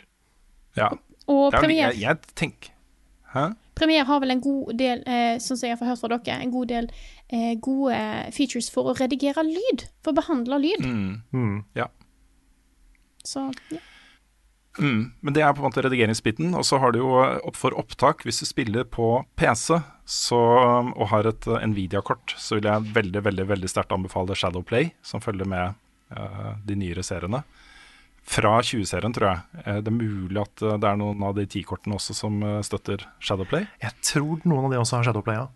Ja. 0.77 0.89
Og 1.27 1.53
er 1.53 1.59
Premiere 1.59 1.93
jeg, 1.93 2.01
jeg 2.01 2.21
tenker 2.35 2.69
Hæ? 3.33 3.55
Premiere 3.73 4.05
har 4.05 4.19
vel 4.21 4.29
en 4.31 4.41
god 4.41 4.73
del, 4.77 4.99
eh, 5.09 5.37
sånn 5.41 5.57
som 5.57 5.67
jeg 5.69 5.77
har 5.79 5.87
hørt 5.87 5.99
fra 6.03 6.07
dere, 6.13 6.35
en 6.43 6.51
god 6.53 6.67
del 6.69 6.89
eh, 7.33 7.55
gode 7.57 7.97
features 8.31 8.69
for 8.69 8.91
å 8.91 8.93
redigere 8.99 9.41
lyd. 9.47 9.87
For 10.05 10.13
å 10.13 10.19
behandle 10.21 10.59
lyd. 10.61 10.85
Mm. 10.85 11.23
Mm. 11.33 11.63
Ja. 11.73 11.87
Så 13.25 13.47
ja. 13.71 13.79
Mm, 14.79 15.11
men 15.21 15.35
det 15.35 15.43
er 15.45 15.53
på 15.53 15.61
en 15.61 15.67
måte 15.67 15.83
redigeringsbiten. 15.85 16.53
Og 16.57 16.65
så 16.65 16.79
har 16.81 16.93
du 16.93 17.01
jo 17.03 17.11
opp 17.21 17.57
for 17.59 17.75
opptak. 17.77 18.23
Hvis 18.25 18.41
du 18.41 18.47
spiller 18.49 18.87
på 18.89 19.23
PC 19.39 19.77
så, 20.09 20.39
og 20.93 21.05
har 21.13 21.29
et 21.29 21.47
eh, 21.47 21.67
Nvidia-kort, 21.69 22.35
så 22.37 22.57
vil 22.57 22.69
jeg 22.71 22.95
veldig 22.95 23.23
veldig, 23.27 23.45
veldig 23.53 23.69
sterkt 23.71 23.93
anbefale 23.95 24.37
Shadowplay, 24.37 24.91
som 25.05 25.23
følger 25.23 25.47
med 25.47 25.77
uh, 26.17 26.55
de 26.65 26.75
nyere 26.79 27.05
seriene. 27.05 27.43
Fra 28.23 28.55
20-serien, 28.63 29.13
tror 29.15 29.29
jeg. 29.29 29.61
Eh, 29.65 29.79
det 29.83 29.91
er 29.91 29.97
mulig 29.97 30.39
at 30.41 30.63
eh, 30.63 30.77
det 30.79 30.89
er 30.89 30.99
noen 30.99 31.23
av 31.27 31.35
de 31.37 31.43
10-kortene 31.43 31.97
også 31.97 32.15
som 32.15 32.39
eh, 32.39 32.61
støtter 32.63 33.03
Shadowplay. 33.23 33.67
Jeg 33.83 33.95
tror 34.13 34.43
noen 34.47 34.69
av 34.69 34.73
de 34.73 34.79
også 34.79 34.99
har 34.99 35.09
Shadowplay, 35.09 35.41
ja. 35.41 35.47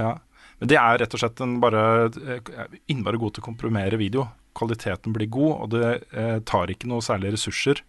Ja. 0.00 0.14
Men 0.60 0.70
det 0.70 0.76
er 0.78 0.98
rett 1.00 1.14
og 1.16 1.22
slett 1.22 1.40
en 1.44 1.56
bare 1.62 1.84
eh, 2.08 2.50
innmari 2.92 3.20
god 3.20 3.36
til 3.36 3.44
å 3.44 3.48
komprimere 3.48 4.00
video. 4.00 4.28
Kvaliteten 4.54 5.16
blir 5.16 5.32
god, 5.32 5.54
og 5.64 5.72
det 5.72 5.88
eh, 6.12 6.36
tar 6.46 6.72
ikke 6.72 6.90
noe 6.92 7.04
særlig 7.04 7.34
ressurser 7.38 7.80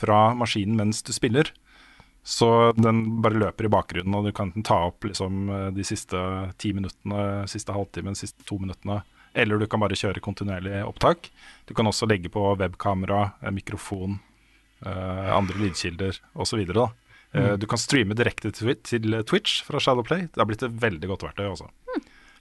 fra 0.00 0.34
maskinen 0.38 0.76
mens 0.78 1.02
du 1.06 1.12
spiller. 1.16 1.52
Så 2.26 2.72
den 2.74 3.20
bare 3.22 3.38
løper 3.38 3.68
i 3.68 3.70
bakgrunnen, 3.70 4.14
og 4.18 4.24
du 4.26 4.32
kan 4.34 4.50
ta 4.66 4.80
opp 4.88 5.06
liksom, 5.06 5.44
eh, 5.46 5.68
de 5.76 5.84
siste 5.86 6.18
ti 6.58 6.72
minuttene, 6.74 7.44
siste 7.46 7.70
halvtimen, 7.70 8.18
siste 8.18 8.42
to 8.48 8.58
minuttene. 8.58 9.04
Eller 9.36 9.60
du 9.62 9.68
kan 9.70 9.78
bare 9.78 9.94
kjøre 9.94 10.22
kontinuerlig 10.24 10.80
opptak. 10.82 11.30
Du 11.68 11.74
kan 11.76 11.86
også 11.86 12.08
legge 12.10 12.32
på 12.32 12.42
webkamera, 12.58 13.32
eh, 13.42 13.54
mikrofon, 13.54 14.18
eh, 14.82 15.30
andre 15.36 15.54
lydkilder 15.54 16.18
osv. 16.34 16.66
Mm. 16.66 16.90
Uh, 17.36 17.54
du 17.58 17.66
kan 17.66 17.78
streame 17.78 18.14
direkte 18.16 18.50
til, 18.50 18.74
til 18.82 19.22
Twitch 19.22 19.62
fra 19.62 19.78
Shadowplay. 19.78 20.26
Det 20.32 20.40
har 20.40 20.46
blitt 20.46 20.62
et 20.62 20.72
veldig 20.82 21.08
godt 21.10 21.22
verktøy. 21.26 21.46
også. 21.50 21.68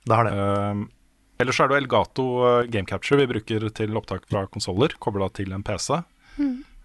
Det 0.06 0.16
har 0.16 0.24
det. 0.24 0.34
Uh, 0.34 0.86
ellers 1.42 1.60
er 1.60 1.68
det 1.68 1.78
Elgato 1.82 2.26
Game 2.72 2.88
Capture 2.88 3.20
vi 3.20 3.28
bruker 3.28 3.70
til 3.76 3.98
opptak 3.98 4.26
fra 4.30 4.46
konsoller, 4.48 4.96
kobla 4.98 5.28
til 5.30 5.52
en 5.52 5.66
PC. 5.66 6.02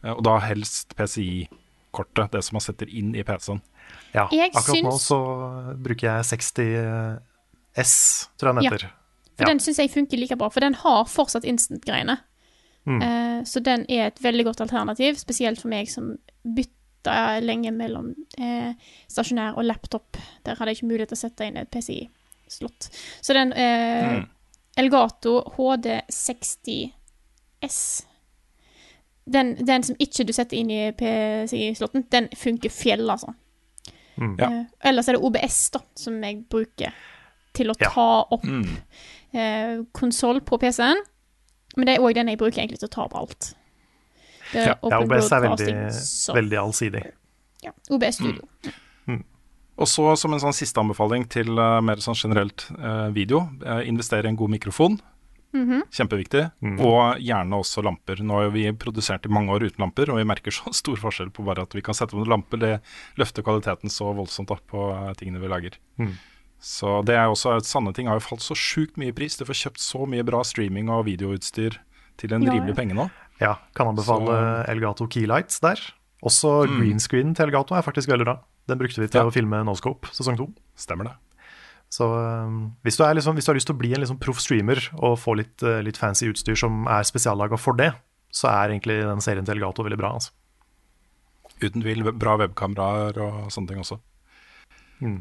Uh, 0.04 0.12
og 0.16 0.22
da 0.24 0.38
helst 0.44 0.94
PCI-kortet, 0.96 2.30
det 2.32 2.44
som 2.46 2.54
man 2.56 2.60
setter 2.64 2.86
inn 2.88 3.12
i 3.14 3.22
PC-en. 3.26 3.60
Ja, 4.14 4.28
Jeg 4.32 4.50
akkurat 4.54 4.82
nå 4.86 4.94
så 5.02 5.18
bruker 5.82 6.06
jeg 6.08 6.24
60 6.24 7.18
S, 7.76 8.28
tror 8.38 8.48
jeg 8.52 8.56
den 8.56 8.64
Ja. 8.64 8.70
For 9.40 9.46
Ja. 9.46 9.52
den 9.54 9.58
syns 9.60 9.78
jeg 9.78 9.90
funker 9.90 10.18
like 10.18 10.36
bra, 10.36 10.48
for 10.50 10.60
den 10.60 10.74
har 10.74 11.04
fortsatt 11.08 11.44
instant-greiene. 11.44 12.18
Mm. 12.86 13.02
Eh, 13.02 13.42
så 13.44 13.60
den 13.62 13.86
er 13.88 14.06
et 14.06 14.18
veldig 14.22 14.44
godt 14.44 14.60
alternativ, 14.60 15.14
spesielt 15.16 15.58
for 15.60 15.68
meg 15.68 15.88
som 15.88 16.16
bytta 16.44 17.40
lenge 17.40 17.70
mellom 17.72 18.14
eh, 18.38 18.74
stasjonær 19.08 19.56
og 19.56 19.64
laptop. 19.64 20.16
Der 20.44 20.54
hadde 20.56 20.68
jeg 20.74 20.82
ikke 20.82 20.86
mulighet 20.92 21.08
til 21.08 21.16
å 21.16 21.24
sette 21.24 21.40
inn 21.48 21.56
et 21.56 21.70
PCI-slott. 21.70 22.88
Så 23.22 23.32
den 23.34 23.52
eh, 23.52 24.18
Mm. 24.20 24.26
Elgato 24.76 25.42
HD60S 25.56 28.04
den, 29.30 29.54
den 29.66 29.82
som 29.86 29.96
ikke 30.02 30.24
du 30.26 30.32
setter 30.36 30.56
inn 30.58 30.70
i 30.74 30.80
PCI-slotten, 30.98 32.04
den 32.10 32.28
funker 32.36 32.70
fjell, 32.74 33.06
altså. 33.10 33.32
Mm. 34.20 34.34
Ja. 34.38 34.48
Uh, 34.50 34.64
ellers 34.90 35.08
er 35.08 35.16
det 35.16 35.22
OBS, 35.24 35.60
da, 35.76 35.80
som 35.96 36.18
jeg 36.22 36.42
bruker 36.50 36.92
til 37.56 37.70
å 37.72 37.76
Ja. 37.80 37.88
ta 37.94 38.08
opp 38.30 38.44
Mm. 38.44 38.66
Uh, 39.32 39.84
konsoll 39.94 40.40
på 40.42 40.58
PC-en. 40.58 40.98
Men 41.76 41.86
det 41.86 41.94
er 41.96 42.02
òg 42.02 42.14
den 42.14 42.26
jeg 42.28 42.38
bruker 42.38 42.58
egentlig 42.64 42.80
til 42.80 42.88
å 42.88 42.94
ta 42.96 43.04
opp 43.04 43.14
alt. 43.14 43.54
Det 44.52 44.60
er 44.60 44.66
Ja, 44.66 44.74
Ja, 44.90 44.98
OBS 44.98 45.30
er 45.32 45.40
veldig, 45.40 45.92
så- 45.94 46.34
veldig 46.34 46.58
allsidig. 46.58 47.04
Ja, 47.62 47.70
OBS 47.90 48.14
Studio. 48.16 48.42
Og 49.80 49.86
så 49.88 50.14
som 50.18 50.34
en 50.34 50.40
sånn 50.40 50.52
siste 50.52 50.76
anbefaling 50.76 51.26
til 51.30 51.58
uh, 51.58 51.80
mer 51.80 51.96
sånn 51.96 52.14
generelt 52.14 52.66
eh, 52.76 53.08
video, 53.16 53.48
uh, 53.64 53.80
investere 53.88 54.26
i 54.26 54.28
en 54.28 54.36
god 54.36 54.50
mikrofon. 54.50 55.00
Mhm. 55.52 55.82
Kjempeviktig. 55.90 56.52
Mm. 56.62 56.76
Og 56.80 57.18
gjerne 57.18 57.58
også 57.58 57.82
lamper. 57.82 58.20
Nå 58.22 58.34
har 58.38 58.44
jo 58.44 58.50
vi 58.54 58.70
produsert 58.72 59.26
i 59.26 59.32
mange 59.32 59.50
år 59.50 59.64
uten 59.66 59.82
lamper, 59.82 60.10
og 60.10 60.16
vi 60.20 60.24
merker 60.24 60.50
så 60.58 60.72
stor 60.72 60.96
forskjell 60.96 61.30
på 61.34 61.44
bare 61.44 61.62
at 61.62 61.72
vi 61.74 61.82
kan 61.82 61.94
sette 61.94 62.12
på 62.14 62.20
noen 62.22 62.30
lamper. 62.36 62.58
Det 62.62 62.80
løfter 63.18 63.42
kvaliteten 63.42 63.90
så 63.90 64.12
voldsomt 64.14 64.50
opp 64.54 64.62
på 64.70 64.90
eh, 64.94 65.12
tingene 65.18 65.40
vi 65.42 65.48
lager. 65.50 65.78
Mm. 65.98 66.14
Så 66.60 67.02
det 67.08 67.16
er 67.16 67.26
også 67.32 67.56
Sanne 67.64 67.94
ting 67.96 68.06
har 68.06 68.18
jo 68.18 68.26
falt 68.26 68.42
så 68.44 68.54
sjukt 68.54 68.98
mye 69.00 69.08
i 69.10 69.16
pris. 69.16 69.36
Du 69.40 69.44
får 69.48 69.56
kjøpt 69.64 69.80
så 69.80 70.06
mye 70.06 70.22
bra 70.28 70.42
streaming 70.44 70.90
og 70.92 71.06
videoutstyr 71.06 71.78
til 72.20 72.34
en 72.36 72.42
Ja, 72.44 72.52
rimelig 72.52 72.74
ja. 72.74 72.78
penge 72.82 72.94
nå. 72.94 73.10
Ja, 73.40 73.54
kan 73.74 73.88
anbefale 73.88 74.66
Elgato 74.68 75.06
Keylights 75.08 75.58
der. 75.64 75.80
Også 76.22 76.66
Mm. 76.68 76.78
green 76.78 77.00
screen 77.00 77.34
til 77.34 77.46
Elgato 77.48 77.74
er 77.74 77.80
faktisk 77.82 78.08
veldig 78.12 78.26
bra. 78.28 78.36
Den 78.68 78.78
brukte 78.78 79.00
vi 79.00 79.08
til 79.08 79.20
Ja. 79.22 79.24
å 79.26 79.32
filme 79.32 79.64
Noscope 79.64 80.06
sesong 80.12 80.36
to. 80.36 80.52
Stemmer 80.76 81.04
det. 81.08 81.14
Så 81.90 82.06
um, 82.06 82.58
hvis, 82.86 82.96
du 82.96 83.02
er 83.02 83.16
liksom, 83.18 83.34
hvis 83.34 83.44
du 83.48 83.50
har 83.50 83.56
lyst 83.58 83.66
til 83.66 83.74
å 83.74 83.80
bli 83.80 83.90
en 83.96 84.02
liksom 84.04 84.20
proff 84.22 84.38
streamer 84.38 84.78
og 85.00 85.16
få 85.18 85.34
litt, 85.40 85.56
uh, 85.66 85.80
litt 85.82 85.98
fancy 85.98 86.28
utstyr 86.30 86.54
som 86.58 86.84
er 86.86 87.02
spesiallaga 87.08 87.58
for 87.58 87.74
det, 87.78 87.90
så 88.30 88.46
er 88.52 88.70
egentlig 88.76 89.00
den 89.02 89.20
serien 89.24 89.46
til 89.46 89.56
Elgato 89.58 89.82
veldig 89.82 89.98
bra. 89.98 90.12
Altså. 90.20 90.30
Uten 91.60 91.82
tvil 91.82 92.06
bra 92.14 92.36
webkameraer 92.38 93.18
og 93.20 93.50
sånne 93.50 93.72
ting 93.72 93.82
også. 93.82 93.98
Mm. 95.02 95.18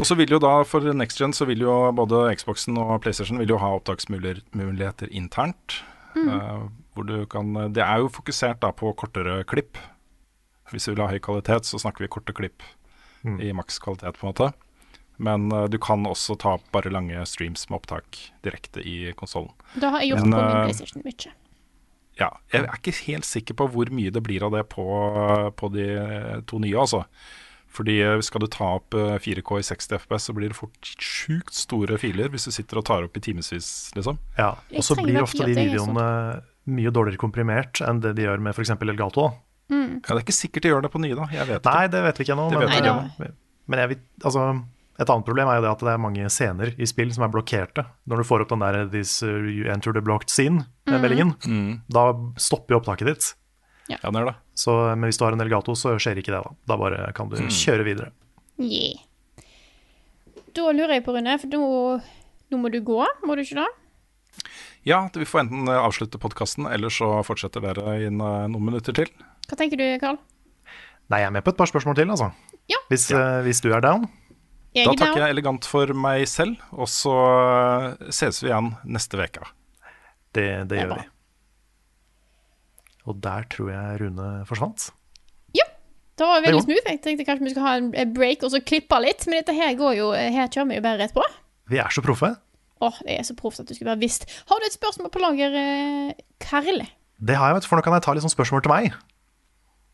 Og 0.00 0.08
så 0.08 0.16
vil 0.16 0.32
jo 0.34 0.40
da, 0.42 0.50
for 0.66 0.84
Next 0.96 1.20
Gen, 1.20 1.34
så 1.36 1.46
vil 1.46 1.62
jo 1.62 1.72
både 1.94 2.24
Xboxen 2.40 2.78
og 2.80 2.94
PlayStation 3.04 3.38
vil 3.38 3.52
jo 3.52 3.60
ha 3.60 3.74
opptaksmuligheter 3.76 5.12
internt. 5.12 5.78
eh, 6.16 6.62
hvor 6.92 7.06
du 7.08 7.26
kan, 7.30 7.52
det 7.72 7.84
er 7.84 8.00
jo 8.02 8.08
fokusert 8.12 8.60
da 8.60 8.72
på 8.76 8.90
kortere 8.96 9.44
klipp. 9.48 9.78
Hvis 10.72 10.84
du 10.88 10.94
vil 10.94 11.04
ha 11.04 11.12
høy 11.12 11.20
kvalitet, 11.24 11.68
så 11.68 11.78
snakker 11.80 12.04
vi 12.04 12.10
korte 12.12 12.34
klipp 12.36 12.64
Mm. 13.22 13.36
i 13.40 13.52
maks 13.54 13.78
kvalitet, 13.78 14.16
på 14.18 14.26
en 14.26 14.32
måte. 14.32 14.48
Men 15.22 15.52
uh, 15.52 15.66
du 15.70 15.78
kan 15.82 16.06
også 16.08 16.36
ta 16.40 16.56
opp 16.58 16.64
bare 16.74 16.92
lange 16.92 17.20
streams 17.28 17.68
med 17.68 17.82
opptak 17.82 18.18
direkte 18.46 18.80
i 18.80 19.12
konsollen. 19.18 19.52
Da 19.76 19.92
har 19.94 20.04
jeg 20.04 20.14
gjort 20.14 20.26
Men, 20.26 20.32
på 20.32 20.42
min 20.42 20.56
eh, 20.56 20.64
PlayStation 20.66 21.06
mye. 21.06 21.36
Ja, 22.20 22.28
jeg 22.52 22.66
er 22.66 22.74
ikke 22.76 22.92
helt 23.06 23.24
sikker 23.24 23.56
på 23.56 23.66
hvor 23.72 23.88
mye 23.94 24.12
det 24.12 24.20
blir 24.24 24.44
av 24.44 24.52
det 24.52 24.66
på, 24.72 24.84
på 25.56 25.70
de 25.72 25.86
to 26.48 26.60
nye, 26.60 26.76
altså. 26.76 27.06
Fordi 27.72 27.98
eh, 28.04 28.20
skal 28.24 28.44
du 28.44 28.48
ta 28.52 28.74
opp 28.78 28.96
eh, 28.98 29.14
4K 29.22 29.60
i 29.60 29.64
60 29.64 30.02
FPS, 30.04 30.28
så 30.28 30.34
blir 30.36 30.52
det 30.52 30.58
fort 30.58 30.92
sjukt 31.00 31.54
store 31.56 31.96
filer 32.00 32.32
hvis 32.32 32.48
du 32.48 32.52
sitter 32.54 32.80
og 32.82 32.86
tar 32.88 33.06
opp 33.06 33.16
i 33.16 33.22
timevis, 33.24 33.70
liksom. 33.96 34.20
Ja. 34.36 34.54
Og 34.76 34.84
så 34.84 34.96
blir 34.98 35.22
ofte 35.22 35.46
de 35.48 35.56
videoene 35.56 36.42
mye 36.72 36.92
dårligere 36.94 37.18
komprimert 37.18 37.80
enn 37.82 38.02
det 38.04 38.14
de 38.18 38.28
gjør 38.28 38.42
med 38.44 38.54
f.eks. 38.54 38.74
Elgato. 38.76 39.30
Mm. 39.72 40.02
Ja, 40.02 40.12
Det 40.12 40.18
er 40.18 40.24
ikke 40.26 40.36
sikkert 40.36 40.66
de 40.66 40.74
gjør 40.74 40.84
det 40.84 40.92
på 40.92 41.00
nye, 41.02 41.16
da. 41.16 41.26
Jeg 41.32 41.48
vet 41.48 41.64
Nei, 41.64 41.78
ikke. 41.86 41.94
det 41.94 42.02
vet 42.04 42.20
vi 42.20 42.26
ikke 42.26 42.36
ennå. 42.36 42.46
Men, 42.52 43.16
men, 43.22 43.34
men 43.72 43.82
jeg 43.82 43.92
vil, 43.94 44.02
altså, 44.20 44.44
et 45.00 45.08
annet 45.08 45.24
problem 45.24 45.48
er 45.48 45.56
jo 45.58 45.62
det 45.64 45.70
at 45.72 45.80
det 45.86 45.92
er 45.94 46.00
mange 46.02 46.26
scener 46.30 46.74
i 46.78 46.86
spill 46.86 47.12
som 47.14 47.24
er 47.24 47.32
blokkerte. 47.32 47.84
Når 48.06 48.16
du 48.22 48.24
får 48.28 48.42
opp 48.44 48.50
den 48.52 48.60
der 48.64 48.84
'This 48.92 49.22
uh, 49.22 49.28
you 49.48 49.70
enter 49.72 49.92
the 49.92 50.02
blocked 50.04 50.28
scene'-meldingen, 50.28 51.34
Mm. 51.46 51.80
da 51.88 52.12
stopper 52.36 52.74
jo 52.74 52.80
opptaket 52.80 53.06
ditt. 53.08 53.34
Ja, 53.88 53.96
det 54.10 54.20
er 54.20 54.24
det. 54.30 54.34
Så, 54.54 54.70
men 54.96 55.08
hvis 55.08 55.18
du 55.18 55.24
har 55.24 55.32
en 55.32 55.40
Elgato, 55.40 55.74
så 55.74 55.96
skjer 55.98 56.18
ikke 56.20 56.32
det. 56.32 56.42
Da 56.44 56.54
Da 56.68 56.76
bare 56.76 57.12
kan 57.14 57.28
du 57.28 57.36
kjøre 57.36 57.84
videre. 57.84 58.12
Yeah. 58.60 59.00
Da 60.54 60.68
lurer 60.72 60.98
jeg 60.98 61.04
på, 61.06 61.14
Rune, 61.16 61.38
for 61.40 61.48
nå, 61.48 62.02
nå 62.52 62.58
må 62.60 62.70
du 62.70 62.80
gå, 62.84 63.00
må 63.24 63.34
du 63.36 63.42
ikke 63.42 63.56
det? 63.62 63.68
Ja, 64.84 65.08
vi 65.14 65.24
får 65.24 65.44
enten 65.46 65.68
eh, 65.70 65.78
avslutte 65.78 66.18
podkasten, 66.20 66.66
eller 66.66 66.90
så 66.92 67.22
fortsetter 67.24 67.62
dere 67.64 67.96
i 68.02 68.06
eh, 68.08 68.10
noen 68.12 68.64
minutter 68.64 68.92
til. 68.92 69.08
Hva 69.48 69.56
tenker 69.58 69.78
du, 69.80 69.84
Karl? 70.02 70.18
Nei, 71.12 71.20
jeg 71.22 71.28
er 71.30 71.34
med 71.34 71.44
på 71.46 71.52
et 71.54 71.56
par 71.60 71.66
spørsmål 71.70 71.96
til, 71.98 72.10
altså. 72.10 72.30
Ja. 72.70 72.78
Hvis, 72.90 73.08
eh, 73.14 73.40
hvis 73.46 73.60
du 73.64 73.70
er 73.72 73.80
down. 73.84 74.08
Jeg 74.72 74.86
Da 74.88 74.92
er 74.92 75.00
takker 75.02 75.20
jeg 75.20 75.34
elegant 75.34 75.66
for 75.68 75.90
meg 75.92 76.22
selv, 76.30 76.56
og 76.72 76.88
så 76.88 77.12
eh, 78.00 78.12
ses 78.14 78.40
vi 78.42 78.48
igjen 78.48 78.70
neste 78.88 79.18
uke. 79.20 79.44
Det, 80.32 80.46
det 80.46 80.68
Det 80.70 80.78
gjør 80.80 80.94
vi. 80.96 81.08
Og 83.10 83.18
der 83.20 83.44
tror 83.52 83.68
jeg 83.72 84.00
Rune 84.00 84.28
forsvant. 84.48 84.86
Ja, 85.58 85.66
Det 86.16 86.28
var 86.28 86.44
veldig 86.44 86.62
smooth. 86.64 86.86
Jeg 86.88 87.02
tenkte 87.02 87.26
kanskje 87.26 87.48
vi 87.48 87.52
skulle 87.52 87.66
ha 87.68 87.76
en 87.80 87.90
en 87.98 88.14
break 88.14 88.44
og 88.46 88.52
så 88.54 88.62
klippe 88.62 89.00
litt, 89.02 89.26
men 89.26 89.40
dette 89.42 89.56
her 89.56 89.74
går 89.76 89.96
jo 89.98 90.10
Her 90.12 90.48
kjører 90.48 90.68
vi 90.70 90.78
jo 90.78 90.84
bare 90.86 91.02
rett 91.02 91.14
på. 91.16 91.24
Vi 91.68 91.78
er 91.82 91.90
så 91.92 92.04
proffe. 92.04 92.32
Åh, 92.82 92.96
det 93.06 93.18
er 93.18 93.22
så 93.26 93.34
proft 93.38 93.60
at 93.62 93.68
du 93.68 93.74
skulle 93.74 93.92
være 93.92 94.02
visst. 94.02 94.24
Har 94.50 94.58
du 94.58 94.66
et 94.66 94.74
spørsmål 94.74 95.10
på 95.14 95.20
lager, 95.22 95.54
eh, 95.54 96.14
Karl? 96.42 96.82
Det 97.22 97.36
har 97.38 97.50
jeg, 97.52 97.54
vet 97.54 97.62
du, 97.62 97.68
for 97.70 97.78
nå 97.78 97.84
kan 97.86 97.94
jeg 97.94 98.02
ta 98.02 98.14
litt 98.16 98.24
sånn 98.24 98.32
spørsmål 98.34 98.62
til 98.64 98.72
meg. 98.72 98.96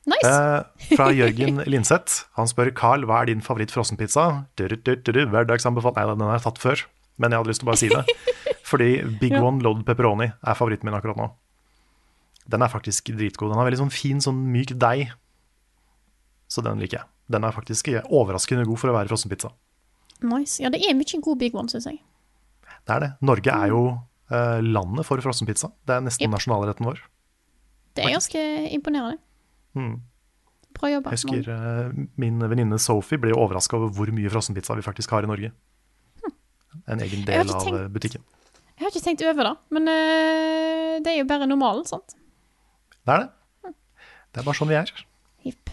Nice. 0.08 0.28
Eh, 0.30 0.94
fra 0.96 1.08
Jørgen 1.12 1.58
Linseth. 1.68 2.22
Han 2.38 2.48
spør 2.48 2.70
Carl, 2.76 3.04
hva 3.08 3.20
er 3.22 3.28
din 3.30 3.42
favoritt-frossenpizza? 3.44 4.24
Hverdagsanbefalt 4.56 5.98
Nei, 5.98 6.06
den 6.14 6.24
har 6.26 6.38
jeg 6.38 6.46
tatt 6.46 6.60
før, 6.62 6.84
men 7.20 7.34
jeg 7.34 7.42
hadde 7.42 7.50
lyst 7.52 7.60
til 7.62 7.68
å 7.68 7.70
bare 7.72 7.82
si 7.82 7.90
det. 7.92 8.04
Fordi 8.70 8.88
Big 9.20 9.32
Ja. 9.36 9.42
One 9.44 9.62
Loaded 9.64 9.84
Pepperoni 9.88 10.30
er 10.32 10.56
favoritten 10.58 10.88
min 10.88 10.96
akkurat 10.96 11.16
nå. 11.20 11.28
Den 12.48 12.64
er 12.64 12.72
faktisk 12.72 13.10
dritgod. 13.12 13.50
Den 13.52 13.60
har 13.60 13.68
veldig 13.68 13.82
sånn 13.82 13.92
fin, 13.92 14.20
sånn 14.24 14.38
myk 14.52 14.72
deig. 14.80 15.10
Så 16.48 16.64
den 16.64 16.80
liker 16.80 17.02
jeg. 17.02 17.08
Den 17.28 17.44
er 17.44 17.52
faktisk 17.52 17.90
overraskende 18.08 18.64
god 18.68 18.80
for 18.80 18.88
å 18.92 18.96
være 18.96 19.10
frossenpizza. 19.12 19.50
nice. 20.24 20.56
Ja, 20.62 20.70
det 20.72 20.80
er 20.82 20.94
mye 20.96 21.20
god 21.22 21.38
big 21.38 21.54
one, 21.54 21.68
syns 21.68 21.84
jeg. 21.90 22.00
Det 22.88 22.94
er 22.96 23.00
det. 23.04 23.10
Norge 23.20 23.52
er 23.52 23.68
jo 23.68 23.82
eh, 24.32 24.60
landet 24.64 25.04
for 25.04 25.20
frossenpizza. 25.20 25.68
Det 25.84 25.98
er 25.98 26.00
nesten 26.06 26.24
Yep. 26.24 26.32
nasjonalretten 26.38 26.88
vår. 26.88 27.02
Det 27.94 28.04
er 28.06 28.14
ganske 28.16 28.40
imponerende. 28.72 29.18
Mm. 29.76 29.96
Bra 30.78 30.90
jobba. 30.92 31.10
Jeg 31.10 31.18
husker 31.18 31.48
eh, 31.54 32.06
min 32.20 32.38
venninne 32.48 32.78
Sophie 32.78 33.18
ble 33.18 33.32
overraska 33.34 33.76
over 33.76 33.90
hvor 33.96 34.12
mye 34.14 34.30
frossenpizza 34.30 34.76
vi 34.78 34.84
faktisk 34.86 35.10
har 35.10 35.26
i 35.26 35.30
Norge. 35.30 35.52
En 36.88 37.00
egen 37.02 37.24
del 37.26 37.40
av 37.48 37.64
tenkt- 37.64 37.74
eh, 37.80 37.88
butikken. 37.92 38.22
Jeg 38.78 38.84
har 38.86 38.92
ikke 38.92 39.02
tenkt 39.04 39.22
over 39.26 39.48
det, 39.48 39.54
men 39.74 39.88
eh, 39.90 40.98
det 41.02 41.12
er 41.12 41.18
jo 41.18 41.26
bare 41.26 41.48
normalen, 41.50 41.84
sant? 41.88 42.14
Det 43.04 43.14
er 43.14 43.24
det. 43.24 43.74
Det 44.32 44.40
er 44.42 44.46
bare 44.46 44.54
sånn 44.60 44.68
vi 44.70 44.76
er. 44.78 44.92
Hipp. 45.42 45.70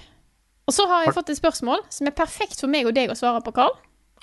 Og 0.65 0.73
så 0.73 0.88
har 0.89 1.03
jeg 1.05 1.13
fått 1.13 1.30
et 1.30 1.38
spørsmål 1.38 1.84
som 1.93 2.07
er 2.09 2.15
perfekt 2.17 2.57
for 2.63 2.72
meg 2.72 2.88
og 2.89 2.95
deg 2.97 3.11
å 3.13 3.17
svare 3.19 3.43
på, 3.45 3.53
Carl. 3.53 3.76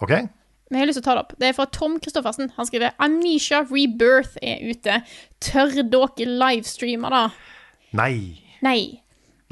Okay. 0.02 0.24
Men 0.70 0.80
jeg 0.80 0.82
har 0.82 0.88
lyst 0.90 0.98
til 0.98 1.04
å 1.04 1.06
ta 1.10 1.14
det 1.14 1.22
opp. 1.22 1.34
Det 1.38 1.48
er 1.50 1.54
fra 1.54 1.66
Tom 1.70 1.98
Kristoffersen. 2.02 2.50
Han 2.56 2.66
skriver 2.66 2.94
Amnesia 2.98 3.60
Rebirth 3.68 4.38
er 4.42 4.64
ute. 4.72 4.96
Tør 5.44 5.70
dere 5.84 6.26
livestreame, 6.26 7.10
da? 7.12 7.22
Nei. 7.92 8.40
Nei. 8.64 9.02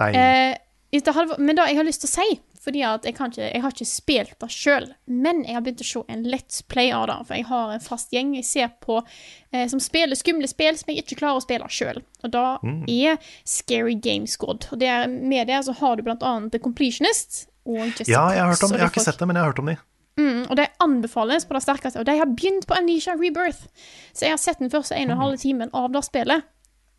Nei. 0.00 0.10
Eh, 0.16 1.02
hadde, 1.14 1.36
men 1.38 1.58
det 1.58 1.68
jeg 1.70 1.78
har 1.78 1.86
lyst 1.86 2.02
til 2.04 2.10
å 2.10 2.14
si 2.18 2.40
fordi 2.60 2.82
at 2.84 3.06
jeg, 3.08 3.14
kan 3.16 3.30
ikke, 3.32 3.46
jeg 3.46 3.62
har 3.64 3.72
ikke 3.72 3.86
spilt 3.88 4.32
det 4.42 4.48
sjøl, 4.52 4.86
men 5.08 5.38
jeg 5.46 5.56
har 5.56 5.62
begynt 5.64 5.80
å 5.80 5.86
se 5.88 6.02
en 6.12 6.26
Let's 6.28 6.58
Play 6.68 6.90
av 6.92 7.06
det. 7.08 7.16
For 7.24 7.38
jeg 7.38 7.46
har 7.48 7.70
en 7.72 7.80
fast 7.80 8.12
gjeng 8.12 8.34
jeg 8.36 8.44
ser 8.44 8.74
på 8.84 8.98
eh, 9.00 9.64
som 9.72 9.80
spiller 9.80 10.18
skumle 10.18 10.50
spill 10.50 10.76
som 10.76 10.92
jeg 10.92 11.06
ikke 11.06 11.22
klarer 11.22 11.40
å 11.40 11.44
spille 11.46 11.70
sjøl. 11.72 12.02
Og 12.20 12.34
da 12.34 12.44
er 12.84 13.16
Scary 13.48 13.96
Game 13.96 14.28
Squad. 14.28 14.68
Og 14.74 14.82
det 14.82 14.92
er, 14.92 15.08
med 15.08 15.48
det 15.48 15.62
så 15.64 15.76
har 15.80 15.96
du 15.96 16.04
blant 16.04 16.26
annet 16.26 16.52
The 16.52 16.60
Completionist 16.60 17.46
og 17.64 17.80
Ja, 18.04 18.28
jeg 18.34 18.44
har 18.44 18.52
hørt 18.52 18.66
om 18.68 18.76
Jeg 18.76 18.84
har 18.84 18.92
ikke 18.92 19.00
folk- 19.00 19.08
sett 19.08 19.24
det, 19.24 19.30
men 19.30 19.40
jeg 19.40 19.46
har 19.46 19.54
hørt 19.54 19.64
om 19.64 19.72
de. 19.72 19.78
Mm, 20.20 20.40
og 20.50 20.56
de 20.58 20.66
anbefales 20.84 21.46
på 21.48 21.56
det 21.56 21.62
sterkeste. 21.64 22.00
Og 22.00 22.04
de 22.04 22.18
har 22.18 22.28
begynt 22.28 22.66
på 22.68 22.76
Amnesia 22.76 23.16
Rebirth. 23.16 23.68
Så 24.12 24.26
jeg 24.28 24.36
har 24.36 24.42
sett 24.42 24.60
den 24.60 24.72
første 24.72 24.96
en 25.00 25.08
og 25.08 25.16
en 25.16 25.22
halv 25.24 25.40
timen 25.40 25.72
av 25.72 25.92
det 25.94 26.04
spillet. 26.04 26.44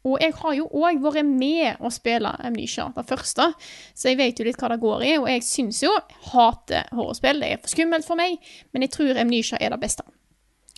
Og 0.07 0.17
jeg 0.21 0.33
har 0.33 0.55
jo 0.57 0.65
òg 0.81 1.01
vært 1.03 1.27
med 1.27 1.81
å 1.83 1.91
spille 1.93 2.31
Amnesia, 2.41 2.87
det 2.95 3.03
første, 3.09 3.51
så 3.93 4.09
jeg 4.09 4.17
vet 4.17 4.39
jo 4.39 4.47
litt 4.47 4.57
hva 4.57 4.71
det 4.73 4.79
går 4.81 5.03
i. 5.05 5.11
Og 5.21 5.27
jeg 5.29 5.43
syns 5.45 5.83
jo 5.83 5.91
hater 6.31 6.89
horrorspill. 6.95 7.43
Det 7.43 7.51
er 7.51 7.61
for 7.61 7.73
skummelt 7.75 8.07
for 8.07 8.17
meg, 8.17 8.39
men 8.73 8.87
jeg 8.87 8.95
tror 8.95 9.19
Amnesia 9.21 9.61
er 9.61 9.75
det 9.75 9.81
beste 9.83 10.07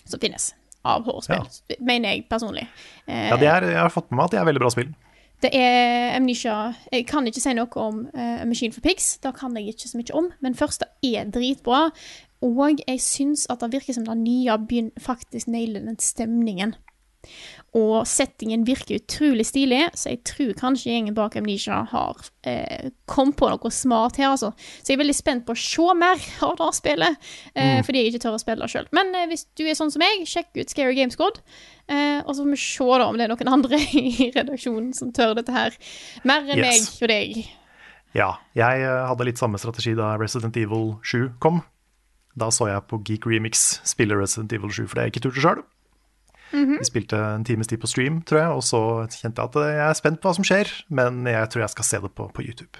som 0.04 0.20
finnes 0.20 0.52
av 0.84 1.08
horrorspill. 1.08 1.48
Mener 1.80 2.18
jeg 2.18 2.28
personlig. 2.28 2.68
Eh, 3.08 3.30
Ja, 3.32 3.40
det 3.40 3.48
er, 3.48 3.70
Jeg 3.72 3.80
har 3.80 3.90
fått 3.96 4.12
med 4.12 4.20
meg 4.20 4.26
at 4.26 4.36
det 4.36 4.40
er 4.42 4.50
veldig 4.52 4.66
bra 4.66 4.74
spill. 4.76 4.92
det 5.44 5.50
er 5.56 6.16
Amnesia 6.16 6.74
Jeg 6.92 7.08
kan 7.08 7.28
ikke 7.28 7.42
si 7.44 7.54
noe 7.54 7.80
om 7.80 8.06
uh, 8.16 8.44
Machine 8.46 8.74
for 8.76 8.82
Pigs. 8.82 9.18
Det 9.24 9.34
kan 9.40 9.56
jeg 9.56 9.72
ikke 9.74 9.88
så 9.88 9.98
mye 9.98 10.14
om. 10.20 10.32
Men 10.42 10.56
første 10.56 10.86
er 11.04 11.32
dritbra. 11.32 11.92
Og 12.44 12.80
jeg 12.88 13.00
syns 13.00 13.48
at 13.50 13.62
det 13.64 13.72
virker 13.72 13.96
som 13.96 14.06
det 14.06 14.18
nye 14.20 14.58
begynner 14.60 14.92
faktisk 15.00 15.48
nailer 15.48 15.80
den 15.80 16.00
stemningen. 16.00 16.76
Og 17.74 18.04
settingen 18.06 18.62
virker 18.68 19.00
utrolig 19.00 19.48
stilig, 19.50 19.80
så 19.98 20.12
jeg 20.12 20.20
tror 20.30 20.52
kanskje 20.60 20.92
gjengen 20.92 21.16
bak 21.18 21.34
Amnesia 21.40 21.80
har 21.90 22.20
eh, 22.46 22.92
kommet 23.10 23.40
på 23.40 23.50
noe 23.50 23.72
smart 23.74 24.20
her, 24.22 24.30
altså. 24.36 24.52
Så 24.84 24.92
jeg 24.94 25.00
er 25.00 25.02
veldig 25.02 25.16
spent 25.18 25.46
på 25.48 25.56
å 25.56 25.58
se 25.58 25.88
mer 25.98 26.22
av 26.46 26.54
det 26.60 26.68
spillet, 26.78 27.18
eh, 27.58 27.80
fordi 27.88 28.04
jeg 28.04 28.14
ikke 28.14 28.22
tør 28.28 28.38
å 28.38 28.44
spille 28.44 28.62
det 28.62 28.70
sjøl. 28.76 28.86
Men 28.94 29.10
eh, 29.18 29.26
hvis 29.32 29.48
du 29.58 29.66
er 29.66 29.80
sånn 29.80 29.90
som 29.96 30.04
meg, 30.06 30.22
sjekk 30.30 30.54
ut 30.62 30.70
Scary 30.76 30.94
Game 31.00 31.10
Squad. 31.16 31.42
Eh, 31.90 32.22
og 32.22 32.30
så 32.38 32.44
får 32.46 32.54
vi 32.54 32.62
se 32.62 32.86
da 33.02 33.10
om 33.10 33.18
det 33.18 33.26
er 33.26 33.34
noen 33.34 33.54
andre 33.58 33.82
i 34.06 34.30
redaksjonen 34.38 34.94
som 34.94 35.10
tør 35.16 35.34
dette 35.42 35.58
her. 35.58 35.76
Mer 36.30 36.46
enn 36.46 36.62
Yes. 36.62 36.86
meg 37.02 37.04
og 37.08 37.14
deg. 37.16 37.44
Ja, 38.14 38.30
jeg 38.54 38.86
eh, 38.86 39.04
hadde 39.10 39.26
litt 39.32 39.42
samme 39.42 39.58
strategi 39.58 39.96
da 39.98 40.14
Resident 40.22 40.62
Evil 40.62 40.92
7 41.02 41.32
kom. 41.42 41.64
Da 42.38 42.54
så 42.54 42.70
jeg 42.70 42.86
på 42.90 43.02
Geek 43.06 43.26
Remix 43.30 43.80
spille 43.86 44.14
Resident 44.18 44.54
Evil 44.54 44.70
7, 44.70 44.86
for 44.86 44.94
det 44.94 45.02
har 45.02 45.10
jeg 45.10 45.18
ikke 45.18 45.26
turt 45.32 45.42
sjøl. 45.42 45.64
Vi 46.54 46.86
spilte 46.86 47.18
en 47.18 47.44
times 47.44 47.68
tid 47.68 47.80
på 47.82 47.88
stream, 47.90 48.22
tror 48.30 48.40
jeg, 48.40 48.50
og 48.54 48.62
så 48.64 48.80
kjente 49.10 49.42
jeg 49.42 49.50
at 49.50 49.56
eh, 49.58 49.72
jeg 49.74 49.88
er 49.90 49.98
spent 49.98 50.20
på 50.22 50.30
hva 50.30 50.36
som 50.38 50.46
skjer, 50.46 50.70
men 50.94 51.24
jeg 51.26 51.50
tror 51.50 51.64
jeg 51.66 51.74
skal 51.74 51.88
se 51.88 52.00
det 52.04 52.12
på, 52.14 52.28
på 52.36 52.46
YouTube. 52.46 52.78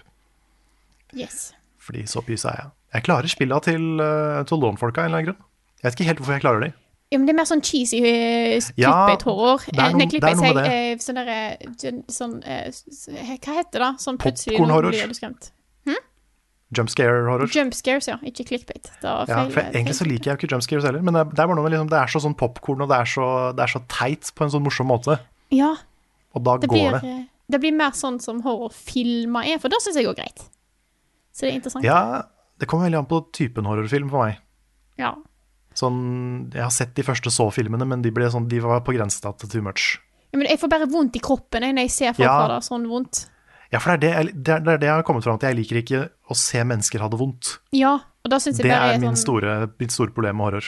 Yes. 1.18 1.52
Fordi 1.82 2.06
så 2.08 2.22
pysa 2.26 2.50
er 2.54 2.60
jeg. 2.62 2.70
Jeg 2.94 3.04
klarer 3.08 3.28
spilla 3.34 3.58
til, 3.66 3.82
uh, 4.00 4.44
til 4.46 4.62
Lawn-folka 4.62 5.02
av 5.02 5.08
en 5.08 5.12
eller 5.12 5.18
annen 5.24 5.32
grunn. 5.34 5.42
Jeg 5.82 5.88
vet 5.90 5.98
ikke 6.00 6.08
helt 6.12 6.22
hvorfor 6.22 6.36
jeg 6.38 6.44
klarer 6.46 6.62
de. 6.68 6.70
Ja, 7.14 7.18
men 7.20 7.28
det 7.28 7.34
er 7.34 7.38
mer 7.42 7.50
sånn 7.50 7.62
cheesy 7.66 8.00
uh, 8.02 8.70
Ja, 8.80 8.94
clickbait-horror. 9.10 9.66
det 9.68 9.80
er 9.80 9.90
Eh, 9.90 9.98
noe- 9.98 10.10
det 10.14 10.24
er 10.30 10.38
noe 10.38 10.54
med 10.54 10.56
det. 10.62 10.70
eh, 10.72 11.02
Sånn 11.04 11.20
derre 11.20 12.06
Sånn 12.10 12.36
eh, 12.46 13.36
Hva 13.44 13.58
heter 13.60 13.84
det? 13.84 13.92
Sånn 14.06 14.18
plutselig 14.22 14.58
Popcorn-horror. 14.58 14.98
Blir 16.74 16.86
du 16.86 16.92
skremt. 16.92 16.92
Jump 16.92 16.92
scare-horror. 16.94 17.54
Jumpscares, 17.54 18.08
ja. 18.08 18.18
Ikke 18.24 18.46
clickbait. 18.50 18.90
Ja, 19.04 19.24
egentlig 19.72 19.96
så 19.96 20.06
liker 20.08 20.32
jeg 20.32 20.36
jo 20.36 20.40
ikke 20.42 20.52
jumpscares 20.56 20.84
heller, 20.88 21.02
men 21.02 21.14
det, 21.14 21.24
det 21.36 21.44
er 21.44 21.54
liksom, 21.70 21.90
det 21.92 22.00
er 22.00 22.08
så 22.12 22.22
sånn 22.24 22.36
popkorn, 22.40 22.82
og 22.82 22.90
det 22.92 22.98
er, 23.00 23.06
så, 23.06 23.28
det 23.56 23.64
er 23.64 23.74
så 23.74 23.82
teit 23.88 24.32
på 24.36 24.44
en 24.46 24.54
sånn 24.54 24.64
morsom 24.66 24.88
måte. 24.92 25.20
Ja, 25.54 25.76
Og 26.34 26.44
da 26.44 26.58
går 26.58 26.68
blir, 26.74 27.00
det. 27.02 27.28
det 27.54 27.60
blir 27.62 27.76
mer 27.78 27.92
sånn 27.94 28.20
som 28.20 28.42
horrorfilmer 28.44 29.46
er, 29.54 29.60
for 29.62 29.70
da 29.70 29.78
syns 29.84 29.96
jeg 30.00 30.08
går 30.10 30.18
greit. 30.18 30.46
Så 31.34 31.46
det 31.46 31.52
er 31.52 31.60
interessant. 31.60 31.86
Ja, 31.86 32.00
det 32.62 32.68
kommer 32.70 32.86
veldig 32.90 33.00
an 33.04 33.10
på 33.10 33.22
typen 33.34 33.66
horrorfilm 33.70 34.10
for 34.10 34.26
meg. 34.26 34.40
Ja. 35.02 35.14
Sånn, 35.78 36.50
jeg 36.54 36.62
har 36.62 36.74
sett 36.74 36.94
de 36.98 37.06
første 37.06 37.32
så-filmene, 37.34 37.86
men 37.90 38.02
de, 38.06 38.12
ble 38.14 38.28
sånn, 38.30 38.46
de 38.50 38.60
var 38.62 38.84
på 38.86 38.94
grensen 38.94 39.34
til 39.42 39.50
too 39.50 39.62
much. 39.66 39.98
Ja, 40.34 40.38
Men 40.38 40.48
jeg 40.50 40.60
får 40.62 40.70
bare 40.70 40.90
vondt 40.90 41.18
i 41.18 41.22
kroppen 41.22 41.62
jeg, 41.66 41.74
når 41.78 41.88
jeg 41.88 41.94
ser 41.94 42.14
folk 42.14 42.26
Ja. 42.26 42.34
ha 42.42 42.48
det 42.56 42.66
sånn 42.66 42.86
vondt. 42.90 43.28
Ja, 43.74 43.80
for 43.82 43.98
det 43.98 44.10
er 44.14 44.24
det, 44.24 44.28
jeg- 44.28 44.44
det, 44.46 44.54
er, 44.54 44.78
det 44.78 44.86
jeg 44.88 44.94
har 44.94 45.04
kommet 45.08 45.26
fram 45.26 45.40
til. 45.42 45.50
Jeg 45.50 45.58
liker 45.64 45.80
ikke 45.82 46.02
å 46.30 46.36
se 46.38 46.62
mennesker 46.64 47.02
ha 47.02 47.08
det 47.10 47.18
vondt. 47.20 47.56
Ja, 47.74 47.96
og 48.24 48.30
da 48.32 48.38
synes 48.40 48.60
jeg 48.62 48.68
Det 48.70 48.72
er 48.76 48.94
er 48.94 49.00
min 49.02 49.10
sånn 49.16 49.22
store, 49.24 49.56
mitt 49.82 49.92
store 49.96 50.14
problem 50.14 50.38
med 50.38 50.46
horror. 50.46 50.68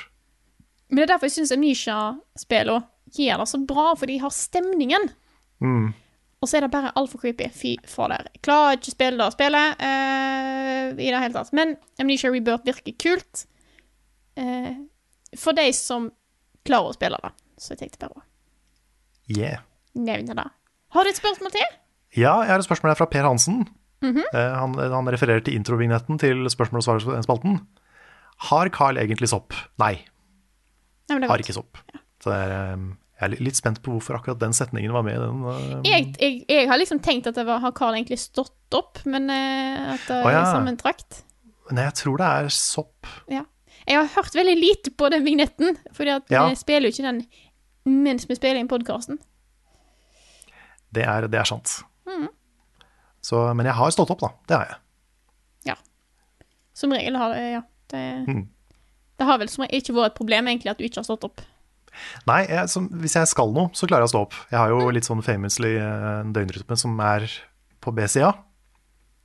Men 0.90 0.98
det 0.98 1.04
er 1.06 1.12
derfor 1.14 1.30
jeg 1.30 1.36
syns 1.38 1.52
Amnesia-spillene 1.56 2.84
gjør 3.16 3.38
det 3.44 3.48
så 3.52 3.60
bra, 3.68 3.86
for 3.96 4.10
de 4.10 4.18
har 4.22 4.34
stemningen. 4.34 5.06
Mm. 5.62 5.94
Og 6.42 6.50
så 6.50 6.58
er 6.58 6.66
det 6.66 6.72
bare 6.74 6.92
altfor 7.00 7.22
creepy. 7.22 7.48
Fy 7.56 7.76
fader. 7.90 8.26
Jeg 8.34 8.42
klarer 8.46 8.76
ikke 8.78 8.92
å 8.92 8.96
spille 8.98 9.18
det 9.24 9.34
spillet 9.34 9.80
uh, 9.82 10.90
i 11.00 11.08
det 11.14 11.22
hele 11.24 11.34
tatt. 11.34 11.54
Men 11.58 11.76
Amnesia 12.02 12.30
Rebirth 12.34 12.66
virker 12.68 12.98
kult. 13.02 13.46
uh, 14.38 14.74
for 15.38 15.54
de 15.58 15.70
som 15.74 16.10
klarer 16.68 16.92
å 16.92 16.98
spille 16.98 17.18
det. 17.24 17.32
Så 17.58 17.74
jeg 17.74 17.80
tenkte 17.86 18.02
bare 18.04 18.20
å 18.20 18.24
Yeah. 19.28 19.62
nevne 19.96 20.36
det. 20.38 20.50
Har 20.94 21.04
du 21.04 21.10
et 21.10 21.18
spørsmål 21.18 21.52
til? 21.56 21.66
Ja, 22.16 22.42
jeg 22.44 22.52
har 22.54 22.60
et 22.60 22.68
spørsmål 22.68 22.96
fra 22.96 23.06
Per 23.12 23.28
Hansen. 23.28 23.66
Mm 24.02 24.16
-hmm. 24.16 24.56
han, 24.60 24.74
han 24.92 25.08
refererer 25.08 25.40
til 25.40 25.56
introvignetten 25.56 26.20
til 26.20 26.46
spørsmål- 26.50 26.88
og 26.88 27.02
svarspalten. 27.02 27.60
Har 28.38 28.70
Carl 28.70 28.98
egentlig 28.98 29.30
sopp? 29.30 29.54
Nei, 29.80 30.06
Nei, 31.10 31.28
har 31.28 31.42
ikke 31.42 31.56
sopp. 31.56 31.78
Så 32.22 32.32
det 32.32 32.40
er, 32.42 32.54
eh, 32.74 32.86
jeg 33.16 33.28
er 33.28 33.44
litt 33.46 33.56
spent 33.56 33.82
på 33.86 33.94
hvorfor 33.94 34.18
akkurat 34.18 34.42
den 34.42 34.54
setningen 34.54 34.92
var 34.92 35.06
med 35.08 35.22
den. 35.22 35.44
uh, 35.46 35.82
Jeg, 35.88 36.16
jeg, 36.20 36.44
jeg 36.50 36.68
har 36.68 36.78
liksom 36.82 37.00
tenkt 37.00 37.30
at 37.32 37.36
det 37.36 37.46
var, 37.48 37.62
har 37.64 37.72
Carl 37.72 37.96
egentlig 37.96 38.20
stått 38.20 38.76
opp, 38.76 39.00
men 39.06 39.30
uh, 39.30 39.94
at 39.96 40.04
det 40.10 40.18
er 40.18 40.32
ja. 40.34 40.42
er 40.42 40.52
sammentrakt. 40.52 41.22
Nei, 41.72 41.86
jeg 41.88 41.96
tror 42.02 42.18
det 42.18 42.26
er 42.28 42.50
sopp. 42.50 43.08
Ja. 43.32 43.46
Jeg 43.86 44.02
har 44.02 44.10
hørt 44.18 44.36
veldig 44.36 44.56
lite 44.58 44.92
på 44.98 45.10
den 45.14 45.24
vignetten, 45.24 45.78
at 45.88 46.32
Ja. 46.32 46.48
vi 46.50 46.56
spiller 46.56 46.90
jo 46.90 46.94
ikke 46.94 47.08
den 47.08 47.26
mens 47.86 48.26
vi 48.26 48.36
spiller 48.36 48.60
inn 48.60 48.68
podkasten. 48.68 49.20
Det 50.90 51.06
det 51.32 51.40
er 51.40 51.46
sant. 51.46 51.84
Mhm. 52.10 52.28
Så, 53.26 53.42
men 53.58 53.66
jeg 53.66 53.74
har 53.74 53.94
stått 53.94 54.12
opp, 54.14 54.22
da. 54.22 54.30
Det 54.46 54.58
har 54.60 54.68
jeg. 54.70 54.82
Ja. 55.72 55.76
Som 56.78 56.94
regel 56.94 57.18
har 57.18 57.34
det, 57.34 57.46
ja. 57.56 57.64
Det, 57.90 58.02
mm. 58.30 58.44
det 59.18 59.26
har 59.26 59.40
vel 59.42 59.50
som 59.50 59.64
regel 59.66 59.82
ikke 59.82 59.96
vært 59.98 60.14
et 60.14 60.20
problem 60.20 60.50
egentlig 60.52 60.74
at 60.74 60.82
du 60.82 60.86
ikke 60.86 61.02
har 61.02 61.08
stått 61.08 61.26
opp. 61.26 61.42
Nei, 62.30 62.44
jeg, 62.50 62.70
som, 62.70 62.86
hvis 63.02 63.16
jeg 63.18 63.30
skal 63.32 63.54
noe, 63.56 63.72
så 63.78 63.88
klarer 63.90 64.06
jeg 64.06 64.12
å 64.12 64.14
stå 64.14 64.22
opp. 64.28 64.38
Jeg 64.52 64.60
har 64.60 64.74
jo 64.74 64.94
litt 64.94 65.08
sånn 65.08 65.24
famously 65.26 65.74
eh, 65.80 66.08
en 66.20 66.36
døgnrytme 66.36 66.78
som 66.78 67.00
er 67.02 67.26
på 67.82 67.94
B-sida, 67.96 68.34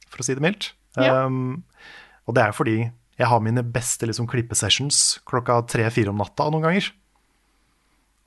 for 0.09 0.23
å 0.23 0.27
si 0.27 0.36
det 0.39 0.44
mildt. 0.44 0.70
Ja. 0.97 1.27
Um, 1.27 1.62
og 2.28 2.36
det 2.36 2.44
er 2.44 2.57
fordi 2.57 2.78
jeg 3.20 3.28
har 3.28 3.43
mine 3.44 3.65
beste 3.66 4.09
liksom, 4.09 4.28
klippesessions 4.31 5.20
klokka 5.28 5.61
tre-fire 5.69 6.12
om 6.12 6.20
natta 6.20 6.48
noen 6.48 6.69
ganger. 6.69 6.90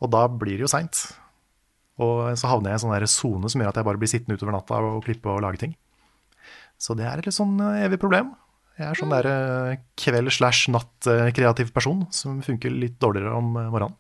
Og 0.03 0.11
da 0.13 0.27
blir 0.30 0.59
det 0.59 0.67
jo 0.67 0.71
seint. 0.71 1.05
Og 2.01 2.37
så 2.39 2.49
havner 2.49 2.71
jeg 2.71 2.79
i 2.79 2.79
en 2.81 2.85
sånn 2.87 3.11
sone 3.11 3.49
som 3.51 3.61
gjør 3.61 3.69
at 3.69 3.75
jeg 3.81 3.85
bare 3.85 3.99
blir 4.01 4.09
sittende 4.09 4.37
utover 4.39 4.55
natta 4.55 4.79
og 4.81 5.03
klippe 5.05 5.29
og 5.29 5.43
lage 5.45 5.61
ting. 5.61 5.75
Så 6.81 6.95
det 6.97 7.05
er 7.05 7.19
et 7.21 7.27
litt 7.29 7.35
sånn 7.37 7.59
eh, 7.61 7.83
evig 7.85 7.99
problem. 8.01 8.31
Jeg 8.79 8.87
er 8.89 8.97
sånn 8.97 9.11
der 9.13 9.27
eh, 9.29 9.75
kveld-slash-natt-kreativ 10.01 11.69
person 11.75 12.07
som 12.11 12.39
funker 12.41 12.73
litt 12.73 12.97
dårligere 13.01 13.35
om 13.37 13.53
eh, 13.59 13.69
morgenen. 13.69 13.99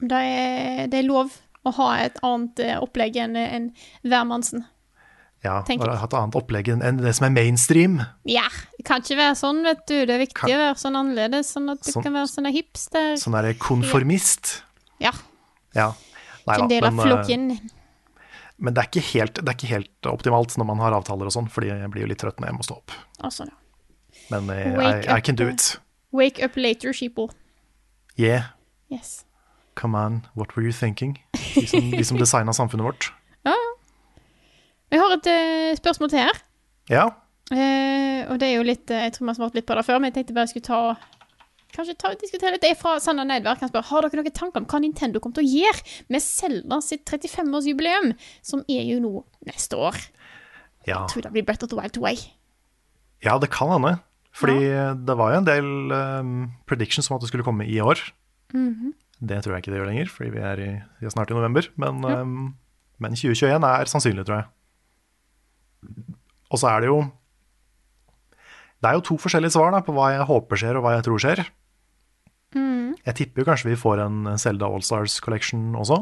Det 0.00 0.14
er, 0.22 0.86
det 0.88 1.00
er 1.02 1.06
lov 1.08 1.34
å 1.66 1.72
ha 1.76 1.88
et 2.06 2.18
annet 2.24 2.60
eh, 2.64 2.76
opplegg 2.80 3.18
enn 3.20 3.36
en 3.36 3.70
hvermannsen. 4.06 4.64
Ja, 5.44 5.60
ha 5.62 5.94
et 6.02 6.14
annet 6.18 6.34
opplegg 6.38 6.66
enn 6.72 6.98
det 6.98 7.12
som 7.14 7.28
er 7.28 7.34
mainstream. 7.34 8.00
Ja, 8.26 8.46
det 8.74 8.86
kan 8.88 9.04
ikke 9.04 9.20
være 9.20 9.36
sånn, 9.38 9.60
vet 9.66 9.84
du. 9.86 9.94
Det 10.08 10.16
er 10.16 10.22
viktig 10.24 10.40
Kan- 10.40 10.50
å 10.56 10.58
være 10.64 10.80
sånn 10.80 10.98
annerledes, 10.98 11.52
sånn 11.54 11.70
at 11.70 11.84
du 11.84 11.92
Sånn- 11.92 12.02
kan 12.08 12.16
være 12.16 12.30
sånn 12.32 12.50
hipster. 12.50 13.12
Sånn 13.20 13.36
derre 13.38 13.54
konformist. 13.54 14.62
Ja, 14.98 15.12
Ja. 15.76 15.92
Nei 16.48 16.58
en 16.64 16.72
del 16.72 16.86
av 16.88 16.94
men, 16.94 17.04
eh, 17.04 17.10
flokken. 17.10 17.46
men 18.56 18.74
det, 18.74 18.82
er 18.82 18.90
ikke 18.90 19.04
helt, 19.12 19.40
det 19.40 19.52
er 19.52 19.58
ikke 19.58 19.70
helt 19.70 20.10
optimalt 20.10 20.56
når 20.58 20.68
man 20.70 20.82
har 20.82 20.96
avtaler 20.96 21.30
og 21.30 21.34
sånn, 21.34 21.50
fordi 21.52 21.70
jeg 21.70 21.92
blir 21.94 22.06
jo 22.06 22.10
litt 22.12 22.22
trøtt 22.22 22.40
når 22.42 22.50
jeg 22.50 22.58
må 22.58 22.66
stå 22.66 22.78
opp. 22.80 22.96
Altså, 23.20 23.48
ja. 23.48 23.56
Men 24.32 24.50
I, 24.52 24.60
I, 24.74 24.90
I 25.18 25.20
can 25.24 25.38
do 25.38 25.46
eh. 25.48 25.54
it. 25.54 25.78
Wake 26.12 26.42
up 26.44 26.56
later, 26.56 26.92
sheeple. 26.96 27.30
Yeah, 28.18 28.52
Yes. 28.88 29.24
come 29.76 29.94
on, 29.94 30.26
what 30.34 30.56
were 30.56 30.64
you 30.64 30.72
thinking? 30.72 31.18
De 31.54 31.66
som, 31.68 31.90
de 31.92 32.04
som 32.04 32.18
designa 32.18 32.52
samfunnet 32.56 32.84
vårt. 32.88 33.12
Ja, 33.48 33.54
ja. 33.54 33.72
Jeg 34.90 35.00
har 35.00 35.12
et 35.14 35.26
uh, 35.28 35.76
spørsmål 35.78 36.10
til 36.10 36.24
her. 36.24 36.38
Ja, 36.88 37.06
Uh, 37.48 38.28
og 38.28 38.36
det 38.42 38.50
er 38.50 38.58
jo 38.58 38.64
litt 38.68 38.90
uh, 38.92 38.98
Jeg 39.06 39.14
tror 39.14 39.24
vi 39.24 39.30
har 39.30 39.36
svart 39.38 39.54
litt 39.56 39.64
på 39.64 39.76
det 39.78 39.84
før, 39.86 40.02
men 40.02 40.10
jeg 40.10 40.18
tenkte 40.18 40.34
bare 40.36 40.44
jeg 40.44 40.50
skulle 40.52 40.68
ta 40.68 40.80
Kanskje 41.74 41.94
ta, 42.00 42.10
og 42.14 42.20
diskutere 42.22 42.54
litt. 42.54 42.62
Det 42.64 42.70
er 42.72 42.78
fra 42.80 42.96
Sander 43.02 43.26
Neidverk. 43.28 43.60
kan 43.60 43.70
spørre 43.70 43.90
har 43.90 44.06
dere 44.06 44.22
noen 44.22 44.34
tanker 44.34 44.62
om 44.62 44.66
hva 44.70 44.80
Nintendo 44.82 45.20
kommer 45.20 45.38
til 45.38 45.46
å 45.46 45.52
gjøre 45.62 45.96
med 46.08 46.24
Zelda 46.24 46.80
sitt 46.84 47.04
35-årsjubileum, 47.08 48.14
som 48.42 48.64
er 48.72 48.86
jo 48.88 49.00
nå 49.04 49.12
neste 49.48 49.76
år. 49.76 49.98
Ja. 50.88 51.02
Jeg 51.02 51.12
tror 51.12 51.26
det 51.26 51.32
blir 51.34 51.44
Brett 51.44 51.62
of 51.66 51.72
the 51.72 51.76
Wild 51.76 51.92
2. 51.98 52.14
ja, 53.26 53.38
det 53.38 53.50
kan 53.52 53.72
hende. 53.74 53.98
Fordi 54.38 54.70
det 55.04 55.16
var 55.18 55.32
jo 55.32 55.40
en 55.40 55.48
del 55.48 55.68
um, 55.92 56.34
predictions 56.68 57.10
om 57.10 57.16
at 57.16 57.24
det 57.24 57.30
skulle 57.32 57.44
komme 57.46 57.66
i 57.66 57.80
år. 57.80 58.00
Mhm. 58.54 58.94
Det 59.18 59.40
tror 59.42 59.56
jeg 59.56 59.64
ikke 59.64 59.72
det 59.72 59.78
gjør 59.80 59.88
lenger, 59.90 60.10
fordi 60.14 60.30
vi 60.30 60.38
er, 60.38 60.60
i, 60.62 60.70
vi 61.00 61.06
er 61.08 61.10
snart 61.10 61.30
i 61.32 61.34
november. 61.34 61.66
Men, 61.74 62.04
um, 62.06 62.54
men 63.02 63.16
2021 63.18 63.66
er 63.66 63.90
sannsynlig, 63.90 64.24
tror 64.28 64.36
jeg. 64.36 64.46
Og 66.54 66.60
så 66.62 66.70
er 66.70 66.84
det 66.84 66.92
jo 66.92 67.00
Det 68.78 68.90
er 68.90 68.98
jo 68.98 69.06
to 69.08 69.16
forskjellige 69.18 69.56
svar 69.56 69.72
da, 69.74 69.82
på 69.82 69.94
hva 69.96 70.12
jeg 70.14 70.28
håper 70.28 70.60
skjer, 70.60 70.78
og 70.78 70.84
hva 70.86 70.94
jeg 70.96 71.06
tror 71.08 71.22
skjer. 71.22 71.42
Mm. 72.54 72.94
Jeg 73.04 73.16
tipper 73.18 73.42
jo 73.42 73.48
kanskje 73.50 73.72
vi 73.72 73.80
får 73.80 74.04
en 74.04 74.32
Zelda 74.40 74.68
Allstars 74.70 75.18
Collection 75.24 75.74
også. 75.76 76.00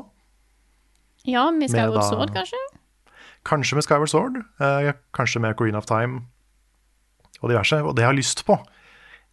Ja, 1.27 1.49
med 1.51 1.73
Skyward 1.73 1.99
Med 1.99 2.07
Sword, 2.07 2.33
kanskje? 2.35 2.61
Kanskje 3.47 3.79
med 3.79 3.87
Skyward 3.87 4.11
Sword, 4.13 4.37
eh, 4.61 4.93
kanskje 5.17 5.43
med 5.43 5.57
Green 5.59 5.79
of 5.79 5.87
Time 5.87 6.27
og 7.41 7.51
diverse. 7.51 7.81
Og 7.83 7.97
det 7.97 8.05
jeg 8.05 8.11
har 8.13 8.19
lyst 8.19 8.45
på, 8.47 8.59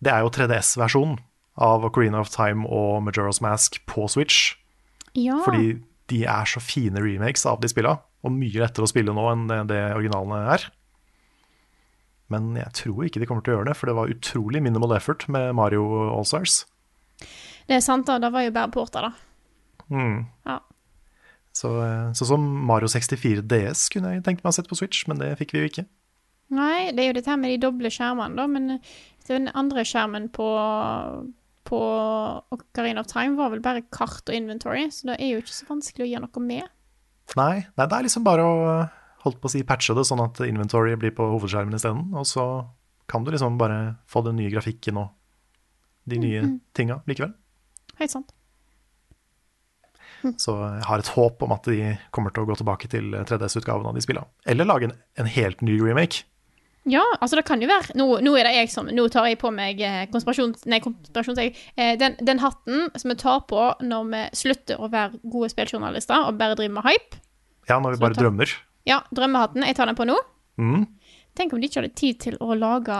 det 0.03 0.13
er 0.13 0.23
jo 0.23 0.31
3DS-versjonen 0.33 1.19
av 1.61 1.85
Ocarina 1.85 2.19
of 2.23 2.31
Time 2.33 2.65
og 2.65 3.03
Majora's 3.05 3.41
Mask 3.41 3.77
på 3.89 4.07
Switch. 4.09 4.55
Ja. 5.13 5.37
Fordi 5.45 5.77
de 6.09 6.23
er 6.25 6.49
så 6.49 6.61
fine 6.61 7.01
remakes 7.01 7.45
av 7.45 7.61
de 7.61 7.69
spilla, 7.69 7.99
og 8.23 8.33
mye 8.33 8.63
lettere 8.63 8.87
å 8.87 8.89
spille 8.89 9.13
nå 9.13 9.27
enn 9.31 9.45
det 9.69 9.81
originalene 9.93 10.41
er. 10.55 10.65
Men 12.33 12.53
jeg 12.57 12.73
tror 12.81 13.07
ikke 13.07 13.21
de 13.21 13.29
kommer 13.29 13.45
til 13.45 13.53
å 13.53 13.59
gjøre 13.59 13.69
det, 13.71 13.77
for 13.79 13.89
det 13.89 13.97
var 13.97 14.13
utrolig 14.13 14.63
minimal 14.65 14.97
effort 14.97 15.27
med 15.31 15.53
Mario 15.57 15.85
Allstars. 16.15 16.63
Det 17.69 17.77
er 17.77 17.83
sant, 17.85 18.07
da. 18.09 18.19
Det 18.19 18.33
var 18.33 18.47
jo 18.47 18.53
bare 18.55 18.73
porter, 18.73 19.07
da. 19.07 19.13
Mm. 19.93 20.23
Ja. 20.47 20.59
Så, 21.53 21.69
eh, 21.85 22.13
så 22.17 22.25
som 22.25 22.41
Mario 22.65 22.89
64 22.89 23.45
DS 23.45 23.85
kunne 23.93 24.15
jeg 24.15 24.23
tenkt 24.25 24.41
meg 24.41 24.51
å 24.51 24.57
sette 24.57 24.71
på 24.71 24.79
Switch, 24.79 25.05
men 25.07 25.21
det 25.21 25.35
fikk 25.37 25.53
vi 25.53 25.61
jo 25.61 25.69
ikke. 25.69 25.85
Nei, 26.53 26.91
det 26.93 27.03
er 27.03 27.11
jo 27.11 27.17
dette 27.19 27.31
her 27.31 27.39
med 27.39 27.53
de 27.53 27.61
doble 27.61 27.91
skjermene, 27.93 28.37
da, 28.37 28.47
men 28.49 28.77
eh, 28.77 28.91
den 29.29 29.47
andre 29.53 29.85
skjermen 29.87 30.27
på, 30.33 30.47
på 31.69 31.81
Ocarina 32.57 33.05
of 33.05 33.11
Time 33.11 33.37
var 33.37 33.53
vel 33.53 33.61
bare 33.63 33.85
kart 33.93 34.25
og 34.25 34.35
inventory, 34.35 34.87
så 34.91 35.13
det 35.13 35.19
er 35.19 35.35
jo 35.35 35.43
ikke 35.43 35.55
så 35.55 35.69
vanskelig 35.69 36.07
å 36.07 36.09
gjøre 36.09 36.25
noe 36.25 36.45
med. 36.49 36.73
Nei, 37.39 37.55
nei, 37.77 37.85
det 37.85 37.97
er 37.97 38.09
liksom 38.09 38.25
bare 38.25 38.43
å 38.49 38.57
holdt 39.23 39.39
på 39.41 39.47
å 39.49 39.51
si 39.53 39.63
patche 39.63 39.95
det, 39.95 40.03
sånn 40.07 40.21
at 40.23 40.39
inventory 40.45 40.95
blir 40.99 41.11
på 41.15 41.25
hovedskjermen 41.33 41.75
isteden. 41.77 42.09
Og 42.19 42.25
så 42.27 42.45
kan 43.07 43.23
du 43.23 43.31
liksom 43.31 43.57
bare 43.59 43.95
få 44.09 44.23
den 44.25 44.35
nye 44.39 44.51
grafikken 44.51 44.97
og 44.99 45.09
de 46.07 46.17
nye 46.19 46.41
Mhm. 46.43 46.59
tinga 46.75 47.01
likevel. 47.07 47.33
Helt 47.99 48.11
sant. 48.11 48.33
Så 50.39 50.53
jeg 50.55 50.83
har 50.87 50.99
et 50.99 51.09
håp 51.17 51.41
om 51.43 51.51
at 51.51 51.63
de 51.67 51.97
kommer 52.15 52.31
til 52.31 52.43
å 52.45 52.47
gå 52.47 52.55
tilbake 52.55 52.87
til 52.91 53.11
3DS-utgaven 53.27 53.85
av 53.89 53.93
de 53.97 54.01
spillene. 54.01 54.25
Eller 54.47 54.63
lage 54.65 54.83
en, 54.87 54.93
en 55.19 55.25
helt 55.27 55.61
ny 55.61 55.75
remake. 55.81 56.23
Ja, 56.87 57.03
altså 57.21 57.37
det 57.39 57.45
kan 57.47 57.61
jo 57.63 57.67
være 57.69 57.93
Nå, 57.95 58.05
nå 58.19 58.33
er 58.35 58.43
det 58.43 58.55
jeg 58.57 58.69
som 58.73 58.89
Nå 58.91 59.05
tar 59.07 59.23
jeg 59.29 59.37
på 59.39 59.47
meg 59.55 59.79
eh, 59.79 60.01
konspirasjons... 60.11 60.65
Nei, 60.67 60.81
konspirasjons... 60.83 61.39
eh, 61.79 61.93
Den, 61.95 62.17
den 62.19 62.41
hatten 62.43 62.89
som 62.99 63.07
vi 63.13 63.15
tar 63.21 63.39
på 63.47 63.69
når 63.79 64.09
vi 64.11 64.23
slutter 64.35 64.81
å 64.83 64.89
være 64.91 65.15
gode 65.23 65.47
spilljournalister 65.53 66.27
og 66.27 66.35
bare 66.41 66.57
driver 66.59 66.73
med 66.81 66.83
hype. 66.89 67.21
Ja, 67.69 67.77
når 67.79 67.95
vi 67.95 68.01
bare 68.03 68.17
tar... 68.17 68.25
drømmer. 68.27 68.51
Ja, 68.89 69.01
drømmehatten. 69.15 69.63
Jeg 69.67 69.75
tar 69.77 69.89
den 69.89 69.97
på 69.99 70.07
nå. 70.07 70.17
Mm. 70.59 70.85
Tenk 71.37 71.53
om 71.55 71.61
de 71.61 71.69
ikke 71.69 71.81
hadde 71.81 71.95
tid 71.97 72.19
til 72.21 72.35
å 72.43 72.53
lage 72.57 72.97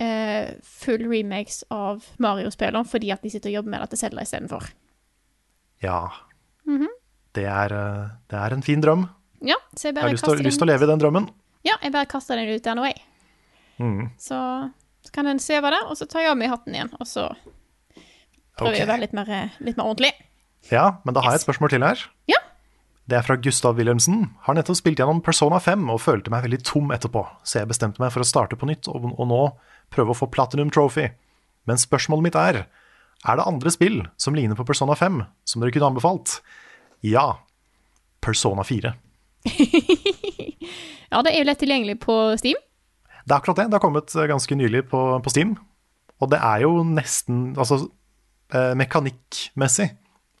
eh, 0.00 0.54
full 0.64 1.04
remakes 1.10 1.62
av 1.74 2.06
Mario-spillene 2.22 2.88
fordi 2.88 3.10
at 3.12 3.24
de 3.24 3.32
sitter 3.34 3.52
og 3.52 3.58
jobber 3.60 3.74
med 3.74 3.84
det 3.84 3.90
til 3.92 4.02
Zelda 4.06 4.24
istedenfor. 4.24 4.70
Ja. 5.84 5.98
Mhm. 6.68 6.88
Det 7.34 7.44
er, 7.50 7.74
eh, 7.74 8.14
det 8.30 8.38
er 8.38 8.54
en 8.54 8.62
fin 8.62 8.80
drøm. 8.80 9.08
Ja, 9.44 9.56
så 9.74 9.88
jeg 9.88 9.90
Jeg 9.90 9.94
bare 9.96 10.06
har 10.08 10.14
lyst 10.14 10.58
til, 10.58 10.64
å 10.64 10.70
leve 10.70 10.86
i 10.86 10.90
den 10.92 11.02
drømmen. 11.02 11.28
Ja, 11.66 11.74
jeg 11.82 11.92
bare 11.92 12.06
kaster 12.08 12.36
den 12.36 12.48
ut 12.54 12.62
der 12.62 12.76
nå, 12.78 12.84
jeg. 12.86 13.02
Mm. 13.82 14.10
Så, 14.16 14.38
så 15.02 15.12
kan 15.12 15.26
den 15.26 15.40
sveve 15.42 15.72
der, 15.74 15.84
og 15.90 15.98
så 15.98 16.06
tar 16.08 16.22
jeg 16.22 16.30
av 16.30 16.38
meg 16.38 16.52
hatten 16.52 16.76
igjen, 16.76 16.92
og 17.00 17.06
så 17.10 17.26
prøver 18.56 18.78
jeg 18.78 18.86
å 18.86 18.92
være 18.92 19.02
litt 19.02 19.16
mer, 19.16 19.28
eh, 19.28 19.58
litt 19.60 19.76
mer 19.76 19.90
ordentlig. 19.90 20.12
Ja, 20.70 20.98
men 21.04 21.16
da 21.16 21.20
har 21.20 21.34
jeg 21.34 21.42
et 21.42 21.46
spørsmål 21.48 21.74
til 21.74 21.84
her. 21.84 22.00
Ja. 22.30 22.38
Det 23.04 23.18
er 23.18 23.24
fra 23.26 23.36
Gustav 23.36 23.76
Wilhelmsen. 23.76 24.30
Har 24.46 24.56
nettopp 24.56 24.78
spilt 24.78 25.00
gjennom 25.00 25.20
Persona 25.24 25.58
5 25.60 25.90
og 25.92 26.00
følte 26.00 26.32
meg 26.32 26.46
veldig 26.46 26.62
tom 26.64 26.92
etterpå, 26.94 27.24
så 27.44 27.60
jeg 27.60 27.68
bestemte 27.68 28.00
meg 28.00 28.14
for 28.14 28.24
å 28.24 28.28
starte 28.28 28.56
på 28.56 28.68
nytt 28.70 28.88
og, 28.88 29.10
og 29.12 29.28
nå 29.28 29.42
prøve 29.92 30.14
å 30.14 30.18
få 30.18 30.30
Platinum 30.32 30.72
Trophy. 30.72 31.10
Men 31.68 31.80
spørsmålet 31.80 32.28
mitt 32.28 32.38
er 32.40 32.64
er 33.24 33.38
det 33.40 33.46
andre 33.48 33.70
spill 33.72 34.02
som 34.20 34.36
ligner 34.36 34.56
på 34.56 34.66
Persona 34.68 34.96
5 34.96 35.22
som 35.48 35.62
dere 35.62 35.72
kunne 35.72 35.92
anbefalt? 35.92 36.38
Ja. 37.04 37.40
Persona 38.24 38.64
4. 38.64 38.94
Ja, 41.14 41.20
det 41.22 41.30
er 41.30 41.44
jo 41.44 41.46
lett 41.46 41.60
tilgjengelig 41.62 41.94
på 42.02 42.14
Steam. 42.40 42.58
Det 43.22 43.30
er 43.30 43.36
akkurat 43.36 43.60
det. 43.60 43.68
Det 43.70 43.76
har 43.76 43.82
kommet 43.84 44.10
eh, 44.16 44.26
ganske 44.26 44.56
nylig 44.58 44.80
på, 44.90 45.00
på 45.22 45.30
Steam. 45.30 45.52
Og 46.18 46.30
det 46.32 46.40
er 46.42 46.64
jo 46.64 46.80
nesten 46.88 47.52
Altså, 47.54 47.84
eh, 48.50 48.72
mekanikkmessig 48.80 49.92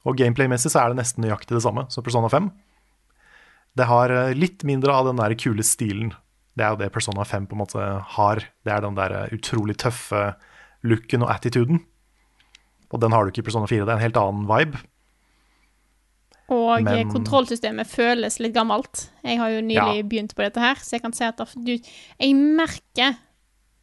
og 0.04 0.16
gameplay-messig 0.20 0.70
så 0.72 0.82
er 0.84 0.92
det 0.92 0.98
nesten 1.00 1.24
nøyaktig 1.24 1.56
det 1.56 1.62
samme 1.64 1.86
som 1.90 2.04
Persona 2.04 2.28
5. 2.28 2.50
Det 3.76 3.86
har 3.90 4.10
eh, 4.12 4.34
litt 4.36 4.62
mindre 4.68 4.92
av 4.94 5.06
den 5.08 5.16
der 5.16 5.34
kule 5.40 5.64
stilen. 5.66 6.12
Det 6.54 6.62
er 6.62 6.74
jo 6.74 6.80
det 6.84 6.92
Persona 6.94 7.24
5 7.26 7.46
på 7.50 7.56
en 7.56 7.62
måte 7.64 7.86
har. 8.14 8.44
Det 8.64 8.72
er 8.72 8.84
den 8.84 8.94
der 8.98 9.14
eh, 9.24 9.32
utrolig 9.34 9.76
tøffe 9.80 10.34
looken 10.84 11.24
og 11.24 11.30
attituden. 11.34 11.80
Og 12.92 13.00
den 13.02 13.10
har 13.16 13.24
du 13.24 13.32
ikke 13.32 13.42
i 13.42 13.48
Persona 13.48 13.66
4. 13.66 13.86
Det 13.86 13.90
er 13.90 13.96
en 13.98 14.04
helt 14.04 14.20
annen 14.20 14.44
vibe. 14.46 14.78
Og 16.52 16.76
eh, 16.78 16.84
Men- 16.84 17.10
kontrollsystemet 17.10 17.88
føles 17.88 18.38
litt 18.44 18.54
gammelt. 18.54 19.08
Jeg 19.24 19.38
har 19.40 19.48
jo 19.50 19.60
nylig 19.64 19.96
Ja. 19.96 20.02
begynt 20.02 20.34
på 20.36 20.44
dette 20.44 20.60
her, 20.60 20.74
så 20.76 20.92
jeg 20.98 21.02
kan 21.02 21.12
si 21.16 21.24
at 21.24 21.40
du, 21.56 21.72
jeg 22.20 22.34
merker 22.36 23.16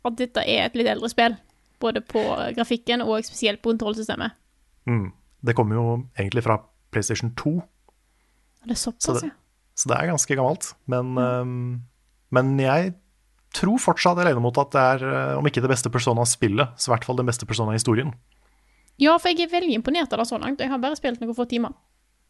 at 0.06 0.16
dette 0.18 0.38
er 0.48 0.66
et 0.66 0.76
litt 0.76 0.88
eldre 0.88 1.10
spill. 1.10 1.36
Både 1.82 2.02
på 2.06 2.22
grafikken 2.56 3.02
og 3.02 3.24
spesielt 3.26 3.62
på 3.62 3.72
kontrollsystemet. 3.74 4.32
Mm. 4.86 5.12
Det 5.42 5.56
kommer 5.58 5.78
jo 5.78 5.86
egentlig 6.18 6.44
fra 6.46 6.60
PlayStation 6.94 7.34
2. 7.40 7.54
Det 8.66 8.76
er 8.76 8.80
Så 8.82 8.94
det, 9.18 9.24
ja. 9.26 9.36
så 9.76 9.90
det 9.90 9.98
er 9.98 10.12
ganske 10.12 10.36
gammelt. 10.38 10.74
Men, 10.86 11.16
ehm, 11.18 11.82
men 12.30 12.60
jeg 12.62 12.94
tror 13.56 13.82
fortsatt 13.82 14.20
jeg 14.20 14.30
lener 14.30 14.44
mot 14.44 14.58
at 14.62 14.72
det 14.76 14.82
er, 14.96 15.06
eh, 15.08 15.38
om 15.40 15.48
ikke 15.48 15.64
det 15.64 15.72
beste 15.72 15.92
Persona-spillet, 15.92 16.78
så 16.78 16.90
i 16.90 16.94
hvert 16.94 17.08
fall 17.08 17.20
den 17.20 17.30
beste 17.30 17.48
Persona-historien. 17.50 18.14
Ja, 19.02 19.16
for 19.18 19.32
jeg 19.32 19.48
er 19.48 19.56
veldig 19.56 19.74
imponert 19.80 20.14
av 20.14 20.22
det 20.22 20.28
så 20.30 20.38
langt. 20.38 20.62
Jeg 20.62 20.70
har 20.70 20.82
bare 20.82 21.00
spilt 21.00 21.22
noen 21.24 21.36
få 21.36 21.48
timer. 21.50 21.74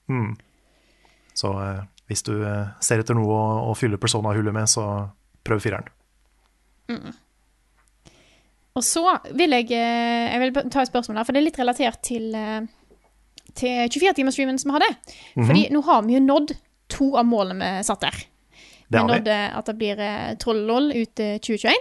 Mm. 0.07 0.38
Så 1.35 1.51
uh, 1.51 1.83
hvis 2.07 2.23
du 2.23 2.33
uh, 2.43 2.71
ser 2.83 3.01
etter 3.03 3.17
noe 3.17 3.27
å, 3.27 3.71
å 3.71 3.75
fylle 3.75 3.99
Persona-hullet 3.99 4.55
med, 4.55 4.69
så 4.71 4.85
prøv 5.43 5.61
fireren. 5.63 5.89
Mm. 6.91 7.11
Og 8.79 8.83
så 8.88 9.03
vil 9.35 9.51
jeg 9.51 9.71
Jeg 9.71 10.39
vil 10.39 10.53
ta 10.71 10.81
et 10.81 10.88
spørsmål 10.88 11.19
her, 11.19 11.27
for 11.27 11.35
det 11.35 11.41
er 11.41 11.47
litt 11.49 11.59
relatert 11.59 11.99
til, 12.07 12.31
eh, 12.35 12.61
til 13.57 13.87
24-timersstreamen 13.91 14.59
som 14.61 14.71
vi 14.71 14.79
hadde. 14.79 14.91
Mhm. 15.35 15.47
Fordi 15.47 15.63
nå 15.73 15.85
har 15.87 16.03
vi 16.07 16.17
jo 16.17 16.25
nådd 16.25 16.55
to 16.91 17.13
av 17.17 17.25
målene 17.25 17.77
vi 17.77 17.87
satt 17.87 18.03
der. 18.03 18.25
Vi. 18.91 18.99
nådde 18.99 19.37
at 19.55 19.69
det 19.69 19.77
blir 19.79 19.99
eh, 20.03 20.35
Trollolol 20.35 20.91
ut 20.91 21.19
eh, 21.23 21.37
2021, 21.39 21.77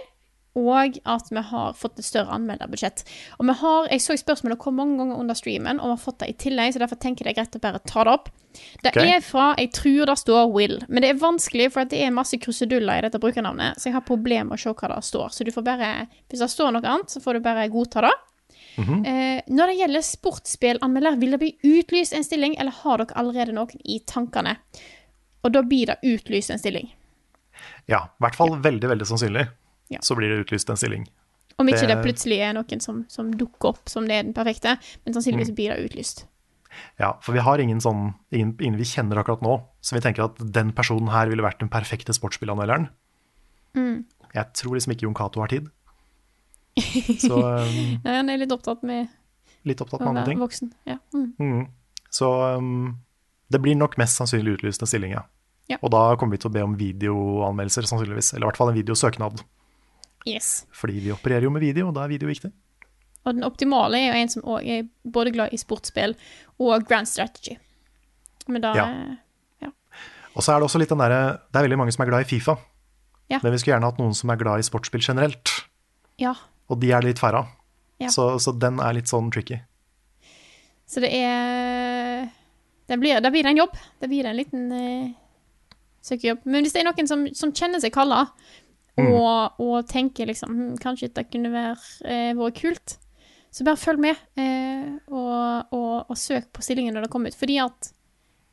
og 0.61 0.97
at 1.07 1.29
vi 1.31 1.41
har 1.47 1.75
fått 1.79 1.99
et 1.99 2.07
større 2.07 2.31
anmelderbudsjett. 2.35 3.03
Og 3.39 3.47
vi 3.47 3.55
har, 3.61 3.87
Jeg 3.91 4.03
så 4.03 4.15
spørsmålet 4.19 4.59
hvor 4.63 4.71
mange 4.75 4.97
ganger 4.99 5.19
under 5.19 5.35
streamen, 5.35 5.79
og 5.79 5.89
vi 5.89 5.95
har 5.95 6.05
fått 6.05 6.19
det 6.19 6.29
i 6.31 6.37
tillegg, 6.45 6.73
så 6.73 6.79
derfor 6.79 6.99
tenker 6.99 7.27
jeg 7.27 7.35
det 7.35 7.39
er 7.39 7.43
greit 7.43 7.59
å 7.59 7.63
bare 7.63 7.83
ta 7.87 8.03
det 8.07 8.15
opp. 8.15 8.31
Det 8.83 8.91
okay. 8.91 9.13
er 9.15 9.21
fra 9.23 9.53
Jeg 9.57 9.71
tror 9.75 10.05
det 10.07 10.17
står 10.19 10.51
Will, 10.51 10.79
men 10.87 11.03
det 11.03 11.11
er 11.11 11.19
vanskelig, 11.19 11.71
for 11.71 11.87
det 11.87 11.99
er 12.03 12.15
masse 12.15 12.39
kruseduller 12.39 12.99
i 12.99 13.05
dette 13.07 13.19
brukernavnet, 13.19 13.79
så 13.79 13.89
jeg 13.89 13.95
har 13.95 14.07
problemer 14.07 14.51
med 14.51 14.59
å 14.59 14.63
se 14.63 14.75
hva 14.75 14.95
det 14.95 15.03
står. 15.07 15.29
Så 15.35 15.47
du 15.47 15.51
får 15.51 15.67
bare 15.67 15.93
Hvis 16.29 16.43
det 16.43 16.51
står 16.51 16.75
noe 16.75 16.87
annet, 16.87 17.11
så 17.11 17.23
får 17.23 17.39
du 17.39 17.47
bare 17.47 17.67
godta 17.71 18.07
det. 18.07 18.15
Mhm. 18.77 19.05
Eh, 19.05 19.41
når 19.49 19.67
det 19.67 19.77
gjelder 19.81 20.01
sportsspillanmelder, 20.01 21.19
vil 21.19 21.31
det 21.31 21.39
bli 21.39 21.51
utlyst 21.63 22.13
en 22.13 22.23
stilling, 22.23 22.55
eller 22.59 22.71
har 22.71 22.97
dere 22.97 23.17
allerede 23.19 23.53
noen 23.53 23.69
i 23.85 23.99
tankene? 23.99 24.57
Og 25.43 25.51
da 25.51 25.61
blir 25.61 25.87
det 25.87 25.97
utlyst 26.03 26.51
en 26.51 26.59
stilling. 26.61 26.91
Ja, 27.87 28.05
i 28.05 28.23
hvert 28.23 28.35
fall 28.35 28.55
veldig, 28.61 28.87
veldig 28.89 29.05
sannsynlig. 29.09 29.47
Ja. 29.89 29.99
Så 30.01 30.15
blir 30.15 30.29
det 30.29 30.45
utlyst 30.45 30.69
en 30.69 30.77
stilling. 30.77 31.07
Om 31.59 31.67
ikke 31.67 31.87
det, 31.87 31.97
Det- 31.97 32.03
plutselig 32.05 32.39
er 32.39 32.53
noen 32.53 32.79
som, 32.81 33.05
som 33.09 33.31
dukker 33.33 33.69
opp 33.69 33.89
som 33.89 34.07
det 34.07 34.15
er 34.15 34.23
den 34.23 34.33
perfekte, 34.33 34.77
men 35.05 35.13
sannsynligvis 35.13 35.49
Mm. 35.51 35.55
blir 35.55 35.75
det 35.75 35.89
utlyst. 35.91 36.25
Ja, 36.97 37.17
for 37.21 37.33
vi 37.33 37.39
har 37.39 37.57
ingen 37.59 37.81
sånn, 37.81 38.15
ingen, 38.31 38.55
ingen 38.61 38.77
vi 38.77 38.83
kjenner 38.85 39.17
akkurat 39.21 39.41
nå, 39.41 39.61
så 39.81 39.93
vi 39.93 39.99
tenker 39.99 40.23
at 40.23 40.37
den 40.53 40.71
personen 40.71 41.09
her 41.11 41.27
ville 41.27 41.43
vært 41.43 41.59
den 41.59 41.67
perfekte 41.69 42.13
sportsspillanmelderen. 42.13 42.89
Mm. 43.75 44.05
Jeg 44.33 44.53
tror 44.53 44.73
liksom 44.75 44.93
ikke 44.93 45.01
Jon 45.01 45.13
Cato 45.13 45.41
har 45.41 45.47
tid. 45.47 45.67
Så 47.19 47.35
um, 47.35 47.79
ja, 48.05 48.17
han 48.19 48.31
er 48.31 48.39
litt 48.41 48.53
opptatt 48.53 48.83
med 48.87 49.09
litt 49.67 49.81
opptatt 49.83 50.01
med 50.01 50.13
andre 50.13 50.25
ting. 50.25 50.39
voksen. 50.41 50.71
Ja. 50.89 50.97
Mm. 51.13 51.33
Mm. 51.37 51.65
Så 52.09 52.29
um, 52.57 52.97
det 53.51 53.61
blir 53.61 53.77
nok 53.77 53.97
mest 54.01 54.17
sannsynlig 54.17 54.57
utlyst 54.57 54.81
en 54.81 54.89
stilling, 54.89 55.13
ja. 55.17 55.25
Ja. 55.69 55.77
Og 55.81 55.91
da 55.93 56.15
kommer 56.19 56.35
vi 56.35 56.41
til 56.41 56.49
å 56.49 56.55
be 56.55 56.63
om 56.65 56.73
videoanmeldelser, 56.79 57.85
sannsynligvis. 57.87 58.33
Eller 58.33 58.45
i 58.45 58.49
hvert 58.49 58.59
fall 58.59 58.71
en 58.73 58.79
videosøknad. 58.79 59.43
Yes. 60.27 60.65
Fordi 60.75 60.99
vi 61.05 61.13
opererer 61.13 61.47
jo 61.47 61.53
med 61.53 61.63
video, 61.63 61.87
og 61.89 61.95
da 61.95 62.03
er 62.03 62.11
video 62.11 62.29
viktig. 62.29 62.51
Og 63.21 63.37
den 63.37 63.45
optimale 63.45 63.99
er 64.01 64.09
jo 64.09 64.21
en 64.23 64.31
som 64.33 64.47
òg 64.49 64.65
er 64.65 64.87
både 65.05 65.33
glad 65.35 65.53
i 65.53 65.59
sportsspill 65.61 66.15
og 66.61 66.87
grand 66.89 67.09
strategy. 67.09 67.59
Men 68.49 68.65
da 68.65 68.73
Ja. 68.75 68.87
Og 70.31 70.43
så 70.43 70.53
er 70.53 70.61
det 70.61 70.63
også 70.69 70.79
litt 70.79 70.89
den 70.89 71.01
derre 71.01 71.41
Det 71.51 71.59
er 71.59 71.65
veldig 71.67 71.77
mange 71.77 71.91
som 71.91 72.03
er 72.05 72.09
glad 72.09 72.23
i 72.23 72.29
Fifa. 72.29 72.55
Ja. 73.29 73.39
Men 73.43 73.51
vi 73.51 73.59
skulle 73.59 73.75
gjerne 73.75 73.89
hatt 73.89 73.99
noen 73.99 74.15
som 74.15 74.29
er 74.31 74.39
glad 74.39 74.59
i 74.59 74.63
sportsspill 74.63 75.03
generelt. 75.03 75.51
Ja. 76.17 76.33
Og 76.71 76.79
de 76.81 76.93
er 76.95 77.03
litt 77.05 77.19
færre 77.21 77.43
av. 77.43 77.51
Ja. 78.01 78.09
Så, 78.13 78.27
så 78.41 78.53
den 78.57 78.79
er 78.81 78.95
litt 78.97 79.11
sånn 79.11 79.29
tricky. 79.33 79.59
Så 80.89 81.03
det 81.03 81.11
er 81.15 82.29
Det 82.89 82.97
blir, 82.99 83.21
det 83.23 83.31
blir 83.31 83.47
en 83.47 83.59
jobb. 83.61 83.75
Det 84.01 84.09
blir 84.11 84.27
en 84.27 84.35
liten 84.35 84.71
uh, 84.71 85.11
søkejobb. 86.03 86.41
Men 86.43 86.65
hvis 86.65 86.73
det 86.75 86.81
er 86.81 86.89
noen 86.89 87.07
som, 87.07 87.23
som 87.37 87.53
kjenner 87.55 87.79
seg 87.79 87.93
kalla, 87.95 88.25
og, 88.99 89.61
og 89.63 89.87
tenker 89.87 90.27
liksom 90.27 90.51
hm, 90.51 90.73
Kanskje 90.81 91.07
dette 91.07 91.23
kunne 91.31 91.53
vært 91.53 91.85
uh, 92.03 92.49
kult, 92.57 92.97
så 93.51 93.65
bare 93.67 93.79
følg 93.79 94.03
med, 94.03 94.19
uh, 94.39 94.91
og, 95.07 95.71
og, 95.71 96.11
og 96.11 96.19
søk 96.19 96.49
på 96.51 96.65
stillingen 96.65 96.97
når 96.97 97.07
det 97.07 97.13
kommer 97.13 97.31
ut. 97.31 97.39
Fordi 97.39 97.57
at 97.63 97.91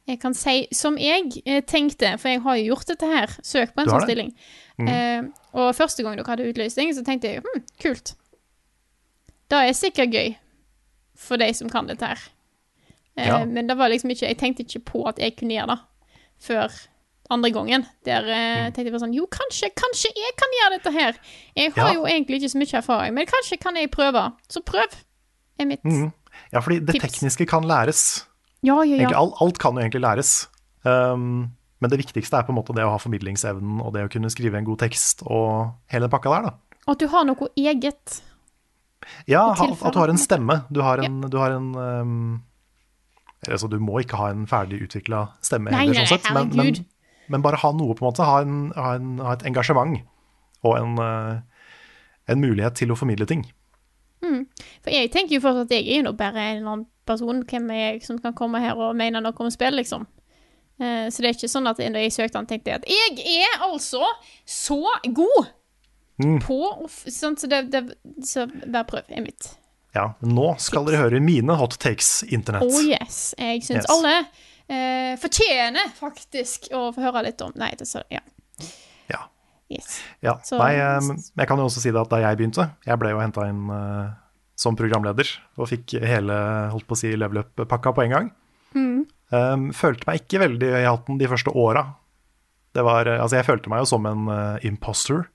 jeg 0.09 0.21
kan 0.23 0.35
si, 0.35 0.67
som 0.73 0.97
jeg 1.01 1.43
eh, 1.47 1.61
tenkte, 1.69 2.15
for 2.19 2.29
jeg 2.33 2.41
har 2.45 2.57
jo 2.59 2.71
gjort 2.75 2.87
dette 2.93 3.07
her, 3.11 3.35
søk 3.45 3.75
på 3.77 3.85
en 3.85 3.91
sånn 3.93 4.05
stilling. 4.07 4.33
stilling. 4.33 4.89
Eh, 4.89 5.23
og 5.59 5.75
første 5.77 6.03
gang 6.07 6.17
dere 6.19 6.27
hadde 6.33 6.49
utlysning, 6.51 6.93
så 6.97 7.05
tenkte 7.07 7.29
jeg 7.35 7.43
hm, 7.45 7.63
kult. 7.83 8.15
Det 9.49 9.59
er 9.69 9.73
sikkert 9.77 10.13
gøy 10.13 10.35
for 11.19 11.41
de 11.41 11.49
som 11.57 11.71
kan 11.73 11.87
dette 11.89 12.05
her. 12.07 12.19
Eh, 13.17 13.27
Ja. 13.27 13.45
Men 13.45 13.67
det 13.67 13.77
var 13.77 13.89
liksom 13.91 14.11
ikke, 14.11 14.29
jeg 14.29 14.39
tenkte 14.39 14.63
ikke 14.63 14.85
på 14.93 15.05
at 15.09 15.19
jeg 15.19 15.37
kunne 15.37 15.57
gjøre 15.57 15.75
det 15.75 15.81
før 16.41 16.71
andre 17.31 17.51
gangen. 17.51 17.87
Der 18.07 18.23
eh, 18.25 18.69
Mm. 18.69 18.73
tenkte 18.73 18.85
jeg 18.85 18.93
bare 18.93 19.03
sånn 19.07 19.15
Jo, 19.17 19.27
kanskje, 19.27 19.71
kanskje 19.75 20.13
jeg 20.15 20.37
kan 20.39 20.49
gjøre 20.59 20.79
dette 20.79 20.93
her. 20.93 21.19
Jeg 21.57 21.73
har 21.75 21.89
Ja. 21.89 21.95
jo 21.95 22.05
egentlig 22.07 22.41
ikke 22.43 22.53
så 22.55 22.59
mye 22.63 22.79
erfaring, 22.79 23.15
men 23.15 23.27
kanskje 23.27 23.59
kan 23.61 23.75
jeg 23.77 23.91
prøve. 23.91 24.33
Så 24.49 24.63
prøv, 24.65 24.87
er 25.59 25.65
mitt 25.67 25.83
mm. 25.85 26.13
Ja, 26.53 26.61
fordi 26.61 26.79
det 26.87 26.95
Tips. 26.95 27.19
tekniske 27.19 27.47
kan 27.49 27.63
læres. 27.65 28.25
Ja, 28.67 28.81
ja, 28.83 28.97
Egentlig, 28.97 29.17
alt, 29.19 29.37
alt 29.45 29.59
kan 29.63 29.77
jo 29.77 29.85
egentlig 29.85 30.03
læres. 30.03 30.33
Um, 30.83 31.51
men 31.79 31.93
det 31.93 32.01
viktigste 32.01 32.41
er 32.41 32.47
på 32.47 32.51
en 32.51 32.59
måte 32.59 32.75
det 32.75 32.87
å 32.87 32.91
ha 32.95 32.99
formidlingsevnen 32.99 33.83
og 33.85 33.93
det 33.95 34.07
å 34.07 34.11
kunne 34.11 34.31
skrive 34.35 34.59
en 34.59 34.67
god 34.67 34.81
tekst 34.83 35.23
og 35.27 35.77
hele 35.93 36.11
pakka 36.11 36.33
der, 36.35 36.49
da. 36.49 36.81
Og 36.89 36.97
at 36.97 37.05
du 37.05 37.07
har 37.13 37.27
noe 37.29 37.51
eget. 37.61 38.19
Ja, 39.31 39.53
at 39.55 39.95
du 39.95 40.01
har 40.01 40.11
en 40.11 40.19
stemme. 40.19 40.63
Du 40.75 40.83
har 40.83 41.01
en, 41.05 41.21
du 41.31 41.39
har 41.39 41.55
en 41.55 41.73
um, 41.77 42.21
Altså, 43.47 43.69
du 43.71 43.77
må 43.79 44.01
ikke 44.03 44.19
ha 44.19 44.33
en 44.33 44.49
ferdig 44.51 44.81
utvikla 44.83 45.21
stemme 45.47 45.71
Nei, 45.71 45.85
heller, 45.87 46.09
sånn 46.09 46.19
sett, 46.19 46.27
men, 46.35 46.49
men, 46.59 46.81
men 47.31 47.45
bare 47.45 47.61
ha 47.63 47.71
noe, 47.71 47.95
på 47.95 48.03
en 48.03 48.09
måte. 48.09 48.27
Ha, 48.27 48.41
en, 48.43 48.57
ha, 48.75 48.97
en, 48.99 49.13
ha 49.23 49.37
et 49.37 49.45
engasjement 49.47 49.95
og 50.67 50.75
en, 50.75 50.97
uh, 50.99 51.69
en 52.27 52.43
mulighet 52.43 52.75
til 52.81 52.91
å 52.91 52.97
formidle 52.99 53.29
ting. 53.31 53.47
For 54.21 54.91
jeg 54.93 55.11
tenker 55.15 55.37
jo 55.37 55.41
fortsatt 55.45 55.69
at 55.71 55.75
jeg 55.79 55.87
er 55.89 56.01
jo 56.03 56.07
nå 56.09 56.13
bare 56.19 56.39
en 56.43 56.57
eller 56.59 56.71
annen 56.73 56.87
person. 57.07 57.43
Hvem 57.49 57.71
er 57.71 57.79
jeg 57.93 58.03
som 58.05 58.19
kan 58.19 58.35
komme 58.35 58.61
her 58.61 58.77
og 58.77 58.97
mene 58.99 59.21
noe 59.25 59.33
om 59.45 59.51
spill, 59.51 59.77
liksom? 59.79 60.07
Uh, 60.79 61.07
så 61.11 61.23
det 61.23 61.29
er 61.31 61.35
ikke 61.39 61.49
sånn 61.51 61.67
at 61.67 61.79
når 61.83 62.05
jeg 62.05 62.13
søkte 62.15 62.39
han, 62.39 62.47
tenkte 62.47 62.71
jeg 62.71 62.83
at 62.83 62.91
jeg 62.91 63.43
er 63.47 63.65
altså 63.69 64.05
så 64.47 64.81
god 65.15 65.55
Mm. 66.19 66.41
på 66.43 66.57
sånn, 67.07 67.37
så, 67.39 67.47
det, 67.47 67.61
det, 67.71 67.81
så 68.27 68.49
bare 68.51 68.83
prøv, 68.91 69.05
er 69.15 69.23
mitt. 69.23 69.53
Ja, 69.95 70.09
nå 70.27 70.49
skal 70.59 70.83
dere 70.89 71.05
høre 71.05 71.21
mine 71.23 71.55
hot 71.61 71.77
takes 71.79 72.25
internett. 72.27 72.65
Oh 72.67 72.81
yes. 72.83 73.37
Jeg 73.39 73.63
syns 73.63 73.85
Yes. 73.85 73.93
alle 73.95 74.15
uh, 74.27 75.13
fortjener 75.23 75.93
faktisk 75.95 76.67
å 76.75 76.89
få 76.97 77.05
høre 77.07 77.23
litt 77.29 77.41
om 77.47 77.55
Nei, 77.55 77.71
det 77.79 77.87
så 77.87 78.03
Ja. 78.11 78.19
Ja. 79.09 79.21
Yes. 79.69 80.01
Ja, 80.25 80.39
Så- 80.43 80.59
nei, 80.59 80.75
eh, 80.81 81.01
jeg 81.37 81.49
kan 81.49 81.59
jo 81.61 81.69
også 81.69 81.83
si 81.83 81.91
det 81.93 82.01
at 82.01 82.09
da 82.09 82.23
jeg 82.23 82.39
begynte, 82.39 82.71
jeg 82.87 82.99
ble 82.99 83.11
jo 83.13 83.21
henta 83.21 83.49
inn 83.49 83.69
uh, 83.69 84.11
som 84.57 84.77
programleder 84.77 85.29
og 85.59 85.69
fikk 85.69 86.01
hele 86.01 86.35
holdt 86.73 86.87
på 86.89 86.97
å 86.97 86.99
si, 86.99 87.13
level 87.17 87.45
up-pakka 87.45 87.93
på 87.95 88.05
en 88.07 88.15
gang. 88.15 88.31
Um, 89.29 89.69
følte 89.77 90.09
meg 90.09 90.23
ikke 90.23 90.41
veldig 90.41 90.69
i 90.73 90.87
hatten 90.87 91.19
de 91.21 91.29
første 91.29 91.53
åra. 91.53 91.85
Det 92.77 92.85
var, 92.85 93.09
eh, 93.09 93.21
altså 93.21 93.37
jeg 93.37 93.49
følte 93.49 93.69
meg 93.73 93.83
jo 93.83 93.91
som 93.91 94.07
en 94.09 94.29
uh, 94.29 94.57
imposter 94.65 95.27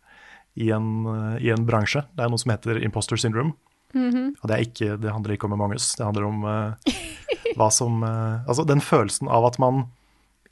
i 0.57 0.71
en, 0.73 1.05
uh, 1.05 1.35
i 1.37 1.51
en 1.53 1.65
bransje. 1.65 2.01
Det 2.13 2.25
er 2.25 2.31
noe 2.33 2.41
som 2.41 2.53
heter 2.53 2.81
imposter 2.81 3.19
syndrome. 3.21 3.53
Og 3.93 4.47
det, 4.49 4.55
er 4.55 4.63
ikke, 4.65 4.95
det 4.97 5.11
handler 5.13 5.35
ikke 5.35 5.45
om 5.45 5.53
Among 5.53 5.75
det 5.77 6.01
handler 6.01 6.23
om 6.25 6.39
hva 7.53 7.67
som 7.69 7.99
Altså 8.01 8.63
den 8.65 8.81
følelsen 8.81 9.29
av 9.29 9.45
at 9.45 9.59
man 9.61 9.83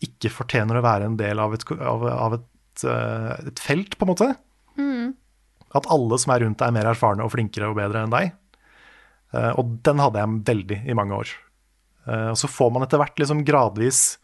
ikke 0.05 0.29
fortjener 0.29 0.77
å 0.77 0.83
være 0.85 1.07
en 1.09 1.15
del 1.17 1.41
av 1.41 1.55
et, 1.57 1.65
av, 1.73 2.05
av 2.05 2.35
et, 2.37 2.45
eh, 2.87 3.47
et 3.51 3.61
felt, 3.61 3.97
på 3.97 4.07
en 4.07 4.11
måte. 4.13 4.29
At 5.77 5.87
alle 5.93 6.19
som 6.19 6.33
er 6.33 6.43
rundt 6.45 6.59
deg, 6.59 6.71
er 6.71 6.75
mer 6.75 6.91
erfarne 6.91 7.25
og 7.25 7.33
flinkere 7.33 7.71
og 7.71 7.77
bedre 7.79 8.05
enn 8.05 8.13
deg. 8.13 8.33
Eh, 9.35 9.51
og 9.55 9.77
den 9.85 10.01
hadde 10.03 10.19
jeg 10.19 10.43
veldig 10.51 10.79
i 10.91 10.97
mange 10.97 11.17
år. 11.23 11.33
Eh, 12.07 12.29
og 12.33 12.37
så 12.39 12.49
får 12.51 12.73
man 12.75 12.85
etter 12.85 13.01
hvert 13.01 13.19
liksom 13.21 13.45
gradvis 13.47 14.17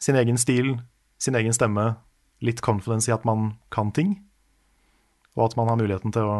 sin 0.00 0.16
egen 0.16 0.38
stil, 0.40 0.76
sin 1.20 1.36
egen 1.38 1.54
stemme, 1.56 1.94
litt 2.44 2.60
confidence 2.64 3.08
i 3.08 3.14
at 3.14 3.24
man 3.28 3.54
kan 3.72 3.92
ting. 3.96 4.18
Og 5.36 5.48
at 5.50 5.56
man 5.58 5.68
har 5.68 5.80
muligheten 5.80 6.12
til 6.12 6.28
å 6.28 6.38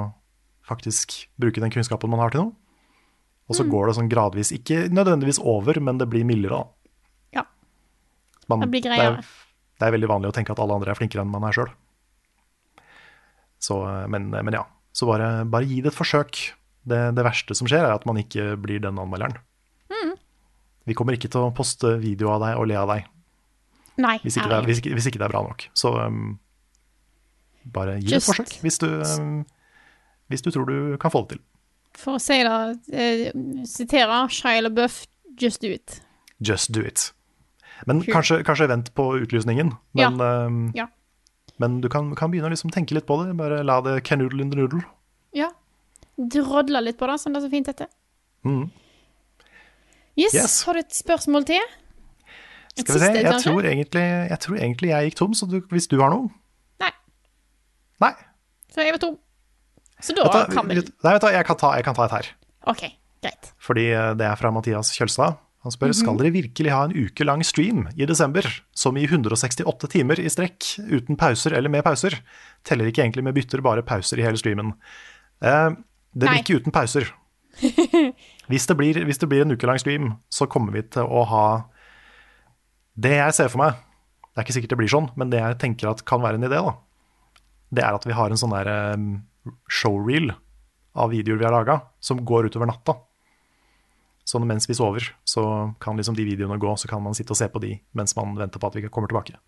faktisk 0.66 1.18
bruke 1.40 1.62
den 1.62 1.72
kunnskapen 1.72 2.10
man 2.12 2.22
har 2.24 2.32
til 2.34 2.47
noe. 2.47 2.56
Og 3.47 3.55
så 3.55 3.62
går 3.68 3.86
det 3.86 3.94
sånn 3.94 4.09
gradvis, 4.10 4.51
ikke 4.56 4.88
nødvendigvis 4.90 5.38
over, 5.38 5.78
men 5.78 6.01
det 6.01 6.09
blir 6.10 6.24
mildere, 6.26 6.64
da. 6.64 6.97
Ja. 7.38 7.44
Man, 8.51 8.64
Det 8.64 8.70
blir 8.72 8.82
det, 8.82 8.97
er, 8.98 9.20
det 9.76 9.86
er 9.86 9.94
veldig 9.94 10.08
vanlig 10.10 10.30
å 10.30 10.36
tenke 10.36 10.54
at 10.54 10.60
alle 10.62 10.76
andre 10.78 10.92
er 10.92 10.98
flinkere 10.98 11.24
enn 11.24 11.32
man 11.32 11.44
er 11.48 11.56
sjøl. 11.56 11.72
Men, 14.12 14.30
men 14.30 14.54
ja, 14.54 14.62
så 14.96 15.08
bare, 15.08 15.44
bare 15.50 15.66
gi 15.68 15.82
det 15.84 15.90
et 15.92 15.98
forsøk. 15.98 16.38
Det, 16.86 17.00
det 17.16 17.24
verste 17.26 17.56
som 17.58 17.66
skjer, 17.68 17.82
er 17.82 17.96
at 17.96 18.06
man 18.06 18.20
ikke 18.20 18.54
blir 18.62 18.80
den 18.84 19.00
anmelderen. 19.02 19.36
Mm. 19.90 20.14
Vi 20.86 20.94
kommer 20.96 21.16
ikke 21.16 21.28
til 21.32 21.48
å 21.48 21.54
poste 21.54 21.96
video 22.00 22.30
av 22.36 22.44
deg 22.44 22.60
og 22.60 22.68
le 22.70 22.78
av 22.78 22.92
deg 22.92 23.08
Nei. 24.00 24.16
hvis 24.22 24.36
ikke, 24.36 24.48
det 24.52 24.60
hvis, 24.68 24.80
ikke, 24.82 24.94
hvis 24.96 25.08
ikke 25.10 25.20
det 25.20 25.26
er 25.26 25.32
bra 25.32 25.42
nok. 25.48 25.66
Så 25.76 25.92
um, 25.96 26.36
bare 27.74 27.98
gi 27.98 28.14
Just. 28.14 28.28
et 28.28 28.30
forsøk 28.30 28.54
hvis 28.62 28.80
du, 28.82 28.88
um, 29.02 29.42
hvis 30.30 30.44
du 30.44 30.50
tror 30.54 30.68
du 30.68 30.78
kan 31.02 31.12
få 31.12 31.24
det 31.24 31.36
til. 31.36 31.44
For 31.96 32.18
å 32.18 32.22
si 32.22 32.36
det, 32.44 32.56
eh, 32.92 33.30
sitere 33.68 34.26
Shia 34.28 34.66
LaBeouf, 34.66 35.06
just 35.40 35.64
do 35.64 35.72
it. 35.72 36.00
Just 36.44 36.72
do 36.76 36.84
it. 36.84 37.08
Men 37.86 38.00
kanskje, 38.06 38.40
kanskje 38.46 38.68
vent 38.70 38.94
på 38.96 39.04
utlysningen. 39.20 39.74
Men, 39.98 40.16
ja. 40.74 40.86
Ja. 40.86 40.86
men 41.60 41.80
du 41.84 41.88
kan, 41.92 42.14
kan 42.16 42.30
begynne 42.32 42.48
å 42.48 42.54
liksom 42.54 42.72
tenke 42.72 42.96
litt 42.96 43.06
på 43.06 43.18
det. 43.22 43.34
Bare 43.36 43.62
la 43.66 43.80
det 43.84 43.98
canoodle 44.08 44.40
in 44.46 44.50
the 44.50 44.56
noodle. 44.56 44.80
Ja. 45.36 45.50
Drodle 46.16 46.80
litt 46.80 46.96
på 46.96 47.08
det, 47.10 47.18
som 47.20 47.34
det 47.34 47.42
er 47.42 47.46
så 47.48 47.52
fint 47.52 47.68
heter. 47.68 47.90
Mm. 48.46 48.70
Yes, 50.16 50.34
Yes. 50.34 50.62
har 50.64 50.78
du 50.78 50.80
et 50.80 50.94
spørsmål 50.96 51.44
til? 51.44 51.60
Et 52.76 52.84
Skal 52.84 52.94
vi 52.94 53.00
se, 53.00 53.06
siste, 53.06 53.20
jeg 53.24 53.42
tror, 53.44 53.66
egentlig, 53.68 54.04
jeg 54.30 54.38
tror 54.40 54.56
egentlig 54.56 54.88
jeg 54.90 55.10
gikk 55.10 55.16
tom, 55.20 55.34
så 55.36 55.46
du, 55.48 55.60
hvis 55.72 55.86
du 55.88 55.96
har 56.00 56.10
noe 56.12 56.28
Nei. 56.80 56.90
Nei. 58.04 58.12
Så 58.72 58.84
jeg 58.84 58.92
var 58.96 59.00
tom. 59.00 59.16
Så 60.00 60.12
da 60.16 60.26
du, 60.28 60.52
kan 60.52 60.68
vi 60.68 60.76
nei, 60.76 60.84
vet 60.84 61.22
du, 61.24 61.28
jeg, 61.32 61.44
kan 61.48 61.56
ta, 61.56 61.70
jeg 61.78 61.84
kan 61.86 61.96
ta 61.96 62.04
et 62.04 62.12
her. 62.12 62.26
OK, 62.68 62.82
greit. 63.24 63.48
Fordi 63.64 63.86
eh, 63.96 64.10
det 64.20 64.26
er 64.28 64.36
fra 64.36 64.50
Mathias 64.52 64.90
Kjølstad. 64.92 65.38
Han 65.66 65.74
spør 65.74 65.90
Mhm. 65.90 65.98
skal 65.98 66.18
dere 66.20 66.30
virkelig 66.30 66.70
ha 66.70 66.84
en 66.86 66.94
uke 66.94 67.24
lang 67.26 67.43
stream 67.43 67.88
i 67.98 68.06
desember, 68.06 68.47
som 68.72 68.97
i 68.97 69.02
168 69.06 69.88
timer 69.90 70.20
i 70.22 70.30
strekk, 70.30 70.62
uten 70.86 71.16
pauser 71.18 71.56
eller 71.59 71.68
med 71.72 71.82
pauser. 71.82 72.20
Teller 72.62 72.86
ikke 72.86 73.02
egentlig 73.02 73.24
med 73.26 73.34
bytter, 73.34 73.60
bare 73.66 73.82
pauser 73.82 74.20
i 74.20 74.22
hele 74.22 74.38
streamen. 74.38 74.74
Eh, 75.43 75.70
det 76.14 76.28
blir 76.28 76.38
ikke 76.44 76.60
uten 76.60 76.70
pauser. 76.72 77.10
Hvis 78.48 78.66
det, 78.68 78.76
blir, 78.78 78.94
hvis 79.09 79.18
det 79.18 79.28
blir 79.28 79.43
en 79.43 79.51
uke 79.56 79.66
lang 79.66 79.78
stream, 79.80 80.18
så 80.30 80.47
kommer 80.47 80.70
vi 80.76 80.82
til 80.82 81.02
å 81.02 81.24
ha 81.26 81.64
Det 82.97 83.10
jeg 83.16 83.34
ser 83.34 83.48
for 83.48 83.59
meg, 83.59 83.72
det 83.74 84.38
er 84.38 84.44
ikke 84.44 84.55
sikkert 84.55 84.70
det 84.76 84.78
blir 84.78 84.93
sånn, 84.93 85.10
men 85.16 85.30
det 85.32 85.40
jeg 85.40 85.59
tenker 85.59 85.90
at 85.90 86.05
kan 86.05 86.20
være 86.22 86.38
en 86.38 86.44
idé, 86.47 86.60
da, 86.62 86.76
det 87.72 87.82
er 87.82 87.94
at 87.97 88.05
vi 88.06 88.12
har 88.12 88.30
en 88.30 88.36
sånn 88.38 88.55
der 88.55 88.68
eh, 88.70 89.51
showreel 89.68 90.30
av 90.94 91.10
videoer 91.10 91.38
vi 91.40 91.44
har 91.48 91.52
laga, 91.56 91.80
som 92.01 92.22
går 92.24 92.47
utover 92.52 92.66
natta. 92.70 92.94
Så 94.26 94.40
mens 94.42 94.66
vi 94.66 94.74
sover, 94.74 95.04
så 95.22 95.42
kan 95.80 95.96
liksom 95.96 96.16
de 96.18 96.24
videoene 96.26 96.58
gå, 96.58 96.72
så 96.76 96.88
kan 96.90 97.02
man 97.04 97.14
sitte 97.14 97.30
og 97.30 97.38
se 97.38 97.46
på 97.52 97.62
de 97.62 97.76
mens 97.94 98.16
man 98.18 98.34
venter 98.34 98.58
på 98.58 98.66
at 98.66 98.76
vi 98.78 98.88
kommer 98.90 99.10
tilbake. 99.12 99.38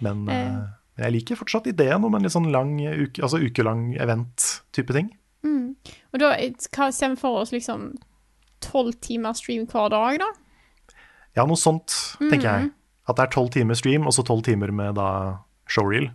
Men 0.00 0.28
eh, 0.32 0.62
jeg 1.02 1.12
liker 1.12 1.38
fortsatt 1.40 1.68
ideen 1.68 2.06
om 2.08 2.14
en 2.16 2.24
litt 2.24 2.32
sånn 2.32 2.48
lang 2.54 2.78
uke, 2.80 3.20
altså 3.20 3.42
ukelang 3.42 3.90
event-type 4.00 4.96
ting. 4.96 5.12
Og 6.12 6.22
da 6.22 6.34
eh, 6.38 6.54
hva 6.74 6.90
ser 6.94 7.12
vi 7.12 7.20
for 7.20 7.42
oss 7.42 7.52
liksom 7.54 7.92
tolv 8.64 8.96
timer 9.04 9.36
stream 9.38 9.68
hver 9.70 9.92
dag, 9.92 10.22
da? 10.22 10.30
Ja, 11.36 11.44
noe 11.46 11.58
sånt, 11.60 11.94
tenker 12.18 12.48
jeg. 12.48 12.70
At 13.08 13.18
det 13.18 13.26
er 13.28 13.34
tolv 13.36 13.52
timer 13.54 13.78
stream, 13.78 14.08
og 14.08 14.16
så 14.16 14.24
tolv 14.26 14.42
timer 14.46 14.72
med 14.74 14.96
da 14.98 15.10
showreel. 15.70 16.10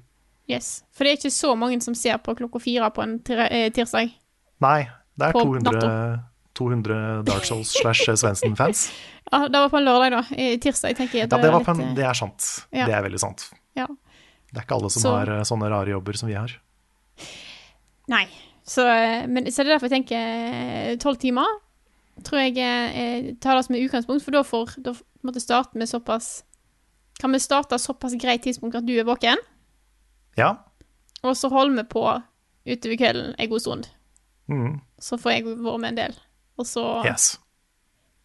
Yes. 0.52 0.84
For 0.91 1.06
det 1.06 1.14
er 1.14 1.22
ikke 1.22 1.34
så 1.34 1.53
mange 1.56 1.80
som 1.85 1.95
ser 1.95 2.19
på 2.22 2.35
klokka 2.38 2.60
fire 2.61 2.90
på 2.94 3.06
en 3.06 3.15
eh, 3.31 3.69
tirsdag. 3.73 4.11
Nei, 4.64 4.80
det 5.15 5.30
er 5.30 5.35
På 5.35 5.45
200, 5.45 5.94
200 6.54 7.24
Dark 7.26 7.46
Souls 7.46 7.72
slash 7.80 8.06
Svendsen-fans. 8.16 8.92
Ja, 9.34 9.48
det 9.50 9.58
var 9.58 9.70
på 9.72 9.78
en 9.80 9.86
lørdag, 9.88 10.12
da. 10.14 10.20
I 10.38 10.58
tirsdag, 10.62 10.94
tenker 10.98 11.18
jeg. 11.18 11.28
Ja, 11.32 11.38
det, 11.42 11.50
var 11.50 11.64
på 11.66 11.72
en, 11.74 11.80
eh, 11.82 11.94
det 11.98 12.04
er 12.06 12.14
sant. 12.14 12.44
ja. 12.76 12.86
Det 12.86 12.94
er 12.94 13.02
veldig 13.02 13.20
sant. 13.24 13.46
Ja. 13.74 13.88
Det 14.52 14.60
er 14.60 14.66
ikke 14.68 14.76
alle 14.76 14.90
som 14.94 15.02
Så- 15.02 15.14
har 15.16 15.32
eh, 15.32 15.42
sånne 15.48 15.70
rare 15.72 15.90
jobber 15.90 16.14
som 16.20 16.30
vi 16.30 16.36
har. 16.38 16.52
Nei. 18.14 18.28
Så, 18.68 18.86
eh, 18.86 19.26
men, 19.28 19.48
så 19.50 19.64
det 19.64 19.72
er 19.72 19.78
derfor 19.78 19.90
jeg 19.90 19.96
tenker 20.04 21.00
tolv 21.02 21.18
timer. 21.24 21.48
Tror 22.24 22.44
jeg 22.44 22.56
jeg 22.60 23.40
tar 23.42 23.58
det 23.58 23.66
som 23.66 23.76
et 23.76 23.88
utgangspunkt, 23.88 24.22
for 24.22 24.36
da 24.36 24.44
får 24.46 24.76
da 24.86 24.94
måtte 25.26 25.42
starte 25.42 25.80
med 25.80 25.90
såpass 25.90 26.44
Kan 27.18 27.32
vi 27.32 27.40
starte 27.40 27.80
såpass 27.80 28.14
greit 28.22 28.44
tidspunkt 28.44 28.76
at 28.76 28.86
du 28.86 28.94
er 29.00 29.06
våken? 29.06 29.38
Ja. 30.38 30.58
Og 31.24 31.36
så 31.38 31.50
holder 31.50 31.82
vi 31.82 31.84
på 31.90 32.04
utover 32.68 32.98
kvelden 32.98 33.36
en 33.38 33.50
god 33.50 33.62
stund. 33.62 33.88
Mm. 34.50 34.82
Så 35.00 35.18
får 35.18 35.32
jeg 35.32 35.46
vært 35.46 35.80
med 35.80 35.90
en 35.94 36.00
del. 36.04 36.16
Og 36.60 36.66
så 36.70 36.84
Yes. 37.06 37.40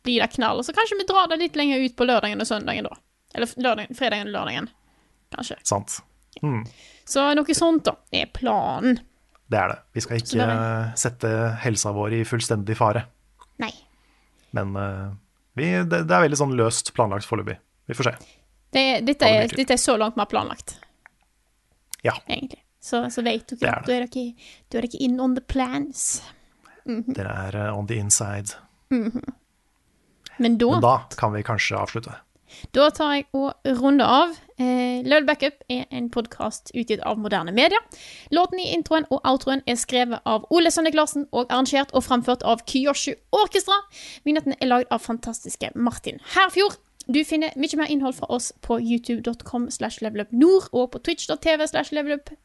blir 0.04 0.20
det 0.22 0.30
knall. 0.34 0.58
Og 0.60 0.64
så 0.66 0.72
kanskje 0.76 0.98
vi 1.00 1.06
drar 1.08 1.28
det 1.28 1.38
litt 1.40 1.56
lenger 1.56 1.80
ut 1.84 1.96
på 1.96 2.06
lørdagen 2.08 2.40
og 2.40 2.46
søndagen, 2.48 2.84
da. 2.88 2.96
Eller 3.34 3.46
lørdagen, 3.56 3.96
fredagen 3.96 4.28
og 4.30 4.34
lørdagen, 4.36 4.68
kanskje. 5.34 5.56
Sant. 5.68 6.00
Mm. 6.42 6.62
Så 7.08 7.24
noe 7.34 7.54
sånt, 7.56 7.84
da, 7.88 7.96
er 8.12 8.26
planen. 8.32 9.00
Det 9.48 9.58
er 9.58 9.68
det. 9.72 9.78
Vi 9.96 10.00
skal 10.04 10.20
ikke 10.20 10.44
eh, 10.44 10.90
sette 11.00 11.30
helsa 11.64 11.92
vår 11.96 12.18
i 12.18 12.24
fullstendig 12.28 12.76
fare. 12.76 13.06
Nei. 13.58 13.72
Men 14.52 14.76
eh, 14.76 15.08
vi, 15.56 15.70
det, 15.88 16.02
det 16.08 16.14
er 16.14 16.24
veldig 16.26 16.38
sånn 16.40 16.52
løst 16.56 16.92
planlagt 16.96 17.24
foreløpig. 17.28 17.56
Vi 17.88 17.96
får 17.96 18.10
se. 18.10 18.14
Det, 18.76 18.84
dette, 19.08 19.24
er, 19.24 19.48
dette 19.48 19.72
er 19.72 19.80
så 19.80 19.96
langt 19.96 20.16
vi 20.18 20.20
har 20.20 20.28
planlagt, 20.28 20.76
Ja. 22.04 22.12
egentlig. 22.28 22.60
Så, 22.80 23.00
så 23.10 23.22
vet 23.24 23.48
dere. 23.58 23.78
at 23.80 23.86
da 23.88 23.96
er 23.96 24.06
dere 24.70 24.88
in 25.00 25.18
on 25.20 25.34
the 25.34 25.40
plans. 25.42 26.20
Dere 27.16 27.34
er 27.48 27.56
eh, 27.66 27.78
on 27.78 27.86
the 27.90 27.98
inside. 28.00 28.56
Men 30.38 30.58
da, 30.58 30.70
Men 30.70 30.80
da 30.82 30.96
kan 31.18 31.32
vi 31.34 31.42
kanskje 31.42 31.76
avslutte. 31.76 32.14
da 32.72 32.88
tar 32.94 33.12
jeg 33.14 33.24
og 33.36 33.52
runder 33.80 34.06
av. 34.06 34.36
Eh, 34.58 35.02
Level 35.04 35.26
Backup 35.26 35.60
er 35.68 35.84
en 35.90 36.08
podkast 36.10 36.70
utgitt 36.74 37.02
av 37.06 37.18
moderne 37.18 37.52
medier. 37.52 37.82
Låten 38.30 38.58
i 38.62 38.70
introen 38.74 39.04
og 39.10 39.20
outroen 39.28 39.62
er 39.66 39.76
skrevet 39.76 40.22
av 40.24 40.46
Ole 40.50 40.70
Sønne 40.70 40.94
Larsen 40.94 41.26
og 41.32 41.50
arrangert 41.50 41.92
og 41.92 42.06
framført 42.06 42.42
av 42.42 42.62
Kyoshu 42.66 43.12
Orkestra. 43.32 43.76
Vignetten 44.24 44.54
er 44.60 44.70
lagd 44.70 44.88
av 44.94 45.02
fantastiske 45.04 45.70
Martin 45.74 46.22
Herfjord. 46.34 46.78
Du 47.08 47.22
finner 47.24 47.54
mye 47.56 47.76
mer 47.80 47.88
innhold 47.92 48.18
fra 48.18 48.26
oss 48.30 48.50
på 48.62 48.78
youtube.com 48.80 49.70
slash 49.70 50.02
levelupnord 50.04 50.68
og 50.72 50.90
på 50.92 50.98
twitch.tv 51.04 51.66
slash 51.66 51.92
levelupnord. 51.96 52.36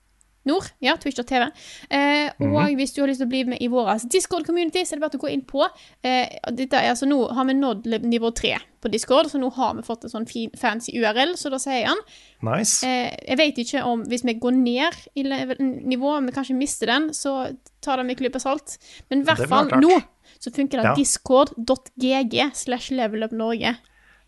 Ja, 0.84 0.96
twitch.tv. 1.00 1.46
Eh, 1.90 2.32
og 2.44 2.74
hvis 2.76 2.92
du 2.94 3.02
har 3.02 3.08
lyst 3.08 3.22
til 3.22 3.28
å 3.28 3.32
bli 3.32 3.44
med 3.46 3.62
i 3.64 3.68
vår 3.72 3.94
Discord-community, 4.12 4.84
så 4.84 4.94
er 4.94 5.00
det 5.00 5.06
bare 5.06 5.20
å 5.20 5.24
gå 5.24 5.32
inn 5.32 5.42
på 5.48 5.64
eh, 6.04 6.28
er, 6.44 6.90
altså, 6.90 7.08
Nå 7.08 7.30
har 7.32 7.46
vi 7.48 7.54
nådd 7.54 7.88
nivå 8.04 8.34
tre 8.36 8.58
på 8.84 8.92
Discord, 8.92 9.30
så 9.32 9.40
nå 9.40 9.50
har 9.56 9.76
vi 9.78 9.86
fått 9.88 10.04
en 10.04 10.12
sånn 10.12 10.28
fin, 10.28 10.50
fancy 10.60 10.92
URL, 11.00 11.38
så 11.40 11.50
da 11.54 11.58
sier 11.64 11.88
han 11.88 12.02
Nice. 12.44 12.84
eh, 12.86 13.16
Jeg 13.30 13.38
vet 13.40 13.62
ikke 13.64 13.84
om 13.88 14.04
hvis 14.12 14.26
vi 14.28 14.34
går 14.44 14.52
ned 14.52 14.94
i 15.16 15.24
nivå, 15.24 16.18
om 16.18 16.26
vi 16.28 16.36
kanskje 16.36 16.58
mister 16.60 16.92
den, 16.92 17.10
så 17.16 17.56
ta 17.82 17.96
det 17.96 18.06
med 18.06 18.18
klype 18.20 18.42
salt. 18.44 18.78
Men 19.10 19.22
i 19.22 19.24
hvert 19.30 19.48
fall 19.48 19.70
nå 19.80 20.02
så 20.40 20.52
funker 20.52 20.82
det 20.82 20.84
Ja. 20.92 20.96
discord.gg 20.96 22.52
slash 22.54 22.92
levelupnorge. 22.92 23.78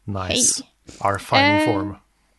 Nice. 0.08 0.64
Our 1.02 1.18
final 1.20 1.60
Eh, 1.60 1.66
form. 1.66 1.96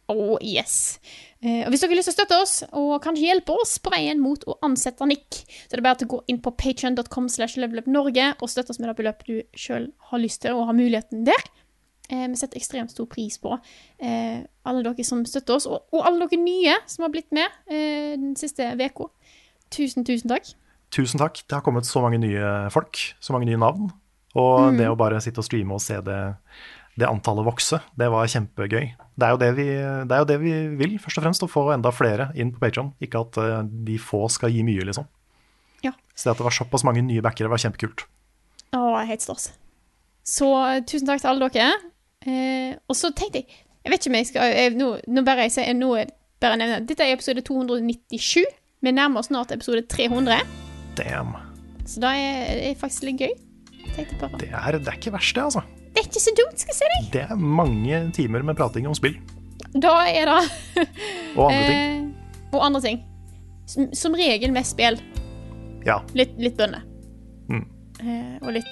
Oh, 0.09 0.37
yes. 0.39 1.01
Eh, 1.43 1.65
og 1.67 1.73
hvis 1.73 1.83
dere 1.83 1.91
har 1.91 1.99
lyst 1.99 2.11
til 2.13 2.15
å 2.15 2.19
støtte 2.21 2.37
oss, 2.43 2.55
og 2.79 2.93
kanskje 3.03 3.27
hjelpe 3.27 3.57
oss 3.59 3.77
på 3.83 3.91
veien 3.91 4.21
mot 4.23 4.45
å 4.47 4.55
ansette 4.67 5.07
Nick, 5.11 5.41
så 5.67 5.75
er 5.75 5.81
det 5.81 5.87
bare 5.87 5.99
til 6.01 6.07
å 6.07 6.13
gå 6.15 6.21
inn 6.31 6.39
på 6.45 6.53
patreon.com 6.55 7.27
slash 7.33 7.59
levelupnorge 7.59 8.29
og 8.39 8.53
støtte 8.53 8.71
oss 8.75 8.79
med 8.79 8.91
det 8.93 8.97
beløpet 9.01 9.27
du 9.27 9.59
sjøl 9.59 9.89
har 10.13 10.23
lyst 10.23 10.45
til, 10.45 10.55
og 10.55 10.69
har 10.71 10.79
muligheten 10.79 11.25
der. 11.27 11.43
Eh, 12.07 12.29
vi 12.31 12.39
setter 12.39 12.61
ekstremt 12.61 12.95
stor 12.95 13.09
pris 13.11 13.35
på 13.43 13.57
eh, 13.99 14.45
alle 14.63 14.85
dere 14.87 15.05
som 15.07 15.25
støtter 15.27 15.59
oss, 15.59 15.67
og, 15.67 15.91
alle 16.07 16.23
dere 16.29 16.39
nye 16.45 16.77
som 16.87 17.03
har 17.09 17.11
blitt 17.17 17.33
med 17.35 17.51
eh, 17.67 18.15
den 18.15 18.37
siste 18.39 18.71
uka. 18.79 19.11
Tusen, 19.75 20.07
tusen 20.07 20.31
takk. 20.31 20.53
Tusen 20.95 21.19
takk. 21.19 21.43
Det 21.43 21.59
har 21.59 21.65
kommet 21.67 21.89
så 21.89 21.99
mange 22.05 22.21
nye 22.23 22.71
folk, 22.71 23.01
så 23.19 23.35
mange 23.35 23.51
nye 23.51 23.59
navn. 23.59 23.91
Og 24.37 24.71
Mm. 24.71 24.77
det 24.79 24.87
å 24.87 24.97
bare 25.01 25.19
sitte 25.25 25.41
og 25.43 25.47
streame 25.49 25.75
og 25.75 25.81
se 25.83 25.97
det, 26.05 26.37
det 26.97 27.09
antallet 27.09 27.45
vokse, 27.45 27.79
det 27.99 28.09
var 28.13 28.29
kjempegøy. 28.33 28.87
Det 29.17 29.27
er, 29.27 29.35
jo 29.35 29.41
det, 29.41 29.51
vi, 29.59 29.67
det 30.09 30.17
er 30.17 30.23
jo 30.23 30.29
det 30.29 30.39
vi 30.41 30.53
vil, 30.81 30.97
først 31.01 31.21
og 31.21 31.27
fremst, 31.27 31.45
å 31.45 31.51
få 31.51 31.67
enda 31.75 31.93
flere 31.93 32.31
inn 32.41 32.55
på 32.55 32.63
Patreon. 32.63 32.95
Ikke 33.05 33.21
at 33.21 33.37
eh, 33.43 33.59
de 33.89 33.99
få 34.01 34.23
skal 34.33 34.55
gi 34.55 34.65
mye, 34.65 34.87
liksom. 34.89 35.09
Ja. 35.85 35.93
Så 36.15 36.29
det 36.29 36.35
at 36.35 36.41
det 36.41 36.49
var 36.49 36.57
såpass 36.57 36.87
mange 36.89 37.05
nye 37.05 37.25
backere, 37.25 37.53
var 37.53 37.61
kjempekult. 37.61 38.07
Å, 38.77 38.83
helt 39.09 39.25
stas. 39.25 39.51
Så 40.27 40.49
eh, 40.65 40.83
tusen 40.89 41.09
takk 41.09 41.21
til 41.23 41.33
alle 41.35 41.51
dere. 41.53 41.81
Eh, 42.27 42.73
og 42.89 42.97
så 42.99 43.13
tenkte 43.15 43.45
jeg 43.45 43.63
Jeg 43.87 43.93
vet 43.93 44.01
ikke 44.01 44.11
om 44.11 44.17
jeg 44.17 44.27
skal 44.27 44.49
jeg, 44.51 44.71
nå, 44.75 44.87
nå 45.15 45.23
bare 45.23 45.45
jeg 45.47 45.53
sier 45.55 45.77
nå 45.77 45.91
bare 46.43 46.57
nevne 46.59 46.81
Dette 46.89 47.05
er 47.05 47.15
episode 47.15 47.45
297. 47.47 48.43
Vi 48.83 48.93
nærmer 48.93 49.23
oss 49.23 49.31
snart 49.31 49.53
episode 49.55 49.85
300. 49.93 50.41
Damn. 50.99 51.37
Så 51.87 52.03
da 52.03 52.17
er 52.19 52.57
det 52.59 52.73
faktisk 52.81 53.07
litt 53.07 53.23
gøy. 53.23 53.37
Det 53.87 54.49
er, 54.51 54.77
det 54.81 54.91
er 54.91 54.99
ikke 54.99 55.15
verst, 55.15 55.37
det, 55.37 55.45
altså. 55.47 55.63
Det 55.97 56.03
er 56.05 56.09
ikke 56.11 56.21
så 56.23 56.33
dumt, 56.37 56.61
skal 56.61 56.75
jeg 56.75 56.79
si 56.79 56.89
deg. 56.93 57.07
Det 57.15 57.23
er 57.27 57.39
mange 57.41 58.01
timer 58.17 58.45
med 58.45 58.57
prating 58.59 58.87
om 58.91 58.95
spill 58.97 59.17
Da 59.81 59.95
er 60.09 60.29
det 60.29 60.87
og 61.37 61.47
andre 61.49 61.63
ting. 61.67 61.79
eh, 61.81 62.51
Og 62.53 62.61
andre 62.67 62.81
ting. 62.85 63.01
Som, 63.67 63.89
som 63.97 64.15
regel 64.17 64.53
mest 64.55 64.77
spill. 64.77 65.01
Ja. 65.87 65.99
Litt, 66.15 66.37
litt 66.41 66.55
bønner. 66.59 66.85
Mm. 67.51 67.65
Eh, 68.01 68.37
og 68.43 68.53
litt 68.55 68.69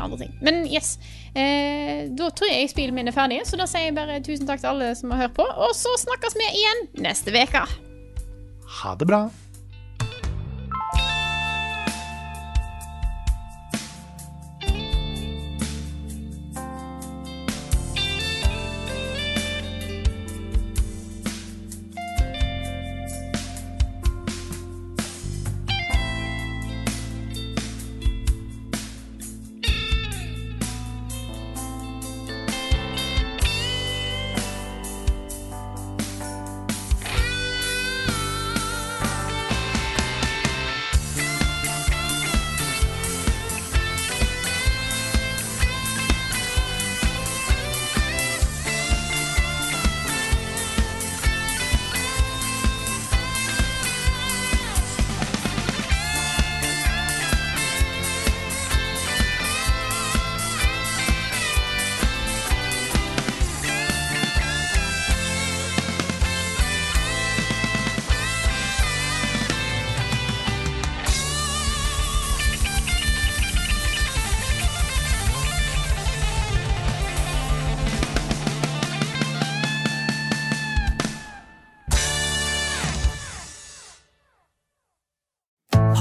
andre 0.00 0.18
ting. 0.22 0.32
Men 0.44 0.62
yes. 0.70 0.94
Eh, 1.34 2.06
da 2.16 2.30
tror 2.30 2.48
jeg 2.50 2.70
spillene 2.72 2.96
mine 2.96 3.12
er 3.12 3.16
ferdige, 3.16 3.44
så 3.48 3.58
da 3.60 3.66
sier 3.68 3.88
jeg 3.90 3.96
bare 3.98 4.20
tusen 4.24 4.46
takk 4.48 4.62
til 4.62 4.70
alle 4.72 4.92
som 4.98 5.12
har 5.14 5.26
hørt 5.26 5.36
på. 5.36 5.44
Og 5.44 5.74
så 5.76 5.92
snakkes 6.00 6.38
vi 6.38 6.48
igjen 6.62 6.84
neste 7.04 7.34
uke. 7.34 7.64
Ha 8.80 8.94
det 9.00 9.08
bra. 9.10 9.22